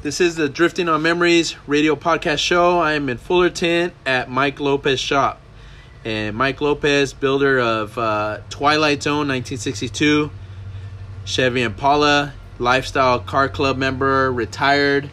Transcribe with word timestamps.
This 0.00 0.20
is 0.20 0.36
the 0.36 0.48
Drifting 0.48 0.88
on 0.88 1.02
Memories 1.02 1.56
radio 1.66 1.96
podcast 1.96 2.38
show. 2.38 2.78
I 2.78 2.92
am 2.92 3.08
in 3.08 3.18
Fullerton 3.18 3.90
at 4.06 4.30
Mike 4.30 4.60
Lopez 4.60 5.00
shop. 5.00 5.40
And 6.04 6.36
Mike 6.36 6.60
Lopez, 6.60 7.12
builder 7.12 7.58
of 7.58 7.98
uh, 7.98 8.38
Twilight 8.48 9.02
Zone 9.02 9.26
1962, 9.26 10.30
Chevy 11.24 11.62
Impala, 11.62 12.32
lifestyle 12.60 13.18
car 13.18 13.48
club 13.48 13.76
member, 13.76 14.32
retired, 14.32 15.10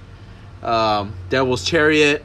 um, 0.61 1.15
Devil's 1.29 1.65
Chariot, 1.65 2.19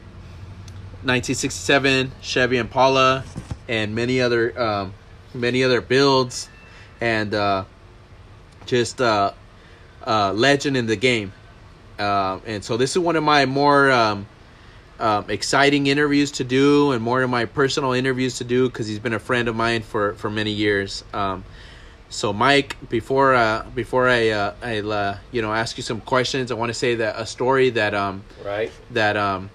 1967, 1.01 2.11
Chevy 2.21 2.57
Impala, 2.57 3.23
and 3.67 3.95
many 3.95 4.21
other 4.21 4.61
um, 4.61 4.93
many 5.33 5.63
other 5.63 5.81
builds, 5.81 6.47
and 7.01 7.33
uh, 7.33 7.65
just 8.67 9.01
uh, 9.01 9.33
uh, 10.05 10.31
legend 10.33 10.77
in 10.77 10.85
the 10.85 10.95
game. 10.95 11.33
Uh, 11.99 12.39
and 12.45 12.63
so 12.63 12.77
this 12.77 12.91
is 12.91 12.99
one 12.99 13.15
of 13.15 13.23
my 13.23 13.45
more 13.45 13.91
um, 13.91 14.27
um, 14.99 15.29
exciting 15.29 15.87
interviews 15.87 16.31
to 16.31 16.43
do, 16.43 16.91
and 16.91 17.03
more 17.03 17.21
of 17.21 17.29
my 17.29 17.45
personal 17.45 17.93
interviews 17.93 18.37
to 18.37 18.43
do 18.43 18.67
because 18.69 18.87
he's 18.87 18.99
been 18.99 19.13
a 19.13 19.19
friend 19.19 19.47
of 19.47 19.55
mine 19.55 19.81
for 19.81 20.13
for 20.15 20.29
many 20.29 20.51
years. 20.51 21.03
Um, 21.13 21.43
so 22.09 22.33
Mike, 22.33 22.75
before 22.89 23.33
uh, 23.33 23.65
before 23.73 24.07
I 24.09 24.29
uh, 24.29 24.53
I 24.61 24.79
uh, 24.79 25.17
you 25.31 25.41
know 25.41 25.53
ask 25.53 25.77
you 25.77 25.83
some 25.83 26.01
questions, 26.01 26.51
I 26.51 26.55
want 26.55 26.69
to 26.69 26.73
say 26.73 26.95
that 26.95 27.15
a 27.17 27.25
story 27.25 27.69
that 27.71 27.93
um 27.93 28.23
Right. 28.43 28.71
that 28.91 29.15
um 29.17 29.49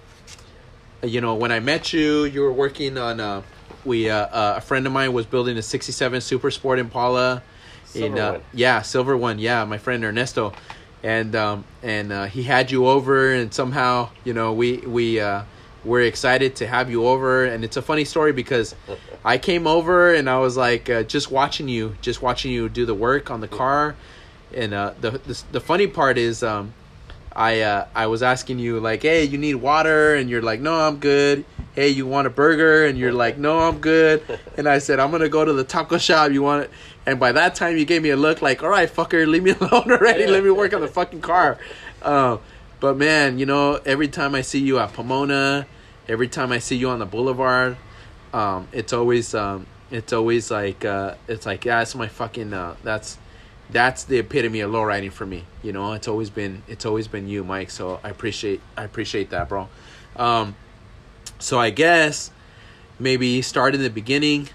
you 1.03 1.21
know 1.21 1.35
when 1.35 1.51
I 1.51 1.59
met 1.59 1.93
you, 1.93 2.25
you 2.25 2.41
were 2.41 2.51
working 2.53 2.97
on 2.97 3.19
uh 3.19 3.41
we 3.85 4.09
uh, 4.09 4.17
uh, 4.17 4.53
a 4.57 4.61
friend 4.61 4.85
of 4.85 4.91
mine 4.91 5.13
was 5.13 5.25
building 5.25 5.57
a 5.57 5.61
'67 5.61 6.21
Super 6.21 6.51
Sport 6.51 6.79
Impala. 6.79 7.43
Silver 7.85 8.19
uh, 8.19 8.31
one. 8.33 8.41
yeah, 8.53 8.81
silver 8.81 9.15
one. 9.15 9.39
Yeah, 9.39 9.63
my 9.63 9.77
friend 9.77 10.03
Ernesto, 10.03 10.51
and 11.03 11.35
um, 11.35 11.63
and 11.83 12.11
uh, 12.11 12.25
he 12.25 12.43
had 12.43 12.71
you 12.71 12.87
over, 12.87 13.33
and 13.33 13.53
somehow 13.53 14.09
you 14.23 14.33
know 14.33 14.53
we 14.53 14.77
we 14.77 15.19
uh, 15.19 15.43
we're 15.83 16.01
excited 16.01 16.55
to 16.57 16.67
have 16.67 16.89
you 16.89 17.05
over, 17.07 17.45
and 17.45 17.63
it's 17.63 17.77
a 17.77 17.81
funny 17.81 18.05
story 18.05 18.33
because 18.33 18.75
I 19.25 19.37
came 19.37 19.67
over 19.67 20.13
and 20.13 20.29
I 20.29 20.39
was 20.39 20.57
like 20.57 20.89
uh, 20.89 21.03
just 21.03 21.31
watching 21.31 21.67
you, 21.67 21.95
just 22.01 22.21
watching 22.21 22.51
you 22.51 22.69
do 22.69 22.85
the 22.85 22.95
work 22.95 23.29
on 23.31 23.41
the 23.41 23.47
car, 23.47 23.95
and 24.53 24.73
uh, 24.73 24.93
the, 24.99 25.11
the 25.11 25.43
the 25.53 25.59
funny 25.59 25.87
part 25.87 26.17
is 26.17 26.43
um, 26.43 26.73
I 27.37 27.61
uh, 27.61 27.87
I 27.93 28.07
was 28.07 28.23
asking 28.23 28.57
you 28.57 28.79
like, 28.79 29.03
hey, 29.03 29.23
you 29.23 29.37
need 29.37 29.55
water, 29.55 30.15
and 30.15 30.27
you're 30.27 30.41
like, 30.41 30.59
no, 30.59 30.73
I'm 30.73 30.97
good. 30.97 31.45
Hey, 31.75 31.89
you 31.89 32.07
want 32.07 32.25
a 32.25 32.31
burger? 32.31 32.87
And 32.87 32.97
you're 32.97 33.13
like, 33.13 33.37
no, 33.37 33.59
I'm 33.59 33.77
good. 33.77 34.23
And 34.57 34.67
I 34.67 34.79
said, 34.79 34.99
I'm 34.99 35.11
gonna 35.11 35.29
go 35.29 35.45
to 35.45 35.53
the 35.53 35.63
taco 35.63 35.99
shop. 35.99 36.31
You 36.31 36.41
want 36.41 36.63
it? 36.63 36.71
And 37.05 37.19
by 37.19 37.31
that 37.33 37.53
time, 37.53 37.77
you 37.77 37.85
gave 37.85 38.01
me 38.01 38.09
a 38.09 38.17
look 38.17 38.41
like, 38.41 38.63
all 38.63 38.69
right, 38.69 38.89
fucker, 38.89 39.27
leave 39.27 39.43
me 39.43 39.51
alone 39.61 39.91
already. 39.91 40.25
Let 40.25 40.43
me 40.43 40.49
work 40.49 40.73
on 40.73 40.81
the 40.81 40.87
fucking 40.87 41.21
car. 41.21 41.59
Uh, 42.01 42.37
but 42.79 42.97
man, 42.97 43.37
you 43.37 43.45
know, 43.45 43.79
every 43.85 44.07
time 44.07 44.33
I 44.33 44.41
see 44.41 44.59
you 44.59 44.79
at 44.79 44.93
Pomona, 44.93 45.67
every 46.07 46.27
time 46.27 46.51
I 46.51 46.57
see 46.57 46.75
you 46.75 46.89
on 46.89 46.97
the 46.97 47.05
boulevard, 47.05 47.77
um, 48.33 48.67
it's 48.71 48.93
always 48.93 49.35
um, 49.35 49.67
it's 49.91 50.11
always 50.11 50.49
like 50.49 50.83
uh, 50.85 51.13
it's 51.27 51.45
like 51.45 51.65
yeah, 51.65 51.79
that's 51.79 51.93
my 51.93 52.07
fucking 52.07 52.51
uh, 52.51 52.75
that's 52.81 53.19
that's 53.69 54.03
the 54.05 54.19
epitome 54.19 54.61
of 54.61 54.71
low 54.71 54.83
riding 54.83 55.11
for 55.11 55.25
me. 55.25 55.43
You 55.63 55.73
know, 55.73 55.93
it's 55.93 56.07
always 56.07 56.29
been 56.29 56.63
it's 56.67 56.85
always 56.85 57.07
been 57.07 57.27
you, 57.27 57.43
Mike. 57.43 57.69
So 57.71 57.99
I 58.03 58.09
appreciate 58.09 58.61
I 58.77 58.83
appreciate 58.83 59.29
that, 59.31 59.49
bro. 59.49 59.67
Um, 60.15 60.55
so 61.39 61.59
I 61.59 61.69
guess 61.69 62.31
maybe 62.99 63.41
start 63.41 63.75
in 63.75 63.81
the 63.81 63.89
beginning. 63.89 64.49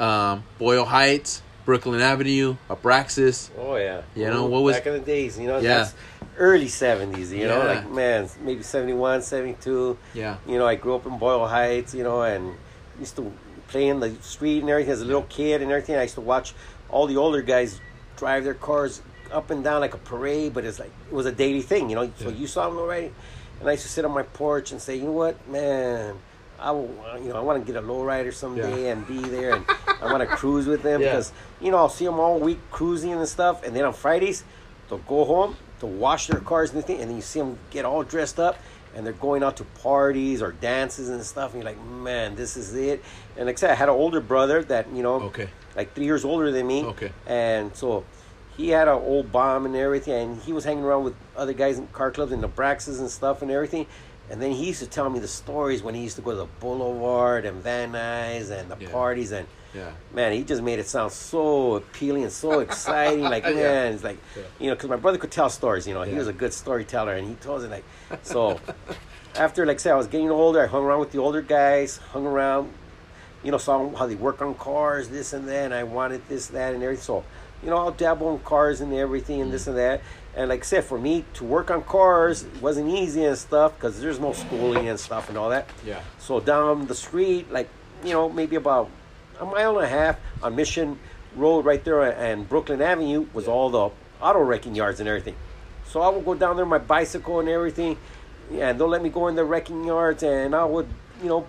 Um, 0.00 0.44
Boyle 0.58 0.84
Heights, 0.84 1.42
Brooklyn 1.64 2.00
Avenue, 2.00 2.56
Abraxas. 2.68 3.50
Oh 3.58 3.76
yeah. 3.76 4.02
You 4.14 4.26
know, 4.26 4.46
what 4.46 4.62
was- 4.62 4.76
back 4.76 4.86
in 4.86 4.92
the 4.94 4.98
days? 5.00 5.38
You 5.38 5.46
know, 5.48 5.58
Yeah. 5.58 5.78
that's 5.78 5.94
early 6.36 6.68
seventies. 6.68 7.32
You 7.32 7.46
know, 7.48 7.64
like 7.64 7.90
man, 7.90 8.28
maybe 8.42 8.62
71, 8.62 9.22
72. 9.22 9.96
Yeah, 10.14 10.36
You 10.46 10.58
know, 10.58 10.66
I 10.66 10.74
grew 10.76 10.94
up 10.94 11.06
in 11.06 11.18
Boyle 11.18 11.46
Heights. 11.46 11.94
You 11.94 12.04
know, 12.04 12.22
and 12.22 12.54
used 12.98 13.16
to 13.16 13.32
play 13.68 13.88
in 13.88 14.00
the 14.00 14.14
street 14.22 14.60
and 14.60 14.70
everything 14.70 14.92
as 14.92 15.00
a 15.02 15.04
little 15.04 15.22
kid 15.28 15.62
and 15.62 15.70
everything. 15.70 15.96
I 15.96 16.02
used 16.02 16.14
to 16.14 16.20
watch 16.20 16.54
all 16.90 17.06
the 17.06 17.16
older 17.16 17.42
guys 17.42 17.80
drive 18.18 18.44
their 18.44 18.54
cars 18.54 19.00
up 19.32 19.50
and 19.50 19.62
down 19.64 19.80
like 19.80 19.94
a 19.94 19.98
parade, 19.98 20.52
but 20.54 20.64
it's 20.64 20.78
like 20.78 20.90
it 21.10 21.14
was 21.14 21.26
a 21.26 21.32
daily 21.32 21.62
thing. 21.62 21.88
You 21.88 21.96
know, 21.96 22.10
so 22.18 22.28
Yeah. 22.28 22.34
you 22.36 22.46
saw 22.46 22.68
them 22.68 22.78
already, 22.78 23.12
and 23.60 23.68
I 23.68 23.72
used 23.72 23.84
to 23.84 23.88
sit 23.88 24.04
on 24.04 24.12
my 24.12 24.22
porch 24.22 24.72
and 24.72 24.80
say, 24.82 24.96
you 24.96 25.04
know 25.04 25.12
what, 25.12 25.48
man. 25.48 26.16
I 26.60 26.72
will, 26.72 26.92
you 27.22 27.28
know, 27.28 27.36
I 27.36 27.40
want 27.40 27.64
to 27.64 27.72
get 27.72 27.80
a 27.80 27.86
lowrider 27.86 28.34
someday 28.34 28.86
Yeah. 28.86 28.92
and 28.92 29.06
be 29.06 29.20
there, 29.20 29.54
and 29.54 29.64
I 30.02 30.10
want 30.10 30.28
to 30.28 30.36
cruise 30.36 30.66
with 30.66 30.82
them 30.82 31.00
Yeah. 31.02 31.10
because 31.10 31.30
you 31.60 31.70
know 31.70 31.76
I'll 31.76 31.88
see 31.88 32.04
them 32.04 32.18
all 32.18 32.40
week 32.40 32.58
cruising 32.72 33.12
and 33.12 33.28
stuff, 33.28 33.62
and 33.64 33.76
then 33.76 33.84
on 33.84 33.92
Fridays 33.92 34.42
they'll 34.88 34.98
go 34.98 35.24
home 35.24 35.56
to 35.78 35.86
wash 35.86 36.26
their 36.26 36.40
cars 36.40 36.70
and 36.70 36.78
everything, 36.82 37.00
and 37.00 37.10
then 37.10 37.16
you 37.16 37.22
see 37.22 37.38
them 37.38 37.56
get 37.70 37.84
all 37.84 38.02
dressed 38.02 38.40
up, 38.40 38.56
and 38.96 39.06
they're 39.06 39.12
going 39.12 39.44
out 39.44 39.56
to 39.58 39.64
parties 39.84 40.42
or 40.42 40.50
dances 40.50 41.10
and 41.10 41.22
stuff, 41.24 41.54
and 41.54 41.62
you're 41.62 41.70
like, 41.72 41.80
man, 41.84 42.34
this 42.34 42.56
is 42.56 42.74
it. 42.74 43.04
And 43.36 43.46
like 43.46 43.54
I 43.58 43.60
said, 43.60 43.70
I 43.70 43.74
had 43.74 43.88
an 43.88 43.94
older 43.94 44.20
brother 44.20 44.64
that 44.64 44.88
you 44.92 45.04
know, 45.04 45.20
Okay. 45.30 45.48
Like 45.78 45.94
three 45.94 46.04
years 46.04 46.24
older 46.24 46.50
than 46.50 46.66
me, 46.66 46.84
Okay. 46.84 47.12
and 47.26 47.74
so 47.74 48.04
he 48.56 48.68
had 48.70 48.88
an 48.88 48.94
old 48.94 49.30
bomb 49.32 49.64
and 49.64 49.76
everything, 49.76 50.12
and 50.32 50.42
he 50.42 50.52
was 50.52 50.64
hanging 50.64 50.82
around 50.84 51.04
with 51.04 51.14
other 51.36 51.52
guys 51.52 51.78
in 51.78 51.86
car 51.88 52.10
clubs 52.10 52.32
and 52.32 52.42
the 52.42 52.48
Braxes 52.48 52.98
and 52.98 53.08
stuff 53.08 53.40
and 53.42 53.50
everything. 53.50 53.86
And 54.30 54.42
then 54.42 54.50
he 54.50 54.66
used 54.66 54.80
to 54.80 54.86
tell 54.86 55.08
me 55.08 55.20
the 55.20 55.28
stories 55.28 55.82
when 55.82 55.94
he 55.94 56.02
used 56.02 56.16
to 56.16 56.22
go 56.22 56.32
to 56.32 56.36
the 56.36 56.46
Boulevard 56.60 57.46
and 57.46 57.62
Van 57.62 57.92
Nuys 57.92 58.50
and 58.50 58.68
the 58.70 58.76
Yeah. 58.78 58.90
parties 58.90 59.30
and 59.32 59.46
yeah, 59.74 59.90
man, 60.12 60.32
he 60.32 60.42
just 60.42 60.62
made 60.62 60.78
it 60.80 60.86
sound 60.88 61.12
so 61.12 61.76
appealing 61.76 62.24
and 62.24 62.32
so 62.32 62.58
exciting. 62.60 63.22
Like, 63.34 63.44
Yeah. 63.44 63.52
man, 63.52 63.92
it's 63.94 64.02
like, 64.02 64.18
Yeah. 64.36 64.42
you 64.58 64.66
know, 64.68 64.74
because 64.74 64.90
my 64.90 64.96
brother 64.96 65.18
could 65.18 65.30
tell 65.30 65.48
stories. 65.48 65.86
You 65.86 65.94
know, 65.94 66.02
he 66.02 66.14
was 66.14 66.26
a 66.26 66.32
good 66.32 66.52
storyteller, 66.52 67.14
and 67.14 67.28
he 67.28 67.34
told 67.36 67.62
it 67.62 67.70
like, 67.70 67.84
so. 68.22 68.58
after, 69.36 69.64
like, 69.64 69.76
I 69.76 69.78
said, 69.78 69.92
I 69.92 69.96
was 69.96 70.08
getting 70.08 70.30
older. 70.30 70.60
I 70.64 70.66
hung 70.66 70.82
around 70.84 70.98
with 71.00 71.12
the 71.12 71.18
older 71.18 71.42
guys, 71.42 71.98
hung 72.12 72.26
around, 72.26 72.72
you 73.42 73.50
know, 73.50 73.58
saw 73.58 73.88
how 73.96 74.06
they 74.06 74.14
work 74.14 74.42
on 74.42 74.54
cars, 74.54 75.08
this 75.08 75.32
and 75.32 75.46
that. 75.48 75.66
And 75.66 75.74
I 75.74 75.84
wanted 75.84 76.26
this, 76.28 76.48
that, 76.48 76.74
and 76.74 76.82
everything. 76.82 77.04
So, 77.04 77.24
you 77.62 77.70
know, 77.70 77.76
I'll 77.76 77.90
dabble 77.92 78.32
in 78.34 78.40
cars 78.40 78.80
and 78.80 78.92
everything, 78.94 79.40
and 79.40 79.52
this 79.52 79.64
Mm. 79.64 79.68
and 79.68 79.76
that. 79.78 80.00
And 80.36 80.48
like 80.48 80.60
I 80.60 80.64
said, 80.64 80.84
for 80.84 80.98
me 80.98 81.24
to 81.34 81.44
work 81.44 81.70
on 81.70 81.82
cars 81.82 82.44
wasn't 82.60 82.88
easy 82.90 83.24
and 83.24 83.36
stuff 83.36 83.74
because 83.74 84.00
there's 84.00 84.20
no 84.20 84.32
schooling 84.32 84.88
and 84.88 84.98
stuff 85.00 85.28
and 85.28 85.36
all 85.38 85.48
that. 85.50 85.68
yeah, 85.84 86.00
So 86.18 86.38
down 86.40 86.86
the 86.86 86.94
street, 86.94 87.50
like 87.50 87.68
you 88.04 88.12
know, 88.12 88.28
maybe 88.28 88.54
about 88.54 88.88
a 89.40 89.44
mile 89.44 89.76
and 89.78 89.86
a 89.86 89.88
half 89.88 90.16
on 90.42 90.54
Mission 90.54 90.98
Road, 91.34 91.64
right 91.64 91.82
there, 91.84 92.02
and 92.02 92.48
Brooklyn 92.48 92.80
Avenue 92.80 93.26
was 93.34 93.46
Yeah. 93.46 93.52
all 93.52 93.70
the 93.70 93.90
auto 94.24 94.40
wrecking 94.40 94.74
yards 94.76 95.00
and 95.00 95.08
everything. 95.08 95.34
So 95.88 96.00
I 96.02 96.08
would 96.10 96.24
go 96.24 96.34
down 96.34 96.56
there, 96.56 96.66
my 96.66 96.78
bicycle 96.78 97.40
and 97.40 97.48
everything, 97.48 97.96
and 98.52 98.78
they'll 98.78 98.88
let 98.88 99.02
me 99.02 99.08
go 99.08 99.26
in 99.28 99.34
the 99.34 99.44
wrecking 99.44 99.84
yards, 99.84 100.22
and 100.22 100.54
I 100.54 100.64
would, 100.64 100.86
you 101.22 101.28
know, 101.28 101.46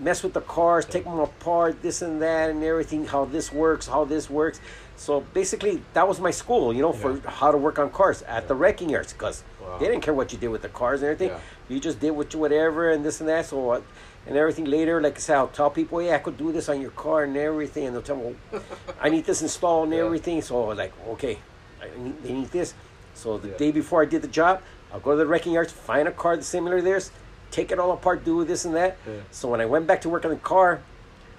mess 0.00 0.22
with 0.22 0.32
the 0.34 0.40
cars, 0.40 0.84
take 0.84 1.04
them 1.04 1.18
apart, 1.18 1.82
this 1.82 2.02
and 2.02 2.20
that, 2.22 2.50
and 2.50 2.62
everything. 2.62 3.04
How 3.06 3.24
this 3.24 3.52
works, 3.52 3.86
how 3.86 4.04
this 4.04 4.30
works. 4.30 4.60
So 4.96 5.20
basically, 5.32 5.82
that 5.94 6.06
was 6.08 6.20
my 6.20 6.30
school, 6.30 6.72
you 6.72 6.82
know, 6.82 6.92
for 6.92 7.12
Yeah. 7.16 7.30
how 7.30 7.50
to 7.52 7.56
work 7.58 7.78
on 7.78 7.90
cars 7.90 8.22
at 8.22 8.48
the 8.48 8.54
wrecking 8.54 8.90
yards, 8.90 9.12
because 9.12 9.44
Wow. 9.60 9.78
they 9.78 9.86
didn't 9.86 10.02
care 10.02 10.14
what 10.14 10.32
you 10.32 10.38
did 10.38 10.48
with 10.48 10.62
the 10.62 10.68
cars 10.68 11.02
and 11.02 11.10
everything. 11.10 11.28
Yeah. 11.36 11.40
You 11.68 11.80
just 11.80 12.00
did 12.00 12.10
what 12.12 12.32
you, 12.32 12.40
whatever 12.40 12.90
and 12.90 13.04
this 13.04 13.20
and 13.20 13.28
that. 13.28 13.46
So 13.46 13.70
uh, 13.70 13.80
and 14.26 14.36
everything 14.36 14.66
later, 14.66 15.00
like 15.00 15.16
I 15.16 15.20
said, 15.20 15.36
I'll 15.36 15.48
tell 15.48 15.70
people, 15.70 16.02
yeah, 16.02 16.16
I 16.16 16.18
could 16.18 16.36
do 16.36 16.52
this 16.52 16.68
on 16.68 16.80
your 16.80 16.90
car 16.90 17.24
and 17.24 17.36
everything, 17.36 17.86
and 17.86 17.94
they'll 17.94 18.02
tell 18.02 18.16
me, 18.16 18.34
well, 18.52 18.62
I 19.00 19.08
need 19.08 19.24
this 19.24 19.40
installed 19.42 19.84
and 19.88 19.94
Yeah. 19.96 20.04
everything. 20.04 20.42
So 20.42 20.68
like, 20.68 20.92
okay, 21.10 21.38
I 21.80 21.86
need, 21.98 22.22
they 22.22 22.32
need 22.32 22.50
this. 22.50 22.74
So 23.14 23.38
the 23.38 23.48
Yeah. 23.48 23.56
day 23.56 23.70
before 23.70 24.02
I 24.02 24.06
did 24.06 24.22
the 24.22 24.28
job, 24.28 24.60
I'll 24.92 25.00
go 25.00 25.12
to 25.12 25.16
the 25.18 25.26
wrecking 25.26 25.52
yards, 25.52 25.72
find 25.72 26.08
a 26.08 26.12
car 26.12 26.34
that's 26.36 26.48
similar 26.48 26.78
to 26.78 26.82
theirs, 26.82 27.10
take 27.50 27.70
it 27.72 27.78
all 27.78 27.92
apart, 27.92 28.24
do 28.24 28.44
this 28.44 28.64
and 28.64 28.74
that. 28.74 28.96
Yeah. 29.06 29.14
So 29.30 29.48
when 29.48 29.60
I 29.60 29.66
went 29.66 29.86
back 29.86 30.00
to 30.02 30.08
work 30.08 30.24
on 30.24 30.30
the 30.30 30.36
car, 30.36 30.80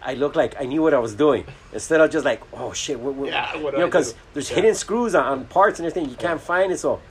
I 0.02 0.14
looked 0.14 0.36
like 0.36 0.56
I 0.60 0.66
knew 0.66 0.82
what 0.82 0.94
I 0.94 1.00
was 1.00 1.14
doing 1.16 1.46
instead 1.74 2.00
of 2.02 2.10
just 2.10 2.26
like, 2.26 2.42
oh 2.54 2.74
shit, 2.74 3.00
what, 3.00 3.14
what, 3.16 3.30
Yeah, 3.30 3.56
what 3.58 3.74
you 3.74 3.80
know, 3.80 3.86
because 3.86 4.16
there's 4.34 4.50
Yeah. 4.50 4.56
hidden 4.58 4.76
screws 4.76 5.14
on, 5.16 5.26
on 5.26 5.46
parts 5.46 5.80
and 5.80 5.86
everything. 5.88 6.10
You 6.10 6.16
can't 6.16 6.42
find 6.42 6.72
it. 6.72 6.80
So 6.80 7.02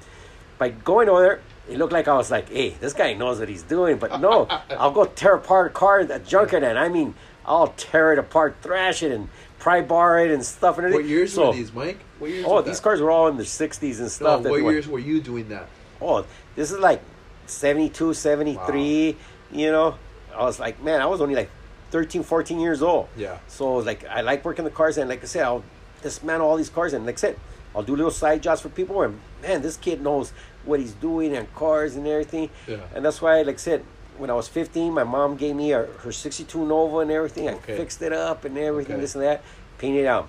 by 0.58 0.70
going 0.70 1.08
over 1.08 1.20
there, 1.20 1.40
it 1.68 1.76
looked 1.78 1.92
like 1.92 2.08
I 2.08 2.14
was 2.16 2.30
like, 2.30 2.48
hey, 2.50 2.70
this 2.80 2.94
guy 2.94 3.12
knows 3.12 3.38
what 3.40 3.48
he's 3.48 3.62
doing. 3.62 3.98
But 3.98 4.20
no, 4.20 4.46
I'll 4.70 4.90
go 4.90 5.04
tear 5.04 5.34
apart 5.34 5.66
a 5.70 5.70
car 5.74 6.00
at 6.00 6.26
junkyard, 6.26 6.62
and 6.64 6.78
I 6.78 6.88
mean, 6.88 7.14
I'll 7.44 7.68
tear 7.76 8.12
it 8.14 8.18
apart, 8.18 8.56
thrash 8.62 9.02
it, 9.02 9.12
and 9.12 9.28
pry 9.58 9.82
bar 9.82 10.18
it 10.24 10.30
and 10.30 10.42
stuff 10.44 10.78
and 10.78 10.86
everything. 10.86 11.04
What 11.04 11.10
years 11.10 11.34
so, 11.34 11.48
were 11.48 11.52
these, 11.52 11.72
Mike? 11.72 11.98
What 12.18 12.30
years? 12.30 12.46
Oh, 12.48 12.62
these 12.62 12.78
that? 12.78 12.82
cars 12.84 13.00
were 13.02 13.10
all 13.10 13.28
in 13.28 13.36
the 13.36 13.42
60s 13.44 13.98
and 14.00 14.10
stuff. 14.10 14.42
that 14.44 14.50
what 14.50 14.62
were- 14.62 14.72
years 14.72 14.88
were 14.88 14.98
you 14.98 15.20
doing 15.20 15.48
that? 15.50 15.68
Oh, 16.00 16.24
this 16.56 16.70
is 16.72 16.78
like 16.78 17.02
72, 17.50 18.14
73, 18.14 19.16
you 19.52 19.72
know. 19.72 19.94
I 20.34 20.42
was 20.44 20.60
like, 20.60 20.80
man, 20.82 21.00
I 21.00 21.06
was 21.06 21.20
only 21.20 21.34
like 21.34 21.50
13, 21.90 22.22
14 22.22 22.60
years 22.60 22.82
old. 22.82 23.08
Yeah. 23.16 23.38
So 23.48 23.76
like 23.78 24.04
I 24.06 24.20
like 24.20 24.44
working 24.44 24.64
the 24.64 24.70
cars 24.70 24.98
and 24.98 25.08
like 25.08 25.22
I 25.22 25.26
said, 25.26 25.42
I'll 25.44 25.64
dismantle 26.02 26.46
all 26.48 26.56
these 26.56 26.68
cars 26.70 26.92
and 26.92 27.04
like 27.06 27.16
I 27.16 27.18
said, 27.18 27.36
I'll 27.74 27.82
do 27.82 27.96
little 27.96 28.10
side 28.10 28.42
jobs 28.42 28.60
for 28.60 28.68
people 28.68 29.02
and 29.02 29.18
man, 29.42 29.62
this 29.62 29.76
kid 29.76 30.00
knows 30.02 30.32
what 30.64 30.80
he's 30.80 30.92
doing 30.92 31.34
and 31.34 31.52
cars 31.54 31.96
and 31.96 32.06
everything. 32.06 32.50
Yeah. 32.66 32.76
And 32.94 33.04
that's 33.04 33.20
why 33.22 33.42
like 33.42 33.56
I 33.56 33.58
said, 33.58 33.84
when 34.18 34.30
I 34.30 34.34
was 34.34 34.48
15, 34.48 34.92
my 34.92 35.04
mom 35.04 35.36
gave 35.36 35.54
me 35.56 35.70
her, 35.70 35.86
her 36.00 36.12
62 36.12 36.64
Nova 36.66 36.98
and 36.98 37.10
everything. 37.10 37.48
I 37.48 37.52
Okay. 37.54 37.76
fixed 37.76 38.02
it 38.02 38.12
up 38.12 38.44
and 38.44 38.56
everything, 38.58 38.94
Okay. 38.96 39.00
this 39.00 39.14
and 39.14 39.24
that, 39.24 39.42
painted 39.78 40.00
it 40.02 40.06
out. 40.06 40.28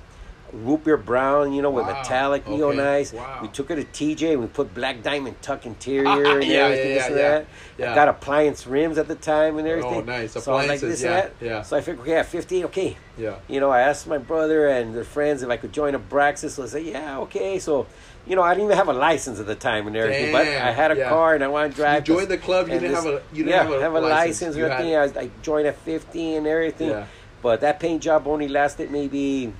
Root 0.51 0.84
beer 0.84 0.98
brown, 0.98 1.54
you 1.54 1.62
know, 1.62 1.69
with 1.69 1.86
Wow. 1.86 1.94
metallic 2.00 2.48
Okay. 2.48 2.57
neonice. 2.57 3.13
Wow. 3.13 3.40
We 3.42 3.48
took 3.50 3.69
it 3.72 3.75
to 3.75 3.84
TJ 3.86 4.31
and 4.34 4.42
we 4.42 4.48
put 4.48 4.74
black 4.74 5.04
diamond 5.04 5.42
tuck 5.42 5.66
interior 5.66 6.04
Yeah, 6.24 6.34
and 6.34 6.44
yeah, 6.44 6.57
everything, 6.66 6.88
this 6.96 6.98
yeah, 7.04 7.06
and 7.07 7.16
yeah. 7.16 7.30
that. 7.30 7.46
Yeah. 7.78 7.92
I 7.92 7.96
got 7.96 8.07
appliance 8.07 8.66
rims 8.66 8.98
at 8.98 9.07
the 9.07 9.16
time 9.16 9.57
and 9.57 9.68
oh, 9.68 9.72
everything. 9.72 9.94
Oh, 9.94 10.01
nice. 10.01 10.34
So 10.44 10.54
I 10.56 10.66
like 10.66 10.80
this 10.80 11.04
yeah, 11.04 11.07
and 11.10 11.18
that. 11.40 11.46
yeah. 11.46 11.62
So 11.62 11.78
I 11.78 11.81
figured, 11.81 12.01
okay, 12.01 12.16
at 12.16 12.25
15, 12.25 12.66
okay. 12.66 12.98
Yeah. 13.18 13.36
You 13.48 13.60
know, 13.60 13.69
I 13.69 13.81
asked 13.81 14.07
my 14.07 14.18
brother 14.18 14.68
and 14.69 14.96
their 14.96 15.04
friends 15.04 15.44
if 15.44 15.50
I 15.50 15.57
could 15.57 15.72
join 15.72 15.94
Abraxas. 15.94 16.51
So 16.51 16.63
I 16.63 16.68
said, 16.68 16.84
yeah, 16.86 17.19
okay. 17.19 17.60
So, 17.60 17.86
you 18.25 18.36
know, 18.36 18.42
I 18.42 18.54
didn't 18.54 18.66
even 18.66 18.78
have 18.78 18.88
a 18.90 18.94
license 18.94 19.40
at 19.40 19.46
the 19.46 19.56
time 19.56 19.88
and 19.88 19.96
everything, 19.96 20.31
but 20.31 20.48
I 20.48 20.72
had 20.72 20.92
a 20.92 20.96
yeah. 20.98 21.10
car 21.10 21.36
and 21.36 21.44
I 21.44 21.48
wanted 21.48 21.72
to 21.72 21.75
drive. 21.75 22.07
You 22.07 22.16
joined 22.16 22.30
this- 22.30 22.40
the 22.40 22.46
club, 22.46 22.68
you 22.69 22.74
didn't 22.80 22.92
this- 22.96 23.04
have 23.04 23.13
a- 23.13 23.22
you 23.34 23.44
didn't 23.44 23.50
yeah, 23.50 23.63
have 23.63 23.72
a 23.72 23.81
have 23.81 23.94
a 23.94 24.00
license. 24.01 24.42
license 24.42 24.57
or 24.57 24.69
had- 24.69 24.81
anything. 24.81 25.18
I, 25.18 25.22
I 25.25 25.30
joined 25.42 25.68
at 25.68 25.78
15 25.78 26.38
and 26.38 26.48
everything. 26.48 26.90
Yeah. 26.90 27.06
But 27.42 27.62
that 27.62 27.80
paint 27.80 28.01
job 28.01 28.28
only 28.28 28.48
lasted 28.50 28.92
maybe 28.92 29.54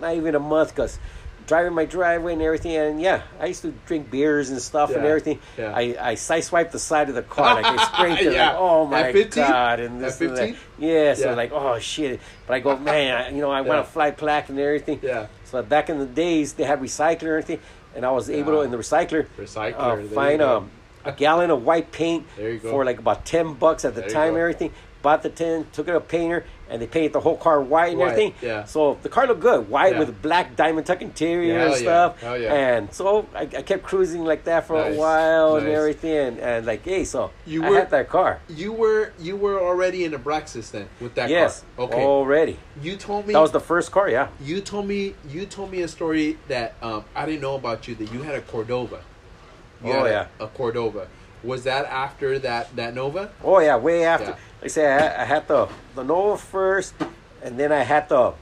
not 0.00 0.14
even 0.14 0.34
a 0.34 0.40
month 0.40 0.70
because 0.74 0.98
driving 1.46 1.72
my 1.74 1.84
driveway 1.84 2.32
and 2.32 2.42
everything. 2.42 2.72
And 2.76 3.00
yeah, 3.00 3.22
I 3.40 3.46
used 3.46 3.62
to 3.62 3.72
drink 3.86 4.10
beers 4.10 4.50
and 4.50 4.60
stuff 4.60 4.90
and 4.90 5.04
everything. 5.04 5.38
yeah. 5.56 5.72
I, 5.74 5.96
I 6.00 6.14
side 6.16 6.42
swiped 6.42 6.72
the 6.72 6.78
side 6.80 7.08
of 7.08 7.14
the 7.14 7.22
car. 7.22 7.54
Like 7.54 7.66
I 7.66 7.84
scraped 7.94 8.22
it. 8.22 8.32
Yeah. 8.32 8.48
Like, 8.50 8.56
oh 8.58 8.86
my 8.86 9.00
At 9.08 9.12
15? 9.12 9.42
God. 9.44 9.80
And 9.80 10.00
this 10.02 10.20
and 10.20 10.30
that. 10.36 10.48
15? 10.48 10.56
Yeah, 10.78 11.14
so 11.14 11.30
Yeah. 11.30 11.34
like, 11.36 11.52
oh 11.52 11.78
shit. 11.78 12.20
But 12.46 12.54
I 12.54 12.60
go, 12.60 12.76
man, 12.92 13.14
I, 13.16 13.28
you 13.30 13.40
know, 13.40 13.50
I 13.50 13.60
Yeah. 13.62 13.68
want 13.68 13.86
to 13.86 13.92
fly 13.92 14.10
plaque 14.10 14.48
and 14.48 14.58
everything. 14.58 14.98
Yeah. 15.02 15.26
So 15.44 15.62
back 15.62 15.88
in 15.88 15.98
the 15.98 16.06
days, 16.06 16.54
they 16.54 16.64
had 16.64 16.80
recycler 16.80 17.20
and 17.20 17.28
everything. 17.28 17.60
And 17.94 18.04
I 18.04 18.10
was 18.10 18.28
able 18.28 18.52
to, 18.54 18.60
in 18.62 18.70
the 18.72 18.76
recycler, 18.76 19.26
Recycler, 19.38 20.04
uh, 20.04 20.08
find 20.14 20.42
um, 20.42 20.70
a 21.04 21.12
gallon 21.12 21.50
of 21.50 21.64
white 21.64 21.92
paint 21.92 22.26
There 22.36 22.50
you 22.50 22.58
go. 22.58 22.70
for 22.70 22.84
like 22.84 22.98
about 22.98 23.24
10 23.24 23.54
bucks 23.54 23.84
at 23.84 23.94
the 23.94 24.00
There 24.02 24.10
time 24.10 24.30
and 24.30 24.38
everything. 24.38 24.72
Bought 25.00 25.22
the 25.22 25.30
tin, 25.30 25.64
took 25.72 25.86
it 25.86 25.92
to 25.92 25.96
a 25.98 26.00
painter, 26.00 26.44
and 26.68 26.82
they 26.82 26.86
painted 26.86 27.12
the 27.12 27.20
whole 27.20 27.36
car 27.36 27.60
white 27.62 27.90
and 27.90 27.98
White, 28.00 28.10
everything. 28.12 28.34
yeah. 28.42 28.64
So 28.64 28.98
the 29.02 29.08
car 29.08 29.26
looked 29.26 29.40
good, 29.40 29.68
white 29.68 29.92
Yeah. 29.92 29.98
with 30.00 30.20
black 30.22 30.56
diamond 30.56 30.86
tuck 30.86 31.00
interior 31.02 31.58
Hell 31.58 31.66
and 31.68 31.76
stuff. 31.76 32.20
Hell 32.20 32.38
yeah. 32.40 32.52
And 32.54 32.92
so 32.92 33.26
I, 33.34 33.42
I 33.42 33.62
kept 33.62 33.82
cruising 33.84 34.24
like 34.24 34.44
that 34.44 34.66
for 34.66 34.76
Nice. 34.76 34.94
a 34.94 34.98
while 34.98 35.56
and 35.56 35.66
everything. 35.68 36.16
And, 36.16 36.38
and 36.40 36.66
like, 36.66 36.84
hey, 36.84 37.04
so 37.04 37.30
You 37.46 37.64
I 37.64 37.70
were- 37.70 37.76
had 37.78 37.90
that 37.90 38.08
car. 38.08 38.40
You 38.48 38.72
were 38.72 39.12
you 39.18 39.36
were 39.36 39.60
already 39.60 40.04
in 40.04 40.12
Abraxas 40.12 40.70
then 40.70 40.88
with 41.00 41.14
that 41.14 41.30
yes, 41.30 41.64
car. 41.76 41.86
Okay. 41.86 42.02
already. 42.02 42.58
You 42.82 42.96
told 42.96 43.26
me 43.26 43.32
That 43.32 43.40
was 43.40 43.52
the 43.52 43.60
first 43.60 43.92
car, 43.92 44.08
yeah. 44.08 44.28
you 44.40 44.60
told 44.60 44.86
me 44.88 45.14
you 45.28 45.46
told 45.46 45.70
me 45.70 45.82
a 45.82 45.88
story 45.88 46.38
that 46.48 46.74
um, 46.82 47.04
I 47.14 47.26
didn't 47.26 47.42
know 47.42 47.54
about 47.54 47.86
you 47.88 47.94
that 47.96 48.12
you 48.12 48.22
had 48.22 48.34
a 48.34 48.40
Cordoba. 48.40 49.00
You 49.84 49.92
Oh, 49.92 49.98
had 49.98 50.06
a- 50.06 50.10
yeah. 50.10 50.44
a, 50.44 50.48
Cordoba. 50.48 51.06
Was 51.46 51.64
that 51.64 51.86
after 51.86 52.38
that 52.40 52.74
that 52.76 52.94
Nova? 52.94 53.30
Oh 53.42 53.58
yeah, 53.60 53.76
way 53.76 54.04
after. 54.04 54.30
Yeah. 54.30 54.30
Like 54.60 54.64
I 54.64 54.66
say, 54.68 54.86
I, 54.86 54.98
had- 55.00 55.16
I 55.20 55.24
had 55.24 55.48
the 55.48 55.68
the 55.94 56.02
Nova 56.04 56.36
first, 56.36 56.94
and 57.42 57.58
then 57.58 57.72
I 57.72 57.82
had 57.82 58.08
the 58.08 58.32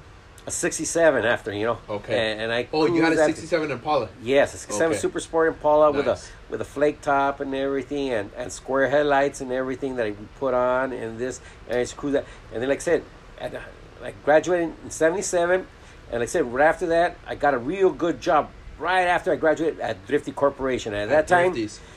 a 0.47 0.51
'67 0.51 1.25
after. 1.25 1.53
You 1.53 1.67
know. 1.67 1.79
Okay. 1.89 2.33
And, 2.33 2.41
and 2.43 2.53
I. 2.53 2.69
Oh, 2.73 2.87
you 2.87 3.03
had 3.03 3.13
a 3.13 3.17
cruised 3.17 3.21
after- 3.21 3.33
'67 3.35 3.71
Impala. 3.71 4.09
Yes, 4.23 4.55
a 4.55 4.59
'67 4.59 4.93
Okay. 4.93 5.01
Super 5.01 5.21
Sport 5.21 5.49
Impala 5.49 5.91
with 5.93 6.07
a 6.07 6.19
with 6.51 6.61
a 6.61 6.65
flake 6.65 7.01
top 7.01 7.41
and 7.41 7.55
everything, 7.55 8.11
and, 8.11 8.31
and 8.37 8.51
square 8.53 8.89
headlights 8.89 9.41
and 9.41 9.53
everything 9.53 9.97
that 9.97 10.07
I 10.07 10.13
put 10.39 10.55
on, 10.55 10.93
and 10.93 11.19
this, 11.19 11.41
and 11.69 11.79
I 11.79 11.85
cruise 11.87 12.15
that. 12.15 12.25
And 12.53 12.63
then, 12.63 12.69
like 12.69 12.79
I 12.79 12.83
said, 12.83 13.03
at, 13.41 13.55
I 14.03 14.13
graduated 14.25 14.73
in 14.85 14.91
'77, 14.91 15.67
and 16.11 16.21
like 16.21 16.23
I 16.23 16.27
said, 16.27 16.53
right 16.53 16.67
after 16.67 16.87
that, 16.87 17.17
I 17.27 17.35
got 17.35 17.55
a 17.55 17.59
real 17.59 17.91
good 17.91 18.21
job. 18.21 18.51
Right 18.77 19.03
after 19.07 19.31
I 19.33 19.37
graduated 19.37 19.79
at 19.79 20.05
Thrifty 20.07 20.33
Corporation, 20.33 20.93
and 20.95 21.03
at 21.11 21.29
that 21.29 21.29
time. 21.29 21.53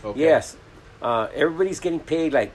Okay. 0.05 0.19
yes, 0.19 0.55
uh, 1.01 1.27
everybody's 1.33 1.79
getting 1.79 1.99
paid 1.99 2.33
like 2.33 2.51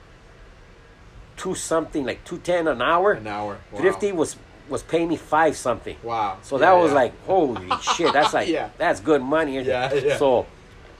two 1.37 1.55
something, 1.55 2.05
like 2.05 2.23
two 2.23 2.37
ten 2.39 2.67
an 2.67 2.81
hour. 2.81 3.13
An 3.13 3.27
hour. 3.27 3.57
Wow. 3.71 3.79
Thrifty 3.79 4.11
was 4.11 4.35
was 4.69 4.83
paying 4.83 5.09
me 5.09 5.17
five 5.17 5.55
something. 5.57 5.97
Wow. 6.03 6.37
So 6.41 6.55
Yeah, 6.55 6.61
that 6.71 6.73
was 6.81 6.91
yeah. 6.91 6.95
like 6.95 7.25
holy 7.25 7.69
shit. 7.81 8.13
That's 8.13 8.33
like 8.33 8.47
Yeah. 8.47 8.69
that's 8.77 8.99
good 8.99 9.21
money. 9.21 9.59
Yeah, 9.61 9.93
yeah. 9.93 10.17
So 10.17 10.45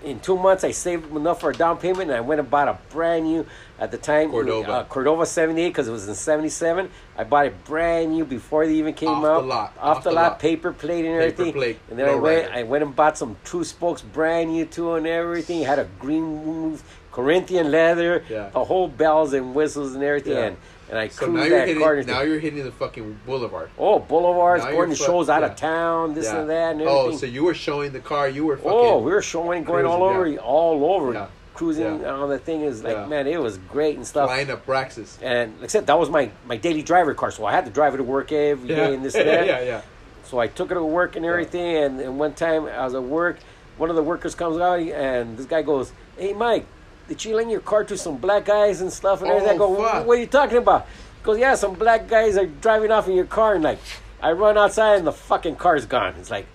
in 0.04 0.20
two 0.20 0.38
months, 0.38 0.66
I 0.66 0.72
saved 0.72 1.16
enough 1.16 1.40
for 1.40 1.52
a 1.52 1.54
down 1.54 1.78
payment, 1.78 2.10
and 2.10 2.12
I 2.12 2.20
went 2.20 2.42
and 2.42 2.50
bought 2.50 2.68
a 2.68 2.78
brand 2.90 3.24
new 3.24 3.46
at 3.80 3.90
the 3.90 3.98
time 3.98 4.32
Cordoba. 4.32 4.70
uh, 4.72 4.84
Cordoba 4.84 5.26
'78 5.26 5.70
because 5.70 5.88
it 5.88 5.92
was 5.92 6.10
in 6.10 6.16
'77. 6.16 6.90
I 7.18 7.24
bought 7.24 7.46
it 7.46 7.64
brand 7.64 8.12
new 8.12 8.26
before 8.26 8.66
they 8.68 8.74
even 8.74 8.94
came 8.96 9.08
Off 9.10 9.22
the 9.44 9.48
lot, 9.48 9.74
off, 9.80 9.98
off 10.00 10.04
the, 10.04 10.10
the 10.10 10.16
lot, 10.18 10.32
lot. 10.32 10.40
paper 10.40 10.74
plate 10.74 11.06
and 11.06 11.20
Paper 11.22 11.32
everything. 11.42 11.54
plate, 11.54 11.80
and 11.90 11.98
then 11.98 12.10
I 12.10 12.16
went, 12.16 12.48
ragger. 12.48 12.54
I 12.60 12.64
went 12.64 12.84
and 12.84 12.94
bought 12.94 13.18
some 13.18 13.38
Tru 13.46 13.64
Spokes, 13.64 14.02
brand 14.02 14.52
new 14.52 14.66
too, 14.66 14.94
and 14.96 15.08
everything. 15.08 15.62
Had 15.62 15.80
a 15.80 15.88
green 16.00 16.24
move, 16.46 16.84
Corinthian 17.14 17.72
leather, 17.72 18.24
Yeah. 18.30 18.50
the 18.50 18.64
whole 18.64 18.88
bells 18.88 19.34
and 19.34 19.54
whistles 19.56 19.94
and 19.94 20.04
everything. 20.04 20.34
Yeah. 20.34 20.46
And, 20.48 20.58
and 20.90 21.00
I 21.00 21.08
So 21.08 21.28
now 21.28 21.44
you're 21.44 21.50
that 21.60 21.68
hitting 21.68 21.82
now 21.82 21.90
everything. 21.90 22.28
you're 22.28 22.40
hitting 22.40 22.64
the 22.64 22.72
fucking 22.72 23.20
boulevard. 23.26 23.70
Oh, 23.80 24.00
boulevards, 24.00 24.64
Now 24.66 24.72
going 24.72 24.90
to 24.90 24.96
shows 24.96 25.30
out 25.30 25.42
yeah. 25.42 25.48
of 25.48 25.56
town, 25.56 26.14
this 26.14 26.28
and 26.28 26.50
that, 26.50 26.74
and 26.74 26.82
oh, 26.84 27.16
so 27.16 27.26
you 27.26 27.44
were 27.46 27.54
showing 27.54 27.94
the 27.94 28.00
car. 28.00 28.28
You 28.28 28.46
were 28.46 28.56
oh, 28.56 28.58
fucking. 28.58 28.72
oh, 28.72 28.98
we 29.00 29.12
were 29.12 29.22
showing, 29.22 29.64
going 29.64 29.86
all 29.86 30.04
over, 30.04 30.24
cruising, 30.24 30.40
all 30.40 30.86
over, 30.94 31.28
cruising 31.54 32.02
Yeah. 32.02 32.12
on 32.14 32.30
the 32.30 32.38
thing. 32.40 32.62
Is 32.62 32.84
like, 32.84 32.96
Yeah. 32.96 33.06
man, 33.06 33.28
it 33.28 33.40
was 33.42 33.58
great 33.60 33.96
and 33.96 34.06
stuff. 34.06 34.28
flying 34.30 34.50
up 34.52 34.66
Braxis. 34.66 35.18
And 35.22 35.54
like 35.62 35.66
I 35.66 35.68
said, 35.68 35.88
that 35.88 35.98
was 35.98 36.10
my 36.10 36.30
my 36.48 36.58
daily 36.58 36.82
driver 36.84 37.14
car, 37.14 37.32
so 37.32 37.46
I 37.46 37.52
had 37.54 37.66
to 37.66 37.72
drive 37.72 37.94
it 37.94 37.98
to 37.98 38.04
work 38.04 38.32
every 38.32 38.68
day 38.68 38.76
Yeah. 38.76 38.88
and 38.96 39.06
this 39.06 39.16
and 39.16 39.28
that. 39.34 39.46
yeah, 39.48 39.62
yeah. 39.62 39.82
So 40.26 40.40
I 40.40 40.48
took 40.48 40.72
it 40.72 40.76
to 40.76 40.84
work 40.84 41.16
and 41.16 41.26
everything. 41.26 41.78
And, 41.78 42.00
and 42.02 42.18
one 42.20 42.34
time 42.34 42.66
I 42.66 42.84
was 42.86 42.96
at 42.96 43.04
work, 43.04 43.38
one 43.78 43.90
of 43.90 43.96
the 43.96 44.04
workers 44.04 44.36
comes 44.36 44.58
out 44.60 44.80
and 44.80 45.38
this 45.38 45.46
guy 45.46 45.62
goes, 45.62 45.92
"Hey, 46.18 46.34
Mike, 46.34 46.66
did 47.08 47.24
you 47.26 47.36
lend 47.36 47.52
your 47.52 47.60
car 47.62 47.84
to 47.84 47.98
some 47.98 48.18
black 48.18 48.46
guys 48.46 48.82
and 48.82 48.92
stuff?" 48.92 49.22
And 49.22 49.30
everything. 49.32 49.60
I 49.60 49.64
Oh, 49.64 49.76
go, 49.76 49.84
fuck. 49.84 50.06
"What 50.08 50.18
are 50.18 50.22
you 50.22 50.28
talking 50.28 50.58
about?" 50.58 50.86
He 51.20 51.24
goes, 51.26 51.38
"Yeah, 51.40 51.56
some 51.56 51.74
black 51.74 52.08
guys 52.08 52.38
are 52.38 52.46
driving 52.46 52.92
off 52.92 53.08
in 53.08 53.16
your 53.16 53.26
car." 53.26 53.56
And 53.56 53.64
like, 53.64 53.80
I 54.22 54.32
run 54.32 54.58
outside 54.58 54.98
and 55.00 55.08
the 55.08 55.12
fucking 55.12 55.56
car's 55.58 55.86
gone. 55.86 56.16
It's 56.20 56.32
like, 56.32 56.48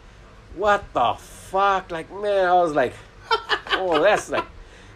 what 0.56 0.85
the 0.95 1.15
fuck? 1.19 1.91
Like, 1.91 2.11
man, 2.12 2.47
I 2.49 2.55
was 2.55 2.73
like, 2.75 2.95
oh, 3.73 4.00
that's 4.03 4.31
like, 4.31 4.45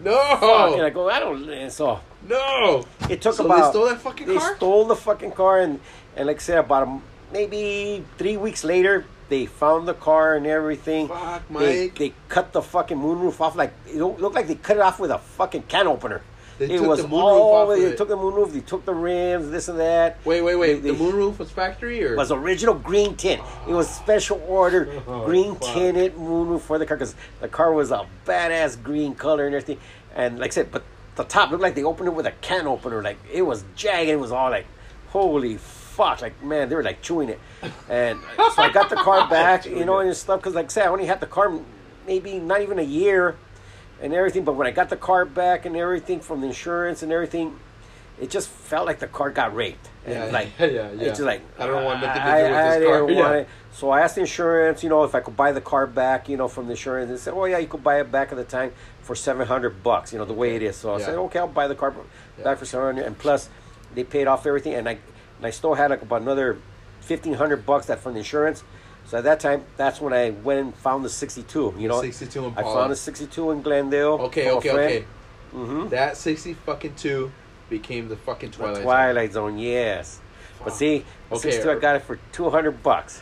fuck. 0.03 0.43
And 0.73 0.83
I 0.83 0.89
No, 0.89 0.91
go, 0.91 1.11
I 1.11 1.21
don't. 1.21 1.49
And 1.49 1.73
so 1.73 2.01
no. 2.29 2.85
it 3.11 3.21
took 3.21 3.35
So 3.35 3.45
about. 3.45 3.57
they 3.65 3.71
stole 3.71 3.87
that 3.89 4.01
fucking 4.01 4.27
They 4.27 4.37
car. 4.39 4.57
stole 4.57 4.85
the 4.87 4.97
fucking 4.97 5.33
car, 5.33 5.61
and 5.61 5.81
and 6.17 6.27
like 6.27 6.37
I 6.37 6.41
said, 6.41 6.59
about 6.59 6.89
a, 6.89 7.01
maybe 7.33 8.05
three 8.19 8.37
weeks 8.37 8.65
later, 8.65 9.05
they 9.33 9.47
found 9.47 9.89
the 9.89 9.95
car 9.95 10.37
and 10.37 10.47
everything. 10.47 11.09
Fuck, 11.09 11.49
They, 11.49 11.85
Mike. 11.87 11.95
they 11.99 12.13
cut 12.29 12.53
the 12.53 12.63
fucking 12.63 12.99
moonroof 12.99 13.41
off 13.41 13.57
like 13.57 13.73
it 13.89 13.97
looked 13.97 14.35
like 14.35 14.47
they 14.47 14.55
cut 14.57 14.77
it 14.77 14.83
off 14.83 15.01
with 15.01 15.11
a 15.11 15.19
fucking 15.19 15.63
can 15.65 15.87
opener. 15.89 16.21
They 16.59 16.67
it 16.67 16.79
took 16.79 16.87
was 16.87 17.01
the 17.03 17.09
moonroof 17.09 17.13
all 17.23 17.53
off 17.55 17.71
of 17.71 17.77
they 17.79 17.85
it. 17.87 17.97
took 17.97 18.09
the 18.09 18.17
moonroof, 18.17 18.53
they 18.53 18.61
took 18.61 18.85
the 18.85 18.95
rims, 18.95 19.51
this 19.51 19.69
and 19.69 19.81
that. 19.81 20.19
Wait, 20.25 20.43
wait, 20.43 20.55
wait. 20.57 20.83
They- 20.83 20.91
the 20.91 20.97
moonroof 20.97 21.39
was 21.39 21.51
factory 21.51 22.05
or 22.05 22.13
It 22.13 22.17
was 22.17 22.31
original 22.31 22.75
green 22.75 23.17
tint. 23.17 23.41
It 23.67 23.73
was 23.73 23.89
special 23.89 24.41
order 24.47 25.01
Oh, 25.09 25.25
green 25.25 25.57
fuck. 25.57 25.75
tinted 25.75 26.15
moonroof 26.15 26.61
for 26.61 26.79
the 26.79 26.87
car 26.87 26.97
because 26.99 27.15
the 27.41 27.49
car 27.49 27.73
was 27.73 27.91
a 27.91 28.07
badass 28.27 28.81
green 28.83 29.15
color 29.15 29.47
and 29.47 29.55
everything. 29.55 29.79
And 30.15 30.39
like 30.39 30.53
I 30.53 30.55
said, 30.55 30.71
but 30.71 30.85
the 31.17 31.25
top 31.25 31.51
looked 31.51 31.63
like 31.63 31.75
they 31.75 31.85
opened 31.85 32.09
it 32.09 32.15
with 32.15 32.27
a 32.27 32.33
can 32.43 32.67
opener. 32.67 33.03
Like 33.03 33.19
it 33.33 33.43
was 33.43 33.65
jagged. 33.75 34.11
It 34.11 34.17
was 34.21 34.31
all 34.31 34.51
like, 34.51 34.67
holy 35.09 35.57
fuck! 35.97 36.23
Like 36.23 36.43
man, 36.43 36.69
they 36.69 36.75
were 36.75 36.83
like 36.83 37.03
chewing 37.03 37.29
it. 37.29 37.41
And 37.89 38.19
so 38.55 38.63
I 38.63 38.71
got 38.73 38.91
the 38.91 38.97
car 38.97 39.29
back, 39.31 39.67
you 39.67 39.85
know, 39.85 39.99
and 40.01 40.15
stuff. 40.17 40.41
Because 40.41 40.55
like 40.55 40.67
I 40.67 40.69
said, 40.69 40.87
I 40.87 40.91
only 40.91 41.07
had 41.07 41.21
the 41.21 41.27
car 41.27 41.53
maybe 42.07 42.39
not 42.39 42.63
even 42.63 42.79
a 42.79 42.83
year 42.83 43.37
and 44.01 44.13
everything. 44.13 44.45
But 44.45 44.55
when 44.55 44.67
I 44.67 44.71
got 44.71 44.89
the 44.91 44.97
car 44.97 45.25
back 45.25 45.65
and 45.67 45.77
everything 45.77 46.21
from 46.21 46.41
the 46.41 46.49
insurance 46.49 47.03
and 47.03 47.13
everything, 47.13 47.59
it 48.21 48.31
just 48.31 48.49
felt 48.49 48.87
like 48.87 48.99
the 48.99 49.07
car 49.07 49.31
got 49.31 49.55
raped. 49.55 49.89
And 50.05 50.15
Yeah, 50.15 50.25
like 50.27 50.49
yeah, 50.59 50.67
yeah. 50.67 50.83
it's 50.91 51.19
just 51.19 51.21
like 51.23 51.43
I 51.59 51.67
don't 51.67 51.85
want 51.85 52.01
nothing 52.01 52.23
to 52.23 52.29
I- 52.29 52.39
do 52.39 52.45
with 52.45 52.53
I 52.55 52.65
this 52.69 52.79
didn't 52.79 52.89
car. 52.93 53.05
want 53.05 53.17
Yeah. 53.17 53.33
it. 53.41 53.49
So 53.75 53.89
I 53.91 54.01
asked 54.03 54.17
the 54.17 54.21
insurance, 54.23 54.83
you 54.83 54.91
know, 54.91 55.05
if 55.05 55.15
I 55.15 55.21
could 55.21 55.35
buy 55.37 55.53
the 55.53 55.61
car 55.63 55.87
back, 55.87 56.29
you 56.29 56.37
know, 56.37 56.47
from 56.49 56.67
the 56.67 56.73
insurance. 56.73 57.11
They 57.11 57.17
said, 57.17 57.33
"Oh 57.35 57.47
yeah, 57.47 57.57
you 57.59 57.67
could 57.69 57.83
buy 57.83 58.01
it 58.01 58.13
back 58.13 58.31
at 58.31 58.37
the 58.37 58.45
time 58.45 58.73
for 59.03 59.15
seven 59.15 59.47
hundred 59.47 59.83
bucks." 59.83 60.13
You 60.13 60.19
know, 60.19 60.27
the 60.27 60.35
way 60.35 60.57
it 60.57 60.63
is. 60.63 60.77
So 60.77 60.93
I 60.95 60.99
Yeah. 60.99 61.05
said, 61.07 61.15
"Okay, 61.17 61.39
I'll 61.39 61.49
buy 61.49 61.69
the 61.69 61.75
car 61.75 61.95
Yeah. 62.37 62.45
back 62.45 62.59
for 62.59 62.67
seven 62.67 62.85
hundred. 62.87 63.07
And 63.07 63.17
plus, 63.17 63.49
they 63.95 64.05
paid 64.05 64.27
off 64.27 64.47
everything, 64.47 64.75
and 64.75 64.87
I 64.89 64.99
and 65.43 65.49
I 65.49 65.51
still 65.51 65.75
had 65.75 65.91
like 65.91 66.03
about 66.03 66.23
another 66.23 66.59
fifteen 67.01 67.35
hundred 67.35 67.67
bucks 67.67 67.87
that 67.87 67.99
from 67.99 68.13
the 68.13 68.21
insurance. 68.21 68.63
So 69.07 69.19
at 69.19 69.25
that 69.25 69.41
time, 69.41 69.65
that's 69.77 70.01
when 70.01 70.13
I 70.13 70.31
went 70.31 70.61
and 70.61 70.75
found 70.77 71.05
the 71.05 71.09
sixty-two. 71.09 71.75
You 71.77 71.89
know, 71.89 72.01
62 72.01 72.55
I 72.57 72.63
found 72.63 72.93
a 72.93 72.97
sixty-two 72.97 73.51
in 73.51 73.61
Glendale. 73.61 74.21
Okay, 74.31 74.51
okay, 74.53 74.71
okay. 74.71 75.05
Mhm. 75.53 75.91
That 75.91 76.17
sixty 76.17 76.55
fucking 76.55 76.95
two 76.95 77.33
became 77.69 78.09
the 78.09 78.17
fucking 78.17 78.53
The 78.53 78.57
Twilight. 78.57 78.77
Zone. 78.77 78.85
Twilight 78.85 79.33
Zone, 79.33 79.59
yes. 79.59 80.21
But 80.63 80.75
see, 80.75 81.05
the 81.29 81.35
Okay, 81.37 81.51
62, 81.51 81.71
I 81.71 81.73
er- 81.73 81.81
got 81.81 81.97
it 81.97 82.03
for 82.03 82.21
two 82.31 82.49
hundred 82.49 82.81
bucks. 82.85 83.21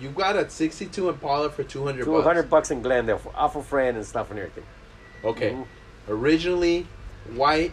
You 0.00 0.08
got 0.08 0.36
a 0.36 0.48
sixty-two 0.48 1.10
Impala 1.10 1.50
for 1.50 1.64
two 1.64 1.84
hundred. 1.84 2.04
Two 2.06 2.22
hundred 2.22 2.48
bucks 2.48 2.70
in 2.70 2.80
Glendale 2.80 3.18
for 3.18 3.30
off 3.36 3.56
a 3.56 3.62
friend 3.62 3.98
and 3.98 4.06
stuff 4.06 4.30
and 4.30 4.38
everything. 4.38 4.64
Okay. 5.22 5.50
Mhm. 5.50 5.66
Originally, 6.08 6.86
white, 7.34 7.72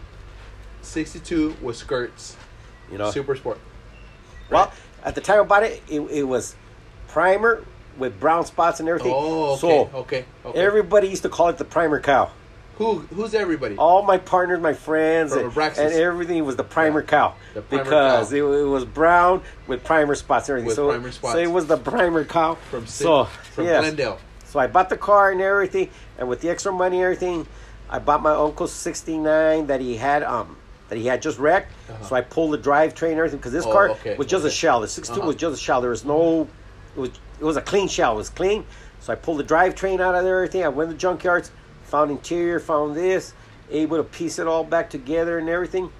sixty-two 0.82 1.56
with 1.62 1.76
skirts. 1.76 2.36
You 2.92 2.98
know. 2.98 3.10
Super 3.10 3.34
sport. 3.34 3.58
Well, 4.50 4.72
at 5.04 5.14
the 5.14 5.20
time 5.20 5.40
I 5.40 5.44
bought 5.44 5.62
it, 5.62 5.82
it, 5.88 6.00
it 6.00 6.22
was 6.24 6.54
primer 7.08 7.64
with 7.98 8.18
brown 8.20 8.44
spots 8.44 8.80
and 8.80 8.88
everything. 8.88 9.12
Oh, 9.14 9.52
okay, 9.52 9.60
So 9.60 9.98
okay, 10.00 10.24
okay. 10.44 10.58
everybody 10.58 11.08
used 11.08 11.22
to 11.22 11.28
call 11.28 11.48
it 11.48 11.58
the 11.58 11.64
primer 11.64 12.00
cow. 12.00 12.30
Who 12.76 12.98
who's 12.98 13.32
everybody? 13.34 13.74
all 13.76 14.02
my 14.02 14.18
partners, 14.18 14.60
my 14.60 14.74
friends, 14.74 15.32
and, 15.32 15.50
and 15.56 15.78
everything 15.94 16.44
was 16.44 16.56
the 16.56 16.64
primer 16.64 17.00
Yeah. 17.00 17.06
cow 17.06 17.34
The 17.54 17.62
primer 17.62 17.84
because 17.84 18.28
cow. 18.30 18.36
It, 18.36 18.42
it 18.42 18.64
was 18.64 18.84
brown 18.84 19.40
with 19.66 19.82
primer 19.82 20.14
spots 20.14 20.50
and 20.50 20.58
everything. 20.58 20.66
With 20.66 20.76
so, 20.76 20.88
primer 20.90 21.10
spots. 21.10 21.32
so 21.34 21.38
it 21.38 21.50
was 21.50 21.66
the 21.66 21.78
primer 21.78 22.24
cow. 22.24 22.56
from 22.70 22.86
so 22.86 23.24
from 23.24 23.64
yes. 23.64 23.80
Glendale. 23.80 24.18
So 24.44 24.60
I 24.60 24.66
bought 24.66 24.90
the 24.90 24.98
car 24.98 25.30
and 25.32 25.40
everything, 25.40 25.88
and 26.18 26.28
with 26.28 26.42
the 26.42 26.50
extra 26.50 26.70
money 26.70 26.96
and 26.96 27.04
everything, 27.04 27.46
I 27.88 27.98
bought 27.98 28.22
my 28.22 28.32
uncle's 28.32 28.72
'69 28.72 29.68
that 29.68 29.80
he 29.80 29.96
had 29.96 30.22
um 30.22 30.58
that 30.88 30.96
he 30.98 31.06
had 31.06 31.20
just 31.22 31.38
wrecked. 31.38 31.72
Uh-huh. 31.90 32.04
So 32.04 32.16
I 32.16 32.20
pulled 32.20 32.52
the 32.52 32.58
drivetrain 32.58 33.10
and 33.10 33.18
everything 33.18 33.38
because 33.38 33.52
this 33.52 33.64
Oh, 33.66 33.72
car 33.72 33.90
okay, 33.90 34.16
was 34.16 34.26
just 34.26 34.44
a 34.44 34.50
shell. 34.50 34.80
The 34.80 34.88
'62 34.88 35.18
Uh-huh. 35.20 35.26
was 35.26 35.36
just 35.36 35.54
a 35.60 35.62
shell. 35.62 35.80
There 35.80 35.90
was 35.90 36.04
no, 36.04 36.48
it 36.96 37.00
was 37.00 37.10
it 37.40 37.44
was 37.44 37.56
a 37.56 37.62
clean 37.62 37.88
shell. 37.88 38.14
It 38.14 38.16
was 38.18 38.30
clean. 38.30 38.64
So 39.00 39.12
I 39.12 39.16
pulled 39.16 39.38
the 39.38 39.44
drivetrain 39.44 40.00
out 40.00 40.14
of 40.14 40.24
there. 40.24 40.36
Everything. 40.36 40.64
I 40.64 40.68
went 40.68 40.90
to 40.90 40.96
the 40.96 41.00
junkyards, 41.18 41.50
found 41.84 42.10
interior, 42.10 42.58
found 42.60 42.96
this, 42.96 43.34
able 43.70 43.96
to 43.98 44.02
piece 44.04 44.38
it 44.38 44.46
all 44.46 44.64
back 44.64 44.90
together 44.90 45.38
and 45.38 45.48
everything, 45.48 45.90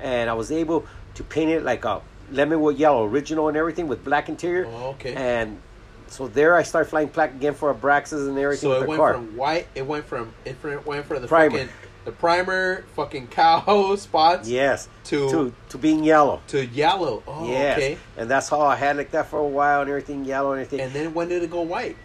and 0.00 0.28
I 0.28 0.34
was 0.34 0.50
able 0.52 0.86
to 1.14 1.24
paint 1.24 1.50
it 1.50 1.62
like 1.62 1.84
a 1.84 2.00
lemonwood 2.32 2.78
yellow, 2.78 3.04
original 3.06 3.48
and 3.48 3.56
everything 3.56 3.86
with 3.88 4.04
black 4.04 4.28
interior. 4.28 4.66
Oh, 4.66 4.90
okay. 4.90 5.14
And 5.14 5.60
so 6.08 6.28
there 6.28 6.54
I 6.54 6.62
started 6.62 6.88
flying 6.88 7.08
plaque 7.08 7.30
again 7.32 7.54
for 7.54 7.72
Abraxas 7.74 8.28
and 8.28 8.38
everything 8.38 8.60
So 8.62 8.68
with 8.70 8.78
it 8.78 8.80
the 8.82 8.88
went 8.88 8.98
car. 9.00 9.14
from 9.14 9.36
white. 9.36 9.66
It 9.74 9.86
went 9.86 10.04
from 10.06 10.32
it 10.44 10.56
went 10.86 11.06
from 11.06 11.22
the 11.22 11.28
Primer. 11.28 11.50
fucking 11.58 11.68
the 12.04 12.12
primer 12.12 12.84
fucking 12.96 13.28
cow 13.28 13.94
spots 13.96 14.48
yes. 14.48 14.88
to 15.04 15.28
to 15.30 15.52
to 15.70 15.78
being 15.78 16.02
yellow. 16.04 16.40
to 16.48 16.64
yellow. 16.66 17.22
Oh, 17.26 17.48
yes. 17.48 17.76
okay. 17.78 17.98
And 18.16 18.30
that's 18.30 18.48
how 18.48 18.60
I 18.62 18.76
had 18.76 18.96
like 18.96 19.10
that 19.12 19.26
for 19.28 19.38
a 19.38 19.46
while 19.46 19.80
and 19.82 19.88
everything 19.90 20.24
yellow 20.24 20.52
and 20.52 20.62
everything. 20.62 20.84
And 20.84 20.92
then 20.92 21.14
when 21.14 21.28
did 21.28 21.42
it 21.42 21.50
go 21.50 21.62
white? 21.62 21.96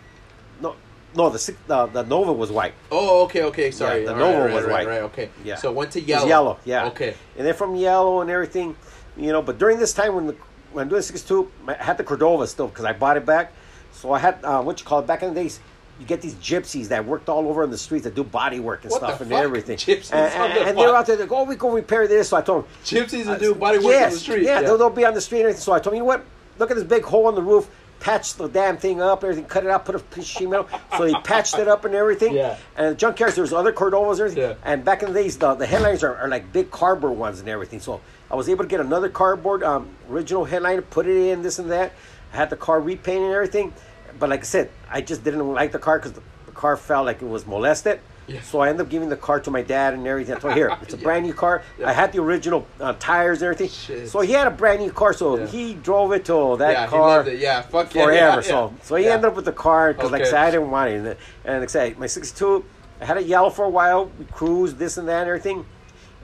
no, 0.62 0.75
no, 1.16 1.30
the 1.30 1.56
the 1.68 1.86
the 1.88 2.04
Nova 2.04 2.34
was 2.34 2.51
white. 2.51 2.74
Oh, 2.92 3.24
okay, 3.25 3.44
okay. 3.44 3.72
Sorry, 3.72 4.06
the 4.06 4.13
All 4.13 4.20
Nova 4.20 4.46
right, 4.46 4.54
was 4.54 4.66
right, 4.66 4.72
white. 4.72 4.88
Right, 4.88 5.01
okay. 5.04 5.30
Yeah. 5.44 5.56
So 5.56 5.70
it 5.72 5.75
went 5.75 5.92
to 5.92 6.00
It 6.00 6.04
was 6.04 6.10
yellow. 6.10 6.27
yellow, 6.27 6.60
yeah. 6.66 6.88
Okay. 6.88 7.16
And 7.38 7.48
then 7.48 7.54
from 7.54 7.75
yellow 7.75 8.22
and 8.22 8.30
everything, 8.30 8.75
you 9.16 9.32
know. 9.32 9.42
But 9.42 9.58
during 9.58 9.80
this 9.80 9.94
time 9.94 10.16
when 10.16 10.27
the 10.27 10.36
when 10.74 10.84
I'm 10.84 10.89
doing 10.89 11.01
six 11.01 11.22
two, 11.22 11.51
I 11.68 11.74
had 11.74 11.98
the 11.98 12.04
Cordoba 12.04 12.46
still 12.48 12.68
because 12.68 12.86
I 12.86 12.94
bought 12.94 13.18
it 13.18 13.25
back. 13.25 13.51
So 13.94 14.12
I 14.12 14.20
had 14.20 14.44
uh, 14.44 14.62
what 14.62 14.80
you 14.80 14.86
call 14.86 15.00
it 15.00 15.08
back 15.08 15.24
in 15.24 15.34
the 15.34 15.42
days. 15.42 15.60
You 16.00 16.06
get 16.06 16.22
these 16.22 16.36
gypsies 16.36 16.89
that 16.89 17.06
worked 17.06 17.27
all 17.27 17.48
over 17.48 17.63
in 17.63 17.72
the 17.72 17.77
streets 17.77 18.04
that 18.04 18.13
do 18.13 18.24
body 18.24 18.60
work 18.60 18.84
and 18.84 18.92
What 18.92 19.00
stuff 19.01 19.22
and 19.22 19.32
fuck? 19.32 19.39
everything. 19.44 19.77
Gypsies 19.77 20.13
and, 20.13 20.34
on 20.42 20.51
and, 20.51 20.60
the 20.60 20.68
and 20.70 20.77
they're 20.77 20.96
out 20.96 21.08
there. 21.08 21.16
They 21.16 21.25
go, 21.25 21.38
"Oh, 21.38 21.44
we 21.44 21.56
go 21.56 21.72
repair 21.72 22.08
this." 22.08 22.30
So 22.30 22.38
I 22.38 22.42
told 22.42 22.63
them, 22.66 22.72
Gypsies 22.84 23.25
that 23.25 23.39
do 23.39 23.56
body 23.56 23.80
work 23.80 23.88
yes, 23.94 24.06
on 24.06 24.13
the 24.13 24.20
street. 24.20 24.44
Yeah, 24.44 24.62
They'll, 24.62 24.77
they'll 24.77 24.89
be 24.89 25.06
on 25.06 25.13
the 25.13 25.22
street 25.22 25.39
and 25.39 25.46
everything. 25.46 25.62
So 25.62 25.74
I 25.74 25.80
told 25.80 25.94
him, 25.94 25.98
you 25.98 26.01
know 26.01 26.06
what? 26.06 26.24
Look 26.60 26.70
at 26.72 26.75
this 26.75 26.84
big 26.86 27.04
hole 27.04 27.30
in 27.30 27.36
the 27.36 27.42
roof. 27.42 27.70
Patch 28.00 28.36
the 28.36 28.48
damn 28.48 28.77
thing 28.77 29.01
up, 29.01 29.24
everything. 29.24 29.46
Cut 29.46 29.63
it 29.63 29.72
out. 29.72 29.86
Put 29.86 29.96
a 29.96 30.00
piece 30.00 30.25
of 30.25 30.30
sheet 30.30 30.50
metal. 30.50 30.70
So 30.98 31.06
he 31.06 31.16
patched 31.22 31.58
it 31.58 31.68
up 31.68 31.84
and 31.84 31.96
everything. 31.96 32.34
Yeah. 32.34 32.58
And 32.75 32.96
the 32.96 33.06
junkyards, 33.06 33.34
there's 33.34 33.54
other 33.54 33.74
Cordobas 33.74 34.12
and 34.12 34.20
everything. 34.20 34.44
Yeah. 34.44 34.54
And 34.63 34.86
back 34.86 35.01
in 35.01 35.12
the 35.12 35.20
days, 35.20 35.36
the, 35.38 35.56
the 35.56 35.66
headliners 35.66 36.04
are, 36.04 36.16
are 36.16 36.27
like 36.27 36.54
big 36.54 36.70
cardboard 36.70 37.18
ones 37.18 37.39
and 37.39 37.50
everything. 37.50 37.80
So 37.80 38.01
I 38.30 38.36
was 38.36 38.50
able 38.50 38.63
to 38.66 38.68
get 38.70 38.82
another 38.82 39.10
cardboard 39.10 39.63
um, 39.63 39.89
original 40.12 40.46
headliner, 40.46 40.84
put 40.84 41.08
it 41.08 41.16
in 41.32 41.42
this 41.42 41.58
and 41.58 41.72
that. 41.72 41.94
I 42.34 42.36
had 42.38 42.51
the 42.51 42.56
car 42.56 42.80
repainted 42.80 43.24
and 43.24 43.34
everything. 43.34 43.74
But 44.20 44.30
like 44.30 44.42
I 44.42 44.44
said, 44.44 44.70
I 44.90 45.02
just 45.02 45.24
didn't 45.24 45.48
like 45.54 45.72
the 45.72 45.80
car 45.80 46.00
because 46.00 46.14
the, 46.14 46.22
the 46.46 46.52
car 46.52 46.78
felt 46.78 47.06
like 47.06 47.22
it 47.22 47.28
was 47.28 47.46
molested. 47.46 48.00
Yeah. 48.28 48.42
So 48.42 48.60
I 48.60 48.68
ended 48.68 48.82
up 48.86 48.90
giving 48.90 49.08
the 49.08 49.16
car 49.16 49.40
to 49.40 49.50
my 49.52 49.62
dad 49.62 49.94
and 49.94 50.06
everything. 50.06 50.36
I 50.36 50.40
told 50.40 50.52
him, 50.52 50.58
here, 50.58 50.78
it's 50.82 50.94
a 50.94 50.98
Yeah. 50.98 51.04
brand 51.04 51.26
new 51.26 51.34
car. 51.34 51.64
Yeah. 51.80 51.88
I 51.90 51.94
had 51.94 52.12
the 52.12 52.22
original 52.22 52.68
uh, 52.82 52.94
tires 53.00 53.42
and 53.42 53.54
everything. 53.54 53.70
Shit. 53.70 54.10
So 54.10 54.20
he 54.20 54.34
had 54.34 54.48
a 54.48 54.52
brand 54.52 54.82
new 54.82 54.92
car, 54.92 55.14
so 55.14 55.46
he 55.46 55.76
drove 55.76 56.12
it 56.12 56.26
till 56.26 56.58
that 56.58 56.72
yeah, 56.74 56.84
he 56.86 56.90
car 56.90 57.00
loved 57.00 57.28
it. 57.30 57.40
Yeah, 57.40 57.62
fuck 57.62 57.94
yeah, 57.96 58.04
forever. 58.04 58.42
So 58.42 58.74
so 58.84 58.96
he 58.96 59.08
ended 59.08 59.26
up 59.30 59.36
with 59.36 59.46
the 59.46 59.54
car 59.54 59.94
because 59.94 60.12
like 60.12 60.24
I 60.24 60.26
said, 60.26 60.44
I 60.44 60.52
didn't 60.52 60.72
want 60.72 60.92
it. 60.92 60.96
And, 60.98 61.08
and 61.46 61.60
like 61.62 61.70
I 61.70 61.72
said, 61.72 61.98
my 62.00 62.08
'62, 62.08 62.66
I 63.00 63.06
had 63.06 63.18
it 63.18 63.28
yellow 63.28 63.50
for 63.50 63.64
a 63.64 63.70
while. 63.70 64.12
We 64.20 64.26
cruised 64.26 64.78
this 64.78 64.98
and 64.98 65.08
that 65.08 65.22
and 65.22 65.30
everything, 65.30 65.66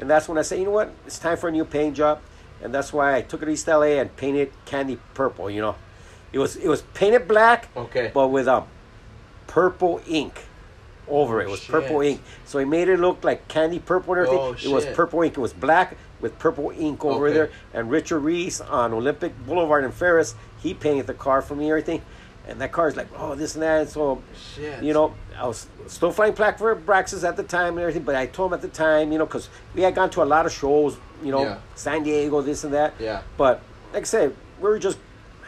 and 0.01 0.09
that's 0.09 0.27
when 0.27 0.37
I 0.37 0.41
said, 0.41 0.59
you 0.59 0.65
know 0.65 0.71
what, 0.71 0.91
it's 1.05 1.19
time 1.19 1.37
for 1.37 1.47
a 1.47 1.51
new 1.53 1.63
paint 1.63 1.95
job, 1.95 2.19
and 2.61 2.73
that's 2.73 2.91
why 2.91 3.15
I 3.15 3.21
took 3.21 3.41
it 3.43 3.45
to 3.45 3.51
East 3.51 3.67
LA 3.67 4.01
and 4.01 4.13
painted 4.17 4.51
candy 4.65 4.99
purple. 5.13 5.49
You 5.49 5.61
know, 5.61 5.75
it 6.33 6.39
was 6.39 6.55
it 6.57 6.67
was 6.67 6.81
painted 6.93 7.27
black, 7.27 7.69
Okay. 7.77 8.11
but 8.13 8.27
with 8.29 8.47
a 8.47 8.63
purple 9.47 10.01
ink 10.07 10.45
over 11.07 11.41
it. 11.41 11.45
It 11.45 11.49
was 11.51 11.59
oh, 11.59 11.63
shit. 11.63 11.71
purple 11.71 12.01
ink. 12.01 12.21
So 12.45 12.59
he 12.59 12.65
made 12.65 12.87
it 12.87 12.99
look 12.99 13.23
like 13.23 13.47
candy 13.47 13.79
purple 13.79 14.13
and 14.13 14.25
everything. 14.25 14.39
Oh, 14.39 14.53
it 14.53 14.73
was 14.73 14.85
purple 14.95 15.21
ink. 15.21 15.37
It 15.37 15.41
was 15.41 15.53
black 15.53 15.95
with 16.21 16.37
purple 16.39 16.71
ink 16.71 17.03
over 17.03 17.25
Okay. 17.27 17.33
there. 17.33 17.49
And 17.73 17.91
Richard 17.91 18.19
Reese 18.19 18.61
on 18.61 18.93
Olympic 18.93 19.37
Boulevard 19.45 19.83
in 19.83 19.91
Ferris, 19.91 20.33
he 20.59 20.73
painted 20.73 21.05
the 21.07 21.13
car 21.13 21.41
for 21.41 21.55
me 21.55 21.65
and 21.65 21.71
everything. 21.71 22.01
And 22.47 22.59
that 22.61 22.71
car 22.71 22.87
is 22.87 22.95
like, 22.97 23.07
oh, 23.17 23.35
this 23.35 23.53
and 23.55 23.63
that. 23.63 23.81
And 23.81 23.89
so, 23.89 24.21
Shit. 24.55 24.81
you 24.83 24.93
know, 24.93 25.13
I 25.37 25.45
was 25.47 25.67
still 25.87 26.11
flying 26.11 26.33
plaque 26.33 26.57
for 26.57 26.75
Braxis 26.75 27.27
at 27.27 27.37
the 27.37 27.43
time 27.43 27.73
and 27.73 27.79
everything. 27.81 28.03
But 28.03 28.15
I 28.15 28.25
told 28.25 28.51
him 28.51 28.55
at 28.55 28.61
the 28.61 28.67
time, 28.69 29.11
you 29.11 29.17
know, 29.17 29.25
because 29.25 29.49
we 29.75 29.81
had 29.81 29.95
gone 29.95 30.09
to 30.11 30.23
a 30.23 30.25
lot 30.25 30.45
of 30.45 30.51
shows, 30.51 30.97
you 31.23 31.31
know, 31.31 31.43
Yeah. 31.43 31.57
San 31.75 32.03
Diego, 32.03 32.41
this 32.41 32.63
and 32.63 32.73
that. 32.73 32.93
Yeah. 32.99 33.21
But 33.37 33.61
like 33.93 34.03
I 34.03 34.05
said, 34.05 34.35
we 34.59 34.69
were 34.69 34.79
just 34.79 34.97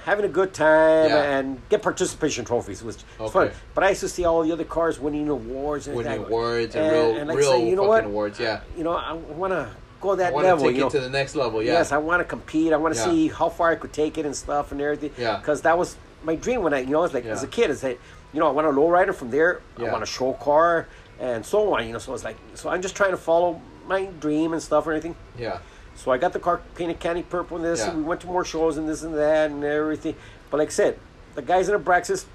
having 0.06 0.24
a 0.24 0.30
good 0.30 0.54
time 0.54 1.10
Yeah. 1.10 1.38
and 1.38 1.60
get 1.70 1.82
participation 1.82 2.46
trophies, 2.46 2.84
which 2.84 2.98
was 3.20 3.32
fun. 3.32 3.50
But 3.74 3.84
I 3.84 3.90
used 3.90 4.02
to 4.02 4.08
see 4.10 4.24
all 4.24 4.44
the 4.44 4.52
other 4.52 4.64
cars 4.64 5.00
winning 5.00 5.28
awards 5.30 5.88
and 5.88 5.96
Winning 5.98 6.24
awards 6.26 6.76
and 6.76 6.92
real- 6.92 7.26
like 7.26 7.38
real 7.38 7.52
say, 7.52 7.68
you 7.70 7.76
know 7.76 7.82
fucking 7.82 7.88
what? 7.88 8.04
awards, 8.06 8.40
yeah. 8.40 8.60
You 8.78 8.84
know, 8.84 8.92
I 8.94 9.14
want 9.14 9.52
to 9.54 9.68
go 10.02 10.16
that 10.16 10.30
I 10.30 10.32
want 10.32 10.46
to 10.46 10.50
level. 10.50 10.66
take 10.68 10.76
you 10.76 10.82
know? 10.82 10.88
it 10.88 10.92
to 10.92 11.00
the 11.00 11.10
next 11.10 11.36
level. 11.36 11.64
Yeah. 11.64 11.74
Yes, 11.74 11.92
I 11.92 11.98
want 11.98 12.20
to 12.22 12.24
compete. 12.26 12.72
I 12.72 12.78
want 12.78 12.94
to 12.94 13.00
Yeah. 13.00 13.06
see 13.08 13.28
how 13.30 13.50
far 13.50 13.72
I 13.72 13.76
could 13.76 13.94
take 13.94 14.18
it 14.20 14.26
and 14.28 14.36
stuff 14.36 14.72
and 14.72 14.80
everything. 14.80 15.12
Yeah. 15.18 15.38
Because 15.38 15.62
that 15.62 15.76
was 15.78 15.96
my 16.24 16.36
dream 16.36 16.62
when 16.62 16.74
I, 16.74 16.80
you 16.82 16.92
know, 16.92 17.00
I 17.00 17.02
was 17.02 17.14
like 17.14 17.26
Yeah. 17.26 17.32
as 17.32 17.42
a 17.44 17.48
kid. 17.48 17.72
I 17.72 17.74
said, 17.74 17.98
you 18.32 18.40
know, 18.40 18.48
I 18.48 18.52
want 18.52 18.68
a 18.68 18.72
lowrider 18.72 19.14
from 19.16 19.32
there. 19.32 19.62
Yeah. 19.80 19.88
I 19.88 19.92
want 19.92 20.04
a 20.04 20.08
show 20.08 20.34
car 20.34 20.86
and 21.20 21.44
so 21.44 21.74
on. 21.74 21.88
You 21.88 21.94
know, 21.94 22.00
so 22.00 22.14
it's 22.14 22.24
like, 22.24 22.38
so 22.54 22.70
I'm 22.70 22.82
just 22.84 22.96
trying 22.96 23.12
to 23.12 23.18
follow 23.18 23.60
my 23.88 24.06
dream 24.20 24.54
and 24.54 24.62
stuff 24.62 24.86
or 24.86 24.92
anything. 24.92 25.16
yeah. 25.40 25.58
So 25.96 26.12
I 26.12 26.18
got 26.18 26.34
the 26.34 26.40
car 26.40 26.62
painted 26.76 27.00
candy 27.00 27.24
purple 27.24 27.58
and 27.58 27.66
this, 27.66 27.80
Yeah. 27.80 27.90
and 27.90 27.98
we 28.00 28.04
went 28.04 28.22
to 28.22 28.28
more 28.28 28.46
shows 28.46 28.78
and 28.78 28.88
this 28.88 29.04
and 29.04 29.16
that 29.16 29.50
and 29.52 29.64
everything. 29.64 30.16
But 30.52 30.58
like 30.58 30.68
I 30.68 30.72
said, 30.72 31.00
the 31.36 31.42
guys 31.42 31.70
in 31.70 31.80
Abraxas, 31.80 32.26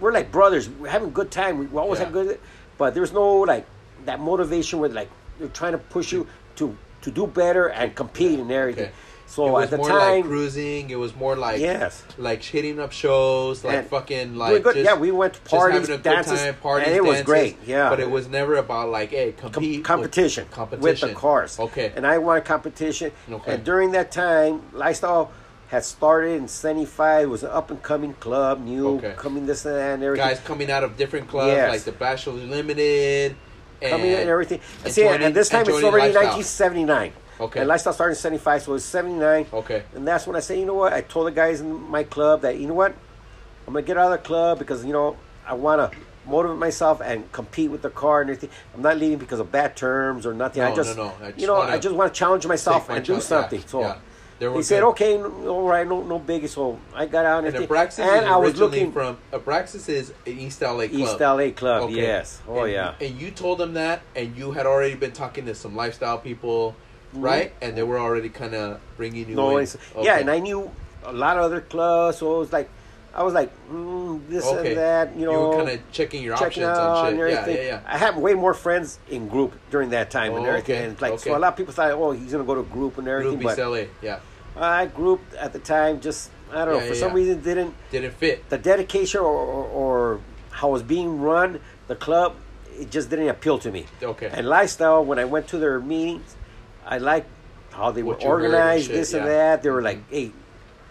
we're 0.00 0.12
like 0.12 0.30
brothers. 0.30 0.68
We're 0.68 0.88
having 0.88 1.08
a 1.08 1.12
good 1.12 1.30
time. 1.30 1.58
We, 1.58 1.66
we 1.66 1.78
always 1.78 1.98
Yeah. 2.00 2.06
have 2.06 2.12
good, 2.12 2.40
but 2.78 2.94
there's 2.94 3.12
no 3.12 3.38
like 3.40 3.66
that 4.04 4.20
motivation 4.20 4.78
where 4.80 4.90
like 4.90 5.10
they're 5.38 5.48
trying 5.48 5.72
to 5.72 5.78
push 5.78 6.12
you 6.12 6.26
to 6.56 6.76
to 7.02 7.10
do 7.10 7.26
better 7.26 7.68
and 7.68 7.94
compete 7.94 8.38
and 8.40 8.50
everything. 8.50 8.84
Okay. 8.86 8.92
So 9.28 9.48
it 9.48 9.50
was 9.50 9.64
at 9.64 9.70
the 9.70 9.76
more 9.78 9.88
time, 9.88 9.98
like 10.20 10.24
cruising. 10.24 10.88
It 10.90 10.98
was 10.98 11.14
more 11.16 11.34
like 11.36 11.60
Yes. 11.60 12.04
like 12.16 12.42
hitting 12.42 12.78
up 12.78 12.92
shows, 12.92 13.64
like 13.64 13.74
And 13.78 13.86
fucking 13.88 14.36
like 14.36 14.52
were 14.52 14.58
good. 14.60 14.74
just, 14.76 14.84
yeah, 14.86 14.94
we 14.94 15.10
went 15.10 15.34
to 15.34 15.40
parties, 15.40 15.80
having 15.88 15.94
a 15.96 16.02
dances, 16.02 16.32
good 16.32 16.38
time, 16.52 16.54
parties, 16.62 16.86
and 16.88 16.96
it 16.96 17.00
was 17.02 17.08
dances, 17.16 17.26
great. 17.26 17.56
Yeah, 17.66 17.90
but 17.90 17.98
it 18.00 18.08
was 18.10 18.28
never 18.28 18.54
about 18.56 18.88
like 18.90 19.10
hey 19.10 19.32
Com- 19.32 19.50
compete 19.50 19.78
with- 19.78 19.84
competition, 19.86 20.46
competition 20.50 20.82
with 20.82 21.00
the 21.00 21.20
cars. 21.20 21.58
Okay, 21.58 21.92
And 21.96 22.06
I 22.06 22.18
wanted 22.18 22.44
competition. 22.44 23.10
Okay. 23.30 23.54
And 23.54 23.64
during 23.64 23.90
that 23.92 24.12
time, 24.12 24.62
Lifestyle 24.72 25.32
had 25.68 25.84
started 25.84 26.36
in 26.36 26.46
'75. 26.46 27.24
It 27.24 27.26
was 27.26 27.42
an 27.42 27.50
up 27.50 27.70
and 27.72 27.82
coming 27.82 28.14
club, 28.14 28.60
new 28.64 28.96
Okay. 28.98 29.14
coming 29.16 29.46
this 29.46 29.64
and 29.66 29.74
that 29.74 29.94
and 29.94 30.04
everything. 30.04 30.26
guys 30.28 30.40
coming 30.44 30.70
out 30.70 30.84
of 30.84 30.96
different 30.96 31.28
clubs 31.28 31.48
Yes. 31.52 31.70
like 31.72 31.82
the 31.82 31.90
Bachelor 31.92 32.34
Limited, 32.34 33.34
and, 33.82 33.90
coming 33.90 34.06
in 34.12 34.20
and 34.20 34.30
everything. 34.30 34.60
and 34.84 34.94
See, 34.94 35.02
joining- 35.02 35.22
and 35.24 35.34
this 35.34 35.48
time 35.48 35.62
it's 35.62 35.70
already 35.82 36.14
Lifestyle. 36.14 36.22
1979. 36.36 37.12
Okay. 37.40 37.60
And 37.60 37.68
Lifestyle 37.68 37.92
started 37.92 38.12
in 38.12 38.18
75, 38.18 38.62
so 38.62 38.72
it 38.72 38.74
was 38.74 38.84
79. 38.84 39.46
Okay. 39.52 39.82
And 39.94 40.06
that's 40.06 40.26
when 40.26 40.36
I 40.36 40.40
say, 40.40 40.58
you 40.58 40.66
know 40.66 40.74
what? 40.74 40.92
I 40.92 41.02
told 41.02 41.26
the 41.26 41.32
guys 41.32 41.60
in 41.60 41.72
my 41.90 42.02
club 42.04 42.42
that, 42.42 42.58
you 42.58 42.66
know 42.66 42.74
what? 42.74 42.94
I'm 43.66 43.72
going 43.72 43.84
to 43.84 43.86
get 43.86 43.98
out 43.98 44.12
of 44.12 44.22
the 44.22 44.26
club 44.26 44.58
because, 44.58 44.84
you 44.84 44.92
know, 44.92 45.16
I 45.46 45.54
want 45.54 45.92
to 45.92 45.98
motivate 46.26 46.58
myself 46.58 47.00
and 47.00 47.30
compete 47.32 47.70
with 47.70 47.82
the 47.82 47.90
car 47.90 48.22
and 48.22 48.30
everything. 48.30 48.50
I'm 48.74 48.82
not 48.82 48.96
leaving 48.96 49.18
because 49.18 49.40
of 49.40 49.52
bad 49.52 49.76
terms 49.76 50.24
or 50.26 50.34
nothing. 50.34 50.62
I 50.62 50.70
No, 50.70 50.76
just, 50.76 50.96
no, 50.96 51.04
no. 51.04 51.14
I 51.20 51.30
just 51.30 51.40
you 51.40 51.46
know, 51.46 51.56
I 51.56 51.78
just 51.78 51.94
want 51.94 52.12
to 52.12 52.18
challenge 52.18 52.46
myself 52.46 52.88
my 52.88 52.96
and 52.96 53.06
do 53.06 53.20
something. 53.20 53.60
yeah, 53.60 53.66
So 53.66 53.80
yeah. 53.80 53.96
They 54.38 54.48
were 54.48 54.56
he 54.56 54.62
said, 54.62 54.82
okay, 54.82 55.16
no, 55.16 55.48
all 55.48 55.66
right, 55.66 55.88
no, 55.88 56.02
no 56.02 56.20
biggie. 56.20 56.48
So 56.48 56.78
I 56.94 57.06
got 57.06 57.24
out 57.24 57.44
and, 57.44 57.56
And. 57.56 57.66
Abraxas 57.66 58.00
and 58.00 58.24
is 58.24 58.30
I 58.30 58.36
was 58.36 58.56
looking 58.58 58.92
from 58.92 59.16
Abraxas 59.32 59.88
is 59.88 60.12
an 60.26 60.38
East 60.38 60.60
LA 60.60 60.88
club. 60.88 60.92
East 60.92 61.20
LA 61.20 61.50
club. 61.50 61.82
Okay. 61.84 61.94
Yes. 61.94 62.42
Oh 62.46 62.64
and, 62.64 62.72
yeah. 62.72 62.94
And 63.00 63.18
you 63.18 63.30
told 63.30 63.58
them 63.58 63.74
that, 63.74 64.02
and 64.14 64.36
you 64.36 64.52
had 64.52 64.66
already 64.66 64.94
been 64.94 65.12
talking 65.12 65.46
to 65.46 65.54
some 65.54 65.74
lifestyle 65.74 66.18
people, 66.18 66.76
right? 67.12 67.52
And 67.60 67.76
they 67.76 67.82
were 67.82 67.98
already 67.98 68.28
kind 68.28 68.54
of 68.54 68.80
bringing 68.96 69.20
you 69.20 69.26
Mm-hmm. 69.26 69.34
No, 69.36 69.56
in. 69.58 69.62
it's, 69.64 69.76
yeah, 70.00 70.18
and 70.18 70.30
I 70.30 70.38
knew 70.38 70.70
a 71.04 71.12
lot 71.12 71.36
of 71.36 71.44
other 71.44 71.60
clubs, 71.60 72.18
so 72.18 72.36
it 72.36 72.38
was 72.38 72.52
like, 72.52 72.68
I 73.14 73.22
was 73.22 73.32
like, 73.32 73.50
mm, 73.70 74.28
this 74.28 74.44
okay. 74.46 74.68
and 74.70 74.76
that, 74.78 75.16
you 75.16 75.24
know, 75.24 75.32
You 75.32 75.48
were 75.58 75.64
kind 75.64 75.78
of 75.78 75.92
checking 75.92 76.22
your 76.22 76.36
checking 76.36 76.64
options 76.64 77.08
and 77.08 77.08
and 77.08 77.16
shit. 77.18 77.30
Yeah, 77.32 77.40
everything. 77.40 77.56
yeah, 77.66 77.80
yeah. 77.82 77.94
I 77.94 77.96
had 77.96 78.16
way 78.18 78.34
more 78.34 78.52
friends 78.52 78.98
in 79.08 79.28
Groupe 79.30 79.52
during 79.70 79.90
that 79.90 80.10
time 80.10 80.34
and 80.34 80.44
Oh, 80.44 80.48
everything. 80.50 80.76
okay, 80.76 80.84
And 80.88 81.00
like, 81.00 81.12
okay. 81.14 81.30
so 81.30 81.36
a 81.36 81.38
lot 81.38 81.48
of 81.52 81.56
people 81.56 81.72
thought, 81.72 81.90
oh, 81.92 82.10
he's 82.10 82.32
gonna 82.32 82.44
go 82.44 82.54
to 82.56 82.62
Groupe 82.64 82.98
and 82.98 83.08
everything, 83.08 83.38
Groupe 83.38 83.56
but 83.56 83.58
LA, 83.70 83.84
yeah, 84.02 84.18
I 84.54 84.86
grouped 84.86 85.32
at 85.34 85.52
the 85.54 85.58
time 85.60 86.00
just 86.00 86.30
I 86.52 86.64
don't 86.66 86.74
know 86.74 86.80
for 86.80 86.86
yeah, 86.94 87.00
some 87.00 87.08
yeah. 87.10 87.14
reason 87.16 87.40
didn't 87.40 87.74
didn't 87.90 88.12
fit. 88.14 88.48
the 88.50 88.58
dedication 88.58 89.20
or, 89.20 89.24
or, 89.26 89.64
or 89.64 90.20
how 90.50 90.68
it 90.68 90.72
was 90.72 90.82
being 90.82 91.18
run 91.20 91.60
the 91.88 91.96
club 91.96 92.36
it 92.78 92.90
just 92.90 93.08
didn't 93.08 93.28
appeal 93.28 93.58
to 93.60 93.70
me. 93.72 93.86
Okay. 94.02 94.28
And 94.30 94.46
lifestyle 94.46 95.02
when 95.02 95.18
I 95.18 95.24
went 95.24 95.48
to 95.48 95.58
their 95.58 95.80
meetings, 95.80 96.36
I 96.86 96.98
like 96.98 97.26
how 97.72 97.90
they 97.90 98.02
were 98.02 98.14
What 98.14 98.22
and 98.22 98.30
organized, 98.30 98.86
shit, 98.86 98.94
this 98.94 99.12
and 99.12 99.24
yeah. 99.24 99.32
that. 99.32 99.62
They 99.62 99.70
were 99.70 99.78
mm-hmm. 99.78 99.84
like, 99.84 100.10
hey. 100.10 100.32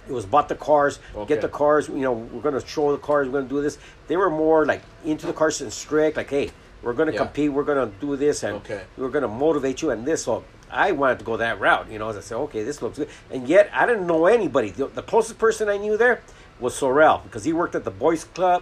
It 0.08 0.12
was 0.12 0.24
bought 0.28 0.50
the 0.50 0.56
cars, 0.56 1.00
Okay. 1.16 1.34
get 1.34 1.42
the 1.42 1.50
cars. 1.50 1.88
You 1.88 1.96
know, 1.96 2.12
we're 2.14 2.42
gonna 2.44 2.64
show 2.64 2.92
the 2.92 3.00
cars. 3.00 3.28
We're 3.28 3.40
gonna 3.40 3.50
do 3.50 3.60
this. 3.64 3.80
They 4.08 4.16
were 4.18 4.30
more 4.30 4.64
like 4.64 4.84
into 5.04 5.26
the 5.26 5.34
cars 5.34 5.62
and 5.62 5.74
strict. 5.74 6.16
Like, 6.18 6.30
hey, 6.30 6.52
We're 6.84 6.94
going 6.94 7.08
to 7.08 7.14
Yeah. 7.14 7.24
compete. 7.24 7.52
We're 7.52 7.64
going 7.64 7.90
to 7.90 7.92
do 8.00 8.16
this, 8.16 8.44
and 8.44 8.58
Okay. 8.58 8.82
we're 8.96 9.10
going 9.10 9.24
to 9.24 9.28
motivate 9.28 9.82
you 9.82 9.90
and 9.90 10.06
this. 10.06 10.24
So 10.26 10.44
I 10.70 10.92
wanted 10.92 11.18
to 11.18 11.26
go 11.26 11.36
that 11.38 11.60
route. 11.60 11.90
You 11.90 11.98
know, 11.98 12.10
as 12.10 12.18
I 12.18 12.20
said, 12.20 12.36
okay, 12.46 12.62
this 12.64 12.80
looks 12.84 13.00
good. 13.00 13.08
And 13.32 13.48
yet 13.48 13.72
I 13.74 13.88
didn't 13.88 14.06
know 14.06 14.28
anybody. 14.28 14.70
The, 14.70 14.86
the 14.86 15.02
closest 15.02 15.40
person 15.40 15.68
I 15.68 15.78
knew 15.78 15.98
there 15.98 16.22
was 16.60 16.76
Sorrel 16.76 17.22
because 17.24 17.44
he 17.44 17.54
worked 17.54 17.74
at 17.74 17.86
the 17.86 17.90
Boys 17.90 18.26
Club. 18.26 18.62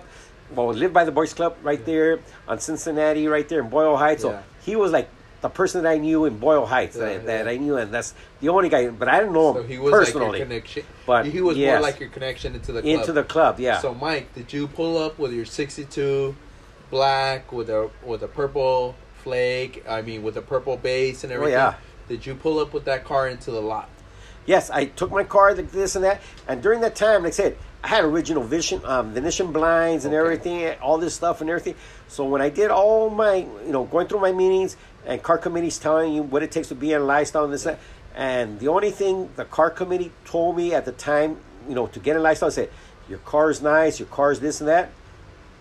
Well, 0.55 0.67
we 0.67 0.75
lived 0.75 0.93
by 0.93 1.03
the 1.03 1.11
Boys 1.11 1.33
Club 1.33 1.57
right 1.63 1.83
there 1.85 2.19
on 2.47 2.59
Cincinnati, 2.59 3.27
right 3.27 3.49
there 3.49 3.59
in 3.59 3.67
Boyle 3.67 3.97
Heights. 3.97 4.21
So 4.21 4.29
Yeah. 4.31 4.41
he 4.63 4.77
was 4.77 4.93
like 4.93 5.09
the 5.43 5.49
person 5.49 5.83
that 5.83 5.89
I 5.91 5.97
knew 5.97 6.23
in 6.23 6.39
Boyle 6.39 6.65
Heights 6.65 6.95
Yeah, 6.95 7.03
that, 7.05 7.25
that. 7.25 7.47
I 7.49 7.57
knew, 7.57 7.75
and 7.75 7.93
that's 7.93 8.13
the 8.39 8.47
only 8.47 8.69
guy. 8.69 8.87
But 8.87 9.09
I 9.09 9.19
didn't 9.19 9.33
know 9.33 9.53
So 9.53 9.61
him 9.61 9.67
he 9.67 9.77
was 9.77 9.91
personally 9.91 10.25
like 10.29 10.37
your 10.39 10.47
connection. 10.47 10.83
But, 11.05 11.25
he 11.25 11.41
was 11.41 11.57
yes. 11.57 11.73
more 11.73 11.81
like 11.81 11.99
your 11.99 12.09
connection 12.09 12.55
into 12.55 12.71
the 12.71 12.81
club. 12.81 12.95
into 12.99 13.11
the 13.11 13.23
club. 13.23 13.59
Yeah. 13.59 13.79
So 13.79 13.93
Mike, 13.93 14.33
did 14.33 14.53
you 14.53 14.67
pull 14.69 14.97
up 14.97 15.19
with 15.19 15.33
your 15.33 15.45
'62 15.45 16.33
black 16.89 17.51
with 17.51 17.69
a 17.69 17.89
with 18.03 18.23
a 18.23 18.27
purple 18.29 18.95
flake? 19.21 19.83
I 19.87 20.01
mean, 20.01 20.23
with 20.23 20.37
a 20.37 20.41
purple 20.41 20.77
base 20.77 21.25
and 21.25 21.33
everything. 21.33 21.55
Oh, 21.57 21.59
everything. 21.67 21.81
yeah. 21.83 22.07
Did 22.15 22.25
you 22.25 22.35
pull 22.35 22.57
up 22.59 22.73
with 22.73 22.85
that 22.85 23.03
car 23.03 23.27
into 23.27 23.51
the 23.51 23.61
lot? 23.61 23.89
Yes, 24.45 24.69
I 24.69 24.85
took 24.85 25.11
my 25.11 25.23
car, 25.25 25.53
this 25.53 25.95
and 25.95 26.03
that, 26.05 26.21
and 26.49 26.61
during 26.61 26.81
that 26.81 26.95
time, 26.97 27.23
like 27.23 27.31
I 27.31 27.35
said, 27.35 27.57
I 27.81 27.87
had 27.87 28.03
original 28.03 28.43
vision, 28.43 28.81
um, 28.85 29.13
Venetian 29.13 29.51
blinds 29.53 30.03
and 30.05 30.13
Okay. 30.13 30.19
everything, 30.19 30.79
all 30.81 30.97
this 30.97 31.13
stuff 31.13 31.39
and 31.41 31.49
everything. 31.49 31.75
So 32.09 32.25
when 32.25 32.41
I 32.41 32.49
did 32.49 32.69
all 32.71 33.09
my, 33.09 33.35
you 33.35 33.71
know, 33.71 33.83
going 33.85 34.07
through 34.07 34.19
my 34.19 34.31
meetings 34.33 34.75
and 35.05 35.21
car 35.21 35.37
committees 35.37 35.77
telling 35.77 36.13
you 36.13 36.23
what 36.23 36.43
it 36.43 36.51
takes 36.51 36.69
to 36.69 36.75
be 36.75 36.91
in 36.93 37.01
a 37.01 37.03
lifestyle 37.03 37.43
and 37.45 37.53
this 37.53 37.65
and 37.65 37.77
and 38.15 38.59
the 38.59 38.67
only 38.67 38.91
thing 38.91 39.29
the 39.35 39.45
car 39.45 39.69
committee 39.71 40.11
told 40.25 40.55
me 40.55 40.73
at 40.73 40.85
the 40.85 40.91
time, 40.91 41.37
you 41.67 41.73
know, 41.73 41.87
to 41.87 41.99
get 41.99 42.15
a 42.15 42.19
lifestyle, 42.19 42.51
said, 42.51 42.69
your 43.09 43.17
car 43.19 43.49
is 43.49 43.59
nice, 43.61 43.99
your 43.99 44.07
car 44.09 44.31
is 44.31 44.39
this 44.39 44.61
and 44.61 44.67
that, 44.69 44.91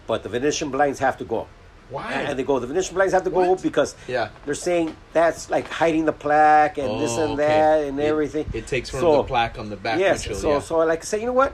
but 0.07 0.23
the 0.23 0.29
Venetian 0.29 0.71
blinds 0.71 0.99
have 0.99 1.17
to 1.19 1.25
go. 1.25 1.47
Why? 1.89 2.13
And 2.13 2.39
they 2.39 2.43
go, 2.43 2.59
the 2.59 2.67
Venetian 2.67 2.95
blinds 2.95 3.15
have 3.15 3.25
to 3.25 3.31
go 3.31 3.55
because 3.57 3.95
Yeah. 4.07 4.29
they're 4.45 4.55
saying 4.55 4.95
that's 5.15 5.49
like 5.51 5.67
hiding 5.67 6.05
the 6.05 6.13
plaque 6.13 6.77
and 6.77 7.01
this 7.01 7.13
Oh, 7.13 7.25
and 7.25 7.33
okay. 7.35 7.47
that 7.49 7.85
and 7.85 7.99
It- 7.99 8.05
everything. 8.05 8.47
It, 8.53 8.67
takes 8.67 8.91
from 8.91 9.01
So- 9.01 9.17
the 9.17 9.25
plaque 9.25 9.59
on 9.59 9.71
the 9.71 9.77
back 9.77 9.99
Yes. 9.99 10.25
So 10.39 10.53
yeah. 10.53 10.61
so 10.61 10.79
like 10.79 11.01
I 11.01 11.05
say, 11.05 11.21
you 11.21 11.27
know 11.27 11.33
what? 11.33 11.53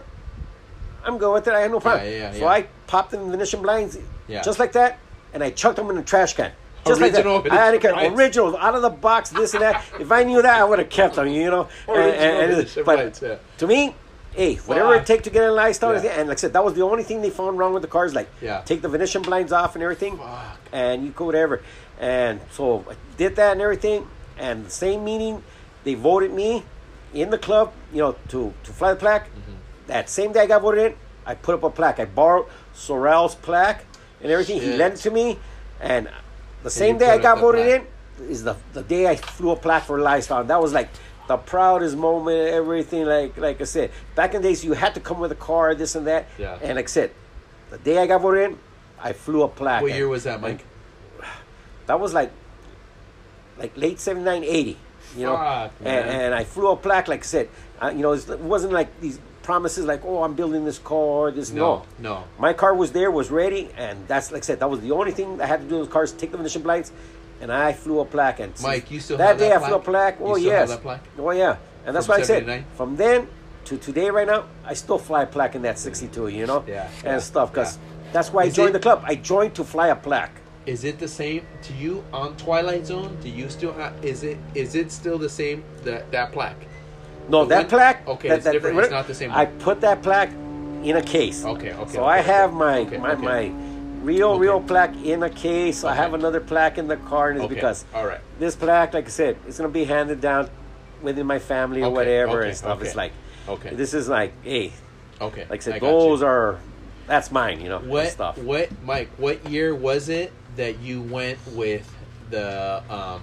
I'm 1.04 1.16
going 1.18 1.34
with 1.34 1.46
it. 1.46 1.54
I 1.54 1.60
had 1.60 1.70
no 1.70 1.78
problem. 1.80 2.04
Yeah, 2.06 2.32
yeah, 2.32 2.40
so. 2.40 2.46
I 2.48 2.66
popped 2.88 3.14
in 3.14 3.24
the 3.24 3.30
Venetian 3.30 3.62
blinds, 3.62 3.96
Yeah. 4.26 4.42
just 4.42 4.58
like 4.58 4.72
that, 4.72 4.98
and 5.32 5.42
I 5.44 5.50
chucked 5.50 5.76
them 5.76 5.88
in 5.90 5.96
the 5.96 6.02
trash 6.02 6.34
can. 6.34 6.50
Just 6.88 7.00
like 7.00 7.12
Original 7.14 7.42
that. 7.42 7.52
I 7.52 7.56
had 7.66 7.70
to 7.72 7.78
get 7.78 8.12
originals 8.12 8.54
out 8.58 8.74
of 8.74 8.82
the 8.82 8.90
box, 8.90 9.30
this 9.30 9.54
and 9.54 9.62
that. 9.62 9.84
if 10.00 10.10
I 10.10 10.24
knew 10.24 10.42
that, 10.42 10.60
I 10.60 10.64
would 10.64 10.78
have 10.78 10.90
kept 10.90 11.16
them. 11.16 11.28
You 11.28 11.50
know. 11.50 11.68
Original 11.88 12.04
and- 12.12 12.14
and- 12.42 12.50
Venetian 12.56 12.84
but 12.84 12.96
blinds, 12.96 13.22
yeah. 13.22 13.36
to 13.58 13.66
me, 13.66 13.94
hey, 14.32 14.54
whatever 14.56 14.94
it 14.94 15.06
take 15.06 15.22
to 15.24 15.30
get 15.30 15.42
in 15.44 15.54
lifestyle, 15.54 15.94
Yeah. 16.02 16.10
and 16.18 16.28
like 16.28 16.38
I 16.38 16.40
said, 16.40 16.52
that 16.52 16.64
was 16.64 16.74
the 16.74 16.82
only 16.82 17.02
thing 17.02 17.22
they 17.22 17.30
found 17.30 17.58
wrong 17.58 17.72
with 17.72 17.82
the 17.82 17.88
cars. 17.88 18.14
Like, 18.14 18.28
Yeah. 18.40 18.60
take 18.64 18.82
the 18.82 18.88
Venetian 18.88 19.22
blinds 19.22 19.52
off 19.52 19.74
and 19.74 19.82
everything, 19.82 20.16
Fuck. 20.18 20.58
and 20.72 21.04
you 21.04 21.10
go 21.10 21.24
whatever. 21.26 21.62
And 22.00 22.40
so 22.52 22.84
I 22.90 22.94
did 23.16 23.36
that 23.36 23.52
and 23.52 23.60
everything. 23.60 24.06
And 24.38 24.66
the 24.66 24.70
same 24.70 25.04
meeting, 25.04 25.42
they 25.84 25.94
voted 25.94 26.32
me 26.32 26.62
in 27.12 27.30
the 27.30 27.38
club, 27.38 27.72
you 27.92 28.00
know, 28.02 28.14
to 28.28 28.52
to 28.64 28.72
fly 28.72 28.90
the 28.90 28.96
plaque. 29.00 29.26
Mm-hmm. 29.26 29.52
That 29.88 30.08
same 30.08 30.32
day 30.32 30.40
I 30.42 30.46
got 30.46 30.62
voted 30.62 30.92
in, 30.92 30.94
I 31.26 31.34
put 31.34 31.54
up 31.56 31.64
a 31.64 31.70
plaque. 31.70 31.98
I 31.98 32.04
borrowed 32.04 32.46
Sorrel's 32.74 33.34
plaque 33.34 33.84
and 34.22 34.30
everything. 34.30 34.60
He 34.60 34.76
lent 34.76 34.94
it 34.94 34.98
to 34.98 35.10
me, 35.10 35.38
and 35.80 36.08
the 36.62 36.70
same 36.70 36.98
day 36.98 37.10
I 37.10 37.18
got 37.18 37.38
voted 37.38 37.66
in 37.66 37.86
is 38.30 38.42
the 38.44 38.56
the 38.72 38.82
day 38.82 39.06
I 39.06 39.16
flew 39.16 39.50
a 39.50 39.56
plaque 39.56 39.84
for 39.84 39.98
lifestyle. 40.00 40.44
That 40.44 40.60
was 40.60 40.72
like 40.72 40.88
the 41.28 41.36
proudest 41.36 41.96
moment. 41.96 42.48
Everything 42.48 43.04
like 43.06 43.36
like 43.36 43.60
I 43.60 43.64
said, 43.64 43.90
back 44.14 44.34
in 44.34 44.42
the 44.42 44.48
days 44.48 44.64
you 44.64 44.72
had 44.72 44.94
to 44.94 45.00
come 45.00 45.20
with 45.20 45.32
a 45.32 45.36
car, 45.36 45.74
this 45.74 45.94
and 45.94 46.06
that. 46.06 46.26
Yeah. 46.38 46.58
And 46.62 46.76
like 46.76 46.86
I 46.86 46.88
said, 46.88 47.10
the 47.70 47.78
day 47.78 47.98
I 47.98 48.06
got 48.06 48.20
voted 48.20 48.50
in, 48.52 48.58
I 49.00 49.12
flew 49.12 49.42
a 49.42 49.48
plaque. 49.48 49.82
what 49.82 49.90
And- 49.90 49.98
year 49.98 50.08
was 50.08 50.24
that, 50.24 50.40
Mike? 50.40 50.64
that 51.86 51.98
was 51.98 52.12
like 52.12 52.30
like 53.58 53.74
late 53.76 53.98
79 53.98 54.44
80 54.44 54.76
you 55.16 55.22
know 55.24 55.34
Fuck, 55.36 55.72
and, 55.80 56.08
and 56.10 56.34
i 56.34 56.44
flew 56.44 56.68
a 56.68 56.76
plaque 56.76 57.08
like 57.08 57.20
i 57.20 57.22
said 57.24 57.48
uh, 57.82 57.88
you 57.88 58.02
know 58.02 58.12
it 58.12 58.28
wasn't 58.40 58.72
like 58.74 59.00
these 59.00 59.18
promises 59.48 59.86
like 59.86 60.02
oh 60.04 60.22
i'm 60.24 60.34
building 60.34 60.62
this 60.70 60.78
car 60.92 61.30
this 61.30 61.50
no, 61.50 61.60
No, 61.98 62.08
no. 62.10 62.24
my 62.38 62.52
car 62.52 62.74
was 62.74 62.92
there 62.92 63.10
was 63.10 63.30
ready 63.30 63.62
and 63.78 63.94
that's 64.06 64.28
like 64.30 64.42
i 64.42 64.46
said 64.48 64.60
that 64.60 64.68
was 64.74 64.80
the 64.86 64.90
only 64.98 65.12
thing 65.18 65.40
i 65.40 65.46
had 65.46 65.60
to 65.62 65.68
do 65.72 65.76
with 65.80 65.90
cars 65.96 66.12
take 66.12 66.30
the 66.32 66.36
Venetian 66.36 66.60
blinds 66.60 66.92
and 67.40 67.50
i 67.50 67.72
flew 67.72 68.00
a 68.00 68.04
plaque 68.04 68.40
and 68.44 68.52
Mike, 68.60 68.90
you 68.90 69.00
still 69.00 69.16
that 69.16 69.38
day 69.38 69.48
that 69.48 69.62
i 69.62 69.66
flew 69.68 69.76
a 69.76 69.84
plaque? 69.90 70.16
oh 70.20 70.36
yes 70.36 70.68
that 70.68 70.82
plaque? 70.82 71.02
oh 71.18 71.30
yeah 71.30 71.56
and 71.86 71.96
that's 71.96 72.04
From 72.04 72.16
why 72.16 72.20
i 72.20 72.24
said 72.30 72.64
from 72.76 72.90
then 72.96 73.26
to 73.64 73.78
today 73.78 74.10
right 74.10 74.26
now 74.34 74.44
i 74.70 74.74
still 74.74 74.98
fly 74.98 75.22
a 75.22 75.26
plaque 75.36 75.54
in 75.54 75.62
that 75.62 75.78
62 75.78 76.28
you 76.28 76.46
know 76.46 76.62
Yeah, 76.68 76.86
and 76.98 77.04
yeah, 77.16 77.18
stuff 77.30 77.50
because 77.50 77.72
yeah. 77.78 78.12
that's 78.12 78.30
why 78.34 78.42
i 78.42 78.50
joined 78.50 78.70
it- 78.70 78.78
the 78.78 78.84
club 78.86 79.00
i 79.12 79.14
joined 79.14 79.54
to 79.54 79.64
fly 79.64 79.88
a 79.88 79.96
plaque 80.08 80.36
Is 80.74 80.84
it 80.84 80.96
the 80.98 81.08
same 81.08 81.42
to 81.66 81.72
you 81.82 81.92
on 82.12 82.28
Twilight 82.36 82.84
Zone? 82.92 83.10
Do 83.24 83.28
you 83.40 83.46
still 83.48 83.72
have? 83.80 83.92
Is 84.04 84.18
it 84.30 84.36
is 84.62 84.70
it 84.80 84.88
still 84.92 85.18
the 85.26 85.32
same 85.40 85.58
that 85.86 86.00
that 86.14 86.28
plaque? 86.36 86.62
No, 87.28 87.44
that 87.44 87.68
plaque. 87.68 88.06
okay, 88.06 88.28
that, 88.28 88.34
it's 88.36 88.44
that- 88.44 88.52
different. 88.52 88.78
It's 88.78 88.90
not 88.90 89.06
the 89.06 89.14
same 89.14 89.30
I 89.32 89.46
put 89.46 89.80
that 89.82 90.02
plaque 90.02 90.30
in 90.82 90.96
a 90.96 91.02
case. 91.02 91.44
Okay, 91.44 91.72
okay, 91.72 91.92
So 91.92 92.00
okay, 92.04 92.10
I 92.10 92.18
have 92.20 92.52
my 92.52 92.78
Okay, 92.80 92.96
my, 92.98 93.12
okay. 93.12 93.22
my 93.22 93.52
real 94.02 94.28
Okay. 94.30 94.40
real 94.40 94.60
plaque 94.60 94.94
in 95.04 95.22
a 95.22 95.30
case. 95.30 95.84
I 95.84 95.94
have 95.94 96.14
another 96.14 96.40
plaque 96.40 96.78
in 96.78 96.88
the 96.88 96.96
car, 96.96 97.30
and 97.30 97.40
it's 97.42 97.48
because 97.52 97.84
all 97.94 98.06
right. 98.06 98.20
this 98.38 98.56
plaque, 98.56 98.94
like 98.94 99.06
I 99.06 99.10
said, 99.10 99.36
it's 99.46 99.58
gonna 99.58 99.68
be 99.68 99.84
handed 99.84 100.20
down 100.20 100.48
within 101.02 101.26
my 101.26 101.38
family 101.38 101.82
or 101.82 101.90
whatever 101.90 102.42
and 102.42 102.56
stuff. 102.56 102.82
It's 102.82 102.96
like 102.96 103.12
Okay. 103.48 103.74
this 103.74 103.94
is 103.94 104.08
like, 104.08 104.32
hey, 104.42 104.72
Okay. 105.20 105.46
like 105.50 105.60
I 105.60 105.64
said, 105.64 105.74
you. 105.74 105.80
those 105.80 106.22
are 106.22 106.58
that's 107.06 107.30
mine, 107.32 107.60
you 107.60 107.68
know, 107.68 107.78
What 107.80 108.08
stuff. 108.08 108.36
what 108.38 108.68
Mike? 108.84 109.08
What 109.16 109.48
year 109.48 109.74
was 109.74 110.08
it 110.08 110.30
that 110.56 110.78
you 110.80 111.00
went 111.02 111.38
with 111.54 111.90
the 112.30 112.82
um? 112.90 113.22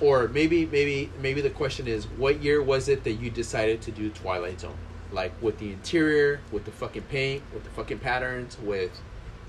Or 0.00 0.28
maybe 0.28 0.66
maybe 0.66 1.10
maybe 1.20 1.40
the 1.40 1.50
question 1.50 1.86
is, 1.86 2.06
what 2.06 2.42
year 2.42 2.62
was 2.62 2.88
it 2.88 3.04
that 3.04 3.12
you 3.12 3.30
decided 3.30 3.82
to 3.82 3.90
do 3.90 4.08
Twilight 4.10 4.60
Zone? 4.60 4.76
Like 5.12 5.32
with 5.42 5.58
the 5.58 5.72
interior, 5.72 6.40
with 6.52 6.64
the 6.64 6.70
fucking 6.70 7.02
paint, 7.02 7.42
with 7.52 7.64
the 7.64 7.70
fucking 7.70 7.98
patterns, 7.98 8.56
with, 8.60 8.92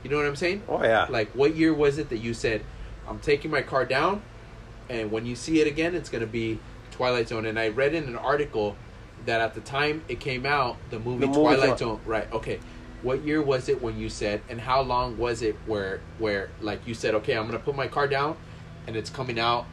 you 0.03 0.09
know 0.09 0.17
what 0.17 0.25
I'm 0.25 0.35
saying? 0.35 0.63
Oh 0.67 0.83
yeah, 0.83 1.05
Like 1.09 1.31
what 1.33 1.55
year 1.55 1.73
was 1.73 1.97
it 1.97 2.09
that 2.09 2.17
you 2.17 2.33
said, 2.33 2.63
I'm 3.07 3.19
taking 3.19 3.51
my 3.51 3.61
car 3.61 3.85
down, 3.85 4.23
and 4.89 5.11
when 5.11 5.25
you 5.25 5.35
see 5.35 5.61
it 5.61 5.67
again, 5.67 5.95
it's 5.95 6.09
gonna 6.09 6.25
be 6.25 6.59
Twilight 6.89 7.29
Zone. 7.29 7.45
And 7.45 7.59
I 7.59 7.69
read 7.69 7.93
in 7.93 8.05
an 8.05 8.17
article 8.17 8.75
that 9.25 9.39
at 9.39 9.53
the 9.53 9.61
time 9.61 10.03
it 10.09 10.19
came 10.19 10.45
out, 10.45 10.77
the 10.89 10.99
movie, 10.99 11.21
The 11.21 11.27
movie 11.27 11.39
Twilight. 11.39 11.79
Zone. 11.79 11.99
Right. 12.05 12.31
Okay. 12.33 12.59
What 13.03 13.23
year 13.23 13.41
was 13.41 13.69
it 13.69 13.81
when 13.81 13.97
you 13.97 14.09
said, 14.09 14.41
and 14.49 14.59
how 14.59 14.81
long 14.81 15.17
was 15.17 15.41
it 15.41 15.55
where 15.65 16.01
where 16.19 16.49
like 16.59 16.85
you 16.87 16.93
said, 16.93 17.15
okay, 17.15 17.37
I'm 17.37 17.45
gonna 17.45 17.59
put 17.59 17.75
my 17.75 17.87
car 17.87 18.07
down, 18.07 18.35
and 18.87 18.95
it's 18.95 19.09
coming 19.09 19.39
out 19.39 19.65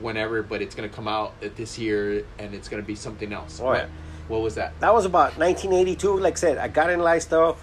whenever, 0.00 0.42
but 0.42 0.62
it's 0.62 0.74
gonna 0.74 0.88
come 0.88 1.08
out 1.08 1.34
this 1.56 1.78
year, 1.78 2.24
and 2.38 2.54
it's 2.54 2.68
gonna 2.68 2.82
be 2.82 2.94
something 2.94 3.32
else. 3.32 3.60
Oh, 3.60 3.66
what, 3.66 3.78
yeah. 3.78 3.86
what 4.28 4.42
was 4.42 4.54
that? 4.56 4.78
that 4.80 4.94
was 4.94 5.04
about 5.04 5.38
1982. 5.38 6.16
Like 6.18 6.34
I 6.34 6.36
said, 6.36 6.58
I 6.58 6.68
got 6.68 6.90
in 6.90 7.00
lifestyle. 7.00 7.56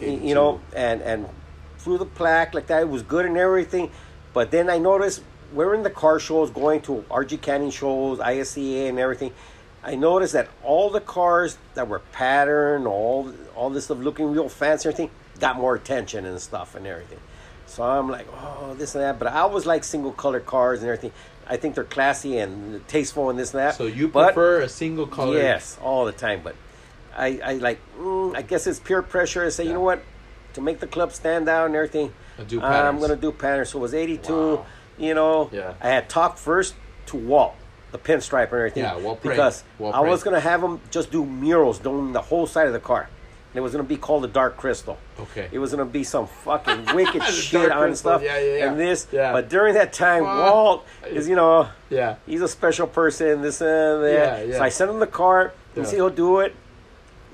Y- 0.00 0.20
you 0.22 0.34
know, 0.34 0.60
and 0.74 1.00
and 1.02 1.28
flew 1.76 1.98
the 1.98 2.06
plaque 2.06 2.54
like 2.54 2.66
that. 2.68 2.82
It 2.82 2.88
was 2.88 3.02
good 3.02 3.26
and 3.26 3.36
everything, 3.36 3.90
but 4.32 4.50
then 4.50 4.68
I 4.70 4.78
noticed 4.78 5.22
we're 5.52 5.74
in 5.74 5.82
the 5.82 5.90
car 5.90 6.18
shows, 6.18 6.50
going 6.50 6.80
to 6.82 7.04
RG 7.10 7.40
Canyon 7.40 7.70
shows, 7.70 8.18
ISCA, 8.18 8.88
and 8.88 8.98
everything. 8.98 9.32
I 9.84 9.96
noticed 9.96 10.32
that 10.32 10.48
all 10.62 10.90
the 10.90 11.00
cars 11.00 11.58
that 11.74 11.88
were 11.88 11.98
patterned, 12.12 12.86
all 12.86 13.32
all 13.54 13.70
this 13.70 13.84
stuff 13.84 13.98
looking 13.98 14.32
real 14.32 14.48
fancy, 14.48 14.88
and 14.88 14.94
everything 14.94 15.14
got 15.40 15.56
more 15.56 15.74
attention 15.74 16.24
and 16.24 16.40
stuff 16.40 16.74
and 16.74 16.86
everything. 16.86 17.18
So 17.66 17.82
I'm 17.82 18.08
like, 18.08 18.26
oh, 18.32 18.74
this 18.78 18.94
and 18.94 19.02
that. 19.02 19.18
But 19.18 19.28
I 19.28 19.44
was 19.46 19.66
like 19.66 19.82
single 19.82 20.12
color 20.12 20.40
cars 20.40 20.80
and 20.80 20.88
everything. 20.88 21.12
I 21.48 21.56
think 21.56 21.74
they're 21.74 21.84
classy 21.84 22.38
and 22.38 22.86
tasteful 22.88 23.30
and 23.30 23.38
this 23.38 23.52
and 23.52 23.60
that. 23.60 23.74
So 23.74 23.86
you 23.86 24.08
But- 24.08 24.34
prefer 24.34 24.60
a 24.60 24.68
single 24.68 25.06
color? 25.06 25.36
Yes, 25.36 25.78
all 25.82 26.04
the 26.04 26.12
time. 26.12 26.40
But 26.42 26.54
I, 27.16 27.40
I 27.44 27.52
like, 27.54 27.78
mm, 27.98 28.36
I 28.36 28.42
guess 28.42 28.66
it's 28.66 28.78
peer 28.80 29.02
pressure 29.02 29.44
I 29.44 29.48
say, 29.50 29.64
you 29.64 29.72
know 29.74 29.80
what, 29.80 30.02
to 30.54 30.60
make 30.60 30.80
the 30.80 30.86
club 30.86 31.12
stand 31.12 31.48
out 31.48 31.66
and 31.66 31.74
everything. 31.76 32.12
Do 32.46 32.60
I'm 32.62 32.98
gonna 33.00 33.16
do 33.16 33.32
patterns. 33.32 33.70
So 33.70 33.78
it 33.78 33.82
was 33.82 33.94
'82. 33.94 34.32
Wow. 34.32 34.66
You 34.98 35.14
know, 35.14 35.48
Yeah. 35.52 35.74
I 35.80 35.88
had 35.88 36.08
talked 36.08 36.38
first 36.38 36.74
to 37.06 37.16
Walt, 37.16 37.54
the 37.92 37.98
pinstripe 37.98 38.44
and 38.50 38.54
everything. 38.54 38.84
Yeah, 38.84 38.96
Walt 38.96 39.22
because 39.22 39.64
Walt 39.78 39.94
I 39.94 40.00
was 40.00 40.22
gonna 40.22 40.40
have 40.40 40.62
him 40.62 40.80
just 40.90 41.10
do 41.10 41.24
murals 41.26 41.78
doing 41.78 42.12
the 42.12 42.22
whole 42.22 42.46
side 42.46 42.66
of 42.66 42.72
the 42.72 42.80
car. 42.80 43.08
And 43.52 43.58
it 43.58 43.60
was 43.60 43.72
gonna 43.72 43.84
be 43.84 43.98
called 43.98 44.24
the 44.24 44.28
Dark 44.28 44.56
Crystal. 44.56 44.96
Okay. 45.20 45.48
It 45.52 45.58
was 45.58 45.72
gonna 45.72 45.84
be 45.84 46.04
some 46.04 46.26
fucking 46.26 46.86
wicked 46.94 47.22
shit 47.24 47.70
on 47.70 47.88
Crystal. 47.88 47.96
stuff 48.12 48.22
Yeah, 48.22 48.38
yeah, 48.38 48.56
yeah. 48.56 48.70
and 48.70 48.80
this. 48.80 49.06
Yeah. 49.12 49.32
But 49.32 49.50
during 49.50 49.74
that 49.74 49.92
time, 49.92 50.24
Fuck. 50.24 50.52
Walt 50.54 50.86
is 51.06 51.28
you 51.28 51.36
know 51.36 51.68
Yeah. 51.90 52.16
he's 52.26 52.40
a 52.40 52.48
special 52.48 52.86
person, 52.86 53.42
this 53.42 53.60
and 53.60 54.02
that. 54.04 54.12
Yeah, 54.12 54.42
yeah. 54.42 54.56
So 54.56 54.62
I 54.64 54.68
sent 54.70 54.90
him 54.90 55.00
the 55.00 55.06
car. 55.06 55.52
Yeah. 55.76 55.84
Said 55.84 55.94
he'll 55.96 56.08
do 56.10 56.40
it. 56.40 56.54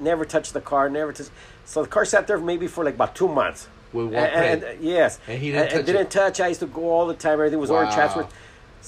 Never 0.01 0.25
touched 0.25 0.55
the 0.55 0.61
car. 0.61 0.89
Never 0.89 1.13
touched. 1.13 1.31
So 1.65 1.83
the 1.83 1.89
car 1.89 2.05
sat 2.05 2.27
there 2.27 2.39
maybe 2.39 2.67
for 2.67 2.83
like 2.85 2.95
about 2.95 3.15
two 3.15 3.29
months. 3.29 3.69
With 3.93 4.07
And, 4.07 4.15
Walt 4.15 4.27
and- 4.29 4.63
and, 4.65 4.83
yes, 4.83 5.19
And 5.29 5.39
he 5.39 5.51
didn't 5.53 5.71
touch 5.71 5.87
didn't 5.87 6.01
it. 6.03 6.11
touch. 6.11 6.41
I 6.41 6.49
used 6.49 6.61
to 6.61 6.67
go 6.67 6.91
all 6.91 7.07
the 7.07 7.15
time. 7.15 7.35
Everything 7.35 7.59
was 7.61 7.71
Wow. 7.71 7.91
transferred. 7.95 8.27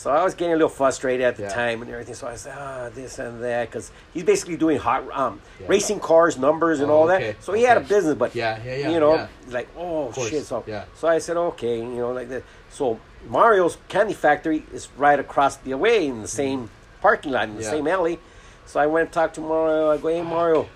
So 0.01 0.11
I 0.11 0.25
was 0.25 0.33
getting 0.33 0.55
a 0.55 0.57
little 0.57 0.71
frustrated 0.71 1.27
at 1.27 1.37
the 1.37 1.43
Yeah. 1.43 1.49
time 1.51 1.83
and 1.83 1.91
everything. 1.91 2.15
So 2.15 2.27
I 2.27 2.35
said, 2.37 2.55
ah, 2.59 2.89
this 2.95 3.19
and 3.19 3.43
that, 3.45 3.69
because 3.69 3.91
he's 4.15 4.23
basically 4.23 4.57
doing 4.57 4.79
hot 4.79 5.05
um, 5.13 5.43
Yeah. 5.61 5.67
racing 5.69 6.01
cars, 6.01 6.39
numbers, 6.39 6.81
and 6.81 6.91
Oh, 6.91 6.95
all 7.03 7.11
okay, 7.11 7.33
that. 7.33 7.45
So 7.45 7.53
he 7.53 7.65
had 7.65 7.77
a 7.77 7.81
business, 7.81 8.15
but 8.15 8.35
Yeah, 8.35 8.59
yeah, 8.65 8.77
yeah, 8.77 8.91
you 8.93 8.99
know, 8.99 9.29
like 9.49 9.69
oh 9.77 10.11
shit. 10.13 10.47
So 10.47 10.65
yeah. 10.67 10.85
so 10.95 11.07
I 11.07 11.19
said, 11.19 11.37
okay, 11.37 11.77
you 11.81 11.85
know, 12.01 12.13
like 12.13 12.31
that. 12.31 12.45
So 12.71 12.99
Mario's 13.29 13.77
Candy 13.89 14.15
Factory 14.15 14.65
is 14.73 14.89
right 14.97 15.21
across 15.21 15.57
the 15.57 15.75
way 15.75 16.07
in 16.07 16.23
the 16.23 16.29
same 16.29 16.71
parking 17.03 17.33
lot 17.33 17.45
in 17.51 17.57
the 17.57 17.61
Mm-hmm. 17.63 17.71
Same 17.71 17.87
alley. 17.87 18.19
So 18.65 18.81
I 18.81 18.87
went 18.87 19.09
and 19.09 19.13
talked 19.13 19.35
to 19.35 19.43
Mario. 19.43 19.91
I 19.91 19.99
go, 19.99 20.09
hey 20.09 20.23
Mario. 20.23 20.67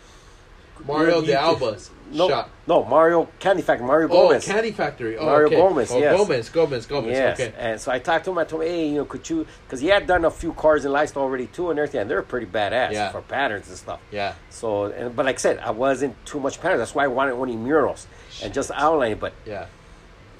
Mario 0.86 1.20
you- 1.20 1.28
de 1.28 1.32
Alba's 1.40 1.88
No, 2.12 2.28
shop. 2.28 2.50
no, 2.66 2.84
Mario 2.84 3.28
Candy 3.38 3.62
Factory, 3.62 3.86
Mario 3.86 4.08
Oh, 4.10 4.28
Gomez. 4.28 4.44
Candy 4.44 4.72
Factory. 4.72 5.16
Oh, 5.16 5.24
Mario 5.24 5.46
okay. 5.46 5.56
Gomez, 5.56 5.90
Oh, 5.92 5.98
yes. 5.98 6.16
Gomez, 6.16 6.48
Gomez, 6.50 6.86
Gomez. 6.86 7.10
Yes, 7.10 7.40
Okay. 7.40 7.52
and 7.58 7.80
so 7.80 7.90
I 7.90 7.98
talked 7.98 8.24
to 8.26 8.30
him. 8.30 8.38
I 8.38 8.44
told 8.44 8.62
him, 8.62 8.68
hey, 8.68 8.88
you 8.88 8.94
know, 8.96 9.04
could 9.04 9.28
you? 9.28 9.46
Because 9.66 9.80
he 9.80 9.88
had 9.88 10.06
done 10.06 10.24
a 10.24 10.30
few 10.30 10.52
cars 10.52 10.84
in 10.84 10.92
Lifestyle 10.92 11.22
already 11.24 11.46
too, 11.46 11.70
and 11.70 11.78
everything. 11.78 12.02
And 12.02 12.10
they're 12.10 12.22
pretty 12.22 12.46
badass 12.46 12.92
Yeah. 12.92 13.10
for 13.10 13.22
patterns 13.22 13.68
and 13.68 13.76
stuff. 13.78 14.00
Yeah. 14.12 14.34
So, 14.50 14.84
and, 14.86 15.16
but 15.16 15.24
like 15.26 15.36
I 15.36 15.38
said, 15.38 15.58
I 15.58 15.70
wasn't 15.70 16.14
too 16.26 16.38
much 16.40 16.60
pattern. 16.60 16.78
That's 16.78 16.94
why 16.94 17.04
I 17.04 17.08
wanted 17.08 17.32
only 17.32 17.56
murals 17.56 18.06
and 18.42 18.52
just 18.52 18.70
outlining. 18.72 19.18
But 19.18 19.32
Yeah. 19.46 19.66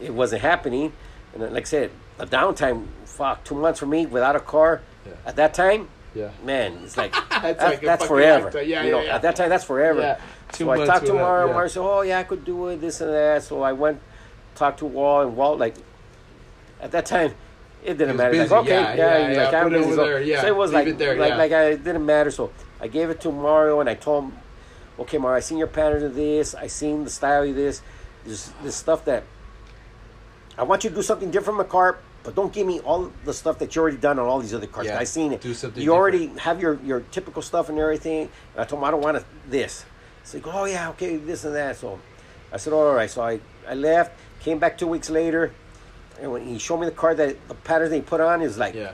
it 0.01 0.13
wasn't 0.13 0.43
happening. 0.43 0.93
And 1.33 1.43
then, 1.43 1.55
like 1.55 1.65
I 1.65 1.67
said, 1.67 1.91
a 2.19 2.27
downtime, 2.27 2.87
fuck, 3.07 3.43
two 3.43 3.55
months 3.57 3.81
for 3.81 3.87
me 3.87 4.07
without 4.07 4.37
a 4.37 4.41
car. 4.41 4.83
Yeah. 5.07 5.13
At 5.27 5.37
that 5.37 5.55
time, 5.55 5.89
Yeah. 6.15 6.29
man, 6.45 6.79
it's 6.85 6.97
like 6.97 7.13
That's 7.31 7.43
that's, 7.43 7.63
like 7.65 7.81
that's 7.81 8.07
forever. 8.07 8.51
Yeah, 8.63 8.83
you 8.83 8.87
yeah, 8.87 8.91
know, 8.97 9.03
yeah. 9.03 9.15
at 9.17 9.23
that 9.23 9.35
time, 9.37 9.49
that's 9.49 9.65
forever. 9.65 10.17
Two 10.55 10.65
So 10.65 10.71
I 10.71 10.87
talked 10.87 11.07
to 11.07 11.15
Mario. 11.15 11.47
yeah. 11.49 11.53
Mario 11.53 11.69
said, 11.69 11.81
"Oh 11.83 12.01
yeah, 12.03 12.19
I 12.19 12.23
could 12.25 12.45
do 12.45 12.69
it, 12.69 12.81
this 12.81 13.01
and 13.01 13.11
that." 13.13 13.43
So 13.43 13.63
I 13.63 13.73
went, 13.73 14.01
talked 14.55 14.79
to 14.81 14.87
Walt, 14.87 15.27
and 15.27 15.37
Walt 15.37 15.59
like, 15.59 15.75
at 16.81 16.91
that 16.93 17.07
time, 17.07 17.35
it 17.85 17.99
didn't 17.99 18.09
was 18.11 18.17
matter. 18.19 18.31
busy. 18.33 18.49
Like, 18.55 18.65
okay, 18.65 18.71
Yeah, 18.71 18.95
yeah, 18.95 19.19
yeah, 19.19 19.33
yeah, 19.33 19.51
like, 19.51 19.63
put 19.63 19.73
it 19.73 19.77
over 19.85 19.95
So, 19.95 20.05
there, 20.07 20.23
yeah, 20.23 20.41
so 20.41 20.47
it 20.47 20.57
was 20.57 20.71
leave 20.71 20.75
like, 20.75 20.89
it 20.89 20.99
there, 20.99 21.17
like, 21.17 21.31
yeah. 21.31 21.37
like 21.37 21.53
I, 21.53 21.65
it 21.71 21.85
didn't 21.85 22.07
matter. 22.07 22.31
So 22.31 22.51
I 22.81 22.89
gave 22.89 23.11
it 23.11 23.21
to 23.23 23.31
Mario, 23.33 23.81
and 23.81 23.89
I 23.89 23.95
told 23.95 24.25
him, 24.25 24.33
"Okay, 25.01 25.19
Mario, 25.19 25.37
I 25.37 25.41
seen 25.41 25.59
your 25.59 25.67
pattern 25.69 26.05
of 26.05 26.15
this. 26.15 26.55
I 26.55 26.67
seen 26.69 27.05
the 27.05 27.11
style 27.11 27.43
of 27.43 27.55
this. 27.55 27.83
This, 28.25 28.51
this 28.63 28.75
stuff 28.75 29.05
that 29.05 29.23
I 30.57 30.63
want 30.63 30.83
you 30.85 30.91
to 30.91 30.97
do 30.97 31.03
something 31.03 31.31
different 31.31 31.59
from 31.59 31.67
the 31.67 31.71
car." 31.71 31.99
But 32.23 32.35
don't 32.35 32.51
give 32.55 32.67
me 32.67 32.81
all 32.81 33.13
the 33.27 33.35
stuff 33.35 33.59
that 33.59 33.77
you 33.77 33.83
already 33.83 33.99
done 33.99 34.19
on 34.19 34.27
all 34.27 34.41
these 34.41 34.55
other 34.55 34.67
cars. 34.67 34.87
Yeah, 34.87 34.99
I 34.99 35.05
seen 35.05 35.35
it. 35.35 35.43
do 35.43 35.53
something 35.53 35.83
You 35.83 35.93
already 35.93 36.29
have 36.39 36.59
your, 36.59 36.81
your 36.83 37.01
typical 37.13 37.43
stuff 37.43 37.69
and 37.69 37.79
everything. 37.79 38.31
And 38.55 38.63
I 38.63 38.65
told 38.65 38.81
him 38.81 38.85
I 38.85 38.91
don't 38.91 39.03
want 39.03 39.19
it, 39.19 39.27
this. 39.51 39.85
So 40.25 40.39
he 40.39 40.43
goes, 40.43 40.55
oh 40.57 40.65
yeah, 40.65 40.89
okay, 40.91 41.17
this 41.17 41.45
and 41.45 41.55
that. 41.55 41.77
So 41.77 42.01
I 42.53 42.57
said, 42.57 42.73
all 42.73 42.93
right. 42.95 43.11
So 43.11 43.23
I, 43.23 43.41
I 43.69 43.75
left, 43.75 44.13
came 44.41 44.59
back 44.59 44.77
two 44.79 44.87
weeks 44.87 45.11
later, 45.11 45.53
and 46.21 46.33
when 46.33 46.47
he 46.47 46.59
showed 46.59 46.79
me 46.79 46.87
the 46.87 46.93
car 46.93 47.15
that 47.15 47.49
the 47.49 47.55
pattern 47.55 47.91
that 47.91 47.97
he 47.97 48.03
put 48.03 48.21
on 48.21 48.41
is 48.43 48.57
like, 48.59 48.75
Yeah. 48.75 48.93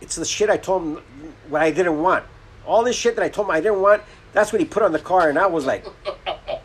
it's 0.00 0.16
the 0.16 0.24
shit 0.24 0.50
I 0.50 0.56
told 0.56 0.82
him 0.82 1.02
what 1.48 1.62
I 1.62 1.70
didn't 1.70 2.00
want. 2.00 2.24
All 2.66 2.82
this 2.82 2.96
shit 2.96 3.14
that 3.16 3.22
I 3.22 3.28
told 3.28 3.46
him 3.48 3.50
I 3.52 3.60
didn't 3.60 3.82
want, 3.82 4.02
that's 4.32 4.52
what 4.52 4.60
he 4.60 4.66
put 4.66 4.82
on 4.82 4.92
the 4.92 4.98
car, 4.98 5.28
and 5.28 5.38
I 5.38 5.46
was 5.46 5.66
like, 5.66 5.86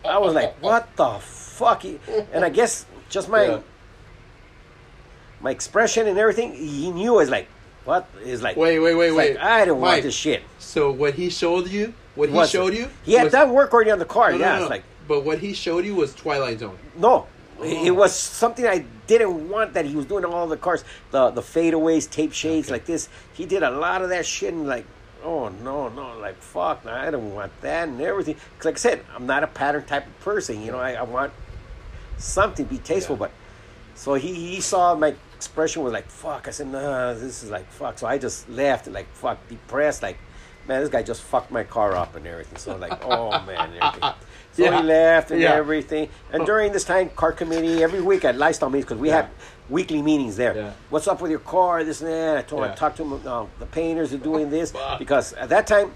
I 0.06 0.18
was 0.18 0.34
like, 0.34 0.56
what 0.64 0.96
the 0.96 1.20
fuck? 1.20 1.84
And 1.84 2.44
I 2.46 2.50
guess 2.50 2.86
just 3.10 3.30
my 3.30 3.44
Yeah. 3.46 3.60
my 5.42 5.52
expression 5.52 6.08
and 6.08 6.18
everything, 6.18 6.54
he 6.54 6.92
knew 6.92 7.16
I 7.16 7.18
was 7.18 7.30
like, 7.30 7.48
what 7.86 8.08
is 8.24 8.42
like? 8.42 8.56
Wait, 8.58 8.80
wait, 8.80 8.96
wait, 8.96 9.12
wait. 9.12 9.36
Like, 9.36 9.44
I 9.44 9.66
don't 9.66 9.80
want 9.82 10.04
this 10.04 10.16
shit. 10.16 10.44
So 10.58 10.92
what 10.92 11.14
he 11.16 11.30
showed 11.30 11.68
you, 11.68 11.94
what 12.20 12.30
he 12.30 12.46
showed 12.48 12.74
you, 12.74 12.90
He 13.04 13.14
had 13.14 13.24
was- 13.26 13.32
done 13.34 13.52
work 13.54 13.74
already 13.74 13.92
on 13.92 14.00
the 14.00 14.06
car. 14.06 14.32
No, 14.32 14.38
yeah, 14.38 14.46
no, 14.50 14.56
it's 14.56 14.64
no. 14.64 14.70
like 14.70 14.84
but 15.08 15.24
what 15.26 15.40
he 15.40 15.54
showed 15.54 15.86
you 15.86 15.96
was 15.96 16.14
Twilight 16.14 16.60
Zone. 16.60 16.78
no. 16.98 17.28
Oh. 17.62 17.64
It 17.64 17.88
it 17.88 17.92
was 17.92 18.14
something 18.16 18.66
I 18.66 18.86
didn't 19.08 19.50
want 19.50 19.74
that 19.74 19.84
he 19.86 19.94
was 19.96 20.06
doing 20.06 20.24
all 20.24 20.48
the 20.48 20.56
cars, 20.56 20.86
the 21.12 21.30
the 21.32 21.42
fadeaways, 21.42 22.10
tape 22.10 22.32
shades 22.32 22.68
Okay. 22.68 22.76
like 22.76 22.86
this. 22.86 23.10
He 23.34 23.46
did 23.46 23.64
a 23.64 23.72
lot 23.72 24.02
of 24.02 24.10
that 24.10 24.26
shit 24.26 24.54
and 24.54 24.66
like, 24.66 24.86
oh 25.26 25.50
no, 25.50 25.90
no, 25.90 26.18
like 26.20 26.38
fuck, 26.42 26.86
no, 26.86 26.94
I 26.94 27.12
don't 27.12 27.34
want 27.36 27.52
that 27.62 27.90
and 27.90 28.00
everything. 28.02 28.36
'Cause 28.58 28.66
like 28.66 28.76
I 28.76 28.78
said, 28.78 29.04
I'm 29.14 29.26
not 29.26 29.44
a 29.44 29.48
pattern 29.48 29.84
type 29.84 30.08
of 30.08 30.18
person. 30.22 30.62
You 30.64 30.72
know, 30.72 30.80
I, 30.80 30.92
I 30.94 31.02
want 31.04 31.34
something 32.18 32.66
to 32.66 32.70
be 32.72 32.78
tasteful. 32.78 33.16
Yeah. 33.16 33.20
But 33.28 33.32
so 33.96 34.14
he 34.14 34.34
he 34.34 34.62
saw 34.62 34.96
my 34.96 35.14
expression 35.36 35.84
was 35.84 35.92
like 35.92 36.08
fuck. 36.10 36.48
I 36.48 36.52
said, 36.52 36.68
nah, 36.68 37.14
this 37.14 37.44
is 37.44 37.50
like 37.50 37.70
fuck. 37.72 38.00
So 38.00 38.08
I 38.08 38.18
just 38.18 38.48
left 38.50 38.88
like 38.88 39.08
fuck, 39.14 39.38
depressed, 39.50 40.02
like. 40.04 40.18
Man, 40.70 40.82
this 40.82 40.90
guy 40.90 41.02
just 41.02 41.24
fucked 41.24 41.50
my 41.50 41.64
car 41.64 41.96
up 41.96 42.16
and 42.16 42.28
everything. 42.28 42.60
So 42.60 42.76
like, 42.78 43.04
oh 43.04 43.32
man, 43.48 43.72
everything. 43.82 44.14
So 44.54 44.64
Yeah. 44.64 44.78
he 44.78 44.84
left 44.84 45.32
and 45.32 45.42
Yeah. 45.42 45.54
everything. 45.56 46.10
And 46.32 46.46
during 46.46 46.72
this 46.72 46.84
time, 46.84 47.10
car 47.10 47.32
committee 47.32 47.82
every 47.82 48.02
week 48.02 48.24
at 48.24 48.38
lifestyle 48.38 48.70
meetings 48.70 48.86
because 48.86 49.02
we 49.02 49.08
Yeah. 49.10 49.16
had 49.24 49.28
weekly 49.68 50.04
meetings 50.04 50.38
there. 50.38 50.56
Yeah. 50.56 50.72
What's 50.92 51.08
up 51.08 51.22
with 51.22 51.32
your 51.32 51.40
car? 51.40 51.84
This 51.84 52.02
and 52.02 52.10
that. 52.12 52.38
I 52.38 52.42
told 52.44 52.64
him 52.66 52.72
I 52.72 52.76
talked 52.76 52.98
to 52.98 53.04
him. 53.04 53.14
Uh, 53.28 53.46
the 53.58 53.66
painters 53.66 54.14
are 54.14 54.20
doing 54.20 54.52
this 54.52 54.72
because 55.00 55.34
at 55.34 55.50
that 55.50 55.66
time, 55.66 55.92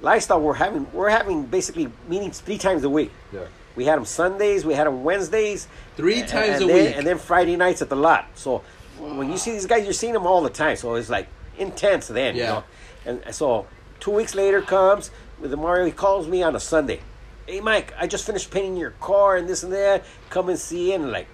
lifestyle 0.00 0.40
we're 0.40 0.54
having 0.54 0.86
we're 0.94 1.10
having 1.10 1.42
basically 1.44 1.90
meetings 2.08 2.40
three 2.40 2.56
times 2.58 2.84
a 2.84 2.88
week. 2.90 3.12
Yeah. 3.34 3.40
We 3.76 3.84
had 3.84 3.96
them 3.98 4.06
Sundays, 4.06 4.64
we 4.64 4.72
had 4.72 4.86
them 4.86 5.04
Wednesdays, 5.04 5.68
Three 5.98 6.20
and- 6.20 6.28
times 6.28 6.62
and 6.62 6.70
a 6.70 6.72
then, 6.72 6.84
week. 6.86 6.96
and 6.96 7.06
then 7.06 7.18
Friday 7.18 7.56
nights 7.56 7.82
at 7.82 7.90
the 7.90 7.96
lot. 7.96 8.24
So 8.34 8.62
when 8.98 9.30
you 9.30 9.36
see 9.36 9.50
these 9.52 9.66
guys, 9.66 9.84
you're 9.84 9.92
seeing 9.92 10.14
them 10.14 10.26
all 10.26 10.40
the 10.40 10.48
time. 10.48 10.76
So 10.76 10.94
it's 10.94 11.10
like 11.10 11.26
intense 11.58 12.08
then, 12.08 12.34
you 12.36 12.44
know. 12.44 12.64
And 13.04 13.22
so 13.30 13.66
two 14.06 14.12
weeks 14.12 14.36
later 14.36 14.62
comes 14.62 15.10
with 15.40 15.50
the 15.50 15.56
Mario. 15.56 15.84
He 15.84 15.90
calls 15.90 16.28
me 16.28 16.40
on 16.40 16.54
a 16.54 16.60
Sunday. 16.60 17.00
Hey 17.44 17.60
Mike, 17.60 17.92
I 17.98 18.06
just 18.06 18.24
finished 18.24 18.52
painting 18.52 18.76
your 18.76 18.92
car 18.92 19.36
and 19.36 19.48
this 19.48 19.64
and 19.64 19.72
that. 19.72 20.04
Come 20.30 20.48
and 20.48 20.56
see 20.56 20.92
it. 20.92 21.00
And 21.00 21.10
like, 21.10 21.26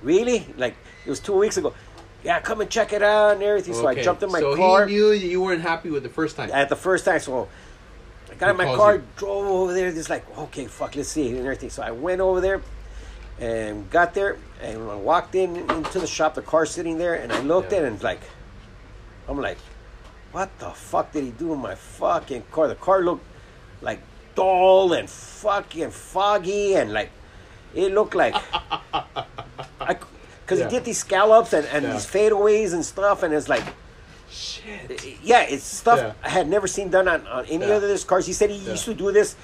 really? 0.00 0.46
Like 0.56 0.76
it 1.04 1.10
was 1.10 1.20
two 1.20 1.36
weeks 1.36 1.58
ago. 1.58 1.74
Yeah, 2.24 2.40
come 2.40 2.62
and 2.62 2.70
check 2.70 2.94
it 2.94 3.02
out 3.02 3.34
and 3.34 3.42
everything. 3.42 3.74
So 3.74 3.86
I 3.86 4.02
jumped 4.02 4.22
in 4.22 4.32
my 4.32 4.40
so 4.40 4.56
car 4.56 4.84
So 4.84 4.86
he 4.88 4.94
knew 4.94 5.10
you 5.12 5.42
weren't 5.42 5.60
happy 5.60 5.90
with 5.90 6.04
the 6.04 6.08
first 6.08 6.36
time. 6.36 6.50
at 6.54 6.70
the 6.70 6.76
first 6.76 7.04
time. 7.04 7.20
So 7.20 7.48
I 8.30 8.34
got 8.36 8.48
in 8.48 8.56
my 8.56 8.74
car, 8.74 8.94
you. 8.94 9.02
drove 9.16 9.46
over 9.46 9.74
there. 9.74 9.92
Just 9.92 10.08
like, 10.08 10.24
okay, 10.38 10.68
fuck, 10.68 10.96
let's 10.96 11.10
see 11.10 11.28
and 11.28 11.40
everything. 11.40 11.68
So 11.68 11.82
I 11.82 11.90
went 11.90 12.22
over 12.22 12.40
there 12.40 12.62
and 13.38 13.90
got 13.90 14.14
there 14.14 14.38
and 14.62 14.80
when 14.86 14.96
I 14.96 14.98
walked 14.98 15.34
in 15.34 15.54
into 15.70 15.98
the 15.98 16.06
shop. 16.06 16.34
The 16.34 16.40
car's 16.40 16.70
sitting 16.70 16.96
there, 16.96 17.14
and 17.14 17.30
I 17.30 17.40
looked 17.40 17.72
Yeah. 17.72 17.78
at 17.80 17.84
it 17.84 17.88
and 17.88 18.02
like, 18.02 18.20
I'm 19.28 19.38
like, 19.38 19.58
what 20.32 20.50
the 20.58 20.70
fuck 20.70 21.12
did 21.12 21.24
he 21.24 21.30
do 21.30 21.52
in 21.54 21.60
my 21.60 21.74
fucking 21.74 22.44
car? 22.52 22.68
The 22.68 22.74
car 22.74 23.02
looked 23.02 23.24
like 23.82 24.00
dull 24.34 24.92
and 24.92 25.08
fucking 25.08 25.90
foggy 25.90 26.74
and 26.74 26.92
like 26.92 27.10
it 27.74 27.92
looked 27.92 28.14
like 28.14 28.34
because 30.44 30.58
Yeah. 30.60 30.64
he 30.68 30.70
did 30.70 30.84
these 30.84 30.98
scallops 30.98 31.52
and, 31.52 31.66
and 31.68 31.84
Yeah. 31.84 31.92
these 31.92 32.06
fadeaways 32.06 32.72
and 32.72 32.84
stuff 32.84 33.22
and 33.22 33.32
it's 33.34 33.48
like 33.48 33.64
Shit. 34.30 35.02
yeah, 35.22 35.42
it's 35.42 35.64
stuff 35.64 35.98
Yeah. 35.98 36.12
I 36.22 36.28
had 36.28 36.48
never 36.48 36.66
seen 36.66 36.90
done 36.90 37.08
on, 37.08 37.26
on 37.26 37.46
any 37.46 37.66
Yeah. 37.66 37.74
other 37.76 37.86
of 37.86 37.92
his 37.92 38.04
cars. 38.04 38.26
He 38.26 38.32
said 38.32 38.50
he 38.50 38.56
used 38.58 38.84
to 38.84 38.94
do 38.94 39.12
this 39.12 39.36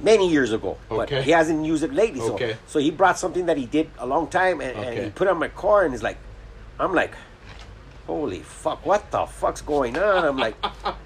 many 0.00 0.28
years 0.28 0.52
ago, 0.52 0.76
but 0.88 1.08
he 1.10 1.30
hasn't 1.30 1.64
used 1.64 1.82
it 1.84 1.92
lately. 1.94 2.20
So, 2.20 2.34
Okay. 2.34 2.56
so 2.66 2.78
he 2.78 2.90
brought 2.90 3.18
something 3.18 3.46
that 3.46 3.56
he 3.56 3.64
did 3.66 3.88
a 3.98 4.06
long 4.06 4.26
time, 4.26 4.60
and, 4.60 4.76
and 4.76 5.04
he 5.04 5.10
put 5.10 5.28
it 5.28 5.30
on 5.30 5.38
my 5.38 5.48
car, 5.48 5.84
and 5.84 5.94
it's 5.94 6.02
like, 6.02 6.18
I'm 6.80 6.92
like, 6.94 7.12
holy 8.06 8.40
fuck, 8.40 8.84
what 8.84 9.10
the 9.10 9.26
fuck's 9.26 9.60
going 9.62 9.96
on? 9.96 10.24
I'm 10.24 10.36
like, 10.36 10.56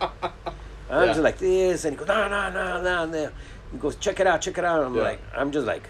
I'm 0.90 1.08
just 1.08 1.20
like 1.20 1.38
this, 1.38 1.84
and 1.84 1.94
he 1.94 1.98
goes, 1.98 2.08
no, 2.08 2.28
no, 2.28 2.50
no, 2.50 2.82
no, 2.82 3.06
no. 3.06 3.30
He 3.72 3.78
goes, 3.78 3.96
check 3.96 4.20
it 4.20 4.26
out, 4.26 4.40
check 4.40 4.56
it 4.58 4.64
out. 4.64 4.82
I'm 4.82 4.94
Yeah. 4.94 5.02
like, 5.02 5.20
I'm 5.36 5.52
just 5.52 5.66
like, 5.66 5.88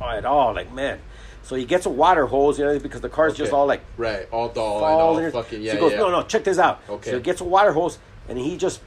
all 0.00 0.10
at 0.10 0.24
all, 0.24 0.54
like 0.54 0.72
man. 0.72 0.98
So 1.42 1.54
he 1.54 1.64
gets 1.64 1.86
a 1.86 1.90
water 1.90 2.26
hose, 2.26 2.58
you 2.58 2.64
know, 2.64 2.78
because 2.78 3.00
the 3.00 3.08
car's 3.08 3.34
just 3.34 3.50
Okay. 3.52 3.56
all 3.56 3.66
like 3.66 3.82
right, 3.96 4.26
all 4.32 4.48
dull 4.48 4.76
and 4.84 4.84
all 5.00 5.18
in 5.18 5.30
fucking 5.30 5.62
yeah. 5.62 5.72
so 5.72 5.76
he 5.76 5.80
goes, 5.80 5.92
yeah. 5.92 5.98
no, 5.98 6.10
no, 6.10 6.22
check 6.22 6.42
this 6.44 6.58
out. 6.58 6.80
Okay. 6.88 7.10
So 7.10 7.16
he 7.18 7.22
gets 7.22 7.40
a 7.40 7.44
water 7.44 7.72
hose 7.72 7.98
and 8.28 8.36
he 8.36 8.56
just 8.56 8.80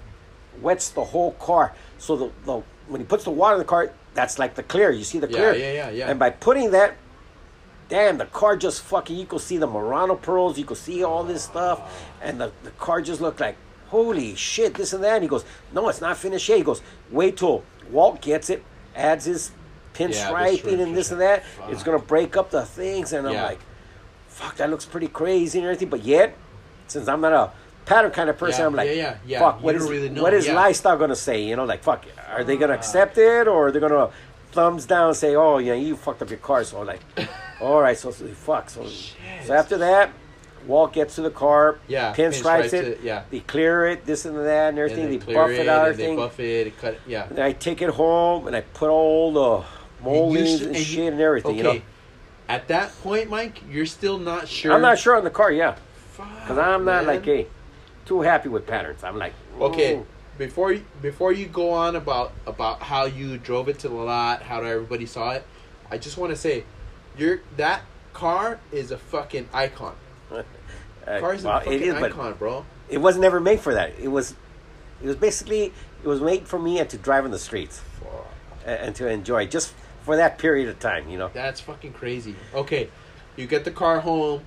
wets 0.62 0.90
the 0.90 1.04
whole 1.04 1.32
car. 1.34 1.74
So 2.00 2.16
the, 2.18 2.32
the 2.46 2.62
when 2.90 3.00
he 3.02 3.06
puts 3.08 3.24
the 3.24 3.30
water 3.32 3.56
in 3.56 3.60
the 3.60 3.66
car, 3.66 3.92
that's 4.14 4.38
like 4.40 4.56
the 4.56 4.64
clear. 4.64 4.92
You 4.92 5.04
see 5.06 5.20
the 5.20 5.28
Yeah, 5.30 5.38
clear. 5.38 5.56
yeah, 5.56 5.72
yeah, 5.72 5.90
yeah. 5.92 6.10
And 6.10 6.20
by 6.20 6.32
putting 6.32 6.72
that, 6.72 6.96
damn, 7.90 8.18
the 8.18 8.26
car 8.28 8.56
just 8.56 8.82
fucking. 8.84 9.18
You 9.18 9.26
could 9.26 9.42
see 9.42 9.58
the 9.58 9.68
Murano 9.68 10.16
pearls. 10.16 10.58
You 10.58 10.66
could 10.66 10.78
see 10.78 11.04
all 11.04 11.24
this 11.24 11.44
stuff, 11.44 12.08
and 12.22 12.40
the, 12.40 12.52
the 12.64 12.72
car 12.72 13.02
just 13.02 13.20
looked 13.20 13.40
like 13.42 13.58
holy 13.90 14.36
shit, 14.36 14.76
this 14.76 14.94
and 14.94 15.04
that. 15.04 15.16
And 15.16 15.24
he 15.24 15.28
goes, 15.28 15.44
no, 15.74 15.90
it's 15.90 16.00
not 16.00 16.16
finished 16.16 16.48
yet. 16.48 16.60
He 16.60 16.64
goes, 16.64 16.82
wait 17.12 17.38
till 17.38 17.64
Walt 17.92 18.22
gets 18.22 18.50
it, 18.50 18.64
adds 18.96 19.26
his 19.26 19.52
Yeah, 20.00 20.08
pinstriping 20.08 20.78
the 20.78 20.84
and 20.84 20.96
this 20.96 21.12
and 21.12 21.20
that. 21.22 21.44
Fuck. 21.46 21.72
It's 21.72 21.84
gonna 21.84 22.00
break 22.00 22.38
up 22.38 22.52
the 22.52 22.66
things, 22.66 23.12
and 23.14 23.28
I'm 23.28 23.34
Yeah. 23.34 23.44
like 23.44 23.60
fuck, 24.28 24.56
that 24.56 24.70
looks 24.70 24.86
pretty 24.86 25.10
crazy 25.10 25.60
and 25.60 25.66
everything. 25.66 25.90
But 25.90 26.04
yet, 26.04 26.34
since 26.88 27.10
I'm 27.10 27.20
not 27.20 27.34
a 27.34 27.52
pattern 27.86 28.12
kind 28.12 28.30
of 28.30 28.38
person, 28.38 28.62
Yeah, 28.62 28.68
I'm 28.68 28.76
like, 28.76 28.88
yeah, 28.88 28.94
yeah, 28.94 29.16
yeah. 29.26 29.40
fuck, 29.40 29.60
You 29.60 29.66
what 29.66 29.76
is 29.76 29.90
really 29.90 30.10
what 30.22 30.34
is 30.34 30.46
yeah. 30.48 30.54
lifestyle 30.56 30.98
gonna 30.98 31.16
say? 31.16 31.44
You 31.44 31.56
know, 31.58 31.66
like 31.66 31.84
fuck, 31.84 32.06
are 32.32 32.44
they 32.46 32.56
gonna 32.56 32.74
accept 32.74 33.18
it 33.18 33.48
or 33.48 33.68
are 33.68 33.72
they 33.72 33.80
gonna 33.82 34.10
thumbs 34.52 34.86
down 34.86 35.14
say, 35.16 35.36
oh 35.36 35.58
yeah, 35.58 35.74
you 35.74 35.96
fucked 35.96 36.22
up 36.22 36.30
your 36.30 36.40
car? 36.40 36.64
So 36.64 36.82
like, 36.82 37.02
all 37.62 37.82
right, 37.82 37.98
so, 37.98 38.12
so 38.12 38.26
fuck. 38.28 38.70
So 38.70 38.86
so 39.46 39.54
after 39.54 39.78
that. 39.80 40.12
Walt 40.68 40.92
gets 40.92 41.16
to 41.16 41.22
the 41.22 41.32
car, 41.32 41.80
Yeah, 41.88 42.14
pinstripes, 42.14 42.66
pinstripes 42.66 42.74
it, 42.74 42.86
it, 42.86 43.00
yeah. 43.02 43.24
they 43.32 43.40
clear 43.40 43.88
it, 43.88 44.06
this 44.06 44.26
and 44.26 44.36
that, 44.36 44.70
and 44.70 44.78
And 44.78 44.92
everything. 44.92 45.10
they 45.10 45.18
they 45.18 45.34
buff 45.34 45.50
it, 45.50 45.60
it 45.62 45.68
out, 45.70 45.88
and 45.88 45.98
they 45.98 46.04
everything. 46.04 46.16
buff 46.18 46.40
it, 46.40 46.78
cut 46.78 46.94
it, 46.96 47.02
yeah. 47.08 47.28
And 47.30 47.40
I 47.40 47.54
take 47.54 47.82
it 47.82 47.90
home 47.90 48.46
and 48.46 48.56
I 48.56 48.62
put 48.62 48.90
all 48.90 49.32
the 49.32 49.66
moldings 50.04 50.60
should- 50.60 50.68
and, 50.68 50.78
you- 50.78 50.84
shit 50.84 51.14
and 51.14 51.22
everything. 51.22 51.52
Okay. 51.52 51.58
You 51.60 51.64
know, 51.80 51.82
At 52.50 52.68
that 52.68 52.92
point, 53.02 53.30
Mike, 53.30 53.64
you're 53.72 53.86
still 53.86 54.18
not 54.20 54.50
sure. 54.50 54.74
I'm 54.74 54.82
not 54.82 55.00
sure 55.00 55.16
on 55.16 55.24
the 55.24 55.30
car. 55.30 55.50
Yeah, 55.50 55.76
Because 56.18 56.58
I'm 56.58 56.84
not 56.84 57.06
man. 57.06 57.08
like, 57.08 57.24
hey, 57.26 57.48
too 58.06 58.22
happy 58.22 58.50
with 58.50 58.68
patterns. 58.68 59.02
I'm 59.04 59.18
like, 59.18 59.34
Okay, 59.60 59.96
mm, 59.96 60.06
before 60.40 60.72
you, 60.72 60.84
before 61.02 61.32
you 61.34 61.46
go 61.46 61.70
on 61.72 61.96
about 61.96 62.32
about 62.48 62.82
how 62.82 63.06
you 63.06 63.38
drove 63.38 63.70
it 63.70 63.78
to 63.80 63.90
the 63.90 63.94
lot, 63.94 64.42
how 64.42 64.64
everybody 64.64 65.06
saw 65.06 65.32
it, 65.32 65.46
I 65.92 66.00
just 66.00 66.18
want 66.18 66.32
to 66.32 66.36
say, 66.36 66.64
your 67.16 67.42
that 67.58 67.84
car 68.14 68.60
is 68.72 68.90
a 68.90 68.98
fucking 68.98 69.50
icon. 69.54 69.96
uh, 70.32 70.44
Car 71.06 71.34
is 71.36 71.44
well, 71.44 71.58
a 71.58 71.60
fucking 71.60 71.74
it 71.74 71.82
is, 71.82 71.94
icon, 71.94 72.34
bro. 72.36 72.66
it 72.90 73.00
was 73.00 73.18
never 73.18 73.40
made 73.40 73.60
for 73.60 73.74
that. 73.74 73.94
It 74.00 74.08
was, 74.08 74.34
it 75.04 75.08
was 75.08 75.18
basically, 75.18 75.74
it 76.04 76.08
was 76.08 76.22
made 76.22 76.48
for 76.48 76.58
me 76.58 76.80
and 76.80 76.90
to 76.90 76.98
drive 76.98 77.26
in 77.26 77.32
the 77.32 77.40
streets 77.40 77.82
and, 78.66 78.80
and 78.80 78.96
to 78.96 79.10
enjoy 79.10 79.46
just 79.46 79.74
for 80.04 80.16
that 80.16 80.38
period 80.38 80.70
of 80.70 80.80
time, 80.80 81.10
you 81.10 81.18
know. 81.18 81.30
That's 81.34 81.60
fucking 81.60 81.94
crazy. 81.94 82.36
Okay, 82.54 82.90
you 83.36 83.46
get 83.46 83.66
the 83.66 83.72
car 83.72 84.00
home. 84.00 84.46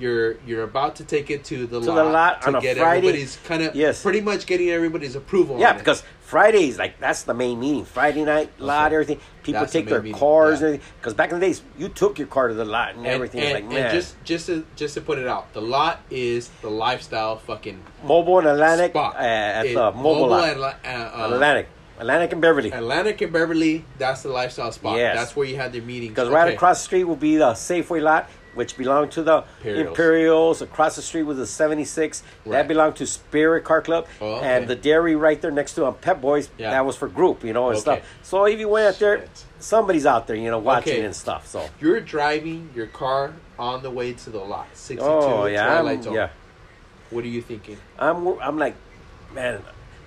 You're 0.00 0.36
you're 0.46 0.62
about 0.62 0.96
to 0.96 1.04
take 1.04 1.30
it 1.30 1.44
to 1.44 1.66
the 1.66 1.80
To 1.80 1.86
lot 1.86 1.94
the 1.96 2.04
lot 2.04 2.42
to 2.42 2.48
on 2.48 2.54
a 2.56 2.60
get 2.60 2.76
Friday. 2.76 2.98
everybody's 2.98 3.38
kind 3.44 3.62
of 3.62 3.74
Yes. 3.74 4.02
pretty 4.02 4.20
much 4.20 4.46
getting 4.46 4.68
everybody's 4.70 5.16
approval. 5.16 5.58
Yeah, 5.58 5.70
on 5.70 5.76
it. 5.76 5.78
because 5.78 6.02
Fridays 6.20 6.76
like 6.78 6.98
that's 6.98 7.22
the 7.22 7.34
main 7.34 7.60
meeting. 7.60 7.84
Friday 7.84 8.24
night 8.24 8.50
lot, 8.58 8.86
Okay. 8.86 8.94
everything. 8.96 9.20
People 9.44 9.60
That's 9.60 9.72
take 9.72 9.84
main 9.84 9.92
their 9.92 10.02
meeting, 10.02 10.18
cars 10.18 10.60
yeah. 10.60 10.66
and 10.66 10.74
everything. 10.76 10.92
Because 11.00 11.14
back 11.14 11.30
in 11.32 11.38
the 11.38 11.46
days, 11.46 11.62
you 11.78 11.88
took 11.88 12.18
your 12.18 12.26
car 12.26 12.48
to 12.48 12.54
the 12.54 12.64
lot 12.64 12.90
and, 12.90 12.98
and, 12.98 13.06
everything. 13.06 13.40
and, 13.42 13.52
like 13.54 13.62
and 13.64 13.72
man, 13.72 13.94
just 13.94 14.22
just 14.24 14.46
to 14.46 14.64
just 14.74 14.94
to 14.94 15.00
put 15.00 15.18
it 15.18 15.26
out, 15.28 15.52
the 15.52 15.60
lot 15.62 16.00
is 16.10 16.50
the 16.62 16.68
lifestyle 16.70 17.36
fucking 17.38 17.80
Mobil 18.04 18.38
and 18.40 18.48
Atlantic 18.48 18.90
spot 18.92 19.14
uh, 19.14 19.18
at 19.20 19.66
It- 19.66 19.74
the 19.74 19.92
Mobil, 19.92 20.28
lot. 20.28 20.48
Atla- 20.48 20.76
uh, 20.84 20.88
uh, 20.88 21.28
Atlantic, 21.34 21.68
Atlantic 22.00 22.32
and 22.32 22.42
Beverly. 22.42 22.72
Atlantic 22.72 23.22
and 23.22 23.32
Beverly. 23.32 23.84
That's 23.96 24.22
the 24.22 24.28
lifestyle 24.30 24.72
spot. 24.72 24.96
Yes. 24.98 25.16
That's 25.16 25.36
where 25.36 25.46
you 25.46 25.56
had 25.56 25.72
their 25.72 25.80
meetings. 25.82 26.10
Because 26.10 26.28
right 26.28 26.52
across 26.52 26.78
the 26.80 26.84
street 26.84 27.04
will 27.04 27.14
be 27.16 27.36
the 27.36 27.52
Safeway 27.52 28.02
lot, 28.02 28.28
which 28.56 28.76
belonged 28.76 29.12
to 29.12 29.22
the 29.22 29.44
Imperials. 29.58 29.86
Imperials. 29.88 30.62
Across 30.62 30.96
the 30.96 31.02
street 31.02 31.22
was 31.24 31.36
the 31.36 31.46
76. 31.46 32.22
Right. 32.44 32.52
That 32.52 32.68
belonged 32.68 32.96
to 32.96 33.06
Spirit 33.06 33.64
Car 33.64 33.82
Club. 33.82 34.06
Oh, 34.20 34.36
okay. 34.36 34.46
And 34.56 34.66
the 34.68 34.74
dairy 34.74 35.14
right 35.14 35.40
there 35.40 35.50
next 35.50 35.74
to 35.74 35.86
um, 35.86 35.94
Pep 35.94 36.20
Boys, 36.20 36.50
Yeah. 36.58 36.70
that 36.70 36.84
was 36.84 36.96
for 36.96 37.08
Groupe, 37.08 37.44
you 37.44 37.52
know, 37.52 37.66
and 37.68 37.74
Okay. 37.76 37.80
stuff. 37.80 38.00
So 38.22 38.44
if 38.46 38.58
you 38.58 38.68
went 38.68 38.88
out 38.94 38.98
there, 38.98 39.18
Shit. 39.20 39.44
somebody's 39.60 40.06
out 40.06 40.26
there, 40.26 40.36
you 40.36 40.50
know, 40.50 40.58
watching 40.58 40.94
Okay. 40.94 41.04
and 41.04 41.14
stuff. 41.14 41.46
So, 41.46 41.68
You're 41.80 42.00
driving 42.00 42.70
your 42.74 42.86
car 42.86 43.34
on 43.58 43.82
the 43.82 43.90
way 43.90 44.12
to 44.14 44.30
the 44.30 44.38
lot. 44.38 44.66
Sixty-two. 44.72 45.10
oh, 45.12 45.46
yeah. 45.46 45.66
Twilight 45.66 46.02
Zone. 46.04 46.14
yeah. 46.14 46.28
What 47.10 47.24
are 47.24 47.28
you 47.28 47.42
thinking? 47.42 47.76
I'm, 47.98 48.26
I'm 48.40 48.58
like, 48.58 48.74
man, 49.32 49.62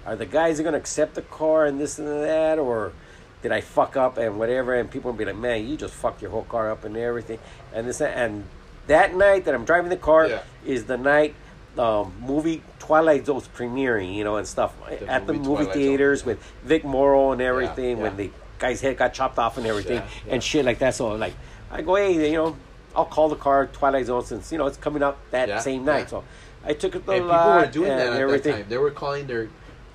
are 0.06 0.16
the 0.16 0.26
guys 0.26 0.60
going 0.60 0.74
to 0.74 0.78
accept 0.80 1.16
the 1.16 1.22
car 1.22 1.66
and 1.66 1.80
this 1.80 1.98
and 2.00 2.08
that? 2.08 2.60
Or 2.60 2.92
did 3.41 3.52
I 3.52 3.62
fuck 3.62 3.95
up 3.97 4.17
and 4.17 4.38
whatever? 4.38 4.73
And 4.75 4.89
people 4.91 5.12
will 5.12 5.17
be 5.17 5.25
like, 5.25 5.36
man, 5.38 5.67
you 5.67 5.78
just 5.78 5.93
fucked 5.93 6.21
your 6.21 6.32
whole 6.32 6.43
car 6.43 6.71
up 6.71 6.84
and 6.84 6.95
everything. 6.97 7.39
And 7.73 7.88
this 7.88 8.02
and 8.02 8.43
that 8.88 9.15
night 9.15 9.45
that 9.45 9.54
I'm 9.54 9.65
driving 9.65 9.89
the 9.89 9.97
car 9.97 10.28
Yeah. 10.28 10.41
is 10.65 10.86
the 10.86 10.97
night 10.97 11.36
um, 11.78 12.13
movie 12.19 12.62
Twilight 12.80 13.25
Zone's 13.28 13.47
premiering, 13.47 14.13
you 14.15 14.23
know, 14.23 14.38
and 14.38 14.47
stuff 14.47 14.73
The 14.89 15.08
at 15.08 15.28
the 15.28 15.34
movie 15.34 15.47
movie 15.47 15.63
Twilight 15.65 15.73
theaters 15.75 16.19
Zone. 16.19 16.28
with 16.28 16.43
Vic 16.63 16.84
Morrow 16.84 17.32
and 17.32 17.41
everything 17.41 17.97
yeah. 17.97 18.04
when 18.04 18.17
the 18.17 18.32
guy's 18.58 18.82
head 18.82 18.97
got 18.97 19.13
chopped 19.13 19.38
off 19.39 19.58
and 19.58 19.65
everything 19.65 19.97
Yeah, 19.97 20.08
yeah. 20.28 20.34
and 20.34 20.43
shit 20.43 20.65
like 20.65 20.80
that. 20.80 20.95
So 20.95 21.10
like, 21.15 21.34
I 21.71 21.82
go, 21.82 21.95
hey, 21.95 22.32
you 22.32 22.36
know, 22.38 22.58
I'll 22.95 23.06
call 23.06 23.30
the 23.30 23.36
car 23.38 23.67
Twilight 23.67 24.08
Zone 24.08 24.25
since 24.25 24.52
you 24.52 24.58
know 24.58 24.65
it's 24.65 24.78
coming 24.78 25.04
up 25.04 25.19
that 25.32 25.47
Yeah, 25.47 25.60
same 25.60 25.86
night. 25.86 25.99
yeah. 25.99 26.06
So 26.08 26.23
I 26.65 26.73
took 26.73 26.95
it 26.95 27.06
the 27.06 27.12
and 27.13 27.21
people 27.25 27.38
were 27.56 27.65
doing 27.67 27.91
and 27.91 27.99
that 28.02 28.13
at 28.13 28.19
everything. 28.19 28.52
that 28.54 28.62
time. 28.63 28.69
They 28.69 28.78
were 28.80 28.91
calling 28.91 29.28
their 29.28 29.47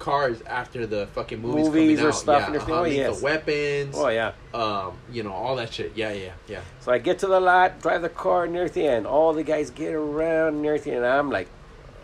cars 0.05 0.43
after 0.43 0.87
the 0.87 1.07
fucking 1.09 1.41
movies, 1.41 1.67
Movies 1.67 1.99
coming 1.99 2.05
or 2.05 2.09
out. 2.09 2.15
stuff 2.15 2.41
yeah, 2.43 2.47
and 2.47 2.57
everything. 2.57 2.75
uh-huh, 2.75 3.09
Oh, 3.09 3.13
yes. 3.13 3.23
weapons. 3.23 3.95
Oh 3.99 4.09
yeah. 4.09 4.33
Um, 4.53 4.93
you 5.11 5.23
know 5.23 5.33
all 5.33 5.57
that 5.57 5.73
shit. 5.73 5.93
Yeah, 5.97 6.13
yeah, 6.13 6.33
yeah. 6.47 6.61
So 6.81 6.93
I 6.93 6.99
get 6.99 7.19
to 7.21 7.27
the 7.27 7.41
lot, 7.41 7.81
drive 7.81 8.03
the 8.03 8.09
car 8.11 8.45
and 8.45 8.55
everything, 8.55 8.87
and 8.87 9.07
all 9.07 9.33
the 9.33 9.43
guys 9.43 9.71
get 9.71 9.95
around 9.95 10.57
and 10.57 10.67
everything, 10.67 10.95
and 10.95 11.07
I'm 11.07 11.31
like, 11.31 11.49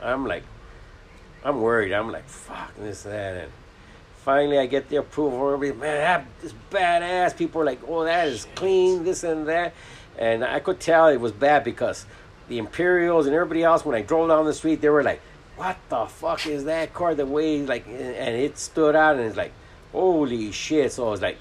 I'm 0.03 0.27
like, 0.27 0.45
I'm 1.45 1.61
worried. 1.61 1.93
I'm 1.93 2.11
like, 2.11 2.27
fuck 2.29 2.75
this 2.79 3.03
that, 3.03 3.37
and 3.45 3.53
finally 4.25 4.59
I 4.59 4.65
get 4.67 4.89
the 4.89 4.97
approval. 4.97 5.53
Everybody, 5.53 5.79
man, 5.81 5.99
that 5.99 6.27
is 6.47 6.55
badass. 6.71 7.37
People 7.37 7.61
are 7.61 7.65
like, 7.67 7.81
oh, 7.87 8.05
that 8.05 8.29
is 8.29 8.47
clean, 8.55 9.05
this 9.05 9.25
and 9.25 9.47
that, 9.49 9.75
and 10.19 10.43
I 10.45 10.61
could 10.61 10.81
tell 10.81 11.09
it 11.09 11.21
was 11.21 11.33
bad 11.33 11.65
because 11.65 12.07
the 12.49 12.57
Imperials 12.59 13.27
and 13.27 13.35
everybody 13.35 13.63
else, 13.63 13.85
when 13.85 13.95
I 13.95 14.03
drove 14.03 14.29
down 14.29 14.45
the 14.47 14.55
street, 14.55 14.81
they 14.81 14.89
were 14.89 15.03
like, 15.05 15.21
what 15.61 15.77
the 15.91 16.07
fuck 16.07 16.47
is 16.47 16.65
that 16.65 16.95
car? 16.95 17.15
The 17.15 17.27
way 17.27 17.61
like, 17.63 17.87
and 17.87 18.35
it 18.37 18.57
stood 18.59 18.97
out, 18.97 19.17
and 19.17 19.25
it's 19.27 19.37
like, 19.37 19.53
holy 19.93 20.51
shit. 20.53 20.93
So 20.93 21.07
I 21.09 21.11
was 21.11 21.23
like. 21.23 21.39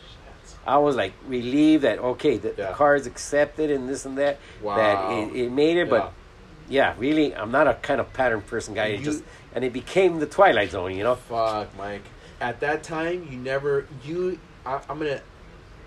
I 0.67 0.77
was 0.77 0.95
like 0.95 1.13
relieved 1.25 1.83
that 1.83 1.97
okay, 1.97 2.37
the, 2.37 2.49
Yeah. 2.49 2.67
the 2.67 2.73
car 2.73 2.95
is 2.95 3.07
accepted 3.07 3.71
and 3.71 3.89
this 3.89 4.05
and 4.05 4.17
that. 4.19 4.37
Wow. 4.61 4.75
That 4.75 5.11
it, 5.33 5.35
it 5.45 5.51
made 5.51 5.77
it, 5.77 5.89
but 5.89 6.11
yeah, 6.67 6.93
really, 6.99 7.33
I'm 7.33 7.49
not 7.49 7.67
a 7.67 7.73
kind 7.75 7.99
of 7.99 8.11
pattern 8.13 8.41
person 8.41 8.75
guy. 8.75 8.87
It 8.87 8.99
You- 8.99 9.05
just 9.05 9.23
and 9.55 9.63
it 9.63 9.73
became 9.73 10.19
the 10.19 10.27
Twilight 10.27 10.69
Zone, 10.71 10.95
you 10.95 11.03
know. 11.03 11.15
Fuck, 11.15 11.75
Mike. 11.75 12.03
At 12.39 12.59
that 12.59 12.83
time, 12.83 13.27
you 13.31 13.37
never 13.39 13.87
you. 14.05 14.37
I, 14.63 14.79
I'm 14.89 14.99
gonna, 14.99 15.21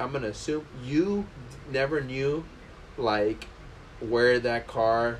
I'm 0.01 0.11
gonna 0.11 0.29
assume 0.29 0.66
you 0.83 1.27
never 1.71 2.01
knew, 2.01 2.42
like, 2.99 3.47
where 4.01 4.40
that 4.40 4.66
car, 4.66 5.18